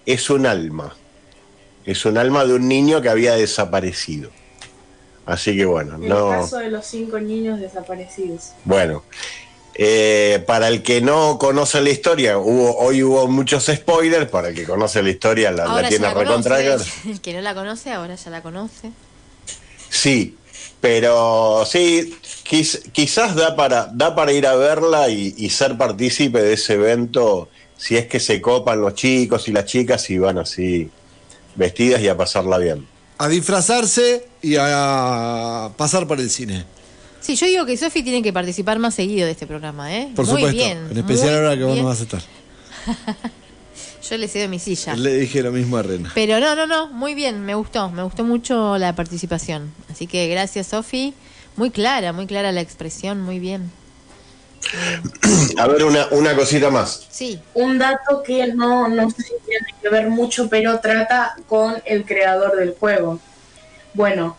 es 0.05 0.29
un 0.29 0.45
alma. 0.45 0.95
Es 1.85 2.05
un 2.05 2.17
alma 2.17 2.45
de 2.45 2.53
un 2.53 2.67
niño 2.67 3.01
que 3.01 3.09
había 3.09 3.35
desaparecido. 3.35 4.29
Así 5.25 5.55
que 5.55 5.65
bueno, 5.65 5.95
En 5.95 6.03
el 6.03 6.09
no. 6.09 6.29
caso 6.29 6.57
de 6.57 6.69
los 6.69 6.85
cinco 6.85 7.19
niños 7.19 7.59
desaparecidos. 7.59 8.51
Bueno, 8.65 9.03
eh, 9.75 10.43
para 10.45 10.67
el 10.67 10.83
que 10.83 11.01
no 11.01 11.37
conoce 11.39 11.79
la 11.81 11.89
historia, 11.89 12.37
hubo, 12.37 12.77
hoy 12.77 13.03
hubo 13.03 13.27
muchos 13.27 13.65
spoilers. 13.65 14.29
Para 14.29 14.49
el 14.49 14.55
que 14.55 14.65
conoce 14.65 15.01
la 15.01 15.09
historia, 15.09 15.51
la, 15.51 15.65
la 15.65 15.87
tiene 15.87 16.13
recontra. 16.13 16.59
El 17.05 17.21
que 17.21 17.33
no 17.33 17.41
la 17.41 17.53
conoce, 17.53 17.91
ahora 17.91 18.15
ya 18.15 18.29
la 18.29 18.41
conoce. 18.41 18.91
Sí, 19.89 20.37
pero 20.81 21.63
sí, 21.65 22.15
quiz- 22.49 22.81
quizás 22.91 23.35
da 23.35 23.55
para, 23.55 23.89
da 23.93 24.13
para 24.15 24.33
ir 24.33 24.45
a 24.47 24.55
verla 24.55 25.09
y, 25.09 25.33
y 25.37 25.49
ser 25.51 25.77
partícipe 25.77 26.41
de 26.41 26.53
ese 26.53 26.73
evento, 26.73 27.47
si 27.77 27.95
es 27.97 28.07
que 28.07 28.19
se 28.19 28.41
copan 28.41 28.81
los 28.81 28.95
chicos 28.95 29.47
y 29.47 29.51
las 29.51 29.65
chicas 29.65 30.09
y 30.09 30.17
van 30.17 30.39
así 30.39 30.89
vestidas 31.55 32.01
y 32.01 32.07
a 32.07 32.17
pasarla 32.17 32.57
bien. 32.57 32.87
A 33.19 33.27
disfrazarse 33.27 34.27
y 34.41 34.55
a 34.59 35.69
pasar 35.77 36.07
por 36.07 36.19
el 36.19 36.29
cine. 36.29 36.65
Sí, 37.19 37.35
yo 37.35 37.45
digo 37.45 37.65
que 37.67 37.77
Sofi 37.77 38.01
tiene 38.01 38.23
que 38.23 38.33
participar 38.33 38.79
más 38.79 38.95
seguido 38.95 39.27
de 39.27 39.31
este 39.33 39.45
programa, 39.45 39.95
¿eh? 39.95 40.09
Por 40.15 40.25
muy 40.25 40.35
supuesto. 40.37 40.57
bien. 40.57 40.87
en 40.89 40.97
especial 40.97 41.27
muy 41.29 41.35
ahora 41.37 41.55
que 41.55 41.63
vos 41.63 41.77
no 41.77 41.83
vas 41.85 41.99
a 41.99 42.03
estar. 42.03 42.21
Yo 44.09 44.17
le 44.17 44.27
cedo 44.27 44.49
mi 44.49 44.59
silla. 44.59 44.95
Le 44.95 45.15
dije 45.15 45.43
lo 45.43 45.51
mismo 45.51 45.77
a 45.77 45.83
Rena. 45.83 46.11
Pero 46.15 46.39
no, 46.39 46.55
no, 46.55 46.65
no, 46.65 46.87
muy 46.87 47.13
bien, 47.13 47.45
me 47.45 47.53
gustó, 47.53 47.89
me 47.89 48.03
gustó 48.03 48.23
mucho 48.23 48.77
la 48.77 48.95
participación. 48.95 49.71
Así 49.91 50.07
que 50.07 50.27
gracias, 50.27 50.67
Sofi. 50.67 51.13
Muy 51.55 51.69
clara, 51.69 52.13
muy 52.13 52.25
clara 52.25 52.51
la 52.51 52.61
expresión, 52.61 53.21
muy 53.21 53.39
bien. 53.39 53.71
A 55.57 55.67
ver, 55.67 55.83
una, 55.83 56.07
una 56.11 56.35
cosita 56.35 56.69
más. 56.69 57.07
Sí. 57.09 57.39
Un 57.53 57.77
dato 57.77 58.23
que 58.23 58.47
no, 58.47 58.87
no 58.87 59.09
sé 59.09 59.23
si 59.23 59.33
tiene 59.45 59.67
que 59.81 59.89
ver 59.89 60.09
mucho, 60.09 60.49
pero 60.49 60.79
trata 60.79 61.35
con 61.47 61.81
el 61.85 62.05
creador 62.05 62.55
del 62.57 62.73
juego. 62.79 63.19
Bueno, 63.93 64.37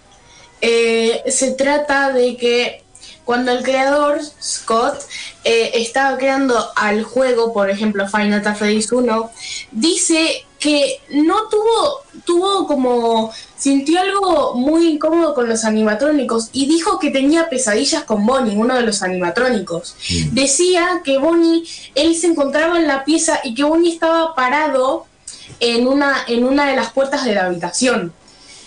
eh, 0.61 1.23
se 1.27 1.53
trata 1.53 2.13
de 2.13 2.37
que 2.37 2.82
cuando 3.25 3.53
el 3.53 3.63
creador, 3.63 4.21
Scott, 4.41 5.01
eh, 5.45 5.73
estaba 5.75 6.19
creando 6.19 6.57
al 6.77 7.03
juego, 7.03 7.53
por 7.53 7.71
ejemplo 7.71 8.09
Final 8.09 8.43
Fantasy 8.43 8.85
1, 8.91 9.31
dice 9.71 10.47
que 10.59 11.01
no 11.11 11.49
tuvo, 11.49 12.03
tuvo 12.25 12.67
como, 12.69 13.33
sintió 13.57 14.01
algo 14.01 14.55
muy 14.55 14.89
incómodo 14.89 15.35
con 15.35 15.49
los 15.49 15.65
animatrónicos 15.65 16.51
y 16.53 16.67
dijo 16.67 17.01
que 17.01 17.11
tenía 17.11 17.49
pesadillas 17.49 18.05
con 18.05 18.25
Bonnie, 18.25 18.57
uno 18.57 18.77
de 18.77 18.83
los 18.83 19.03
animatrónicos. 19.03 19.97
Decía 20.31 21.01
que 21.05 21.19
Bonnie, 21.19 21.65
él 21.97 22.15
se 22.15 22.29
encontraba 22.29 22.79
en 22.79 22.87
la 22.87 23.05
pieza 23.05 23.41
y 23.43 23.55
que 23.55 23.65
Bonnie 23.65 23.93
estaba 23.93 24.37
parado 24.37 25.07
en 25.59 25.89
una, 25.89 26.25
en 26.29 26.45
una 26.45 26.67
de 26.67 26.77
las 26.77 26.93
puertas 26.93 27.25
de 27.25 27.35
la 27.35 27.47
habitación 27.47 28.13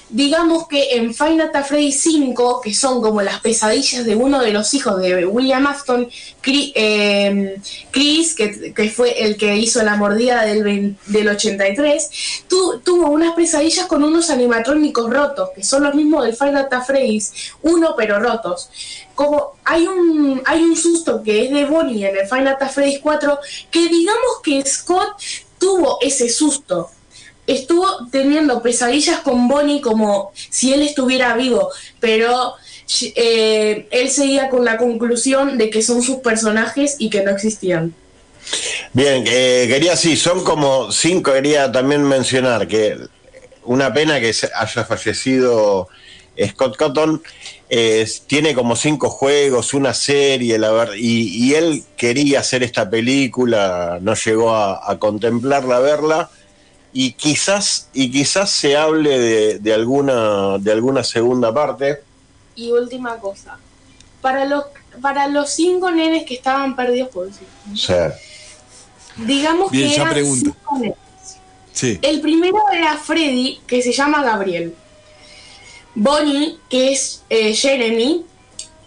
digamos 0.10 0.68
que 0.68 0.95
en 0.95 1.14
Final 1.14 1.49
Fantasy 1.52 1.91
5, 1.91 2.61
que 2.61 2.73
son 2.73 3.02
como 3.02 3.22
las 3.22 3.41
pesadillas 3.41 4.06
de 4.06 4.15
uno 4.15 4.40
de 4.41 4.52
los 4.52 4.73
hijos 4.73 4.99
de 5.02 5.26
William 5.26 5.65
Afton, 5.68 6.07
Cri- 6.44 6.72
eh, 6.76 7.60
Chris, 7.91 8.36
que, 8.36 8.90
fue 8.90 9.23
el 9.23 9.36
que 9.36 9.56
hizo 9.57 9.82
la 9.84 9.95
mordida 9.95 10.44
del, 10.44 10.95
del 11.07 11.27
83, 11.27 12.10
tu- 12.48 12.80
tuvo 12.80 13.10
unas 13.10 13.34
pesadillas 13.36 13.88
con 13.88 14.03
unos 14.03 14.30
animatrónicos 14.30 15.10
rotos, 15.10 15.49
que 15.56 15.64
son 15.64 15.84
los 15.84 15.95
mismos 15.95 16.23
del 16.23 16.36
Final 16.36 16.68
Fantasy 16.69 17.22
1, 17.64 17.95
pero 17.98 18.19
rotos. 18.19 18.69
Como 19.15 19.53
hay 19.64 19.88
un, 19.88 20.41
hay 20.45 20.61
un 20.61 20.76
susto 20.76 21.23
que 21.23 21.45
es 21.45 21.52
de 21.52 21.65
Bonnie 21.65 22.06
en 22.07 22.15
el 22.18 22.27
Final 22.27 22.57
Fantasy 22.60 22.99
4, 23.02 23.40
que 23.72 23.88
digamos 23.88 24.40
que 24.44 24.64
Scott 24.65 25.15
tuvo 25.57 25.98
ese 26.02 26.30
susto 26.30 26.90
estuvo 27.47 28.07
teniendo 28.11 28.61
pesadillas 28.61 29.19
con 29.19 29.47
Bonnie 29.47 29.81
como 29.81 30.31
si 30.35 30.73
él 30.73 30.81
estuviera 30.81 31.35
vivo, 31.35 31.69
pero 31.99 32.55
eh, 33.15 33.88
él 33.91 34.09
seguía 34.09 34.49
con 34.49 34.65
la 34.65 34.77
conclusión 34.77 35.57
de 35.57 35.69
que 35.69 35.81
son 35.81 36.01
sus 36.01 36.17
personajes 36.17 36.95
y 36.99 37.09
que 37.09 37.23
no 37.23 37.31
existían. 37.31 37.93
Bien, 38.93 39.23
eh, 39.27 39.65
quería, 39.67 39.95
sí, 39.95 40.15
son 40.15 40.43
como 40.43 40.91
cinco, 40.91 41.34
quería 41.34 41.72
también 41.72 42.03
mencionar 42.03 42.67
que 42.67 42.97
una 43.63 43.91
pena 43.91 44.19
que 44.19 44.34
haya 44.55 44.85
fallecido 44.85 45.88
Scott 46.49 46.77
Cotton, 46.77 47.22
eh, 47.69 48.07
tiene 48.27 48.53
como 48.53 48.76
cinco 48.76 49.09
juegos, 49.09 49.73
una 49.73 49.93
serie, 49.93 50.59
y 50.97 51.53
él 51.53 51.84
quería 51.97 52.41
hacer 52.41 52.61
esta 52.61 52.89
película, 52.89 53.97
no 54.01 54.13
llegó 54.13 54.53
a, 54.53 54.91
a 54.91 54.99
contemplarla, 54.99 55.77
a 55.77 55.80
verla, 55.80 56.30
y 56.97 57.11
quizás, 57.11 57.89
y 57.93 58.09
quizás 58.09 58.49
se 58.49 58.77
hable 58.77 59.19
de, 59.19 59.59
de 59.59 59.73
alguna, 59.73 60.57
de 60.59 60.72
alguna 60.72 61.03
segunda 61.03 61.53
parte. 61.53 62.01
Y 62.55 62.72
última 62.72 63.17
cosa, 63.17 63.59
para 64.22 64.45
los, 64.45 64.63
para 65.01 65.27
los 65.27 65.49
cinco 65.49 65.91
nenes 65.91 66.23
que 66.26 66.35
estaban 66.35 66.73
perdidos 66.73 67.09
por 67.09 67.27
sí, 67.34 67.45
digamos 69.17 69.72
Bien, 69.72 69.89
que 69.89 69.95
ya 69.95 70.01
eran 70.03 70.13
pregunta. 70.13 70.51
cinco 70.51 70.77
nenes. 70.80 70.97
Sí. 71.73 71.99
El 72.01 72.22
primero 72.22 72.57
era 72.72 72.97
Freddy, 72.97 73.59
que 73.67 73.81
se 73.81 73.91
llama 73.91 74.23
Gabriel. 74.23 74.73
Bonnie, 75.95 76.57
que 76.69 76.93
es 76.93 77.23
eh, 77.30 77.53
Jeremy. 77.53 78.26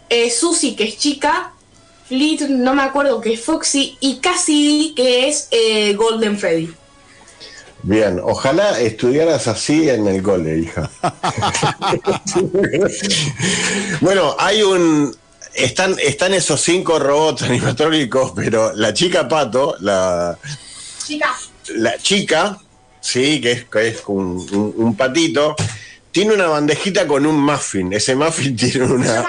eh, 0.08 0.30
Susie, 0.30 0.74
que 0.74 0.84
es 0.84 0.96
chica. 0.98 1.52
Fleet, 2.06 2.48
no 2.48 2.74
me 2.74 2.80
acuerdo, 2.82 3.20
que 3.20 3.34
es 3.34 3.40
Foxy. 3.44 3.98
Y 4.00 4.16
Cassidy, 4.20 4.94
que 4.94 5.28
es 5.28 5.48
eh, 5.50 5.92
Golden 5.94 6.38
Freddy. 6.38 6.70
Bien, 7.82 8.20
ojalá 8.22 8.78
estudiaras 8.80 9.46
así 9.48 9.88
en 9.88 10.06
el 10.08 10.22
cole, 10.22 10.58
hija. 10.58 10.90
bueno, 14.00 14.36
hay 14.38 14.62
un. 14.62 15.14
Están, 15.54 15.96
están 16.00 16.34
esos 16.34 16.60
cinco 16.60 16.98
robots 16.98 17.42
animatrónicos, 17.42 18.32
pero 18.36 18.72
la 18.74 18.94
chica 18.94 19.26
pato, 19.26 19.74
la, 19.80 20.38
Chica. 21.04 21.34
la 21.74 21.98
chica, 21.98 22.58
sí, 23.00 23.40
que 23.40 23.52
es, 23.52 23.64
que 23.64 23.88
es 23.88 24.02
un, 24.06 24.46
un- 24.52 24.74
un 24.76 24.96
patito, 24.96 25.56
tiene 26.12 26.34
una 26.34 26.46
bandejita 26.46 27.08
con 27.08 27.26
un 27.26 27.40
muffin. 27.40 27.92
Ese 27.92 28.14
muffin 28.14 28.54
tiene 28.56 28.72
Se 28.72 28.82
una. 28.82 29.26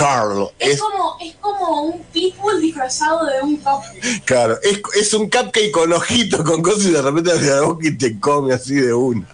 Carl. 0.00 0.48
Es, 0.58 0.70
Es, 0.74 0.80
como, 0.80 1.16
es 1.20 1.34
como 1.40 1.82
un 1.82 2.02
pitbull 2.12 2.60
disfrazado 2.60 3.26
de 3.26 3.40
un 3.42 3.56
cupcake. 3.56 4.24
claro, 4.24 4.58
es, 4.62 4.80
es 4.98 5.12
un 5.14 5.28
cupcake 5.28 5.70
con 5.70 5.92
ojito, 5.92 6.42
con 6.42 6.62
cosas 6.62 6.86
y 6.86 6.90
de 6.92 7.02
repente 7.02 7.30
abre 7.32 7.46
la 7.46 7.60
boca 7.62 7.86
y 7.86 7.96
te 7.98 8.18
come 8.18 8.54
así 8.54 8.74
de 8.74 8.92
una. 8.94 9.26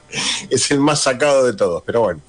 Es 0.51 0.71
el 0.71 0.81
más 0.81 1.01
sacado 1.01 1.45
de 1.47 1.53
todos, 1.55 1.83
pero 1.87 2.01
bueno. 2.01 2.21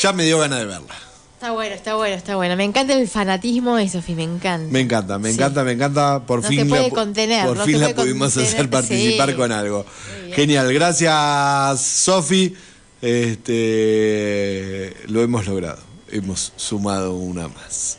Ya 0.00 0.12
me 0.12 0.24
dio 0.24 0.38
ganas 0.38 0.58
de 0.60 0.64
verla. 0.66 0.94
Está 1.34 1.52
bueno, 1.52 1.74
está 1.76 1.94
bueno, 1.94 2.16
está 2.16 2.34
bueno. 2.34 2.56
Me 2.56 2.64
encanta 2.64 2.94
el 2.94 3.06
fanatismo 3.06 3.76
de 3.76 3.88
Sofi, 3.88 4.14
me 4.16 4.24
encanta. 4.24 4.72
Me 4.72 4.80
encanta, 4.80 5.18
me 5.20 5.28
Sí. 5.28 5.36
encanta, 5.36 5.62
me 5.62 5.70
encanta. 5.72 6.20
Por 6.26 6.42
No 6.42 6.48
fin 6.48 6.58
se 6.60 6.66
puede 6.66 6.88
la, 6.88 6.90
contener, 6.90 7.46
por 7.46 7.56
no 7.58 7.64
fin 7.64 7.74
se 7.74 7.80
la 7.80 7.86
puede 7.94 8.08
pudimos 8.08 8.34
contener, 8.34 8.54
hacer 8.56 8.70
participar 8.70 9.28
sí. 9.30 9.34
con 9.36 9.52
algo. 9.52 9.86
Genial, 10.34 10.72
gracias 10.74 11.80
Sofi. 11.80 12.56
Este 13.00 14.94
lo 15.06 15.22
hemos 15.22 15.46
logrado. 15.46 15.87
Hemos 16.10 16.52
sumado 16.56 17.14
una 17.14 17.48
más. 17.48 17.98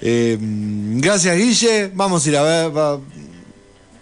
Eh, 0.00 0.36
gracias 0.40 1.36
Guille. 1.36 1.90
Vamos 1.94 2.24
a 2.26 2.28
ir 2.28 2.36
a 2.36 2.42
ver. 2.42 2.76
va- 2.76 3.00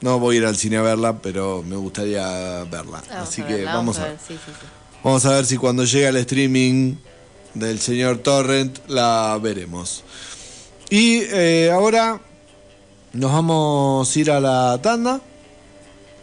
no 0.00 0.18
voy 0.18 0.36
a 0.36 0.38
ir 0.40 0.44
al 0.46 0.56
cine 0.56 0.76
a 0.76 0.82
verla, 0.82 1.18
pero 1.22 1.62
me 1.66 1.76
gustaría 1.76 2.64
verla. 2.64 3.02
Vamos 3.08 3.28
Así 3.28 3.42
que 3.42 3.54
verla, 3.54 3.74
vamos 3.76 3.98
a 3.98 4.02
ver, 4.02 4.10
ver. 4.12 4.20
sí, 4.26 4.34
sí, 4.44 4.52
sí. 4.60 4.66
Vamos 5.02 5.24
a 5.24 5.30
ver 5.30 5.46
si 5.46 5.56
cuando 5.56 5.84
llegue 5.84 6.08
el 6.08 6.16
streaming 6.16 6.94
del 7.54 7.80
señor 7.80 8.18
Torrent 8.18 8.78
la 8.88 9.38
veremos. 9.42 10.02
Y 10.90 11.20
eh, 11.22 11.70
ahora 11.72 12.20
nos 13.14 13.32
vamos 13.32 14.14
a 14.14 14.18
ir 14.18 14.30
a 14.30 14.40
la 14.40 14.78
tanda. 14.82 15.20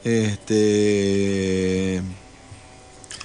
Este. 0.03 2.01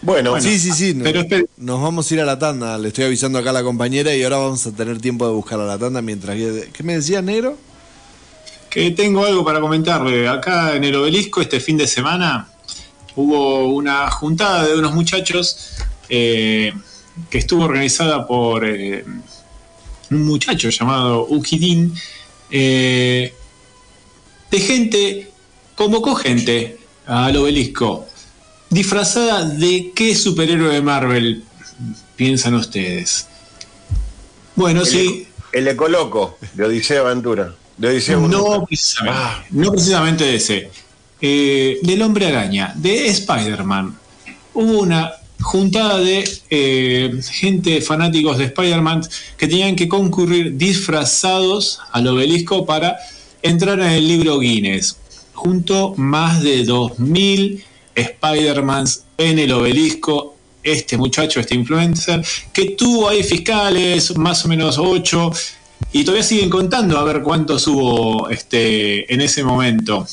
Bueno, 0.03 0.41
sí, 0.41 0.59
sí, 0.59 0.73
sí. 0.73 0.95
no- 0.95 1.05
pero 1.05 1.21
espere- 1.21 1.47
nos 1.57 1.81
vamos 1.81 2.11
a 2.11 2.15
ir 2.15 2.21
a 2.21 2.25
la 2.25 2.39
tanda. 2.39 2.77
Le 2.79 2.89
estoy 2.89 3.05
avisando 3.05 3.39
acá 3.39 3.51
a 3.51 3.55
la 3.55 3.63
compañera 3.63 4.15
y 4.15 4.23
ahora 4.23 4.37
vamos 4.39 4.67
a 4.67 4.73
tener 4.73 5.01
tiempo 5.01 5.27
de 5.27 5.33
buscar 5.33 5.59
a 5.61 5.65
la 5.65 5.79
tanda 5.79 6.03
mientras. 6.03 6.37
¿Qué 6.37 6.83
me 6.83 6.95
decías, 6.97 7.23
negro? 7.25 7.57
Que 8.71 8.91
tengo 8.91 9.25
algo 9.25 9.45
para 9.45 9.61
comentarle. 9.61 10.29
Acá 10.29 10.77
en 10.77 10.85
el 10.85 10.95
obelisco 10.97 11.41
este 11.41 11.61
fin 11.61 11.77
de 11.79 11.87
semana 11.87 12.49
hubo 13.15 13.69
una 13.73 14.11
juntada 14.11 14.67
de 14.67 14.79
unos 14.79 14.93
muchachos 14.95 15.57
eh, 16.11 16.73
que 17.31 17.39
estuvo 17.39 17.65
organizada 17.65 18.27
por 18.27 18.65
eh, 18.67 19.05
un 20.11 20.27
muchacho 20.27 20.69
llamado 20.69 21.27
Ukidin, 21.31 21.95
eh, 22.51 23.33
de 24.51 24.61
gente, 24.61 25.31
convocó 25.75 26.15
gente 26.15 26.79
al 27.07 27.37
obelisco, 27.39 28.07
disfrazada 28.71 29.45
de 29.49 29.93
qué 29.95 30.15
superhéroe 30.15 30.75
de 30.75 30.83
Marvel 30.83 31.45
piensan 32.17 32.55
ustedes. 32.55 33.27
Bueno, 34.55 34.81
El 34.83 34.87
sí. 34.87 35.27
El 35.53 35.69
Ecoloco, 35.69 36.39
de 36.55 36.65
Odisea 36.65 37.01
Aventura. 37.01 37.55
De 37.77 37.89
Odisea 37.89 38.17
No 38.17 38.23
Voluntad. 38.43 38.67
precisamente, 38.67 39.19
Ah. 39.23 39.45
no 39.51 39.71
precisamente 39.71 40.25
de 40.25 40.35
ese. 40.37 40.71
Eh, 41.21 41.79
del 41.83 42.03
hombre 42.03 42.27
araña, 42.27 42.73
de 42.77 43.07
Spider-Man. 43.09 43.97
Hubo 44.55 44.81
una 44.81 45.13
juntada 45.41 45.99
de 45.99 46.29
eh, 46.51 47.21
gente 47.31 47.81
fanáticos 47.81 48.39
de 48.39 48.45
Spider-Man 48.47 49.07
que 49.37 49.47
tenían 49.49 49.77
que 49.77 49.89
concurrir 49.89 50.57
disfrazados 50.57 51.79
al 51.93 52.07
obelisco 52.09 52.65
para 52.67 52.97
entrar 53.43 53.79
en 53.81 53.87
el 53.91 54.09
libro 54.09 54.39
Guinness. 54.39 54.97
Junto 55.35 55.95
más 55.97 56.43
de 56.43 56.65
2.000 56.67 57.63
Spider-Mans 57.97 59.05
en 59.19 59.39
el 59.39 59.53
obelisco. 59.53 60.37
Este 60.63 60.97
muchacho, 60.97 61.39
este 61.39 61.55
influencer, 61.55 62.25
que 62.53 62.71
tuvo 62.71 63.09
ahí 63.09 63.23
fiscales, 63.23 64.17
más 64.17 64.45
o 64.45 64.49
menos 64.49 64.79
8, 64.79 65.33
y 65.93 66.05
todavía 66.05 66.25
siguen 66.25 66.51
contando 66.51 66.99
a 66.99 67.05
ver 67.05 67.23
cuántos 67.23 67.69
hubo 67.69 68.29
este, 68.31 69.13
en 69.13 69.21
ese 69.21 69.45
momento. 69.45 70.07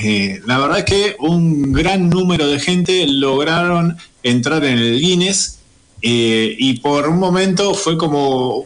Eh, 0.00 0.40
la 0.46 0.58
verdad 0.58 0.78
es 0.78 0.84
que 0.84 1.16
un 1.18 1.72
gran 1.72 2.08
número 2.08 2.46
de 2.46 2.60
gente 2.60 3.06
lograron 3.08 3.96
entrar 4.22 4.64
en 4.64 4.78
el 4.78 5.00
Guinness 5.00 5.57
eh, 6.00 6.54
y 6.56 6.78
por 6.78 7.08
un 7.08 7.18
momento 7.18 7.74
fue 7.74 7.98
como 7.98 8.64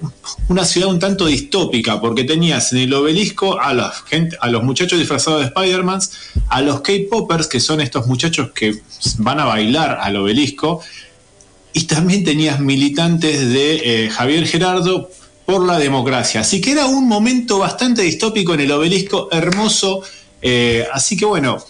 una 0.49 0.67
ciudad 0.67 0.91
un 0.91 0.99
tanto 0.99 1.27
distópica 1.27 1.99
porque 1.99 2.25
tenías 2.25 2.73
en 2.75 2.81
el 2.81 2.93
obelisco 2.93 3.59
a, 3.59 3.73
la 3.73 3.91
gente, 3.91 4.37
a 4.39 4.49
los 4.49 4.63
muchachos 4.63 4.99
disfrazados 4.99 5.41
de 5.41 5.47
Spider-Man, 5.47 6.01
a 6.49 6.61
los 6.61 6.83
K-Poppers, 6.83 7.47
que 7.47 7.59
son 7.59 7.81
estos 7.81 8.07
muchachos 8.07 8.51
que 8.53 8.83
van 9.19 9.41
a 9.41 9.47
bailar 9.47 9.99
al 10.01 10.17
obelisco, 10.17 10.83
y 11.73 11.85
también 11.85 12.23
tenías 12.23 12.61
militantes 12.61 13.49
de 13.51 14.05
eh, 14.05 14.11
Javier 14.11 14.47
Gerardo 14.47 15.09
por 15.47 15.67
la 15.67 15.79
democracia. 15.79 16.43
Así 16.43 16.61
que 16.61 16.73
era 16.73 16.85
un 16.85 17.09
momento 17.09 17.59
bastante 17.59 18.03
distópico 18.03 18.53
en 18.53 18.61
el 18.61 18.73
obelisco, 18.73 19.29
hermoso. 19.33 20.03
eh, 20.43 20.87
así 20.93 21.17
que 21.17 21.25
bueno, 21.25 21.65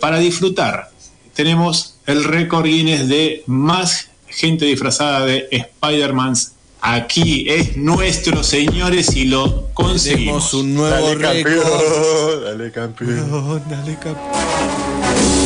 para 0.00 0.18
disfrutar, 0.18 0.90
tenemos 1.32 1.98
el 2.06 2.24
récord 2.24 2.64
Guinness 2.64 3.06
de 3.06 3.44
más 3.46 4.08
gente 4.36 4.66
disfrazada 4.66 5.24
de 5.26 5.48
Spider-Man. 5.50 6.34
Aquí 6.80 7.46
es 7.48 7.76
nuestro, 7.76 8.44
señores, 8.44 9.16
y 9.16 9.24
lo 9.24 9.68
conseguimos. 9.72 10.50
Tenemos 10.50 10.54
un 10.54 10.74
nuevo 10.74 11.14
Dale, 11.14 11.42
récord. 11.42 11.62
campeón, 11.62 12.44
dale 12.44 12.70
campeón. 12.70 13.62
Dale, 13.68 13.94
campeón. 13.98 15.36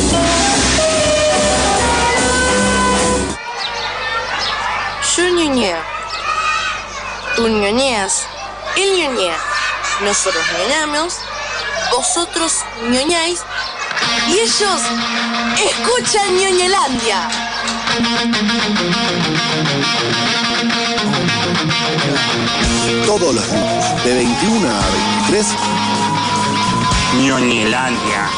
Yo 5.17 5.29
ñoñeo. 5.29 5.79
Tú 7.37 7.49
ñoñeas. 7.49 8.27
Él 8.77 8.91
ñoñea. 8.99 9.37
Nosotros 10.03 10.45
ñoñamos. 10.59 11.15
Vosotros 11.91 12.53
ñoñáis. 12.91 13.41
Y 14.29 14.33
ellos 14.39 14.81
escuchan 15.59 16.37
ñoñelandia. 16.37 17.50
Todos 23.07 23.35
los 23.35 23.47
lunes, 23.49 24.05
de 24.05 24.15
21 24.15 24.69
a 24.69 24.81
23, 25.29 25.47
Ñoñelandia. 27.23 28.31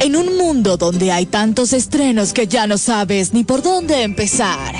En 0.00 0.16
un 0.16 0.36
mundo 0.36 0.76
donde 0.76 1.12
hay 1.12 1.26
tantos 1.26 1.72
estrenos 1.72 2.32
que 2.32 2.46
ya 2.46 2.66
no 2.66 2.78
sabes 2.78 3.32
ni 3.32 3.44
por 3.44 3.62
dónde 3.62 4.02
empezar. 4.02 4.74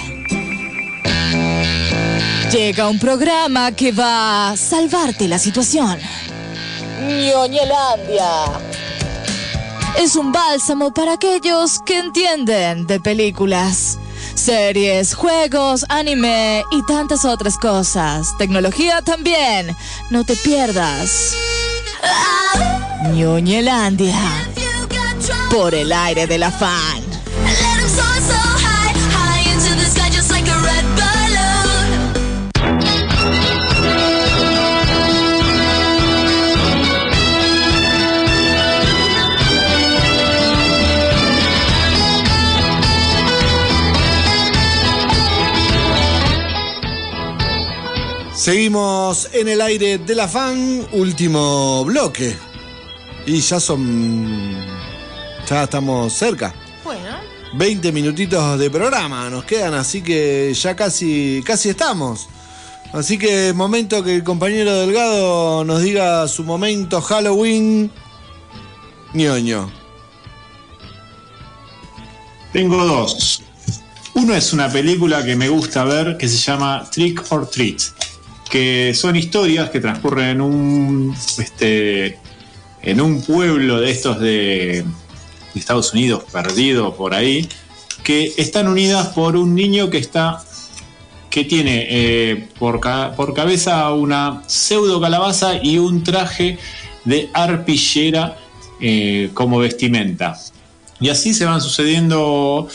Llega 2.53 2.89
un 2.89 2.99
programa 2.99 3.73
que 3.73 3.93
va 3.93 4.51
a 4.51 4.57
salvarte 4.57 5.29
la 5.29 5.39
situación. 5.39 5.99
Ñoñelandia. 7.01 8.45
Es 9.99 10.17
un 10.17 10.33
bálsamo 10.33 10.93
para 10.93 11.15
aquellos 11.15 11.79
que 11.81 11.99
entienden 11.99 12.87
de 12.87 13.01
películas, 13.01 13.99
series, 14.35 15.15
juegos, 15.15 15.85
anime 15.89 16.65
y 16.71 16.85
tantas 16.87 17.25
otras 17.25 17.57
cosas. 17.57 18.37
Tecnología 18.39 19.01
también. 19.03 19.77
No 20.11 20.25
te 20.25 20.35
pierdas. 20.37 21.35
Ñoñelandia. 23.15 24.19
Por 25.51 25.75
el 25.75 25.93
aire 25.93 26.27
de 26.27 26.39
la 26.39 26.51
Seguimos 48.39 49.31
en 49.33 49.49
el 49.49 49.61
aire 49.61 49.99
de 49.99 50.15
la 50.15 50.29
fan, 50.29 50.87
último 50.93 51.85
bloque. 51.85 52.37
Y 53.27 53.41
ya 53.41 53.59
son. 53.59 54.57
Ya 55.49 55.65
estamos 55.65 56.13
cerca. 56.13 56.55
Bueno, 56.85 57.17
20 57.55 57.91
minutitos 57.91 58.57
de 58.61 58.71
programa 58.71 59.29
nos 59.29 59.45
quedan, 59.45 59.75
así 59.75 60.03
que 60.03 60.55
ya 60.55 60.77
casi, 60.77 61.43
casi 61.45 61.71
estamos. 61.71 62.29
Así 62.93 63.19
que 63.19 63.53
momento 63.55 64.05
que 64.05 64.15
el 64.15 64.23
compañero 64.23 64.73
Delgado 64.73 65.65
nos 65.65 65.83
diga 65.83 66.29
su 66.29 66.45
momento 66.45 67.01
Halloween 67.03 67.91
ñoño. 69.15 69.69
Tengo 72.53 72.85
dos. 72.85 73.43
Uno 74.15 74.33
es 74.33 74.53
una 74.53 74.71
película 74.71 75.25
que 75.25 75.35
me 75.35 75.49
gusta 75.49 75.83
ver 75.83 76.17
que 76.17 76.29
se 76.29 76.37
llama 76.37 76.89
Trick 76.89 77.25
or 77.31 77.51
Treat, 77.51 77.83
que 78.51 78.95
son 78.95 79.17
historias 79.17 79.71
que 79.71 79.81
transcurren 79.81 80.29
en 80.29 80.41
un 80.41 81.17
este 81.39 82.19
en 82.83 83.01
un 83.01 83.23
pueblo 83.23 83.81
de 83.81 83.91
estos 83.91 84.21
de, 84.21 84.85
Estados 85.55 85.93
Unidos 85.93 86.23
perdido 86.31 86.95
por 86.95 87.15
ahí, 87.15 87.49
que 88.05 88.33
están 88.37 88.69
unidas 88.69 89.09
por 89.09 89.37
un 89.37 89.55
niño 89.55 89.91
que 89.91 89.99
está 89.99 90.43
que 91.31 91.45
tiene 91.45 91.87
eh, 91.91 92.49
por, 92.59 92.81
ca- 92.81 93.13
por 93.17 93.35
cabeza 93.35 93.93
una 93.93 94.43
pseudo 94.47 95.01
calabaza 95.01 95.57
y 95.63 95.79
un 95.79 96.03
traje 96.05 96.59
de 97.05 97.29
arpillera 97.35 98.39
eh, 98.81 99.31
como 99.35 99.59
vestimenta. 99.59 100.39
Y 101.01 101.11
así 101.11 101.35
se 101.35 101.45
van 101.45 101.61
sucediendo 101.61 102.69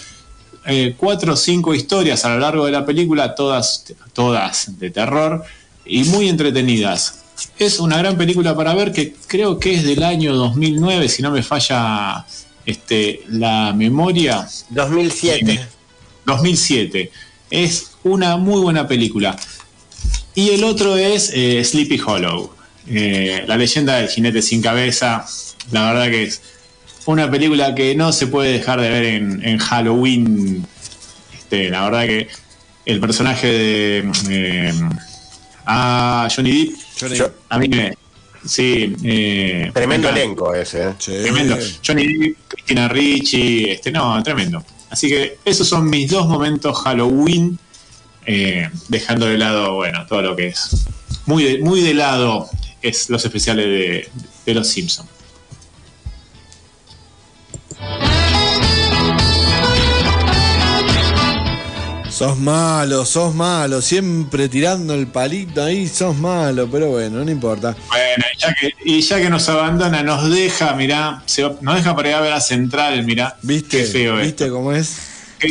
eh, 0.65 0.93
cuatro 0.97 1.33
o 1.33 1.35
cinco 1.35 1.73
historias 1.73 2.25
a 2.25 2.29
lo 2.29 2.39
largo 2.39 2.65
de 2.65 2.71
la 2.71 2.85
película, 2.85 3.33
todas, 3.33 3.85
todas 4.13 4.77
de 4.77 4.91
terror 4.91 5.43
y 5.85 6.03
muy 6.05 6.29
entretenidas. 6.29 7.23
Es 7.57 7.79
una 7.79 7.97
gran 7.97 8.17
película 8.17 8.55
para 8.55 8.73
ver 8.73 8.91
que 8.91 9.15
creo 9.27 9.59
que 9.59 9.75
es 9.75 9.83
del 9.83 10.03
año 10.03 10.35
2009, 10.35 11.09
si 11.09 11.21
no 11.21 11.31
me 11.31 11.43
falla 11.43 12.25
este, 12.65 13.21
la 13.29 13.73
memoria. 13.73 14.47
2007. 14.69 15.67
2007. 16.25 17.11
Es 17.49 17.91
una 18.03 18.37
muy 18.37 18.61
buena 18.61 18.87
película. 18.87 19.35
Y 20.35 20.49
el 20.49 20.63
otro 20.63 20.97
es 20.97 21.31
eh, 21.33 21.63
Sleepy 21.63 21.99
Hollow, 22.03 22.51
eh, 22.87 23.43
la 23.47 23.55
leyenda 23.57 23.97
del 23.97 24.09
jinete 24.09 24.41
sin 24.41 24.61
cabeza. 24.61 25.25
La 25.71 25.91
verdad 25.91 26.09
que 26.09 26.23
es 26.23 26.41
una 27.05 27.29
película 27.29 27.75
que 27.75 27.95
no 27.95 28.11
se 28.11 28.27
puede 28.27 28.51
dejar 28.53 28.81
de 28.81 28.89
ver 28.89 29.03
en, 29.03 29.45
en 29.45 29.57
Halloween. 29.59 30.65
Este, 31.33 31.69
la 31.69 31.83
verdad 31.83 32.05
que 32.07 32.27
el 32.85 32.99
personaje 32.99 33.47
de 33.47 34.11
eh, 34.29 34.73
a 35.65 36.27
Johnny 36.33 36.73
Depp, 36.99 37.13
Yo- 37.13 37.31
a 37.49 37.57
mí 37.59 37.67
me... 37.69 37.93
Sí, 38.45 38.93
eh, 39.05 39.71
Tremendo 39.73 40.09
elenco 40.09 40.53
ese. 40.53 40.89
¿eh? 40.89 40.93
Tremendo. 40.99 41.57
Johnny 41.85 42.05
Depp, 42.17 42.37
Cristina 42.49 42.87
Ricci, 42.89 43.69
este, 43.69 43.89
no, 43.91 44.21
tremendo. 44.21 44.63
Así 44.89 45.07
que 45.07 45.37
esos 45.45 45.67
son 45.67 45.89
mis 45.89 46.11
dos 46.11 46.27
momentos 46.27 46.77
Halloween, 46.83 47.57
eh, 48.25 48.69
dejando 48.89 49.25
de 49.27 49.37
lado, 49.37 49.75
bueno, 49.75 50.05
todo 50.07 50.21
lo 50.21 50.35
que 50.35 50.47
es. 50.47 50.85
Muy 51.25 51.43
de, 51.43 51.59
muy 51.59 51.81
de 51.81 51.93
lado 51.93 52.49
es 52.81 53.09
los 53.09 53.23
especiales 53.23 53.65
de, 53.65 54.09
de 54.45 54.53
los 54.53 54.67
Simpsons. 54.67 55.07
Sos 62.23 62.37
malo, 62.37 63.05
sos 63.05 63.35
malo, 63.35 63.81
siempre 63.81 64.47
tirando 64.47 64.93
el 64.93 65.07
palito 65.07 65.61
ahí, 65.61 65.89
sos 65.89 66.15
malo, 66.15 66.69
pero 66.71 66.87
bueno, 66.87 67.21
no 67.21 67.29
importa. 67.29 67.75
Bueno, 67.89 68.23
y 68.33 68.39
ya 68.39 68.53
que, 68.53 68.73
y 68.85 69.01
ya 69.01 69.19
que 69.19 69.29
nos 69.29 69.49
abandona, 69.49 70.03
nos 70.03 70.29
deja, 70.29 70.73
mirá, 70.73 71.21
se 71.25 71.41
nos 71.59 71.75
deja 71.75 71.93
para 71.93 72.09
ir 72.09 72.15
a 72.15 72.21
ver 72.21 72.31
a 72.31 72.39
Central, 72.39 73.03
mirá. 73.03 73.35
¿Viste? 73.41 73.79
Qué 73.79 73.83
feo 73.83 74.21
eh. 74.21 74.27
¿Viste 74.27 74.47
cómo 74.49 74.71
es? 74.71 74.99
Qué 75.37 75.49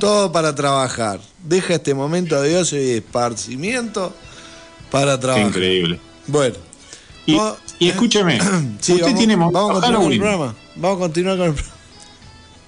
todo, 0.00 0.32
para 0.32 0.52
trabajar. 0.56 1.20
Deja 1.44 1.74
este 1.74 1.94
momento 1.94 2.42
de 2.42 2.56
ocio 2.56 2.82
y 2.82 2.96
esparcimiento 2.96 4.12
para 4.90 5.12
Qué 5.14 5.20
trabajar. 5.20 5.46
increíble. 5.46 6.00
Bueno. 6.26 6.56
Y, 7.26 7.36
No, 7.36 7.56
y 7.78 7.90
escúcheme, 7.90 8.40
Sí, 8.80 8.94
usted 8.94 9.04
vamos, 9.04 9.18
tiene 9.18 9.36
vamos 9.36 9.70
a 9.70 9.72
continuar 9.74 10.02
con 10.02 10.12
el 10.12 10.18
programa. 10.18 10.54
Vamos 10.74 10.96
a 10.96 10.98
continuar 10.98 11.38
con 11.38 11.46
el 11.46 11.54
programa. 11.54 11.78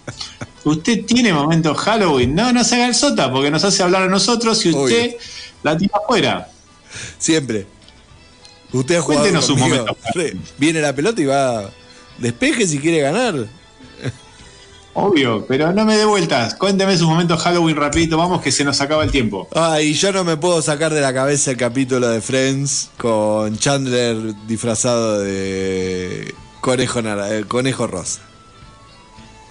Usted 0.65 1.05
tiene 1.07 1.33
momento 1.33 1.75
Halloween. 1.75 2.35
No, 2.35 2.53
no 2.53 2.63
se 2.65 2.77
haga 2.77 2.87
el 2.87 2.95
sota 2.95 3.31
porque 3.33 3.51
nos 3.51 3.65
hace 3.65 3.83
hablar 3.83 4.03
a 4.03 4.09
nosotros 4.09 4.65
y 4.67 4.71
usted 4.71 5.07
Obvio. 5.09 5.19
la 5.63 5.77
tira 5.77 5.93
afuera. 6.03 6.49
Siempre. 7.19 7.67
Usted 8.73 8.97
ha 8.97 9.01
jugado 9.03 9.23
Cuéntenos 9.23 9.47
sus 9.47 9.59
momentos. 9.59 9.97
Viene 10.59 10.81
la 10.81 10.95
pelota 10.95 11.21
y 11.21 11.25
va. 11.27 11.71
Despeje 12.19 12.67
si 12.67 12.79
quiere 12.79 13.01
ganar. 13.01 13.47
Obvio, 14.93 15.47
pero 15.47 15.73
no 15.73 15.85
me 15.85 15.97
dé 15.97 16.05
vueltas. 16.05 16.55
Cuénteme 16.57 16.99
sus 16.99 17.07
momentos 17.07 17.41
Halloween 17.43 17.77
rapidito, 17.77 18.17
vamos 18.19 18.43
que 18.43 18.51
se 18.51 18.65
nos 18.65 18.81
acaba 18.81 19.05
el 19.05 19.11
tiempo. 19.11 19.49
Ay, 19.55 19.95
yo 19.95 20.13
no 20.13 20.25
me 20.25 20.37
puedo 20.37 20.61
sacar 20.63 20.93
de 20.93 21.01
la 21.01 21.15
cabeza 21.15 21.53
el 21.53 21.57
capítulo 21.57 22.09
de 22.09 22.21
Friends 22.21 22.91
con 22.99 23.57
Chandler 23.57 24.17
disfrazado 24.49 25.21
de 25.21 26.35
conejo, 26.61 27.01
nara- 27.03 27.35
eh, 27.35 27.45
conejo 27.47 27.87
rosa. 27.87 28.21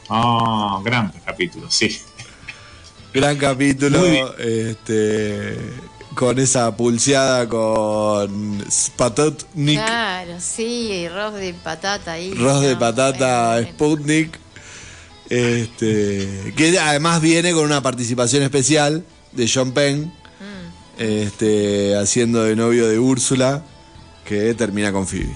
Ah, 0.10 0.80
gran 0.84 1.12
capítulo, 1.26 1.70
sí. 1.70 2.02
Gran 3.14 3.38
capítulo, 3.38 4.02
bien. 4.04 4.28
este, 4.40 5.58
con 6.16 6.38
esa 6.40 6.76
pulseada 6.76 7.48
con 7.48 8.64
Sputnik, 8.70 9.78
Claro, 9.80 10.34
sí, 10.40 11.06
arroz 11.06 11.34
de 11.36 11.54
patata 11.54 12.14
ahí. 12.14 12.34
Ros 12.34 12.62
de 12.62 12.74
no, 12.74 12.80
patata 12.80 13.54
bueno. 13.54 13.68
Sputnik, 13.70 14.40
este, 15.30 16.54
que 16.56 16.80
además 16.80 17.22
viene 17.22 17.54
con 17.54 17.64
una 17.66 17.82
participación 17.82 18.44
especial 18.44 19.04
de 19.32 19.50
John 19.54 19.72
Penn, 19.72 20.06
Mm. 20.40 21.02
este, 21.02 21.96
haciendo 21.98 22.44
de 22.44 22.56
novio 22.56 22.88
de 22.88 22.98
Úrsula, 23.00 23.64
que 24.26 24.54
termina 24.54 24.92
con 24.92 25.06
Phoebe. 25.08 25.36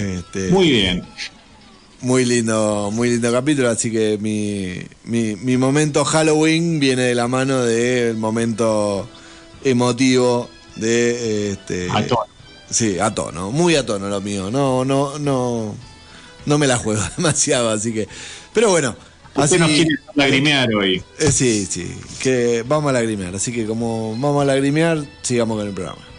Este, 0.00 0.48
Muy 0.50 0.70
bien. 0.70 1.04
Muy 2.02 2.24
lindo, 2.24 2.90
muy 2.92 3.10
lindo 3.10 3.30
capítulo, 3.30 3.68
así 3.68 3.90
que 3.90 4.16
mi, 4.18 4.78
mi, 5.04 5.36
mi 5.36 5.58
momento 5.58 6.02
Halloween 6.06 6.80
viene 6.80 7.02
de 7.02 7.14
la 7.14 7.28
mano 7.28 7.62
del 7.62 8.16
momento 8.16 9.06
emotivo 9.62 10.48
de 10.76 11.50
este 11.50 11.90
A 11.90 12.06
tono. 12.06 12.22
Sí, 12.70 12.98
a 12.98 13.14
tono, 13.14 13.50
muy 13.50 13.74
a 13.76 13.84
tono 13.84 14.08
lo 14.08 14.20
mío. 14.20 14.50
No, 14.50 14.84
no, 14.84 15.18
no, 15.18 15.74
no 16.46 16.58
me 16.58 16.66
la 16.66 16.78
juego 16.78 17.02
demasiado, 17.16 17.68
así 17.70 17.92
que. 17.92 18.08
Pero 18.54 18.70
bueno, 18.70 18.96
así. 19.34 19.58
Nos 19.58 19.68
quiere 19.68 19.90
lagrimear 20.14 20.72
hoy. 20.74 21.02
Eh, 21.18 21.32
sí, 21.32 21.66
sí, 21.68 21.94
que 22.22 22.64
vamos 22.66 22.90
a 22.90 22.92
lagrimear. 22.92 23.34
Así 23.34 23.52
que 23.52 23.66
como 23.66 24.12
vamos 24.12 24.40
a 24.40 24.46
lagrimear, 24.46 25.04
sigamos 25.22 25.58
con 25.58 25.66
el 25.66 25.74
programa. 25.74 26.09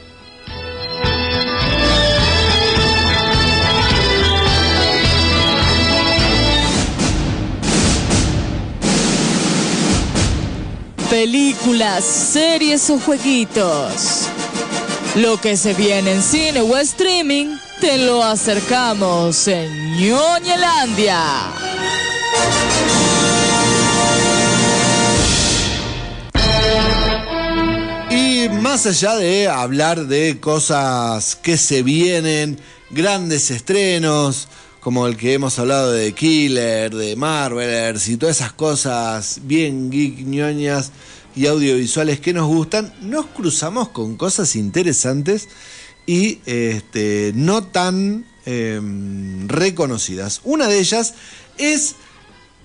Películas, 11.11 12.05
series 12.05 12.89
o 12.89 12.97
jueguitos. 12.97 14.29
Lo 15.15 15.35
que 15.41 15.57
se 15.57 15.73
viene 15.73 16.13
en 16.13 16.23
cine 16.23 16.61
o 16.61 16.77
streaming, 16.77 17.57
te 17.81 17.97
lo 17.97 18.23
acercamos 18.23 19.45
en 19.49 19.97
Ñoñelandia. 19.97 21.21
Y 28.09 28.47
más 28.61 28.85
allá 28.85 29.17
de 29.17 29.49
hablar 29.49 30.07
de 30.07 30.39
cosas 30.39 31.35
que 31.35 31.57
se 31.57 31.83
vienen, 31.83 32.57
grandes 32.89 33.51
estrenos, 33.51 34.47
como 34.81 35.05
el 35.05 35.15
que 35.15 35.33
hemos 35.33 35.59
hablado 35.59 35.91
de 35.91 36.11
Killer, 36.13 36.93
de 36.93 37.15
Marvelers 37.15 38.09
y 38.09 38.17
todas 38.17 38.37
esas 38.37 38.51
cosas 38.51 39.39
bien 39.43 39.91
geek, 39.91 40.25
ñoñas 40.25 40.91
y 41.35 41.45
audiovisuales 41.45 42.19
que 42.19 42.33
nos 42.33 42.47
gustan, 42.47 42.91
nos 43.01 43.27
cruzamos 43.27 43.89
con 43.89 44.17
cosas 44.17 44.55
interesantes 44.55 45.47
y 46.07 46.39
este, 46.47 47.31
no 47.35 47.63
tan 47.63 48.25
em, 48.45 49.47
reconocidas. 49.47 50.41
Una 50.43 50.67
de 50.67 50.79
ellas 50.79 51.13
es 51.59 51.95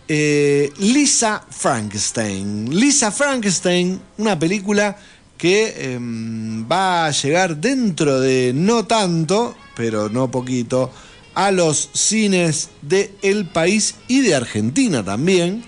eh, 0.09 0.73
Lisa 0.79 1.45
Frankenstein. 1.51 2.75
Lisa 2.75 3.13
Frankenstein, 3.13 4.01
una 4.17 4.39
película 4.39 4.97
que 5.37 5.93
em, 5.93 6.67
va 6.67 7.07
a 7.07 7.11
llegar 7.11 7.59
dentro 7.59 8.21
de 8.21 8.53
no 8.55 8.87
tanto, 8.87 9.55
pero 9.77 10.09
no 10.09 10.31
poquito, 10.31 10.91
a 11.37 11.51
los 11.51 11.91
cines 11.93 12.71
de 12.81 13.15
el 13.21 13.45
país 13.45 13.97
y 14.09 14.23
de 14.23 14.35
Argentina 14.35 15.05
también. 15.05 15.63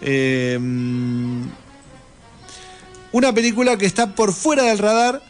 Em, 0.00 1.48
una 3.12 3.32
película 3.32 3.78
que 3.78 3.86
está 3.86 4.16
por 4.16 4.34
fuera 4.34 4.64
del 4.64 4.78
radar, 4.78 5.22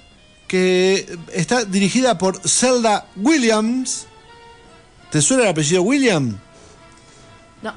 que 0.48 1.18
está 1.34 1.66
dirigida 1.66 2.16
por 2.16 2.40
Zelda 2.48 3.06
Williams. 3.16 4.06
¿Te 5.10 5.20
suena 5.20 5.42
el 5.42 5.50
apellido 5.50 5.82
Williams? 5.82 6.36
No. 7.60 7.74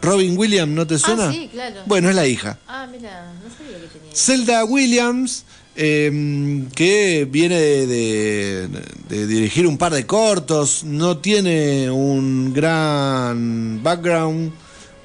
Robin 0.00 0.36
Williams, 0.38 0.72
¿no 0.72 0.86
te 0.86 0.98
suena? 0.98 1.28
Ah, 1.28 1.32
sí, 1.32 1.50
claro. 1.52 1.82
Bueno, 1.84 2.08
es 2.08 2.16
la 2.16 2.26
hija. 2.26 2.58
Ah, 2.66 2.86
mira, 2.90 3.34
no 3.34 3.54
sabía 3.54 3.78
que 3.78 3.98
tenía. 3.98 4.16
Zelda 4.16 4.64
Williams, 4.64 5.44
eh, 5.78 6.66
que 6.74 7.26
viene 7.30 7.56
de 7.56 8.68
dirigir 9.08 9.66
un 9.66 9.78
par 9.78 9.94
de 9.94 10.04
cortos, 10.06 10.82
no 10.84 11.18
tiene 11.18 11.90
un 11.90 12.52
gran 12.52 13.80
background 13.82 14.52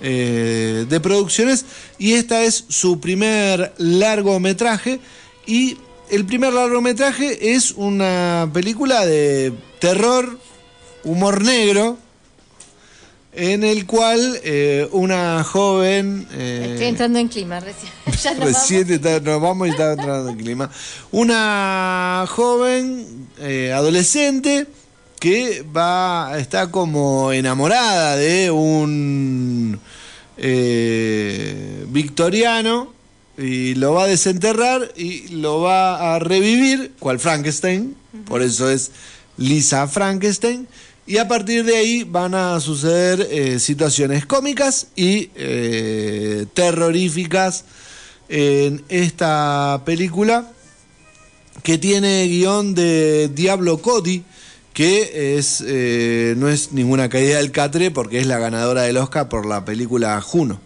eh, 0.06 0.86
de 0.90 1.00
producciones 1.00 1.66
y 1.98 2.16
esta 2.16 2.44
es 2.44 2.66
su 2.68 3.00
primer 3.00 3.74
largometraje 3.78 5.00
y 5.46 5.78
el 6.10 6.26
primer 6.26 6.52
largometraje 6.52 7.54
es 7.54 7.72
una 7.72 8.50
película 8.52 9.06
de 9.06 9.54
terror, 9.80 10.38
humor 11.06 11.42
negro, 11.42 11.98
en 13.36 13.64
el 13.64 13.86
cual 13.86 14.40
eh, 14.44 14.88
una 14.92 15.44
joven... 15.44 16.28
eh, 16.34 16.70
Estoy 16.74 16.88
entrando 16.88 17.20
en 17.20 17.28
clima 17.28 17.60
recién. 17.60 17.92
ya 18.24 18.34
nos 18.36 18.46
Recién 18.46 18.92
está- 18.92 19.20
nos 19.20 19.42
vamos 19.42 19.68
y 19.68 19.72
está 19.72 19.94
entrando 19.94 20.30
en 20.30 20.38
clima. 20.38 20.70
Una 21.12 22.26
joven 22.30 23.28
eh, 23.40 23.72
adolescente 23.74 24.68
que 25.20 25.64
va 25.76 26.34
está 26.38 26.70
como 26.70 27.32
enamorada 27.32 28.16
de 28.18 28.52
un 28.52 29.80
victoriano 31.88 32.94
y 33.38 33.76
lo 33.76 33.94
va 33.94 34.04
a 34.04 34.08
desenterrar 34.08 34.92
y 34.96 35.28
lo 35.30 35.62
va 35.62 36.16
a 36.16 36.20
revivir, 36.20 36.92
cual 37.00 37.20
Frankenstein, 37.20 37.96
por 38.26 38.42
eso 38.42 38.70
es 38.70 38.92
Lisa 39.38 39.88
Frankenstein. 39.88 40.68
Y 41.06 41.18
a 41.18 41.28
partir 41.28 41.66
de 41.66 41.76
ahí 41.76 42.04
van 42.06 42.34
a 42.34 42.60
suceder 42.62 43.28
eh, 43.30 43.60
situaciones 43.60 44.26
cómicas 44.26 44.88
y 44.96 45.30
eh, 45.36 46.46
terroríficas 46.54 47.66
en 48.30 48.84
esta 48.88 49.82
película 49.84 50.50
que 51.62 51.78
tiene 51.78 52.26
guion 52.28 52.74
de 52.74 53.30
Diablo 53.34 53.80
Cody, 53.80 54.24
que 54.74 55.38
es 55.38 55.62
eh, 55.68 56.36
no 56.38 56.48
es 56.48 56.72
ninguna 56.72 57.10
caída 57.10 57.38
del 57.38 57.52
catre 57.52 57.92
porque 57.92 58.20
es 58.20 58.26
la 58.26 58.40
ganadora 58.40 58.84
del 58.84 58.96
Oscar 58.96 59.28
por 59.28 59.46
la 59.46 59.66
película 59.66 60.20
Juno. 60.22 60.60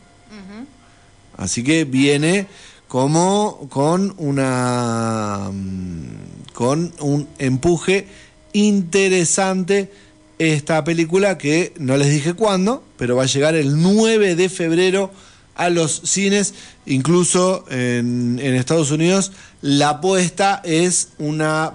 Así 1.36 1.64
que 1.64 1.84
viene 1.86 2.48
como 2.88 3.68
con 3.70 4.14
una 4.18 5.50
mm, 5.52 6.54
con 6.54 6.94
un 7.00 7.28
empuje 7.38 8.08
interesante 8.54 9.92
esta 10.40 10.84
película 10.84 11.38
que 11.38 11.74
no 11.80 11.98
les 11.98 12.10
dije 12.10 12.34
cuándo, 12.34 12.84
pero 12.98 13.16
va 13.16 13.24
a 13.24 13.28
llegar 13.28 13.56
el 13.56 13.82
9 13.82 14.36
de 14.36 14.50
febrero 14.50 15.12
a 15.56 15.70
los 15.70 16.02
cines, 16.06 16.54
incluso 16.86 17.66
en, 17.70 18.40
en 18.42 18.56
Estados 18.56 18.92
Unidos. 18.92 19.32
La 19.62 19.90
apuesta 19.90 20.62
es 20.64 21.10
una 21.18 21.74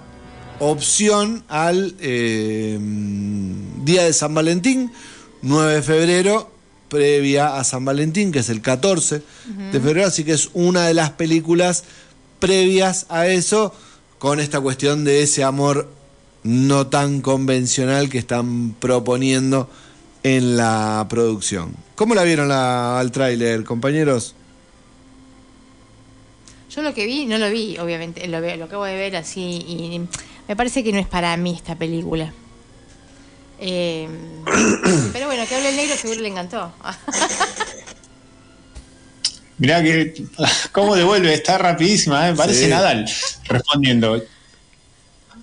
opción 0.59 1.43
al 1.49 1.95
eh, 1.99 2.79
día 3.83 4.03
de 4.03 4.13
San 4.13 4.33
Valentín, 4.33 4.91
9 5.41 5.75
de 5.75 5.81
febrero, 5.81 6.51
previa 6.87 7.57
a 7.57 7.63
San 7.63 7.83
Valentín, 7.83 8.31
que 8.31 8.39
es 8.39 8.49
el 8.49 8.61
14 8.61 9.21
de 9.71 9.79
febrero, 9.81 10.07
así 10.07 10.23
que 10.23 10.33
es 10.33 10.49
una 10.53 10.85
de 10.87 10.93
las 10.93 11.09
películas 11.11 11.83
previas 12.39 13.07
a 13.09 13.27
eso, 13.27 13.73
con 14.19 14.39
esta 14.39 14.61
cuestión 14.61 15.03
de 15.03 15.23
ese 15.23 15.43
amor 15.43 15.89
no 16.43 16.87
tan 16.87 17.21
convencional 17.21 18.09
que 18.09 18.17
están 18.17 18.73
proponiendo 18.73 19.69
en 20.23 20.57
la 20.57 21.05
producción. 21.09 21.73
¿Cómo 21.95 22.15
la 22.15 22.23
vieron 22.23 22.47
la- 22.47 22.99
al 22.99 23.11
tráiler, 23.11 23.63
compañeros? 23.63 24.35
Yo 26.75 26.81
lo 26.81 26.93
que 26.93 27.05
vi, 27.05 27.25
no 27.25 27.37
lo 27.37 27.49
vi, 27.51 27.77
obviamente, 27.77 28.27
lo, 28.27 28.41
veo, 28.41 28.57
lo 28.57 28.65
acabo 28.65 28.85
de 28.85 28.95
ver 28.95 29.15
así 29.15 29.41
y 29.67 30.01
me 30.47 30.55
parece 30.55 30.83
que 30.83 30.91
no 30.91 30.99
es 30.99 31.07
para 31.07 31.35
mí 31.37 31.53
esta 31.55 31.75
película. 31.75 32.33
Eh, 33.59 34.07
pero 35.13 35.27
bueno, 35.27 35.43
que 35.47 35.55
hable 35.55 35.69
el 35.69 35.75
negro 35.75 35.95
seguro 35.95 36.21
le 36.21 36.29
encantó. 36.29 36.73
Mirá 39.59 39.83
que 39.83 40.25
cómo 40.71 40.95
devuelve, 40.95 41.33
está 41.33 41.57
rapidísima, 41.57 42.27
¿eh? 42.29 42.33
parece 42.35 42.65
Sí. 42.65 42.69
Nadal 42.69 43.05
respondiendo. 43.45 44.21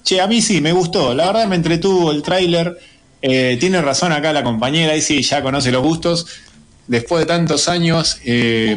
Che, 0.05 0.21
a 0.21 0.27
mí 0.27 0.41
sí, 0.41 0.61
me 0.61 0.73
gustó, 0.73 1.15
la 1.15 1.27
verdad 1.27 1.47
me 1.47 1.57
entretuvo 1.57 2.11
el 2.11 2.23
tráiler. 2.23 2.79
Eh, 3.23 3.59
tiene 3.61 3.83
razón 3.83 4.13
acá 4.13 4.33
la 4.33 4.43
compañera, 4.43 4.97
y 4.97 5.03
sí, 5.03 5.23
ya 5.23 5.43
conoce 5.43 5.71
los 5.71 5.83
gustos. 5.83 6.27
Después 6.87 7.21
de 7.21 7.27
tantos 7.27 7.69
años, 7.69 8.19
eh, 8.25 8.77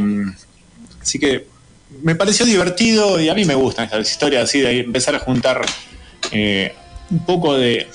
así 1.01 1.17
que 1.17 1.47
me 2.01 2.15
pareció 2.15 2.45
divertido 2.45 3.19
y 3.19 3.29
a 3.29 3.33
mí 3.33 3.45
me 3.45 3.55
gustan 3.55 3.85
estas 3.85 4.11
historias 4.11 4.43
así 4.43 4.59
de 4.59 4.81
empezar 4.81 5.15
a 5.15 5.19
juntar 5.19 5.61
eh, 6.31 6.73
un 7.09 7.25
poco 7.25 7.55
de 7.55 7.87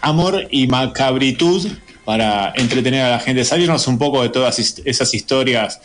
amor 0.00 0.46
y 0.50 0.66
macabritud 0.66 1.68
para 2.04 2.52
entretener 2.56 3.02
a 3.02 3.10
la 3.10 3.18
gente, 3.20 3.44
salirnos 3.44 3.86
un 3.86 3.98
poco 3.98 4.22
de 4.22 4.30
todas 4.30 4.58
esas 4.58 5.14
historias 5.14 5.80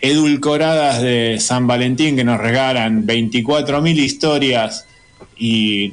edulcoradas 0.00 1.02
de 1.02 1.38
San 1.40 1.66
Valentín 1.66 2.16
que 2.16 2.24
nos 2.24 2.38
regalan 2.38 3.06
24.000 3.06 3.96
historias 3.98 4.86
y 5.36 5.90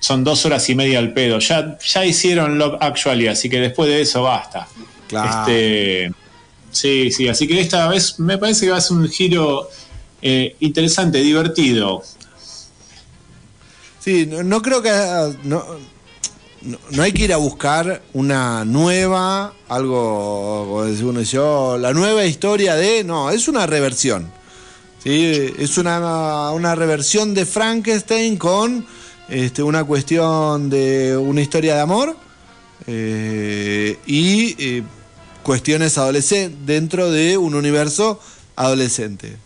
son 0.00 0.24
dos 0.24 0.44
horas 0.46 0.68
y 0.68 0.74
media 0.74 0.98
al 0.98 1.12
pedo. 1.12 1.38
Ya, 1.38 1.78
ya 1.78 2.04
hicieron 2.04 2.58
Love 2.58 2.78
Actually, 2.80 3.28
así 3.28 3.48
que 3.48 3.60
después 3.60 3.88
de 3.88 4.00
eso 4.00 4.22
basta. 4.22 4.66
Claro. 5.08 5.40
Este, 5.40 6.12
sí, 6.70 7.10
sí, 7.10 7.28
así 7.28 7.46
que 7.46 7.60
esta 7.60 7.88
vez 7.88 8.18
me 8.18 8.38
parece 8.38 8.66
que 8.66 8.72
va 8.72 8.78
a 8.78 8.80
ser 8.80 8.96
un 8.96 9.08
giro 9.08 9.68
eh, 10.20 10.56
interesante, 10.60 11.18
divertido. 11.18 12.02
Sí, 13.98 14.26
no, 14.26 14.42
no 14.42 14.62
creo 14.62 14.82
que. 14.82 14.90
ah, 14.90 15.30
No, 15.44 15.64
no, 16.64 17.02
hay 17.02 17.12
que 17.12 17.24
ir 17.24 17.32
a 17.32 17.36
buscar 17.36 18.02
una 18.12 18.64
nueva, 18.64 19.54
algo, 19.68 20.84
uno 20.84 21.20
dice, 21.20 21.38
"Oh, 21.38 21.76
la 21.78 21.92
nueva 21.92 22.24
historia 22.24 22.74
de. 22.76 23.04
No, 23.04 23.30
es 23.30 23.48
una 23.48 23.66
reversión. 23.66 24.30
¿sí? 25.02 25.52
Es 25.58 25.78
una, 25.78 26.50
una 26.52 26.74
reversión 26.74 27.34
de 27.34 27.46
Frankenstein 27.46 28.36
con 28.36 28.86
este, 29.28 29.62
una 29.62 29.84
cuestión 29.84 30.68
de 30.70 31.16
una 31.16 31.40
historia 31.40 31.74
de 31.74 31.80
amor 31.80 32.16
eh, 32.86 33.98
y 34.06 34.54
eh, 34.58 34.82
cuestiones 35.42 35.96
adolescentes 35.98 36.58
dentro 36.66 37.10
de 37.10 37.38
un 37.38 37.54
universo 37.54 38.20
adolescente. 38.56 39.36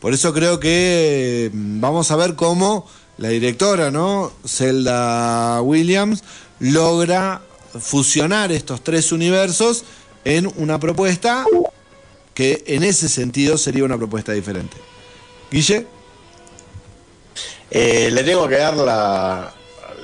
Por 0.00 0.12
eso 0.14 0.32
creo 0.32 0.60
que 0.60 1.46
eh, 1.46 1.50
vamos 1.52 2.10
a 2.10 2.16
ver 2.16 2.34
cómo 2.34 2.86
la 3.16 3.28
directora, 3.28 3.90
¿no? 3.90 4.32
Zelda 4.46 5.60
Williams, 5.62 6.22
logra 6.60 7.40
fusionar 7.78 8.50
estos 8.52 8.82
tres 8.82 9.12
universos 9.12 9.84
en 10.24 10.50
una 10.56 10.78
propuesta 10.78 11.44
que 12.34 12.62
en 12.66 12.82
ese 12.84 13.08
sentido 13.08 13.58
sería 13.58 13.84
una 13.84 13.96
propuesta 13.98 14.32
diferente. 14.32 14.76
Guille, 15.50 15.86
Eh, 17.70 18.10
le 18.10 18.24
tengo 18.24 18.48
que 18.48 18.56
dar 18.56 18.74
la, 18.76 19.52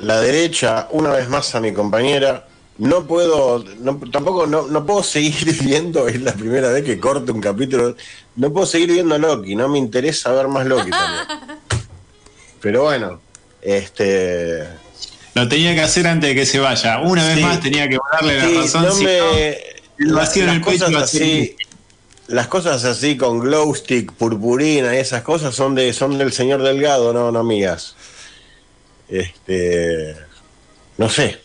la 0.03 0.21
derecha 0.21 0.89
una 0.93 1.11
vez 1.13 1.29
más 1.31 1.55
a 1.55 1.61
mi 1.61 1.73
compañera. 1.73 2.47
No 2.77 3.07
puedo, 3.07 3.65
no- 3.79 3.99
tampoco 4.13 4.47
no, 4.47 4.67
no 4.67 4.85
puedo 4.85 5.03
seguir 5.03 5.57
viendo, 5.63 6.07
es 6.09 6.21
la 6.21 6.35
primera 6.35 6.71
vez 6.71 6.85
que 6.85 6.99
corto 7.01 7.33
un 7.33 7.41
capítulo, 7.41 7.95
no 8.37 8.53
puedo 8.53 8.67
seguir 8.67 8.93
viendo 8.93 9.17
Loki, 9.17 9.55
no 9.55 9.69
me 9.69 9.79
interesa 9.79 10.33
ver 10.33 10.49
más 10.49 10.67
Loki 10.67 10.91
también. 10.91 11.25
Pero 12.61 12.83
bueno, 12.83 13.21
este... 13.63 14.69
Lo 15.35 15.49
tenía 15.49 15.75
que 15.75 15.81
hacer 15.81 16.07
antes 16.07 16.31
de 16.31 16.35
que 16.35 16.47
se 16.47 16.59
vaya. 16.61 17.01
Una 17.01 17.27
vez 17.27 17.37
Sí. 17.39 17.43
más 17.43 17.61
tenía 17.61 17.89
que 17.89 17.99
darle 18.13 18.37
la 18.39 18.47
Sí, 18.49 18.55
razón. 18.57 18.83
no 18.85 18.93
si 18.93 19.05
me- 19.05 19.19
no, 19.19 19.33
el 20.07 20.13
vacío 20.15 20.43
en 20.45 20.47
las 20.49 20.57
el 20.57 20.63
pecho 20.63 20.87
ser 20.87 20.97
así, 20.97 21.57
las 22.29 22.47
cosas 22.47 22.85
así 22.85 23.17
con 23.17 23.41
glow 23.41 23.75
stick, 23.75 24.13
purpurina 24.13 24.95
y 24.95 24.99
esas 24.99 25.23
cosas 25.23 25.55
son 25.55 25.75
de 25.75 25.93
son 25.93 26.17
del 26.19 26.33
señor 26.33 26.63
Delgado, 26.63 27.13
no, 27.13 27.31
no 27.33 27.43
mías. 27.45 27.95
Este, 29.09 30.17
no 30.99 31.09
sé. 31.09 31.41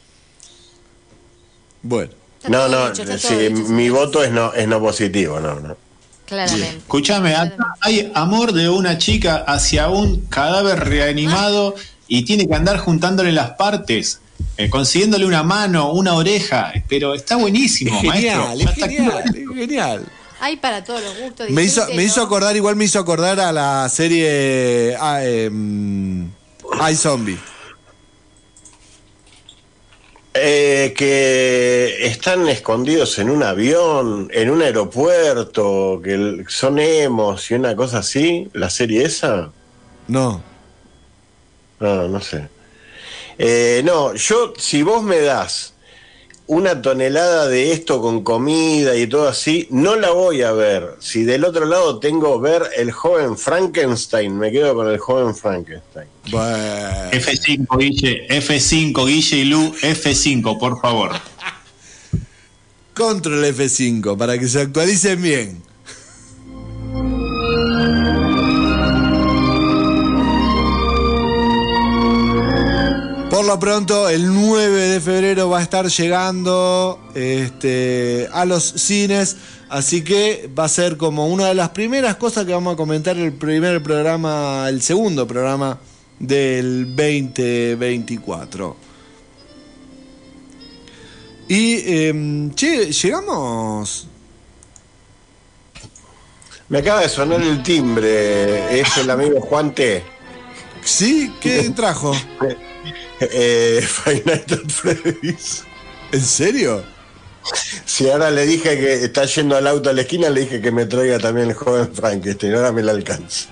bueno. 1.82 2.11
No, 2.48 2.70
no, 2.70 2.94
todo 2.94 3.18
sí, 3.18 3.49
mi 3.49 3.90
voto 3.90 4.24
es 4.24 4.32
no 4.32 4.53
es 4.53 4.66
no 4.68 4.80
positivo, 4.80 5.40
no, 5.41 5.60
no. 5.60 5.76
Claramente. 6.26 6.78
Escúchame, 6.78 7.36
hay 7.82 8.11
amor 8.16 8.53
de 8.53 8.70
una 8.70 8.98
chica 8.98 9.44
hacia 9.45 9.90
un 9.90 10.22
cadáver 10.28 10.88
reanimado 10.88 11.76
y 12.10 12.23
tiene 12.23 12.48
que 12.48 12.56
andar 12.56 12.77
juntándole 12.80 13.31
las 13.31 13.52
partes, 13.52 14.19
eh, 14.57 14.69
consiguiéndole 14.69 15.26
una 15.26 15.44
mano, 15.44 15.94
una 15.94 16.15
oreja, 16.15 16.73
pero 16.90 17.14
está 17.14 17.38
buenísimo, 17.38 17.95
Es 17.95 18.11
genial, 18.11 18.57
maestro. 18.57 18.69
es 18.69 18.91
genial, 18.91 19.23
es 19.27 19.56
genial. 19.56 20.06
Hay 20.41 20.57
para 20.57 20.84
todos 20.84 21.03
los 21.03 21.18
gustos. 21.19 21.49
Me 21.52 21.64
hizo, 21.64 21.81
me 21.81 21.86
disfrútenlo. 21.86 22.02
hizo 22.02 22.22
acordar, 22.23 22.56
igual 22.56 22.76
me 22.76 22.86
hizo 22.86 22.99
acordar 22.99 23.40
a 23.40 23.52
la 23.52 23.88
serie 23.90 24.95
ah, 24.99 25.23
em, 25.23 26.26
I 26.26 26.95
Zombie. 26.95 27.38
Eh, 30.34 30.94
que 30.95 32.07
están 32.07 32.48
escondidos 32.48 33.19
en 33.19 33.30
un 33.30 33.44
avión, 33.44 34.30
en 34.34 34.49
un 34.49 34.61
aeropuerto, 34.61 35.99
que 36.03 36.45
son 36.48 36.80
emos 36.80 37.52
y 37.52 37.56
una 37.56 37.76
cosa 37.76 37.99
así, 37.99 38.48
la 38.53 38.69
serie 38.69 39.03
esa. 39.03 39.52
No. 40.07 40.49
No, 41.80 42.07
no 42.07 42.22
sé. 42.22 42.47
Eh, 43.38 43.81
no, 43.85 44.14
yo, 44.15 44.53
si 44.57 44.84
vos 44.84 45.01
me 45.01 45.19
das 45.22 45.73
una 46.47 46.81
tonelada 46.81 47.47
de 47.47 47.72
esto 47.72 48.01
con 48.01 48.23
comida 48.23 48.95
y 48.95 49.06
todo 49.06 49.27
así, 49.27 49.68
no 49.69 49.95
la 49.95 50.10
voy 50.10 50.41
a 50.41 50.51
ver. 50.51 50.95
Si 50.99 51.23
del 51.23 51.45
otro 51.45 51.65
lado 51.65 51.99
tengo 51.99 52.39
ver 52.39 52.64
el 52.76 52.91
joven 52.91 53.38
Frankenstein, 53.38 54.35
me 54.35 54.51
quedo 54.51 54.73
con 54.73 54.89
el 54.89 54.97
joven 54.97 55.35
Frankenstein. 55.35 56.07
Bueno. 56.31 57.11
F5, 57.11 57.77
Guille, 57.77 58.27
F5, 58.30 59.06
Guille 59.06 59.38
y 59.38 59.45
Lu, 59.45 59.73
F5, 59.73 60.57
por 60.60 60.81
favor. 60.81 61.11
Control 62.95 63.45
F5 63.45 64.18
para 64.18 64.38
que 64.39 64.47
se 64.47 64.61
actualicen 64.61 65.22
bien. 65.22 65.69
Por 73.40 73.48
lo 73.48 73.57
pronto, 73.57 74.10
el 74.10 74.34
9 74.34 74.70
de 74.70 74.99
febrero 74.99 75.49
va 75.49 75.60
a 75.60 75.61
estar 75.61 75.88
llegando 75.88 76.99
este, 77.16 78.28
a 78.34 78.44
los 78.44 78.66
cines, 78.66 79.38
así 79.70 80.03
que 80.03 80.49
va 80.60 80.66
a 80.66 80.68
ser 80.68 80.98
como 80.98 81.26
una 81.26 81.45
de 81.45 81.53
las 81.53 81.70
primeras 81.70 82.18
cosas 82.18 82.45
que 82.45 82.52
vamos 82.52 82.74
a 82.74 82.76
comentar 82.76 83.16
el 83.16 83.32
primer 83.32 83.82
programa, 83.82 84.66
el 84.68 84.82
segundo 84.82 85.26
programa 85.26 85.80
del 86.20 86.94
2024. 86.94 88.76
Y, 91.48 91.95
em, 91.95 92.53
che, 92.53 92.91
llegamos. 92.91 94.06
Me 96.68 96.80
acaba 96.80 96.99
de 96.99 97.07
sonar 97.07 97.41
el 97.41 97.64
timbre, 97.64 98.82
es 98.82 98.98
el 98.98 99.10
amigo 99.10 99.40
Juan 99.40 99.74
T. 99.74 100.03
¿Sí? 100.84 101.34
¿Qué 101.40 101.70
trajo? 101.76 102.11
Eh, 103.22 103.81
Five 103.85 104.23
Nights 104.26 104.53
at 104.53 104.69
Freddy's. 104.69 105.64
¿En 106.11 106.22
serio? 106.22 106.84
Si 107.85 108.10
ahora 108.10 108.30
le 108.31 108.45
dije 108.45 108.77
que 108.77 109.06
está 109.06 109.26
yendo 109.26 109.56
al 109.56 109.68
auto 109.68 109.89
a 109.89 109.93
la 109.93 110.01
esquina, 110.01 110.30
le 110.30 110.41
dije 110.41 110.61
que 110.61 110.72
me 110.72 110.85
traiga 110.85 111.19
también 111.19 111.49
el 111.49 111.56
joven 111.56 111.93
Frankenstein, 111.93 112.53
ahora 112.56 112.72
me 112.72 112.84
la 112.84 112.91
alcanza. 112.91 113.49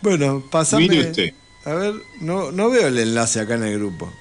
Bueno, 0.00 0.44
pasame. 0.50 0.88
Mire 0.88 1.10
usted. 1.10 1.32
A 1.64 1.74
ver, 1.74 1.94
no, 2.20 2.50
no 2.52 2.70
veo 2.70 2.88
el 2.88 2.98
enlace 2.98 3.40
acá 3.40 3.54
en 3.54 3.64
el 3.64 3.78
grupo. 3.78 4.12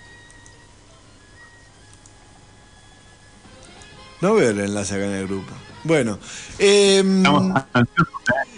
No 4.22 4.36
veo 4.36 4.50
el 4.50 4.60
enlace 4.60 4.96
acá 4.96 5.06
en 5.06 5.14
el 5.14 5.28
grupo. 5.28 5.54
Bueno, 5.84 6.20
em, 6.60 7.26
¿eh? 7.26 7.54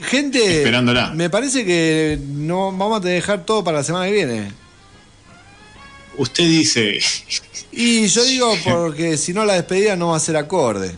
gente, 0.02 0.58
esperándola. 0.60 1.12
me 1.12 1.30
parece 1.30 1.64
que 1.66 2.18
no 2.26 2.72
vamos 2.72 3.06
a 3.06 3.08
dejar 3.08 3.46
todo 3.46 3.64
para 3.64 3.80
la 3.80 3.84
semana 3.84 4.06
que 4.08 4.14
viene. 4.14 4.52
Usted 6.20 6.44
dice, 6.44 7.00
Y 7.72 8.08
yo 8.08 8.24
digo 8.26 8.54
porque 8.64 9.18
si 9.18 9.34
no 9.34 9.46
la 9.46 9.54
despedida 9.54 9.96
no 9.96 10.10
va 10.10 10.18
a 10.18 10.20
ser 10.20 10.38
acorde. 10.38 10.96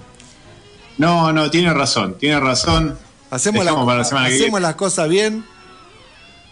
No, 0.98 1.32
no, 1.32 1.50
tiene 1.50 1.74
razón, 1.74 2.18
tiene 2.18 2.40
razón. 2.40 2.98
Hacemos, 3.30 3.64
la- 3.64 3.74
para 3.86 4.00
la 4.00 4.04
semana 4.04 4.28
que 4.28 4.34
hacemos 4.36 4.52
viene. 4.60 4.68
las 4.68 4.76
cosas 4.76 5.08
bien. 5.08 5.46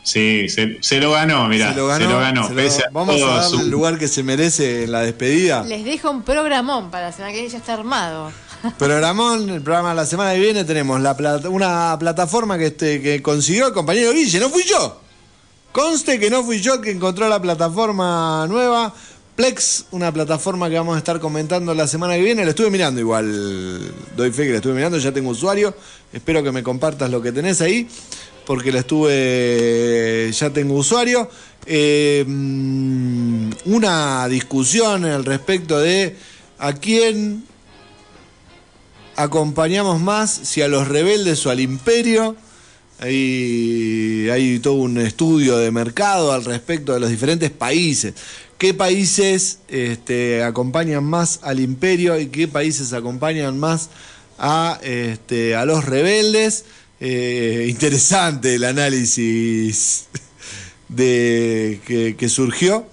Sí, 0.02 0.48
se, 0.50 0.78
se 0.82 1.00
lo 1.00 1.12
ganó, 1.12 1.48
mira. 1.48 1.72
se 1.72 1.76
lo 1.78 1.88
ganó. 1.88 2.48
se 2.48 2.54
lo- 2.54 2.62
a 2.62 2.90
vamos 2.92 3.22
a 3.22 3.26
darle 3.26 3.50
su- 3.50 3.60
el 3.60 3.70
lugar 3.70 3.98
que 4.00 4.08
se 4.08 4.24
merece 4.24 4.86
en 4.86 4.92
la 4.94 5.02
despedida. 5.02 5.64
Les 5.64 5.84
dejo 5.84 6.10
un 6.10 6.24
programón 6.24 6.90
para 6.90 7.08
la 7.08 7.12
semana 7.12 7.32
que 7.34 7.40
viene, 7.40 7.52
ya 7.52 7.58
está 7.60 7.74
armado. 7.74 8.32
Programón, 8.78 9.50
el 9.50 9.62
programa 9.62 9.90
de 9.90 9.96
la 9.96 10.06
semana 10.06 10.34
que 10.34 10.40
viene 10.40 10.64
tenemos 10.64 11.00
la 11.02 11.16
plata- 11.18 11.50
una 11.50 11.98
plataforma 12.00 12.58
que, 12.58 12.68
este, 12.68 13.02
que 13.02 13.22
consiguió 13.22 13.68
el 13.68 13.74
compañero 13.74 14.12
Guille, 14.14 14.40
no 14.40 14.50
fui 14.50 14.64
yo. 14.64 15.02
Conste 15.72 16.20
que 16.20 16.32
no 16.32 16.44
fui 16.44 16.62
yo 16.62 16.82
que 16.82 16.90
encontró 16.90 17.30
la 17.30 17.40
plataforma 17.40 18.48
nueva. 18.48 18.94
Plex, 19.36 19.86
una 19.92 20.12
plataforma 20.12 20.68
que 20.68 20.76
vamos 20.76 20.96
a 20.96 20.98
estar 20.98 21.20
comentando 21.20 21.74
la 21.74 21.88
semana 21.88 22.16
que 22.16 22.24
viene. 22.24 22.44
La 22.44 22.50
estuve 22.50 22.72
mirando 22.72 23.00
igual, 23.00 23.94
doy 24.18 24.32
fe 24.32 24.46
que 24.46 24.50
la 24.50 24.56
estuve 24.58 24.74
mirando, 24.74 24.98
ya 24.98 25.12
tengo 25.12 25.30
usuario. 25.30 25.76
Espero 26.12 26.44
que 26.44 26.52
me 26.52 26.64
compartas 26.64 27.12
lo 27.12 27.22
que 27.22 27.32
tenés 27.32 27.62
ahí, 27.62 27.88
porque 28.46 28.72
la 28.72 28.80
estuve, 28.80 30.32
ya 30.34 30.50
tengo 30.50 30.74
usuario. 30.74 31.30
Eh, 31.68 32.26
una 33.66 34.28
discusión 34.28 35.06
al 35.06 35.24
respecto 35.24 35.80
de 35.80 36.18
a 36.58 36.74
quién 36.74 37.46
acompañamos 39.16 40.02
más, 40.02 40.32
si 40.32 40.64
a 40.64 40.68
los 40.68 40.88
rebeldes 40.88 41.46
o 41.46 41.52
al 41.52 41.60
imperio. 41.60 42.36
Hay, 43.00 44.28
hay 44.30 44.60
todo 44.60 44.74
un 44.74 44.98
estudio 44.98 45.58
de 45.58 45.72
mercado 45.72 46.34
al 46.34 46.44
respecto 46.44 46.94
de 46.94 47.00
los 47.00 47.10
diferentes 47.10 47.50
países. 47.50 48.14
¿Qué 48.58 48.74
países 48.74 49.60
este, 49.70 50.44
acompañan 50.44 51.06
más 51.06 51.40
al 51.44 51.62
imperio 51.62 52.20
y 52.20 52.28
qué 52.28 52.50
países 52.50 52.92
acompañan 52.92 53.58
más 53.58 53.90
a, 54.38 54.80
este, 54.84 55.54
los 55.66 55.86
rebeldes? 55.86 56.66
Eh, 57.00 57.68
interesante 57.70 58.56
el 58.56 58.66
análisis 58.66 60.08
de, 60.90 61.80
que, 61.86 62.18
que 62.18 62.28
surgió. 62.28 62.86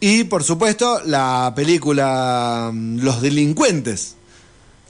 Y 0.00 0.24
por 0.24 0.42
supuesto 0.42 1.00
la 1.04 1.52
película 1.54 2.70
mm, 2.72 2.98
Los 2.98 3.22
Delincuentes, 3.22 4.16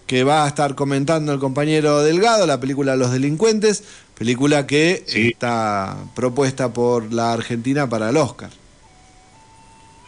que 0.07 0.25
va 0.25 0.45
a 0.45 0.49
estar 0.49 0.75
comentando 0.75 1.33
el 1.33 1.39
compañero 1.39 2.03
Delgado, 2.03 2.47
la 2.47 2.59
película 2.59 2.97
Los 2.97 3.13
Delincuentes, 3.13 3.85
película 4.19 4.67
que 4.67 5.05
está 5.07 5.97
propuesta 6.15 6.73
por 6.73 7.13
la 7.13 7.33
Argentina 7.33 7.89
para 7.89 8.11
el 8.11 8.17
Oscar. 8.17 8.51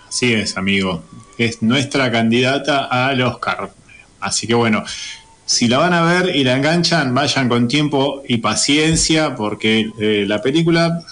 Así 0.09 0.33
es, 0.33 0.57
amigo. 0.57 1.05
Es 1.37 1.63
nuestra 1.63 2.11
candidata 2.11 2.87
al 2.87 3.21
Oscar. 3.21 3.71
Así 4.21 4.47
que 4.47 4.55
bueno, 4.55 4.83
si 5.45 5.69
la 5.69 5.79
van 5.79 5.93
a 5.93 6.03
ver 6.03 6.35
y 6.35 6.45
la 6.45 6.57
enganchan, 6.57 7.15
vayan 7.15 7.49
con 7.49 7.69
tiempo 7.69 8.23
y 8.27 8.39
paciencia, 8.39 9.35
porque 9.35 9.91
eh, 10.01 10.25
la 10.27 10.43
película 10.43 11.05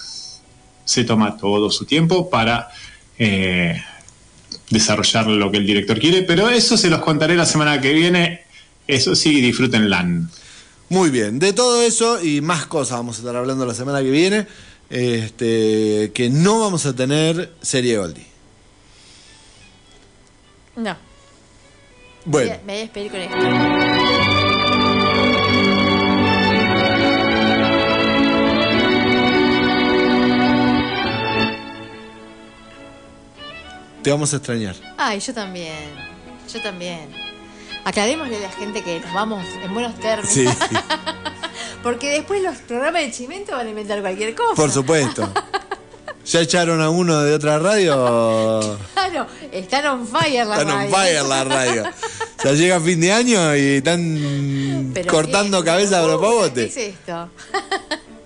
se 0.84 1.04
toma 1.04 1.36
todo 1.36 1.70
su 1.70 1.84
tiempo 1.84 2.30
para 2.30 2.68
eh, 3.18 3.82
desarrollar 4.70 5.26
lo 5.26 5.50
que 5.50 5.58
el 5.58 5.66
director 5.66 5.98
quiere, 5.98 6.22
pero 6.22 6.48
eso 6.48 6.76
se 6.76 6.90
los 6.90 7.00
contaré 7.00 7.36
la 7.36 7.46
semana 7.46 7.80
que 7.80 7.92
viene. 7.92 8.42
Eso 8.86 9.14
sí, 9.14 9.40
disfrútenla. 9.40 10.06
Muy 10.88 11.10
bien, 11.10 11.38
de 11.38 11.52
todo 11.52 11.82
eso 11.82 12.22
y 12.22 12.40
más 12.40 12.66
cosas 12.66 12.98
vamos 12.98 13.16
a 13.16 13.18
estar 13.20 13.34
hablando 13.34 13.66
la 13.66 13.74
semana 13.74 14.00
que 14.00 14.10
viene, 14.10 14.46
este, 14.88 16.12
que 16.14 16.30
no 16.30 16.60
vamos 16.60 16.86
a 16.86 16.94
tener 16.94 17.52
serie 17.60 17.98
Goldie. 17.98 18.26
No. 20.76 20.96
Bueno. 22.24 22.52
Me 22.64 22.72
voy 22.72 22.74
a 22.74 22.78
despedir 22.78 23.10
con 23.10 23.20
esto. 23.20 23.36
Te 34.02 34.10
vamos 34.12 34.32
a 34.32 34.36
extrañar. 34.36 34.76
Ay, 34.96 35.18
yo 35.18 35.34
también. 35.34 35.94
Yo 36.52 36.62
también. 36.62 37.25
Aclarémosle 37.86 38.36
a 38.36 38.40
la 38.40 38.50
gente 38.50 38.82
que 38.82 38.98
nos 39.00 39.14
vamos 39.14 39.44
en 39.62 39.72
buenos 39.72 39.94
términos. 40.00 40.32
Sí, 40.32 40.44
Porque 41.84 42.10
después 42.10 42.42
los 42.42 42.56
programas 42.58 43.02
de 43.02 43.12
Chimento 43.12 43.52
van 43.52 43.66
a 43.66 43.70
inventar 43.70 44.00
cualquier 44.00 44.34
cosa. 44.34 44.54
por 44.56 44.70
supuesto. 44.72 45.32
¿Ya 46.26 46.40
echaron 46.40 46.82
a 46.82 46.90
uno 46.90 47.22
de 47.22 47.32
otra 47.34 47.58
radio? 47.60 48.76
Claro, 48.94 49.28
están 49.52 49.86
on 49.86 50.06
fire 50.08 50.44
la 50.44 50.54
Están 50.58 50.70
on 50.70 50.76
radio. 50.78 50.90
fire 50.96 51.22
la 51.24 51.44
radio. 51.44 51.82
O 52.38 52.42
sea, 52.42 52.52
llega 52.52 52.78
fin 52.80 53.00
de 53.00 53.12
año 53.12 53.56
y 53.56 53.76
están 53.76 54.90
Pero 54.92 55.10
cortando 55.10 55.60
qué- 55.60 55.66
cabeza 55.70 56.00
a 56.00 56.02
¿Qué 56.02 56.08
propósito. 56.08 56.60
es 56.60 56.76
esto? 56.76 57.28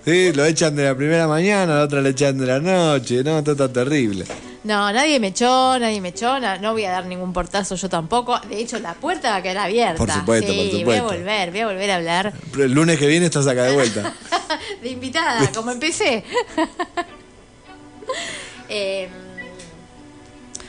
Sí, 0.03 0.33
lo 0.33 0.43
echan 0.43 0.75
de 0.75 0.83
la 0.83 0.95
primera 0.95 1.27
mañana, 1.29 1.75
la 1.75 1.83
otra 1.83 2.01
le 2.01 2.09
echan 2.09 2.37
de 2.37 2.45
la 2.45 2.59
noche. 2.59 3.23
No, 3.23 3.37
esto 3.39 3.51
está 3.53 3.71
terrible. 3.71 4.25
No, 4.63 4.91
nadie 4.93 5.19
me 5.19 5.27
echó, 5.27 5.79
nadie 5.79 5.99
me 6.01 6.09
echó, 6.09 6.39
no 6.39 6.73
voy 6.73 6.85
a 6.85 6.91
dar 6.91 7.05
ningún 7.07 7.33
portazo 7.33 7.75
yo 7.75 7.89
tampoco. 7.89 8.39
De 8.41 8.59
hecho, 8.59 8.77
la 8.77 8.93
puerta 8.93 9.31
va 9.31 9.37
a 9.37 9.41
quedar 9.41 9.57
abierta. 9.57 9.97
Por 9.97 10.11
supuesto, 10.11 10.51
Sí, 10.51 10.57
por 10.57 10.65
Voy 10.65 10.75
a 10.75 10.79
supuesto. 10.99 11.03
volver, 11.17 11.51
voy 11.51 11.59
a 11.61 11.65
volver 11.65 11.91
a 11.91 11.95
hablar 11.95 12.33
Pero 12.51 12.63
el 12.65 12.71
lunes 12.71 12.99
que 12.99 13.07
viene 13.07 13.25
estás 13.25 13.47
acá 13.47 13.63
de 13.63 13.73
vuelta. 13.73 14.13
de 14.81 14.89
invitada, 14.89 15.51
como 15.51 15.71
empecé. 15.71 16.23
Eh, 18.73 19.09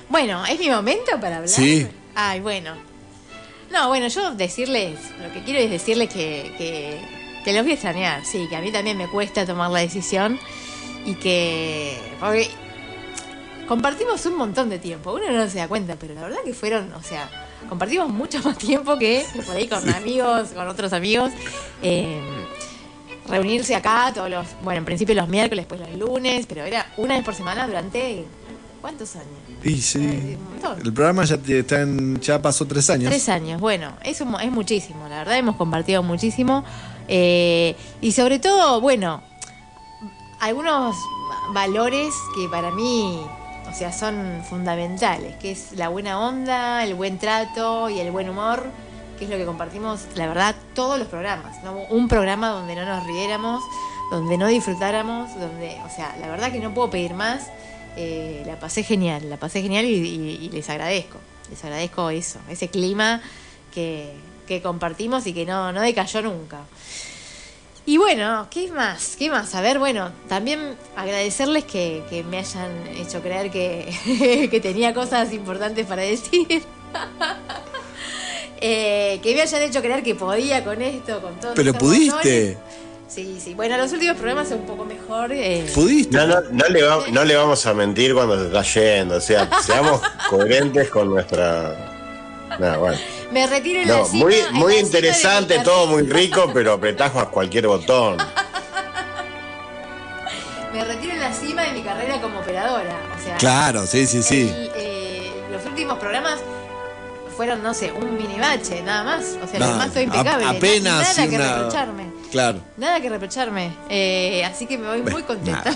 bueno, 0.08 0.44
¿es 0.46 0.58
mi 0.58 0.68
momento 0.68 1.12
para 1.20 1.36
hablar? 1.36 1.48
Sí. 1.48 1.86
Ay, 2.16 2.40
bueno. 2.40 2.74
No, 3.70 3.88
bueno, 3.88 4.08
yo 4.08 4.34
decirles, 4.34 4.98
lo 5.22 5.32
que 5.32 5.42
quiero 5.44 5.60
es 5.60 5.70
decirles 5.70 6.08
que, 6.12 6.52
que, 6.58 7.00
que 7.44 7.52
los 7.52 7.62
voy 7.62 7.70
a 7.70 7.74
extrañar, 7.74 8.24
sí, 8.26 8.46
que 8.50 8.56
a 8.56 8.60
mí 8.60 8.72
también 8.72 8.98
me 8.98 9.06
cuesta 9.08 9.46
tomar 9.46 9.70
la 9.70 9.78
decisión 9.78 10.38
y 11.06 11.14
que... 11.14 11.96
Porque 12.18 12.50
compartimos 13.68 14.24
un 14.26 14.36
montón 14.36 14.68
de 14.68 14.78
tiempo, 14.78 15.12
uno 15.12 15.30
no 15.30 15.48
se 15.48 15.58
da 15.58 15.68
cuenta, 15.68 15.96
pero 15.98 16.14
la 16.14 16.22
verdad 16.22 16.38
que 16.44 16.52
fueron, 16.54 16.92
o 16.94 17.02
sea, 17.02 17.28
compartimos 17.68 18.08
mucho 18.10 18.40
más 18.42 18.58
tiempo 18.58 18.98
que 18.98 19.24
por 19.46 19.56
ahí 19.56 19.68
con 19.68 19.88
amigos, 19.88 20.48
con 20.54 20.68
otros 20.68 20.92
amigos. 20.92 21.32
Eh, 21.82 22.20
reunirse 23.28 23.74
acá 23.74 24.10
todos 24.14 24.28
los, 24.28 24.46
bueno, 24.62 24.78
en 24.78 24.84
principio 24.84 25.14
los 25.14 25.28
miércoles, 25.28 25.66
después 25.68 25.80
los 25.88 25.98
lunes, 25.98 26.44
pero 26.46 26.64
era 26.64 26.92
una 26.96 27.14
vez 27.14 27.24
por 27.24 27.34
semana 27.34 27.66
durante, 27.66 28.24
¿cuántos 28.80 29.14
años? 29.14 29.28
Y 29.62 29.80
sí. 29.80 30.36
Montón. 30.50 30.84
El 30.84 30.92
programa 30.92 31.24
ya, 31.24 31.36
está 31.46 31.80
en- 31.82 32.20
ya 32.20 32.42
pasó 32.42 32.66
tres 32.66 32.90
años. 32.90 33.08
Tres 33.10 33.28
años, 33.28 33.60
bueno, 33.60 33.92
es, 34.02 34.20
un 34.20 34.32
mo- 34.32 34.40
es 34.40 34.50
muchísimo, 34.50 35.08
la 35.08 35.18
verdad 35.18 35.38
hemos 35.38 35.56
compartido 35.56 36.02
muchísimo. 36.02 36.64
eh, 37.08 37.76
y 38.00 38.12
sobre 38.12 38.38
todo, 38.40 38.80
bueno, 38.80 39.22
algunos 40.40 40.96
valores 41.54 42.12
que 42.34 42.48
para 42.48 42.70
mí, 42.72 43.20
o 43.72 43.74
sea, 43.74 43.92
son 43.92 44.42
fundamentales, 44.48 45.34
que 45.36 45.50
es 45.52 45.72
la 45.72 45.88
buena 45.88 46.20
onda, 46.20 46.84
el 46.84 46.94
buen 46.94 47.18
trato 47.18 47.88
y 47.88 47.98
el 48.00 48.10
buen 48.10 48.28
humor, 48.28 48.64
que 49.18 49.24
es 49.24 49.30
lo 49.30 49.36
que 49.38 49.44
compartimos, 49.46 50.06
la 50.14 50.26
verdad, 50.26 50.54
todos 50.74 50.98
los 50.98 51.08
programas. 51.08 51.62
¿no? 51.64 51.72
Un 51.90 52.06
programa 52.08 52.48
donde 52.50 52.74
no 52.76 52.84
nos 52.84 53.04
riéramos, 53.06 53.62
donde 54.10 54.36
no 54.36 54.46
disfrutáramos, 54.46 55.34
donde, 55.38 55.76
o 55.86 55.90
sea, 55.94 56.14
la 56.20 56.28
verdad 56.28 56.52
que 56.52 56.60
no 56.60 56.74
puedo 56.74 56.90
pedir 56.90 57.14
más. 57.14 57.48
eh, 57.96 58.42
la 58.46 58.58
pasé 58.58 58.82
genial, 58.82 59.28
la 59.28 59.36
pasé 59.36 59.60
genial 59.62 59.84
y, 59.84 59.94
y- 59.94 60.38
y 60.46 60.48
les 60.50 60.68
agradezco. 60.70 61.18
Les 61.50 61.62
agradezco 61.64 62.08
eso, 62.10 62.38
ese 62.48 62.68
clima 62.68 63.20
que, 63.74 64.12
que 64.46 64.62
compartimos 64.62 65.26
y 65.26 65.34
que 65.34 65.44
no, 65.44 65.72
no 65.72 65.80
decayó 65.82 66.22
nunca. 66.22 66.60
Y 67.84 67.96
bueno, 67.96 68.46
¿qué 68.50 68.70
más? 68.70 69.16
¿Qué 69.18 69.28
más? 69.28 69.54
A 69.56 69.60
ver, 69.60 69.78
bueno, 69.80 70.10
también 70.28 70.76
agradecerles 70.96 71.64
que, 71.64 72.02
que 72.08 72.22
me 72.22 72.38
hayan 72.38 72.70
hecho 72.96 73.20
creer 73.22 73.50
que, 73.50 74.48
que 74.50 74.60
tenía 74.60 74.94
cosas 74.94 75.32
importantes 75.32 75.86
para 75.86 76.02
decir. 76.02 76.62
Eh, 78.64 79.18
que 79.24 79.34
me 79.34 79.42
hayan 79.42 79.60
hecho 79.62 79.80
creer 79.80 80.04
que 80.04 80.14
podía 80.14 80.62
con 80.62 80.80
esto, 80.80 81.20
con 81.20 81.34
todo. 81.40 81.52
Pero 81.54 81.72
pudiste. 81.74 82.56
Sí, 83.08 83.38
sí. 83.42 83.54
Bueno, 83.54 83.76
los 83.76 83.92
últimos 83.92 84.16
programas 84.16 84.48
son 84.48 84.60
un 84.60 84.66
poco 84.66 84.84
mejor. 84.84 85.32
eh, 85.32 85.68
¿Pudiste? 85.74 86.16
No, 86.16 86.26
no, 86.28 86.40
no 86.42 86.68
le 86.68 86.82
va- 86.84 87.04
no 87.10 87.24
le 87.24 87.34
vamos 87.34 87.66
a 87.66 87.74
mentir 87.74 88.14
cuando 88.14 88.38
se 88.38 88.46
está 88.46 88.62
yendo. 88.62 89.16
O 89.16 89.20
sea, 89.20 89.50
seamos 89.62 90.00
coherentes 90.30 90.88
con 90.90 91.08
nuestra. 91.10 91.91
No, 92.58 92.78
bueno. 92.78 92.98
me 93.32 93.46
retiro 93.46 93.80
en 93.82 93.88
la 93.88 93.96
No, 93.98 94.04
cima. 94.04 94.24
muy, 94.24 94.34
en 94.34 94.44
la 94.46 94.50
muy 94.52 94.76
interesante, 94.76 95.58
todo 95.60 95.86
muy 95.86 96.02
rico, 96.02 96.50
pero 96.52 96.72
apretás 96.74 97.14
a 97.16 97.26
cualquier 97.26 97.66
botón. 97.66 98.16
Me 100.72 100.82
retiro 100.86 101.12
en 101.12 101.20
la 101.20 101.32
cima 101.34 101.62
de 101.64 101.72
mi 101.72 101.82
carrera 101.82 102.18
como 102.20 102.38
operadora. 102.40 102.96
O 103.18 103.22
sea, 103.22 103.36
Claro, 103.36 103.86
sí, 103.86 104.06
sí, 104.06 104.22
sí. 104.22 104.48
el, 104.48 104.70
eh, 104.74 105.30
los 105.50 105.64
últimos 105.66 105.98
programas 105.98 106.40
fueron, 107.36 107.62
no 107.62 107.74
sé, 107.74 107.92
un 107.92 108.16
mini 108.16 108.38
bache, 108.40 108.80
nada 108.82 109.04
más. 109.04 109.36
O 109.42 109.46
sea, 109.46 109.58
No, 109.60 109.66
lo 109.66 109.72
demás 109.72 109.90
todo 109.90 110.00
impecable. 110.02 110.46
apenas 110.46 111.16
nada 111.16 111.28
que 111.28 111.36
una- 111.36 111.54
reprocharme. 111.54 112.06
Claro. 112.30 112.60
Nada 112.78 113.00
que 113.02 113.10
reprocharme. 113.10 113.72
Eh, 113.90 114.44
así 114.46 114.64
que 114.66 114.78
me 114.78 114.88
voy 114.88 115.02
muy 115.02 115.22
contenta. 115.24 115.62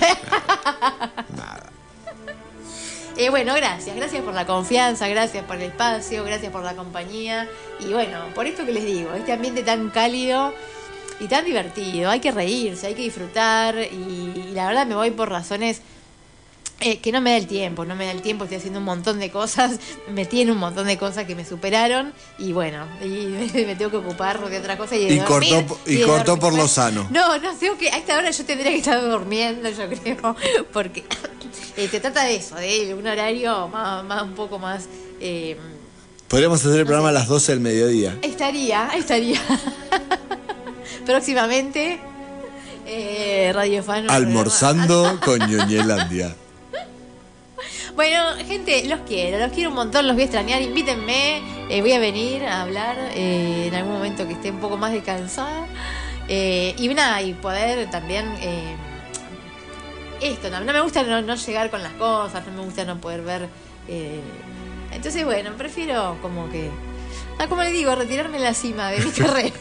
Eh, 3.16 3.30
bueno, 3.30 3.54
gracias, 3.54 3.96
gracias 3.96 4.22
por 4.22 4.34
la 4.34 4.46
confianza, 4.46 5.08
gracias 5.08 5.42
por 5.44 5.56
el 5.56 5.62
espacio, 5.62 6.22
gracias 6.24 6.52
por 6.52 6.62
la 6.62 6.76
compañía 6.76 7.48
y 7.80 7.92
bueno, 7.92 8.18
por 8.34 8.46
esto 8.46 8.66
que 8.66 8.72
les 8.72 8.84
digo, 8.84 9.14
este 9.14 9.32
ambiente 9.32 9.62
tan 9.62 9.88
cálido 9.88 10.52
y 11.18 11.26
tan 11.26 11.46
divertido, 11.46 12.10
hay 12.10 12.20
que 12.20 12.30
reírse, 12.30 12.88
hay 12.88 12.94
que 12.94 13.02
disfrutar 13.02 13.76
y, 13.78 14.32
y 14.48 14.50
la 14.52 14.66
verdad 14.66 14.86
me 14.86 14.94
voy 14.94 15.12
por 15.12 15.30
razones 15.30 15.80
eh, 16.80 16.98
que 16.98 17.10
no 17.10 17.22
me 17.22 17.30
da 17.30 17.38
el 17.38 17.46
tiempo, 17.46 17.86
no 17.86 17.96
me 17.96 18.04
da 18.04 18.12
el 18.12 18.20
tiempo, 18.20 18.44
estoy 18.44 18.58
haciendo 18.58 18.80
un 18.80 18.84
montón 18.84 19.18
de 19.18 19.30
cosas, 19.30 19.80
me 20.10 20.26
tiene 20.26 20.52
un 20.52 20.58
montón 20.58 20.86
de 20.86 20.98
cosas 20.98 21.24
que 21.24 21.34
me 21.34 21.42
superaron 21.42 22.12
y 22.38 22.52
bueno, 22.52 22.86
y 23.02 23.06
me, 23.64 23.76
tengo 23.76 23.90
que 23.90 23.96
ocupar 23.96 24.38
de 24.46 24.58
otra 24.58 24.76
cosa 24.76 24.94
y 24.94 25.06
de 25.06 25.14
Y 25.14 25.18
dormir, 25.20 25.64
cortó, 25.66 25.78
y 25.86 25.96
de 25.96 26.04
cortó 26.04 26.36
dormir. 26.36 26.40
por 26.40 26.52
lo 26.52 26.68
sano. 26.68 27.08
No, 27.10 27.38
no, 27.38 27.56
tengo 27.56 27.78
que, 27.78 27.88
a 27.88 27.96
esta 27.96 28.18
hora 28.18 28.30
yo 28.30 28.44
tendría 28.44 28.72
que 28.72 28.78
estar 28.78 29.00
durmiendo, 29.00 29.70
yo 29.70 29.88
creo, 29.88 30.36
porque 30.72 31.04
eh, 31.76 31.88
se 31.90 32.00
trata 32.00 32.24
de 32.24 32.36
eso, 32.36 32.56
de 32.56 32.94
un 32.94 33.06
horario 33.06 33.68
más, 33.68 34.04
más 34.04 34.22
un 34.22 34.32
poco 34.34 34.58
más... 34.58 34.86
eh, 35.20 35.56
Podríamos 36.28 36.58
hacer 36.64 36.80
el 36.80 36.86
programa 36.86 37.10
a 37.10 37.12
las 37.12 37.28
12 37.28 37.52
del 37.52 37.60
mediodía. 37.60 38.18
estaría, 38.22 38.90
estaría. 38.96 39.40
Próximamente, 41.06 42.00
eh, 42.86 43.52
Radio 43.54 43.82
Fan. 43.82 44.10
Almorzando 44.10 45.20
con 45.24 45.38
Ñoñelandia. 45.38 46.34
Bueno, 47.94 48.18
gente, 48.46 48.84
los 48.88 49.00
quiero, 49.08 49.38
los 49.38 49.50
quiero 49.52 49.70
un 49.70 49.76
montón, 49.76 50.06
los 50.06 50.14
voy 50.16 50.22
a 50.22 50.26
extrañar, 50.26 50.60
invítenme, 50.60 51.38
eh, 51.70 51.80
voy 51.80 51.92
a 51.92 51.98
venir 51.98 52.44
a 52.44 52.60
hablar 52.60 52.94
eh, 53.14 53.68
en 53.68 53.74
algún 53.74 53.94
momento 53.94 54.26
que 54.28 54.34
esté 54.34 54.50
un 54.50 54.60
poco 54.60 54.76
más 54.76 54.92
descansada. 54.92 55.66
Y 56.28 56.88
nada, 56.94 57.22
y 57.22 57.32
poder 57.32 57.88
también... 57.90 58.26
esto, 60.20 60.50
no, 60.50 60.60
no 60.60 60.72
me 60.72 60.80
gusta 60.80 61.02
no, 61.02 61.20
no 61.22 61.34
llegar 61.34 61.70
con 61.70 61.82
las 61.82 61.92
cosas, 61.92 62.46
no 62.46 62.52
me 62.52 62.62
gusta 62.64 62.84
no 62.84 63.00
poder 63.00 63.22
ver... 63.22 63.48
eh, 63.88 64.20
entonces, 64.92 65.24
bueno, 65.24 65.50
prefiero 65.56 66.16
como 66.22 66.48
que... 66.48 66.70
Ah, 67.38 67.48
como 67.48 67.62
le 67.62 67.70
digo, 67.70 67.94
retirarme 67.94 68.38
la 68.38 68.54
cima 68.54 68.90
de 68.90 69.04
mi 69.04 69.10
carrera. 69.12 69.54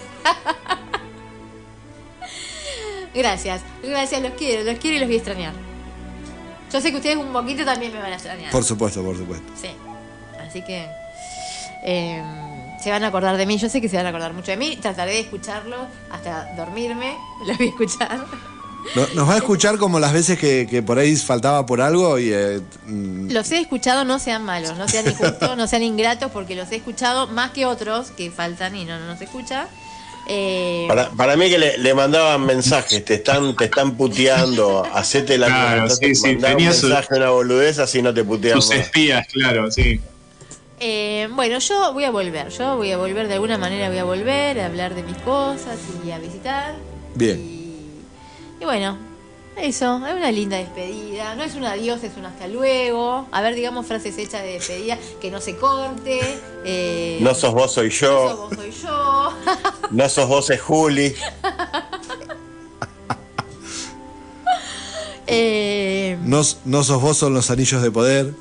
gracias, 3.13 3.61
gracias, 3.83 4.21
los 4.21 4.31
quiero, 4.33 4.63
los 4.63 4.79
quiero 4.79 4.97
y 4.97 4.99
los 4.99 5.07
voy 5.07 5.15
a 5.15 5.19
extrañar. 5.19 5.53
Yo 6.71 6.81
sé 6.81 6.91
que 6.91 6.97
ustedes 6.97 7.17
un 7.17 7.31
poquito 7.31 7.63
también 7.65 7.93
me 7.93 7.99
van 7.99 8.11
a 8.11 8.15
extrañar. 8.15 8.51
Por 8.51 8.63
supuesto, 8.63 9.03
por 9.03 9.17
supuesto. 9.17 9.45
Sí. 9.59 9.69
Así 10.45 10.61
que 10.63 10.87
eh, 11.85 12.23
se 12.81 12.89
van 12.91 13.03
a 13.03 13.07
acordar 13.07 13.37
de 13.37 13.45
mí. 13.45 13.57
Yo 13.57 13.69
sé 13.69 13.81
que 13.81 13.87
se 13.89 13.97
van 13.97 14.05
a 14.05 14.09
acordar 14.09 14.33
mucho 14.33 14.51
de 14.51 14.57
mí. 14.57 14.77
Trataré 14.77 15.13
de 15.13 15.19
escucharlo 15.21 15.87
hasta 16.11 16.53
dormirme. 16.55 17.15
Lo 17.45 17.55
voy 17.55 17.67
a 17.67 17.69
escuchar. 17.69 18.25
No- 18.93 19.07
Nos 19.15 19.27
va 19.29 19.33
a 19.33 19.37
escuchar 19.37 19.77
como 19.77 19.99
las 19.99 20.13
veces 20.13 20.37
que, 20.37 20.67
que 20.69 20.81
por 20.83 20.99
ahí 20.99 21.15
faltaba 21.15 21.65
por 21.65 21.81
algo 21.81 22.17
y 22.19 22.31
eh, 22.31 22.61
mm, 22.87 23.31
Los 23.31 23.51
he 23.51 23.59
escuchado, 23.59 24.05
no 24.05 24.19
sean 24.19 24.43
malos, 24.43 24.77
no 24.77 24.87
sean 24.87 25.05
injustos, 25.07 25.57
no 25.57 25.67
sean 25.67 25.83
ingratos, 25.83 26.31
porque 26.31 26.55
los 26.55 26.71
he 26.71 26.75
escuchado 26.77 27.27
más 27.27 27.51
que 27.51 27.65
otros 27.65 28.11
que 28.11 28.31
faltan 28.31 28.75
y 28.75 28.85
no, 28.85 28.99
no 28.99 29.07
nos 29.07 29.21
escucha. 29.21 29.67
Eh, 30.27 30.85
Para, 30.87 31.09
para 31.11 31.35
mí 31.35 31.49
que 31.49 31.57
le, 31.59 31.77
le 31.77 31.93
mandaban 31.93 32.45
mensajes, 32.45 33.03
te 33.05 33.15
están, 33.15 33.55
te 33.55 33.65
están 33.65 33.95
puteando, 33.95 34.83
hacete 34.93 35.37
la 35.37 35.47
Claro, 35.47 35.89
sí, 35.89 36.15
sí, 36.15 36.21
mandá 36.33 36.47
un 36.49 36.53
tenía 36.57 36.73
su- 36.73 36.87
mensaje, 36.87 37.15
una 37.15 37.29
boludez, 37.29 37.77
así 37.79 38.01
no 38.01 38.13
te 38.13 38.23
putean 38.23 38.61
Sus 38.61 38.71
más. 38.75 38.85
espías, 38.85 39.27
claro, 39.27 39.69
sí. 39.71 39.99
eh, 40.79 41.27
bueno, 41.31 41.59
yo 41.59 41.93
voy 41.93 42.05
a 42.05 42.11
volver, 42.11 42.49
yo 42.49 42.75
voy 42.77 42.91
a 42.91 42.97
volver 42.97 43.27
de 43.27 43.35
alguna 43.35 43.57
manera, 43.57 43.89
voy 43.89 43.97
a 43.99 44.03
volver 44.03 44.59
a 44.59 44.65
hablar 44.65 44.95
de 44.95 45.03
mis 45.03 45.17
cosas 45.17 45.77
y 46.05 46.11
a 46.11 46.17
visitar. 46.19 46.73
bien. 47.13 47.39
Y 47.39 47.54
bueno, 48.65 48.97
eso, 49.57 50.05
es 50.05 50.13
una 50.13 50.31
linda 50.31 50.57
despedida. 50.57 51.35
No 51.35 51.43
es 51.43 51.55
un 51.55 51.63
adiós, 51.65 52.03
es 52.03 52.17
un 52.17 52.25
hasta 52.25 52.47
luego. 52.47 53.27
A 53.31 53.41
ver, 53.41 53.55
digamos 53.55 53.85
frases 53.85 54.17
hechas 54.17 54.43
de 54.43 54.53
despedida, 54.53 54.97
que 55.21 55.31
no 55.31 55.39
se 55.41 55.55
corte. 55.55 56.19
eh, 56.65 57.19
No 57.21 57.33
sos 57.33 57.53
vos, 57.53 57.71
soy 57.73 57.87
no 57.87 57.91
sos 57.93 57.99
yo. 58.01 58.37
vos, 58.49 58.55
soy 58.55 58.71
yo. 58.71 59.33
No 59.91 60.09
sos 60.09 60.27
vos, 60.27 60.49
es 60.49 60.61
Juli. 60.61 61.15
Eh, 65.27 66.17
No, 66.21 66.41
no 66.65 66.83
sos 66.83 67.01
vos, 67.01 67.17
son 67.17 67.33
los 67.33 67.49
anillos 67.49 67.81
de 67.81 67.89
poder. 67.91 68.33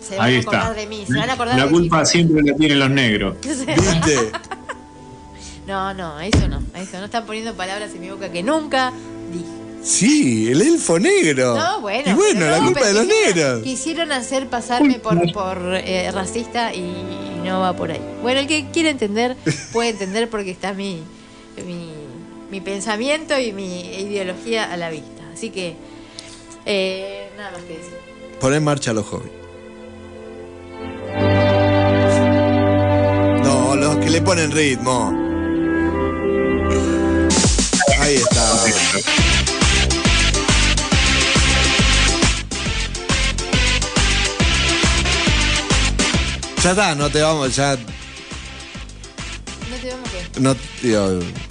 se 0.00 0.16
van 0.16 0.26
Ahí 0.26 0.36
a 0.36 0.40
acordar 0.40 0.62
está. 0.70 0.74
de 0.74 0.86
mí, 0.86 1.04
se 1.06 1.18
van 1.18 1.28
a 1.28 1.32
acordar 1.34 1.58
La 1.58 1.64
de 1.66 1.70
culpa 1.70 2.04
siempre 2.06 2.42
la 2.42 2.56
tienen 2.56 2.78
los 2.78 2.90
negros. 2.90 3.36
¿Viste? 3.42 4.32
No, 5.68 5.92
no, 5.94 6.18
eso 6.20 6.48
no, 6.48 6.60
eso 6.74 6.98
no 6.98 7.04
están 7.04 7.26
poniendo 7.26 7.54
palabras 7.54 7.94
en 7.94 8.00
mi 8.00 8.08
boca 8.10 8.32
que 8.32 8.42
nunca 8.42 8.90
dije. 9.32 9.44
Sí, 9.82 10.48
el 10.50 10.60
elfo 10.62 10.98
negro. 10.98 11.56
No, 11.56 11.80
bueno. 11.80 12.10
Y 12.10 12.14
bueno, 12.14 12.46
la 12.46 12.58
no, 12.58 12.64
culpa 12.64 12.86
de 12.86 12.94
los 12.94 13.02
quisieron- 13.04 13.34
negros. 13.36 13.62
Quisieron 13.62 14.12
hacer 14.12 14.48
pasarme 14.48 14.98
por, 14.98 15.30
por 15.32 15.58
eh, 15.74 16.10
racista 16.10 16.74
y 16.74 17.40
no 17.44 17.60
va 17.60 17.76
por 17.76 17.90
ahí. 17.92 18.00
Bueno, 18.22 18.40
el 18.40 18.46
que 18.48 18.66
quiera 18.72 18.88
entender, 18.90 19.36
puede 19.72 19.90
entender 19.90 20.28
porque 20.30 20.50
está 20.50 20.72
mi, 20.72 21.02
mi, 21.64 21.92
mi 22.50 22.60
pensamiento 22.60 23.38
y 23.38 23.52
mi 23.52 23.82
ideología 23.94 24.72
a 24.72 24.76
la 24.78 24.90
vista. 24.90 25.22
Así 25.32 25.50
que, 25.50 25.76
eh, 26.66 27.28
nada 27.36 27.52
más 27.52 27.60
que 27.62 27.76
decir. 27.76 27.94
Pon 28.40 28.54
en 28.54 28.64
marcha 28.64 28.90
a 28.90 28.94
los 28.94 29.04
hobbies. 29.06 29.32
No, 33.44 33.76
los 33.76 33.96
que 33.98 34.10
le 34.10 34.20
ponen 34.22 34.50
ritmo. 34.50 35.27
Ahí 38.08 38.14
está. 38.14 38.64
Ya 46.62 46.70
está, 46.70 46.94
no 46.94 47.10
te 47.10 47.20
vamos, 47.20 47.54
ya. 47.54 47.76
¿No 47.76 47.84
te 49.76 49.88
vemos 49.88 50.08
qué? 50.08 50.26
No, 50.40 50.56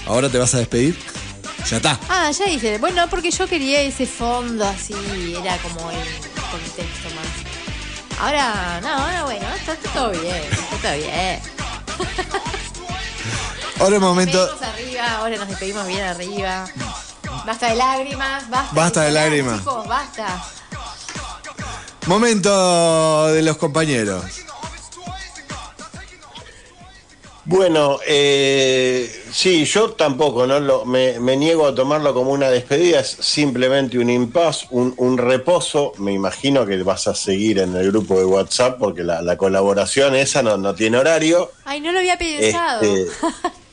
¿Ahora 0.08 0.30
te 0.30 0.40
vas 0.40 0.56
a 0.56 0.58
despedir? 0.58 0.98
Ya 1.70 1.78
está. 1.78 2.00
Ah, 2.10 2.32
ya 2.32 2.50
hice. 2.50 2.80
Bueno, 2.80 3.08
porque 3.08 3.30
yo 3.30 3.48
quería 3.48 3.82
ese 3.82 4.08
fondo 4.08 4.66
así, 4.66 4.96
era 5.40 5.60
como 5.60 5.92
el 5.92 6.08
contexto 6.50 7.08
más. 7.14 7.28
Ahora, 8.20 8.82
no, 8.82 8.88
ahora 8.88 9.26
bueno, 9.26 9.46
está, 9.60 9.74
está 9.74 9.92
todo 9.92 10.10
bien, 10.10 10.42
está 10.50 10.78
todo 10.82 10.98
bien. 10.98 11.40
Ahora 13.80 13.96
es 13.96 14.02
momento. 14.02 14.48
Nos 14.48 14.62
arriba, 14.62 15.18
ahora 15.18 15.38
nos 15.38 15.48
despedimos 15.48 15.88
bien 15.88 16.02
arriba. 16.02 16.66
Basta 17.46 17.70
de 17.70 17.76
lágrimas, 17.76 18.50
basta. 18.50 18.76
Basta 18.76 19.02
de 19.04 19.12
lágrimas. 19.12 19.60
Chicos, 19.60 19.88
basta. 19.88 20.44
Momento 22.08 23.28
de 23.28 23.42
los 23.44 23.58
compañeros. 23.58 24.24
Bueno, 27.50 27.98
eh, 28.06 29.24
sí, 29.32 29.64
yo 29.64 29.92
tampoco, 29.92 30.46
¿no? 30.46 30.60
Lo- 30.60 30.84
me, 30.84 31.18
me 31.22 31.38
niego 31.38 31.66
a 31.66 31.74
tomarlo 31.74 32.14
como 32.14 32.32
una 32.32 32.50
despedida, 32.50 33.00
es 33.00 33.08
simplemente 33.22 33.98
un 34.00 34.10
impas, 34.10 34.66
un, 34.70 34.94
un 34.98 35.18
reposo. 35.18 35.94
Me 35.98 36.12
imagino 36.12 36.66
que 36.66 36.82
vas 36.84 37.08
a 37.08 37.16
seguir 37.16 37.60
en 37.60 37.74
el 37.78 37.88
grupo 37.92 38.18
de 38.20 38.26
WhatsApp 38.26 38.78
porque 38.78 39.02
la, 39.04 39.22
la 39.22 39.38
colaboración 39.38 40.14
esa 40.16 40.44
no, 40.44 40.58
no 40.58 40.76
tiene 40.76 40.98
horario. 40.98 41.52
Ay, 41.64 41.80
no 41.80 41.94
lo 41.94 42.00
había 42.00 42.18
pensado. 42.18 42.82
Este, 42.82 43.06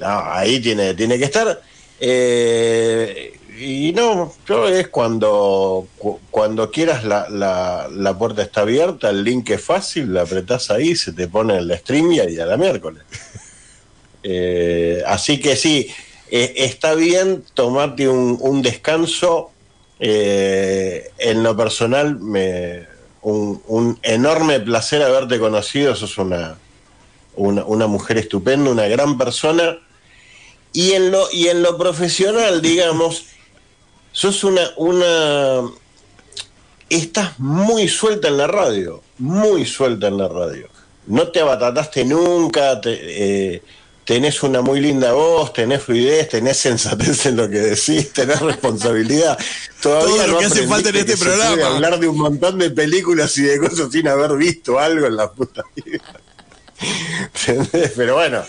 no, 0.00 0.22
ahí 0.32 0.60
tiene, 0.60 0.94
tiene 0.94 1.18
que 1.18 1.24
estar. 1.24 1.60
Eh, 2.00 3.32
y 3.60 3.92
no, 3.92 4.32
yo 4.46 4.68
es 4.68 4.88
cuando, 4.88 5.88
cu- 5.98 6.20
cuando 6.30 6.70
quieras 6.70 7.04
la, 7.04 7.28
la, 7.28 7.88
la 7.90 8.16
puerta 8.16 8.42
está 8.42 8.60
abierta, 8.60 9.10
el 9.10 9.24
link 9.24 9.50
es 9.50 9.62
fácil, 9.64 10.14
la 10.14 10.22
apretás 10.22 10.70
ahí, 10.70 10.94
se 10.94 11.12
te 11.12 11.26
pone 11.26 11.58
el 11.58 11.76
stream 11.78 12.12
y 12.12 12.20
a 12.20 12.46
la 12.46 12.56
miércoles. 12.56 13.02
Eh, 14.22 15.02
así 15.06 15.38
que 15.40 15.56
sí, 15.56 15.88
eh, 16.30 16.52
está 16.56 16.94
bien 16.94 17.44
tomarte 17.54 18.08
un, 18.08 18.36
un 18.40 18.62
descanso. 18.62 19.50
eh, 20.00 21.10
en 21.18 21.42
lo 21.42 21.56
personal, 21.56 22.18
me, 22.20 22.86
un, 23.22 23.62
un 23.66 23.98
enorme 24.02 24.60
placer 24.60 25.02
haberte 25.02 25.38
conocido, 25.38 25.94
sos 25.96 26.18
una, 26.18 26.56
una, 27.36 27.64
una 27.64 27.86
mujer 27.86 28.18
estupenda, 28.18 28.70
una 28.70 28.86
gran 28.88 29.16
persona. 29.18 29.78
Y 30.72 30.92
en 30.92 31.10
lo, 31.10 31.30
y 31.32 31.48
en 31.48 31.62
lo 31.62 31.76
profesional, 31.78 32.60
digamos, 32.62 33.24
sos 34.12 34.44
una, 34.44 34.62
una. 34.76 35.62
Estás 36.90 37.38
muy 37.38 37.88
suelta 37.88 38.28
en 38.28 38.38
la 38.38 38.46
radio, 38.46 39.02
muy 39.18 39.66
suelta 39.66 40.08
en 40.08 40.16
la 40.18 40.28
radio. 40.28 40.68
No 41.06 41.28
te 41.28 41.40
abatataste 41.40 42.04
nunca, 42.04 42.80
te- 42.80 43.54
eh, 43.54 43.62
tenés 44.04 44.42
una 44.42 44.62
muy 44.62 44.80
linda 44.80 45.12
voz, 45.12 45.52
tenés 45.52 45.82
fluidez, 45.82 46.30
tenés 46.30 46.56
sensatez 46.56 47.26
en 47.26 47.36
lo 47.36 47.48
que 47.50 47.58
decís, 47.58 48.10
tenés 48.12 48.40
responsabilidad. 48.40 49.38
Todavía 49.82 50.06
Todo 50.16 50.26
lo 50.26 50.32
no 50.34 50.38
que 50.38 50.44
hace 50.46 50.66
falta 50.66 50.88
en 50.88 50.96
este 50.96 51.16
programa. 51.18 51.66
hablar 51.66 52.00
de 52.00 52.08
un 52.08 52.16
montón 52.16 52.58
de 52.58 52.70
películas 52.70 53.36
y 53.36 53.42
de 53.42 53.58
cosas 53.58 53.90
sin 53.92 54.08
haber 54.08 54.34
visto 54.36 54.78
algo 54.78 55.06
en 55.06 55.16
la 55.16 55.30
puta 55.30 55.62
vida. 55.76 56.02
Pero 57.96 58.14
bueno, 58.14 58.42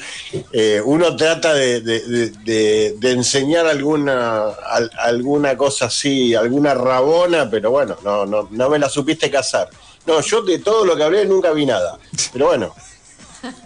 eh, 0.52 0.82
uno 0.84 1.16
trata 1.16 1.54
de, 1.54 2.96
enseñar 3.02 3.66
alguna, 3.66 4.50
al- 4.50 4.92
alguna 4.98 5.58
cosa 5.58 5.86
así, 5.86 6.36
alguna 6.36 6.74
rabona, 6.74 7.50
pero 7.50 7.72
bueno, 7.72 7.98
no, 8.04 8.26
no, 8.26 8.48
no 8.52 8.70
me 8.70 8.80
la 8.80 8.90
supiste 8.90 9.32
casar. 9.32 9.70
No, 10.06 10.22
yo 10.22 10.42
de 10.42 10.60
todo 10.60 10.86
lo 10.86 10.96
que 10.96 11.04
hablé 11.04 11.26
nunca 11.26 11.52
vi 11.52 11.66
nada. 11.66 11.98
Pero 12.32 12.48
bueno, 12.48 12.74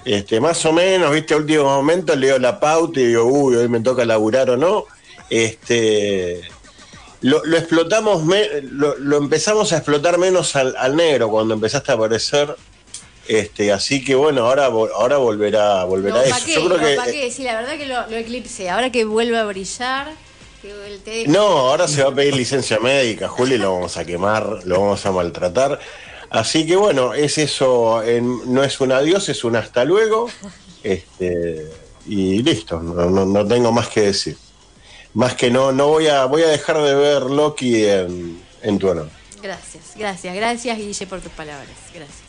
este, 0.06 0.40
más 0.40 0.66
o 0.66 0.72
menos, 0.72 1.12
viste, 1.12 1.36
último 1.36 1.64
momento 1.66 2.16
leo 2.16 2.40
la 2.40 2.60
pauta 2.60 3.00
y 3.00 3.08
digo, 3.08 3.26
uy, 3.26 3.56
hoy 3.56 3.68
me 3.68 3.82
toca 3.82 4.06
laburar 4.06 4.50
o 4.50 4.58
no. 4.58 4.86
Este, 5.30 6.42
lo, 7.22 7.44
lo 7.46 7.58
explotamos, 7.58 8.24
lo, 8.72 9.18
empezamos 9.18 9.74
a 9.74 9.78
explotar 9.78 10.18
menos 10.18 10.56
al 10.56 10.96
negro 10.96 11.30
cuando 11.30 11.54
empezaste 11.54 11.92
a 11.92 11.96
aparecer. 11.96 12.56
Este, 13.28 13.72
así 13.72 14.04
que 14.04 14.16
bueno, 14.16 14.46
ahora, 14.46 14.66
ahora 14.66 15.18
volverá, 15.18 15.84
volverá 15.86 16.16
No, 16.16 16.22
eso. 16.24 16.46
Yo 16.48 16.66
creo 16.66 16.78
No, 16.78 16.86
que, 16.86 16.96
¿pa' 16.96 17.06
qué? 17.06 17.32
Sí, 17.32 17.44
la 17.44 17.56
verdad 17.56 17.78
que 17.78 17.86
lo, 17.86 18.08
lo 18.08 18.18
eclipse. 18.18 18.70
Ahora 18.70 18.92
que 18.92 19.06
vuelve 19.06 19.38
a 19.38 19.46
brillar, 19.46 20.14
que 20.62 21.26
No, 21.28 21.42
ahora 21.42 21.88
se 21.88 22.04
va 22.04 22.10
a 22.10 22.16
pedir 22.16 22.36
licencia 22.36 22.80
médica, 22.80 23.28
Juli, 23.28 23.58
lo 23.58 23.74
vamos 23.74 23.98
a 23.98 24.06
quemar, 24.06 24.62
lo 24.66 24.80
vamos 24.82 25.06
a 25.06 25.12
maltratar. 25.12 25.80
Así 26.30 26.66
que 26.66 26.76
bueno, 26.76 27.14
es 27.14 27.38
eso, 27.38 28.02
en- 28.04 28.54
no 28.54 28.64
es 28.64 28.80
un 28.82 28.92
adiós, 28.92 29.30
es 29.30 29.44
un 29.44 29.56
hasta 29.56 29.86
luego. 29.86 30.30
Este, 30.84 31.70
y 32.08 32.42
listo, 32.44 32.80
no, 32.82 33.10
no- 33.10 33.26
no 33.26 33.48
tengo 33.48 33.72
más 33.72 33.88
que 33.90 34.02
decir. 34.02 34.38
Más 35.14 35.36
que 35.36 35.52
no, 35.52 35.72
no 35.72 35.90
voy 35.90 36.08
a, 36.08 36.26
voy 36.26 36.42
a 36.42 36.48
dejar 36.48 36.82
de 36.82 36.96
ver 36.96 37.22
Loki 37.24 37.86
en, 37.86 38.42
en 38.64 38.80
tu 38.80 38.90
honor. 38.90 39.10
Gracias, 39.42 39.94
gracias, 39.96 40.36
gracias, 40.36 40.78
Guille, 40.78 41.06
por 41.08 41.22
tus 41.22 41.32
palabras. 41.34 41.70
Gracias. 41.94 42.23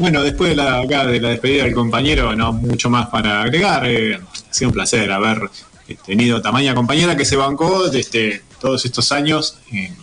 Bueno, 0.00 0.22
después 0.22 0.48
de 0.48 0.56
la, 0.56 0.80
acá 0.80 1.04
de 1.04 1.20
la 1.20 1.28
despedida 1.28 1.64
del 1.64 1.74
compañero, 1.74 2.34
no 2.34 2.54
mucho 2.54 2.88
más 2.88 3.08
para 3.08 3.42
agregar. 3.42 3.86
eh, 3.86 4.14
ha 4.14 4.54
sido 4.54 4.70
un 4.70 4.74
placer 4.74 5.12
haber 5.12 5.50
eh, 5.86 5.96
tenido 6.06 6.40
tamaña 6.40 6.74
compañera 6.74 7.14
que 7.18 7.26
se 7.26 7.36
bancó 7.36 7.86
desde 7.90 8.42
todos 8.58 8.82
estos 8.86 9.12
años 9.12 9.58
en, 9.70 9.94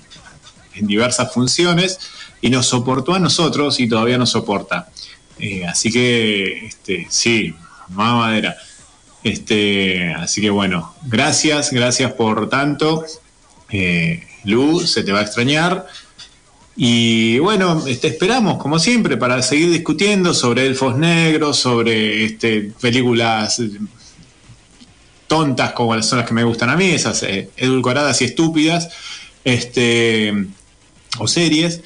diversas 0.85 1.33
funciones 1.33 1.97
y 2.41 2.51
nos 2.51 2.67
soportó 2.67 3.15
a 3.15 3.19
nosotros 3.19 3.79
y 3.79 3.89
todavía 3.89 4.19
nos 4.19 4.29
soporta. 4.29 4.89
Eh, 5.39 5.65
así 5.65 5.91
que, 5.91 6.67
este, 6.67 7.07
sí, 7.09 7.55
más 7.89 8.13
madera. 8.13 8.55
Este, 9.23 10.13
así 10.13 10.41
que 10.41 10.51
bueno, 10.51 10.93
gracias, 11.07 11.73
gracias 11.73 12.13
por 12.13 12.49
tanto. 12.49 13.03
Lu, 14.47 14.79
se 14.79 15.03
te 15.03 15.11
va 15.11 15.19
a 15.19 15.23
extrañar. 15.23 15.87
Y 16.75 17.39
bueno, 17.39 17.83
este, 17.87 18.07
esperamos, 18.07 18.57
como 18.57 18.79
siempre, 18.79 19.17
para 19.17 19.41
seguir 19.41 19.71
discutiendo 19.71 20.33
sobre 20.33 20.65
elfos 20.65 20.97
negros, 20.97 21.57
sobre 21.57 22.25
este, 22.25 22.71
películas 22.79 23.61
tontas 25.27 25.73
como 25.73 25.95
las 25.95 26.05
son 26.05 26.19
las 26.19 26.27
que 26.27 26.33
me 26.33 26.43
gustan 26.43 26.69
a 26.69 26.77
mí, 26.77 26.85
esas 26.85 27.21
eh, 27.23 27.49
edulcoradas 27.57 28.21
y 28.21 28.25
estúpidas, 28.25 28.89
este, 29.43 30.33
o 31.19 31.27
series. 31.27 31.81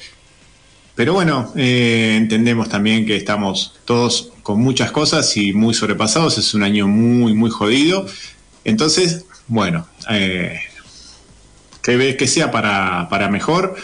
Pero 0.94 1.14
bueno, 1.14 1.52
eh, 1.56 2.14
entendemos 2.16 2.68
también 2.68 3.06
que 3.06 3.16
estamos 3.16 3.74
todos 3.84 4.32
con 4.42 4.60
muchas 4.60 4.90
cosas 4.90 5.36
y 5.36 5.52
muy 5.52 5.74
sobrepasados. 5.74 6.38
Es 6.38 6.54
un 6.54 6.62
año 6.62 6.86
muy, 6.86 7.32
muy 7.34 7.50
jodido. 7.50 8.06
Entonces, 8.64 9.24
bueno, 9.48 9.86
eh, 10.10 10.60
que, 11.82 11.96
ve- 11.96 12.16
que 12.16 12.26
sea 12.26 12.50
para, 12.50 13.08
para 13.08 13.28
mejor. 13.28 13.74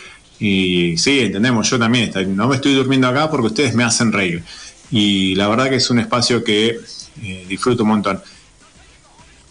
Y 0.41 0.97
sí, 0.99 1.21
entendemos, 1.21 1.69
yo 1.69 1.79
también 1.79 2.05
está- 2.05 2.23
no 2.23 2.47
me 2.49 2.57
estoy 2.57 2.75
durmiendo 2.75 3.09
acá 3.09 3.31
porque 3.31 3.49
ustedes 3.49 3.75
me 3.75 3.85
hacen 3.85 4.13
reír. 4.13 4.43
Y 4.91 5.35
la 5.35 5.49
verdad 5.49 5.69
que 5.69 5.77
es 5.77 5.91
un 5.91 5.99
espacio 5.99 6.43
que 6.45 6.79
eh, 7.23 7.45
disfruto 7.49 7.83
un 7.83 7.89
montón. 7.91 8.23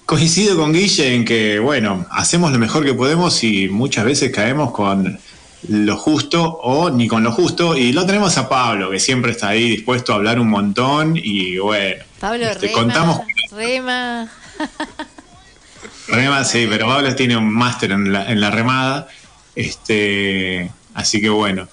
Coincido 0.06 0.56
con 0.56 0.72
Guille 0.72 1.14
en 1.16 1.26
que, 1.26 1.60
bueno, 1.60 2.06
hacemos 2.12 2.52
lo 2.54 2.60
mejor 2.60 2.86
que 2.86 2.94
podemos 2.94 3.44
y 3.44 3.68
muchas 3.68 4.06
veces 4.06 4.32
caemos 4.32 4.72
con 4.72 5.20
lo 5.68 5.98
justo 5.98 6.42
o 6.44 6.90
ni 6.90 7.10
con 7.10 7.24
lo 7.24 7.34
justo. 7.34 7.76
Y 7.76 7.92
lo 7.92 8.06
tenemos 8.06 8.38
a 8.38 8.48
Pablo, 8.48 8.90
que 8.90 9.02
siempre 9.02 9.32
está 9.32 9.50
ahí 9.50 9.70
dispuesto 9.70 10.14
a 10.14 10.16
hablar 10.16 10.40
un 10.40 10.48
montón. 10.50 11.18
Y 11.22 11.58
bueno, 11.58 12.04
Pablo, 12.22 12.46
Este, 12.46 12.68
rema, 12.68 12.80
contamos- 12.80 13.20
rema. 13.52 14.32
Rema, 16.08 16.44
sí, 16.46 16.68
pero 16.70 16.88
Pablo 16.88 17.14
tiene 17.16 17.36
un 17.38 17.52
máster 17.52 17.92
en 17.92 18.12
la, 18.14 18.32
en 18.32 18.40
la 18.40 18.50
remada. 18.52 19.08
Este, 19.56 20.72
así 20.94 21.20
que 21.22 21.30
bueno. 21.30 21.68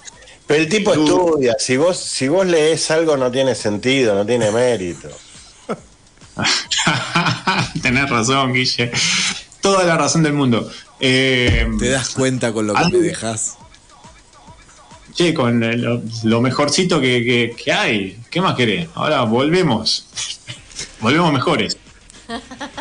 Pero 0.47 0.61
el 0.61 0.69
tipo 0.69 0.91
estudia, 0.93 1.55
si 1.59 1.77
vos, 1.77 1.97
si 1.97 2.27
vos 2.27 2.45
lees 2.45 2.91
algo 2.91 3.17
no 3.17 3.31
tiene 3.31 3.55
sentido, 3.55 4.13
no 4.15 4.25
tiene 4.25 4.51
mérito. 4.51 5.09
Tenés 7.81 8.09
razón, 8.09 8.53
Guille. 8.53 8.91
Toda 9.61 9.83
la 9.83 9.97
razón 9.97 10.23
del 10.23 10.33
mundo. 10.33 10.69
Eh, 10.99 11.67
Te 11.79 11.89
das 11.89 12.09
cuenta 12.11 12.51
con 12.53 12.67
lo 12.67 12.73
que 12.73 12.85
me 12.91 12.99
dejas. 12.99 13.57
Che, 15.13 15.33
con 15.33 15.59
lo, 15.81 16.01
lo 16.23 16.41
mejorcito 16.41 16.99
que, 16.99 17.23
que- 17.23 17.55
que 17.63 17.71
hay. 17.71 18.19
¿Qué 18.29 18.41
más 18.41 18.55
querés? 18.55 18.89
Ahora 18.95 19.21
volvemos. 19.21 20.07
volvemos 20.99 21.31
mejores. 21.33 21.77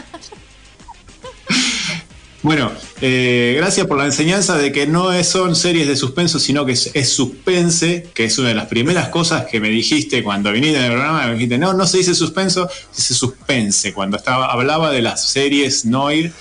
Bueno, 2.45 2.71
eh, 3.01 3.55
gracias 3.57 3.87
por 3.87 3.97
la 3.97 4.05
enseñanza 4.05 4.59
de 4.59 4.71
que 4.71 4.87
no 4.87 5.11
son 5.25 5.57
series 5.57 5.89
de 5.89 5.97
suspenso, 5.97 6.39
sino 6.39 6.67
que 6.67 6.73
es, 6.73 6.91
es 6.93 7.09
suspense, 7.09 8.11
que 8.13 8.25
es 8.27 8.37
una 8.37 8.51
de 8.51 8.55
las 8.55 8.67
primeras 8.67 9.09
cosas 9.09 9.47
que 9.47 9.61
me 9.61 9.71
dijiste 9.71 10.23
cuando 10.23 10.53
viniste 10.53 10.77
en 10.77 10.85
el 10.85 10.91
programa. 10.93 11.27
Me 11.27 11.33
dijiste, 11.33 11.57
no, 11.57 11.73
no 11.73 11.87
se 11.87 11.97
dice 11.97 12.15
suspenso, 12.15 12.69
se 12.91 12.97
dice 12.99 13.15
suspense, 13.15 13.95
cuando 13.95 14.19
estaba, 14.19 14.53
hablaba 14.53 14.91
de 14.91 15.01
las 15.01 15.27
series 15.27 15.87
Noir. 15.87 16.35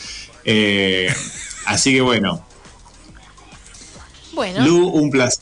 Eh, 0.43 1.07
así 1.67 1.93
que 1.93 2.01
bueno, 2.01 2.45
Bueno, 4.33 4.67
Lu, 4.67 4.89
un 4.89 5.09
placer. 5.09 5.41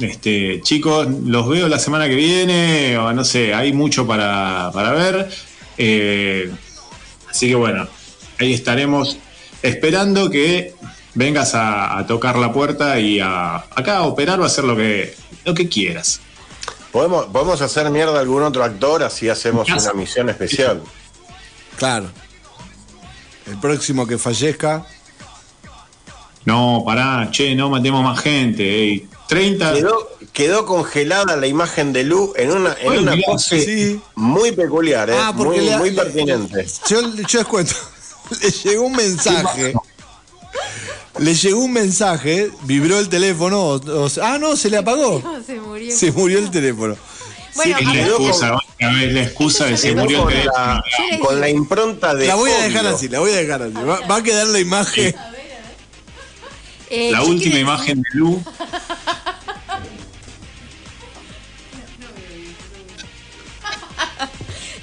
Este, 0.00 0.62
chicos, 0.62 1.06
los 1.26 1.48
veo 1.48 1.68
la 1.68 1.78
semana 1.78 2.08
que 2.08 2.16
viene, 2.16 2.98
o 2.98 3.12
no 3.12 3.24
sé, 3.24 3.54
hay 3.54 3.72
mucho 3.72 4.04
para, 4.04 4.68
para 4.74 4.90
ver. 4.90 5.30
Eh, 5.78 6.50
así 7.30 7.46
que 7.46 7.54
bueno, 7.54 7.86
ahí 8.40 8.52
estaremos 8.52 9.18
esperando 9.66 10.30
que 10.30 10.74
vengas 11.14 11.54
a, 11.54 11.98
a 11.98 12.06
tocar 12.06 12.36
la 12.36 12.52
puerta 12.52 12.98
y 13.00 13.20
a, 13.20 13.56
acá 13.56 13.98
a 13.98 14.02
operar 14.04 14.38
o 14.40 14.44
a 14.44 14.46
hacer 14.46 14.64
lo 14.64 14.76
que, 14.76 15.14
lo 15.44 15.54
que 15.54 15.68
quieras. 15.68 16.20
¿Podemos, 16.92 17.26
podemos 17.26 17.60
hacer 17.60 17.90
mierda 17.90 18.16
a 18.16 18.20
algún 18.20 18.42
otro 18.42 18.64
actor, 18.64 19.02
así 19.02 19.28
hacemos 19.28 19.68
una 19.68 19.92
misión 19.92 20.28
especial. 20.30 20.82
Claro. 21.76 22.06
El 23.46 23.58
próximo 23.58 24.06
que 24.06 24.16
fallezca. 24.18 24.86
No, 26.44 26.82
pará, 26.86 27.28
che, 27.30 27.54
no 27.54 27.68
matemos 27.70 28.02
más 28.04 28.20
gente. 28.20 28.62
ey. 28.62 29.08
30. 29.28 29.72
Quedó, 29.74 30.08
quedó 30.32 30.66
congelada 30.66 31.36
la 31.36 31.48
imagen 31.48 31.92
de 31.92 32.04
Lu 32.04 32.32
en 32.36 32.52
una, 32.52 32.76
en 32.80 32.92
Ay, 32.92 32.98
una 32.98 33.16
mirá, 33.16 33.26
pose 33.32 33.60
sí. 33.64 34.00
muy 34.14 34.52
peculiar, 34.52 35.10
¿eh? 35.10 35.14
Ah, 35.18 35.32
muy, 35.32 35.58
le- 35.60 35.76
muy 35.78 35.90
pertinente. 35.90 36.64
Yo, 36.88 37.00
yo 37.26 37.38
les 37.40 37.46
cuento. 37.48 37.74
Le 38.42 38.50
llegó 38.50 38.82
un 38.84 38.92
mensaje. 38.92 39.74
Le 41.18 41.34
llegó 41.34 41.60
un 41.60 41.72
mensaje, 41.72 42.50
vibró 42.62 42.98
el 42.98 43.08
teléfono. 43.08 43.60
o- 43.68 44.04
o- 44.04 44.10
ah, 44.22 44.38
no, 44.38 44.56
se 44.56 44.68
le 44.70 44.76
apagó. 44.78 45.22
se 45.46 45.54
murió. 45.60 45.96
Se 45.96 46.12
murió 46.12 46.38
el 46.38 46.50
teléfono. 46.50 46.96
Bueno, 47.54 47.78
Es 47.78 47.86
la 47.86 47.94
excusa, 48.06 48.58
vez 48.78 49.12
la 49.14 49.22
excusa 49.22 49.64
de 49.64 49.76
se 49.78 49.94
murió 49.94 50.24
con, 50.24 50.34
la, 50.34 50.82
con 51.22 51.40
la 51.40 51.48
impronta 51.48 52.14
de. 52.14 52.26
La 52.26 52.34
voy 52.34 52.50
a 52.50 52.54
obvio. 52.56 52.64
dejar 52.68 52.86
así, 52.86 53.08
la 53.08 53.20
voy 53.20 53.30
a 53.30 53.36
dejar 53.36 53.62
así. 53.62 53.72
Va, 53.72 54.00
va 54.06 54.16
a 54.16 54.22
quedar 54.22 54.46
la 54.48 54.58
imagen. 54.60 55.14
eh, 56.90 57.10
La 57.12 57.22
última 57.22 57.58
imagen 57.58 58.02
de 58.02 58.08
Lu. 58.18 58.42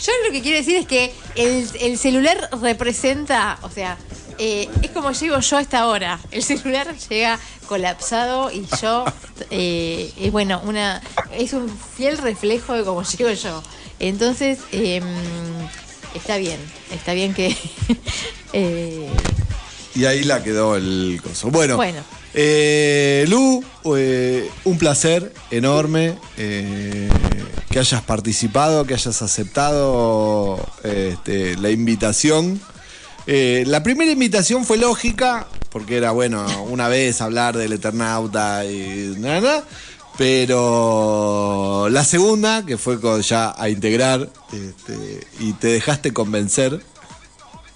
Yo 0.06 0.12
lo 0.26 0.34
que 0.34 0.42
quiero 0.42 0.58
decir 0.58 0.76
es 0.76 0.86
que 0.86 1.14
el, 1.36 1.68
el 1.80 1.98
celular 1.98 2.50
representa, 2.62 3.58
o 3.62 3.70
sea, 3.70 3.98
eh, 4.38 4.68
es 4.82 4.92
como 4.92 5.12
llego 5.12 5.40
yo 5.40 5.58
a 5.58 5.62
esta 5.62 5.88
hora. 5.88 6.20
El 6.32 6.44
celular 6.44 6.94
llega 7.10 7.40
colapsado 7.68 8.52
y 8.52 8.66
yo, 8.82 9.06
eh, 9.50 10.12
es 10.20 10.32
bueno, 10.32 10.62
una 10.66 11.02
es 11.38 11.54
un 11.54 11.70
fiel 11.70 12.18
reflejo 12.18 12.74
de 12.74 12.84
cómo 12.84 13.04
llego 13.04 13.32
yo. 13.32 13.64
Entonces, 14.00 14.60
em, 14.72 15.04
está 16.14 16.38
bien, 16.38 16.60
está 16.92 17.14
bien 17.14 17.34
que... 17.34 17.56
eh, 18.54 19.10
Y 19.96 20.06
ahí 20.06 20.24
la 20.24 20.44
quedó 20.44 20.76
el 20.76 21.22
coso. 21.24 21.50
Bueno, 21.50 21.78
Bueno. 21.78 22.04
Eh, 22.34 23.26
Lu, 23.28 23.64
eh, 23.96 24.50
un 24.64 24.78
placer 24.78 25.34
enorme 25.52 26.18
eh, 26.38 27.10
que 27.70 27.80
hayas 27.80 28.02
participado, 28.02 28.86
que 28.86 28.94
hayas 28.94 29.22
aceptado 29.22 30.60
este, 30.84 31.56
la 31.58 31.70
invitación 31.70 32.60
la 33.26 33.84
primera 33.84 34.12
invitación 34.12 34.66
fue 34.66 34.78
lógica, 34.78 35.48
porque 35.70 35.96
era, 35.96 36.12
bueno, 36.12 36.46
una 36.70 36.90
vez 36.90 37.22
hablar 37.22 37.56
del 37.56 37.72
Eternauta 37.72 38.66
y 38.66 39.16
nada, 39.18 39.64
pero 40.18 41.88
la 41.90 42.04
segunda, 42.04 42.66
que 42.66 42.78
fue 42.78 43.00
con 43.00 43.22
ya 43.22 43.54
a 43.58 43.70
integrar, 43.70 44.30
este, 44.52 45.26
y 45.40 45.54
te 45.54 45.68
dejaste 45.68 46.12
convencer. 46.14 46.82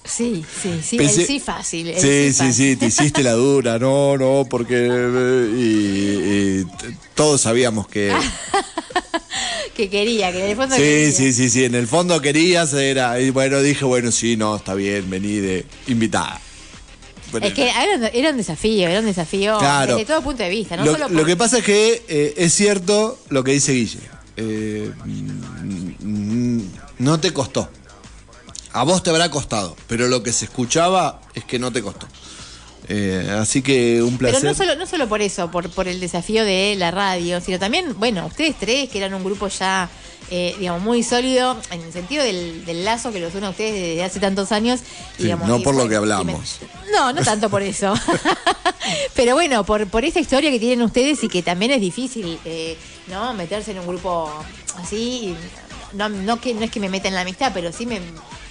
Sí, 0.08 0.44
sí, 0.62 0.80
sí, 0.84 0.98
Pensé- 0.98 1.26
sí 1.26 1.40
fácil. 1.40 1.94
Sí, 1.98 2.32
sí, 2.32 2.34
fácil. 2.34 2.54
sí, 2.54 2.76
te 2.78 2.86
hiciste 2.88 3.24
la 3.24 3.34
dura, 3.34 3.78
no, 3.80 4.18
no, 4.18 4.46
porque. 4.50 4.88
eh, 4.90 6.64
Y, 6.64 6.88
todos 7.16 7.42
sabíamos 7.42 7.88
que. 7.88 8.14
que 9.76 9.90
quería, 9.90 10.32
que 10.32 10.44
en 10.44 10.50
el 10.52 10.56
fondo 10.56 10.76
Sí, 10.76 10.82
quería. 10.82 11.12
sí, 11.12 11.34
sí, 11.34 11.50
sí, 11.50 11.66
en 11.66 11.76
el 11.76 11.88
fondo 11.88 12.22
querías, 12.22 12.74
era. 12.74 13.20
Y 13.20 13.30
bueno, 13.32 13.62
dije, 13.62 13.86
bueno, 13.86 14.12
sí, 14.12 14.38
no, 14.38 14.56
está 14.56 14.74
bien, 14.74 15.10
vení 15.10 15.36
de 15.38 15.66
invitada. 15.88 16.40
Bueno, 17.32 17.46
Es 17.48 17.54
que 17.54 17.64
era, 17.70 17.98
un- 17.98 18.10
era 18.14 18.30
un 18.32 18.38
desafío, 18.38 18.88
era 18.88 19.00
un 19.02 19.06
desafío 19.06 19.58
Claro. 19.60 19.96
desde 19.98 20.08
todo 20.08 20.22
punto 20.22 20.44
de 20.44 20.50
vista, 20.50 20.78
no 20.78 20.86
lo, 20.86 20.94
solo 20.94 21.10
lo 21.10 21.26
que 21.26 21.36
pasa 21.36 21.58
es 21.58 21.64
que 21.66 22.02
eh, 22.08 22.34
es 22.38 22.54
cierto 22.54 23.20
lo 23.30 23.44
que 23.44 23.52
dice 23.52 23.74
Guille. 23.74 24.00
Eh, 24.38 24.90
mm, 25.04 26.58
mm, 26.58 26.62
no 27.00 27.20
te 27.20 27.34
costó. 27.34 27.70
A 28.73 28.84
vos 28.84 29.02
te 29.03 29.10
habrá 29.10 29.30
costado, 29.31 29.76
pero 29.88 30.07
lo 30.07 30.23
que 30.23 30.31
se 30.34 30.45
escuchaba 30.45 31.22
es 31.34 31.44
que 31.45 31.57
no 31.60 31.72
te 31.72 31.81
costó. 31.81 32.07
Eh, 32.89 33.35
así 33.39 33.61
que 33.61 34.02
un 34.02 34.18
Pero 34.18 34.31
placer. 34.31 34.44
no 34.49 34.53
solo, 34.56 34.76
no 34.76 34.85
solo 34.85 35.10
por 35.10 35.22
eso, 35.22 35.52
por, 35.52 35.69
por 35.69 35.88
el 35.88 35.99
desafío 35.99 36.45
de 36.45 36.76
la 36.77 36.91
radio, 36.91 37.41
sino 37.41 37.60
también, 37.60 37.98
bueno, 37.99 38.26
ustedes 38.27 38.56
tres, 38.57 38.89
que 38.89 38.98
eran 38.99 39.14
un 39.14 39.23
grupo 39.26 39.48
ya, 39.49 39.89
eh, 40.31 40.56
digamos, 40.57 40.81
muy 40.84 41.03
sólido, 41.03 41.57
en 41.72 41.81
el 41.81 41.91
sentido 41.91 42.23
del, 42.23 42.64
del 42.65 42.85
lazo 42.85 43.11
que 43.11 43.19
los 43.19 43.34
une 43.35 43.48
a 43.48 43.49
ustedes 43.49 43.73
desde 43.73 44.03
hace 44.06 44.19
tantos 44.22 44.52
años. 44.53 44.80
Sí, 45.18 45.23
digamos, 45.23 45.48
no 45.49 45.57
y 45.57 45.64
por 45.64 45.76
lo 45.76 45.89
que 45.89 45.95
hablamos. 45.98 46.60
me- 46.61 46.91
no, 46.91 47.11
no 47.11 47.22
tanto 47.23 47.49
por 47.49 47.61
eso. 47.61 47.94
Pero 49.15 49.34
bueno, 49.34 49.65
por, 49.65 49.88
por 49.88 50.06
esa 50.06 50.19
historia 50.19 50.49
que 50.52 50.60
tienen 50.60 50.81
ustedes 50.81 51.22
y 51.23 51.27
que 51.27 51.41
también 51.44 51.72
es 51.72 51.81
difícil, 51.81 52.39
eh, 52.45 52.77
¿no? 53.07 53.34
Meterse 53.34 53.72
en 53.72 53.80
un 53.80 53.88
grupo 53.88 54.31
así. 54.77 55.35
y 55.35 55.38
No, 55.98 56.07
no, 56.07 56.39
que, 56.39 56.53
no 56.53 56.64
es 56.64 56.72
que 56.72 56.80
me 56.80 56.88
meta 56.89 57.10
en 57.10 57.15
la 57.15 57.22
amistad, 57.22 57.52
pero 57.53 57.73
sí 57.73 57.85
me, 57.85 57.99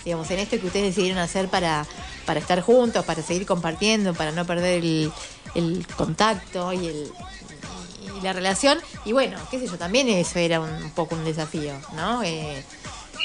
digamos, 0.07 0.31
en 0.31 0.39
esto 0.39 0.59
que 0.59 0.66
ustedes 0.66 0.95
decidieron 0.95 1.19
hacer 1.19 1.49
para, 1.49 1.85
para 2.24 2.41
estar 2.41 2.62
juntos, 2.62 3.05
para 3.05 3.23
seguir 3.23 3.45
compartiendo, 3.45 4.15
para 4.15 4.33
no 4.33 4.47
perder 4.47 4.83
el, 4.83 5.12
el 5.55 5.87
contacto 5.97 6.73
y 6.73 6.87
el 6.87 7.12
y 8.16 8.20
la 8.23 8.33
relación. 8.33 8.78
Y 9.05 9.12
bueno, 9.12 9.37
qué 9.51 9.59
sé 9.59 9.66
yo, 9.66 9.77
también 9.77 10.09
eso 10.09 10.39
era 10.39 10.61
un, 10.61 10.70
un 10.70 10.91
poco 10.93 11.16
un 11.16 11.24
desafío, 11.24 11.73
¿no? 11.95 12.23
Eh, 12.23 12.65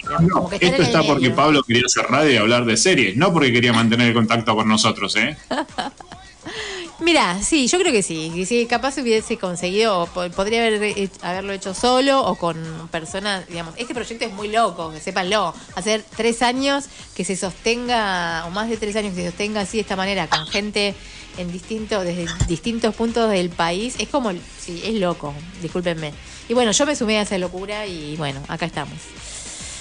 estar 0.04 0.20
Esto 0.60 0.82
está 0.82 1.04
porque 1.04 1.30
medio. 1.30 1.36
Pablo 1.36 1.64
quería 1.64 1.84
hacer 1.86 2.06
radio 2.06 2.32
y 2.32 2.38
hablar 2.38 2.66
de 2.66 2.76
series, 2.78 3.16
no 3.16 3.32
porque 3.32 3.52
quería 3.54 3.74
mantener 3.74 4.08
el 4.08 4.14
contacto 4.14 4.56
con 4.56 4.68
nosotros, 4.68 5.16
¿eh? 5.16 5.38
Mira, 7.02 7.42
sí, 7.42 7.68
yo 7.68 7.80
creo 7.80 7.92
que 7.92 8.04
sí. 8.04 8.46
sí, 8.46 8.68
capaz 8.68 8.98
hubiese 9.00 9.38
conseguido, 9.38 10.06
po- 10.14 10.30
podría 10.30 10.60
haber, 10.66 11.10
haberlo 11.24 11.52
hecho 11.52 11.74
solo 11.74 12.24
o 12.24 12.36
con 12.36 12.56
personas, 12.92 13.48
digamos, 13.48 13.74
este 13.78 13.96
proyecto 13.96 14.24
es 14.26 14.32
muy 14.32 14.50
loco, 14.50 14.92
que 14.92 15.00
sépanlo. 15.00 15.54
Hacer 15.76 16.06
tres 16.16 16.44
años 16.44 16.86
que 17.16 17.26
se 17.26 17.36
sostenga, 17.36 18.46
o 18.46 18.52
más 18.52 18.70
de 18.70 18.78
tres 18.78 18.96
años 18.96 19.16
que 19.16 19.22
se 19.24 19.28
sostenga 19.30 19.62
así 19.62 19.78
de 19.78 19.82
esta 19.82 19.96
manera, 19.96 20.28
con 20.28 20.46
gente 20.48 20.94
en 21.38 21.52
distintos, 21.52 22.04
desde 22.06 22.28
distintos 22.48 22.94
puntos 22.94 23.32
del 23.32 23.50
país, 23.50 23.96
es 23.98 24.08
como, 24.08 24.32
sí, 24.60 24.82
es 24.86 24.94
loco, 24.94 25.34
discúlpenme. 25.62 26.14
Y 26.50 26.54
bueno, 26.54 26.72
yo 26.72 26.86
me 26.86 26.96
sumé 26.96 27.18
a 27.18 27.24
esa 27.24 27.38
locura 27.40 27.88
y 27.88 28.16
bueno, 28.18 28.44
acá 28.48 28.68
estamos. 28.68 28.94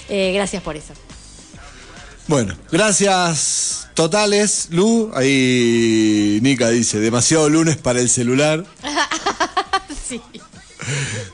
Eh, 0.09 0.33
gracias 0.33 0.63
por 0.63 0.75
eso. 0.77 0.95
Bueno, 2.31 2.55
gracias 2.71 3.89
totales, 3.95 4.69
Lu. 4.71 5.11
Ahí 5.17 6.39
Nika 6.43 6.69
dice, 6.71 7.01
demasiado 7.01 7.49
lunes 7.49 7.77
para 7.77 7.99
el 7.99 8.09
celular. 8.09 8.65
sí. 10.09 10.23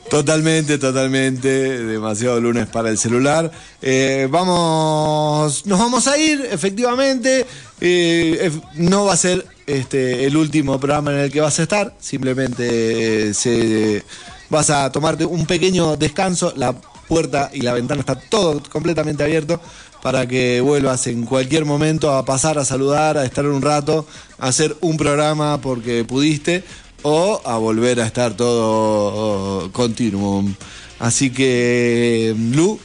Totalmente, 0.09 0.79
totalmente. 0.79 1.85
Demasiado 1.85 2.41
lunes 2.41 2.65
para 2.65 2.89
el 2.89 2.97
celular. 2.97 3.51
Eh, 3.79 4.27
vamos, 4.31 5.67
nos 5.67 5.77
vamos 5.77 6.07
a 6.07 6.17
ir, 6.17 6.47
efectivamente. 6.49 7.45
Eh, 7.79 8.51
no 8.73 9.05
va 9.05 9.13
a 9.13 9.17
ser 9.17 9.45
este 9.67 10.25
el 10.25 10.35
último 10.35 10.79
programa 10.79 11.11
en 11.11 11.19
el 11.19 11.31
que 11.31 11.41
vas 11.41 11.59
a 11.59 11.61
estar. 11.61 11.95
Simplemente 11.99 13.29
eh, 13.29 13.33
se, 13.35 14.03
vas 14.49 14.71
a 14.71 14.91
tomarte 14.91 15.25
un 15.25 15.45
pequeño 15.45 15.95
descanso. 15.95 16.53
La 16.55 16.73
puerta 17.07 17.51
y 17.53 17.61
la 17.61 17.73
ventana 17.73 17.99
está 17.99 18.15
todo 18.15 18.63
completamente 18.71 19.23
abierto 19.23 19.61
para 20.01 20.27
que 20.27 20.61
vuelvas 20.61 21.07
en 21.07 21.25
cualquier 21.25 21.65
momento 21.65 22.13
a 22.13 22.25
pasar 22.25 22.57
a 22.57 22.65
saludar, 22.65 23.17
a 23.17 23.25
estar 23.25 23.45
un 23.45 23.61
rato, 23.61 24.05
a 24.39 24.47
hacer 24.47 24.75
un 24.81 24.97
programa 24.97 25.59
porque 25.61 26.03
pudiste 26.05 26.63
o 27.03 27.41
a 27.45 27.57
volver 27.57 27.99
a 27.99 28.05
estar 28.05 28.33
todo 28.35 29.71
continuum. 29.71 30.53
Así 30.99 31.29
que, 31.29 32.35
Lu, 32.53 32.79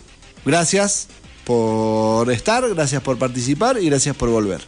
gracias 0.45 1.09
por 1.45 2.31
estar, 2.31 2.69
gracias 2.69 3.03
por 3.03 3.19
participar 3.19 3.79
y 3.81 3.87
gracias 3.87 4.17
por 4.17 4.29
volver. 4.29 4.61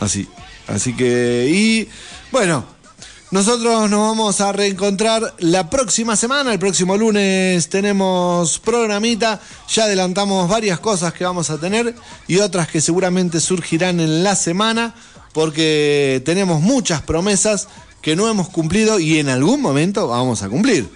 Así, 0.00 0.28
así 0.66 0.94
que, 0.94 1.48
y 1.52 1.88
bueno, 2.32 2.64
nosotros 3.30 3.88
nos 3.88 4.00
vamos 4.00 4.40
a 4.40 4.52
reencontrar 4.52 5.34
la 5.38 5.70
próxima 5.70 6.16
semana. 6.16 6.52
El 6.52 6.58
próximo 6.58 6.96
lunes 6.96 7.68
tenemos 7.68 8.58
programita. 8.58 9.40
Ya 9.68 9.84
adelantamos 9.84 10.48
varias 10.48 10.80
cosas 10.80 11.12
que 11.12 11.24
vamos 11.24 11.50
a 11.50 11.58
tener 11.58 11.94
y 12.26 12.38
otras 12.38 12.68
que 12.68 12.80
seguramente 12.80 13.40
surgirán 13.40 14.00
en 14.00 14.24
la 14.24 14.34
semana 14.34 14.94
porque 15.32 16.22
tenemos 16.24 16.60
muchas 16.60 17.02
promesas 17.02 17.68
que 18.02 18.16
no 18.16 18.28
hemos 18.28 18.48
cumplido 18.48 18.98
y 18.98 19.18
en 19.18 19.28
algún 19.28 19.60
momento 19.60 20.08
vamos 20.08 20.42
a 20.42 20.48
cumplir. 20.48 20.88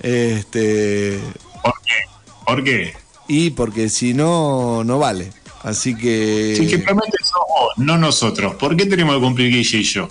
Este, 0.00 1.20
¿Por 1.62 1.74
qué? 1.82 1.92
¿Por 2.44 2.64
qué? 2.64 3.06
y 3.28 3.50
porque 3.50 3.88
si 3.88 4.14
no, 4.14 4.84
no 4.84 4.98
vale. 4.98 5.32
Así 5.62 5.96
que... 5.96 6.54
Si 6.56 6.66
que 6.66 6.78
promete 6.78 7.18
vos, 7.32 7.70
no 7.76 7.98
nosotros. 7.98 8.54
¿Por 8.54 8.76
qué 8.76 8.86
tenemos 8.86 9.14
que 9.16 9.20
cumplir 9.20 9.52
Guille 9.52 9.78
y 9.78 9.82
yo? 9.82 10.08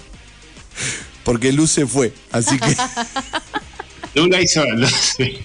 Porque 1.26 1.52
Luz 1.52 1.72
se 1.72 1.86
fue. 1.86 2.14
Así 2.32 2.58
que... 2.58 2.78
Lula 4.16 4.42
hizo. 4.42 4.64
sí. 5.18 5.40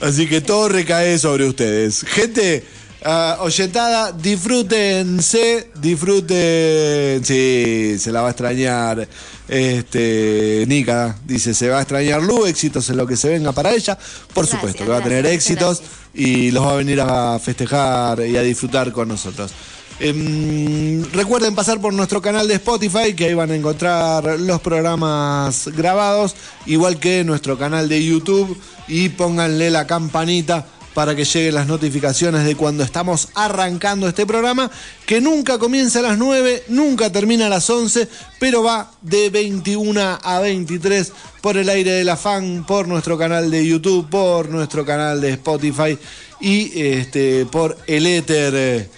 Así 0.00 0.26
que 0.26 0.40
todo 0.40 0.68
recae 0.68 1.16
sobre 1.18 1.46
ustedes. 1.46 2.00
Gente, 2.02 2.64
ah, 3.04 3.38
oyentada, 3.40 4.10
disfrútense, 4.10 5.70
disfruten. 5.76 7.24
Sí, 7.24 7.96
se 8.00 8.10
la 8.10 8.22
va 8.22 8.28
a 8.28 8.30
extrañar. 8.30 9.06
Este, 9.46 10.64
Nika 10.66 11.16
dice, 11.24 11.54
se 11.54 11.68
va 11.68 11.78
a 11.78 11.82
extrañar 11.82 12.22
Lu, 12.22 12.46
éxitos 12.46 12.88
en 12.90 12.96
lo 12.96 13.06
que 13.06 13.16
se 13.16 13.28
venga 13.28 13.52
para 13.52 13.72
ella. 13.72 13.96
Por 14.34 14.46
supuesto 14.48 14.84
que 14.84 14.90
va 14.90 14.96
a 14.96 15.02
tener 15.02 15.22
gracias, 15.22 15.44
éxitos 15.44 15.82
y 16.14 16.50
los 16.50 16.66
va 16.66 16.72
a 16.72 16.76
venir 16.76 17.00
a 17.00 17.38
festejar 17.38 18.26
y 18.26 18.36
a 18.36 18.42
disfrutar 18.42 18.90
con 18.92 19.06
nosotros. 19.06 19.52
Em, 20.00 21.04
recuerden 21.12 21.54
pasar 21.54 21.80
por 21.80 21.92
nuestro 21.92 22.20
canal 22.20 22.48
de 22.48 22.54
Spotify, 22.54 23.14
que 23.14 23.26
ahí 23.26 23.34
van 23.34 23.50
a 23.50 23.56
encontrar 23.56 24.40
los 24.40 24.60
programas 24.60 25.68
grabados, 25.68 26.34
igual 26.66 26.98
que 26.98 27.24
nuestro 27.24 27.58
canal 27.58 27.88
de 27.88 28.04
YouTube, 28.04 28.58
y 28.88 29.10
pónganle 29.10 29.70
la 29.70 29.86
campanita 29.86 30.66
para 30.94 31.14
que 31.14 31.24
lleguen 31.24 31.54
las 31.54 31.66
notificaciones 31.66 32.44
de 32.44 32.54
cuando 32.54 32.84
estamos 32.84 33.28
arrancando 33.34 34.08
este 34.08 34.26
programa, 34.26 34.70
que 35.06 35.20
nunca 35.20 35.58
comienza 35.58 36.00
a 36.00 36.02
las 36.02 36.18
9, 36.18 36.64
nunca 36.68 37.10
termina 37.10 37.46
a 37.46 37.48
las 37.48 37.68
11, 37.68 38.08
pero 38.38 38.62
va 38.62 38.90
de 39.00 39.30
21 39.30 40.18
a 40.22 40.40
23 40.40 41.12
por 41.40 41.56
el 41.56 41.68
aire 41.68 41.92
de 41.92 42.04
la 42.04 42.16
fan, 42.16 42.64
por 42.66 42.88
nuestro 42.88 43.16
canal 43.16 43.50
de 43.50 43.66
YouTube, 43.66 44.08
por 44.10 44.48
nuestro 44.50 44.84
canal 44.84 45.20
de 45.20 45.30
Spotify 45.30 45.98
y 46.40 46.80
este, 46.80 47.46
por 47.46 47.78
el 47.86 48.06
éter. 48.06 48.90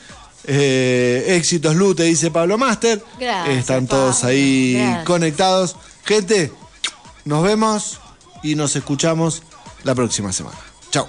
Eh, 0.47 1.25
éxitos 1.37 1.75
Lu, 1.75 1.95
te 1.95 2.05
dice 2.05 2.31
Pablo 2.31 2.59
Master. 2.59 3.03
Gracias, 3.19 3.59
Están 3.59 3.87
todos 3.87 4.17
Pablo. 4.17 4.29
ahí 4.29 4.75
Gracias. 4.75 5.05
conectados. 5.05 5.77
Gente, 6.05 6.53
nos 7.25 7.43
vemos 7.43 8.01
y 8.43 8.55
nos 8.55 8.77
escuchamos 8.77 9.43
la 9.85 9.95
próxima 9.95 10.33
semana. 10.33 10.59
Chao. 10.91 11.09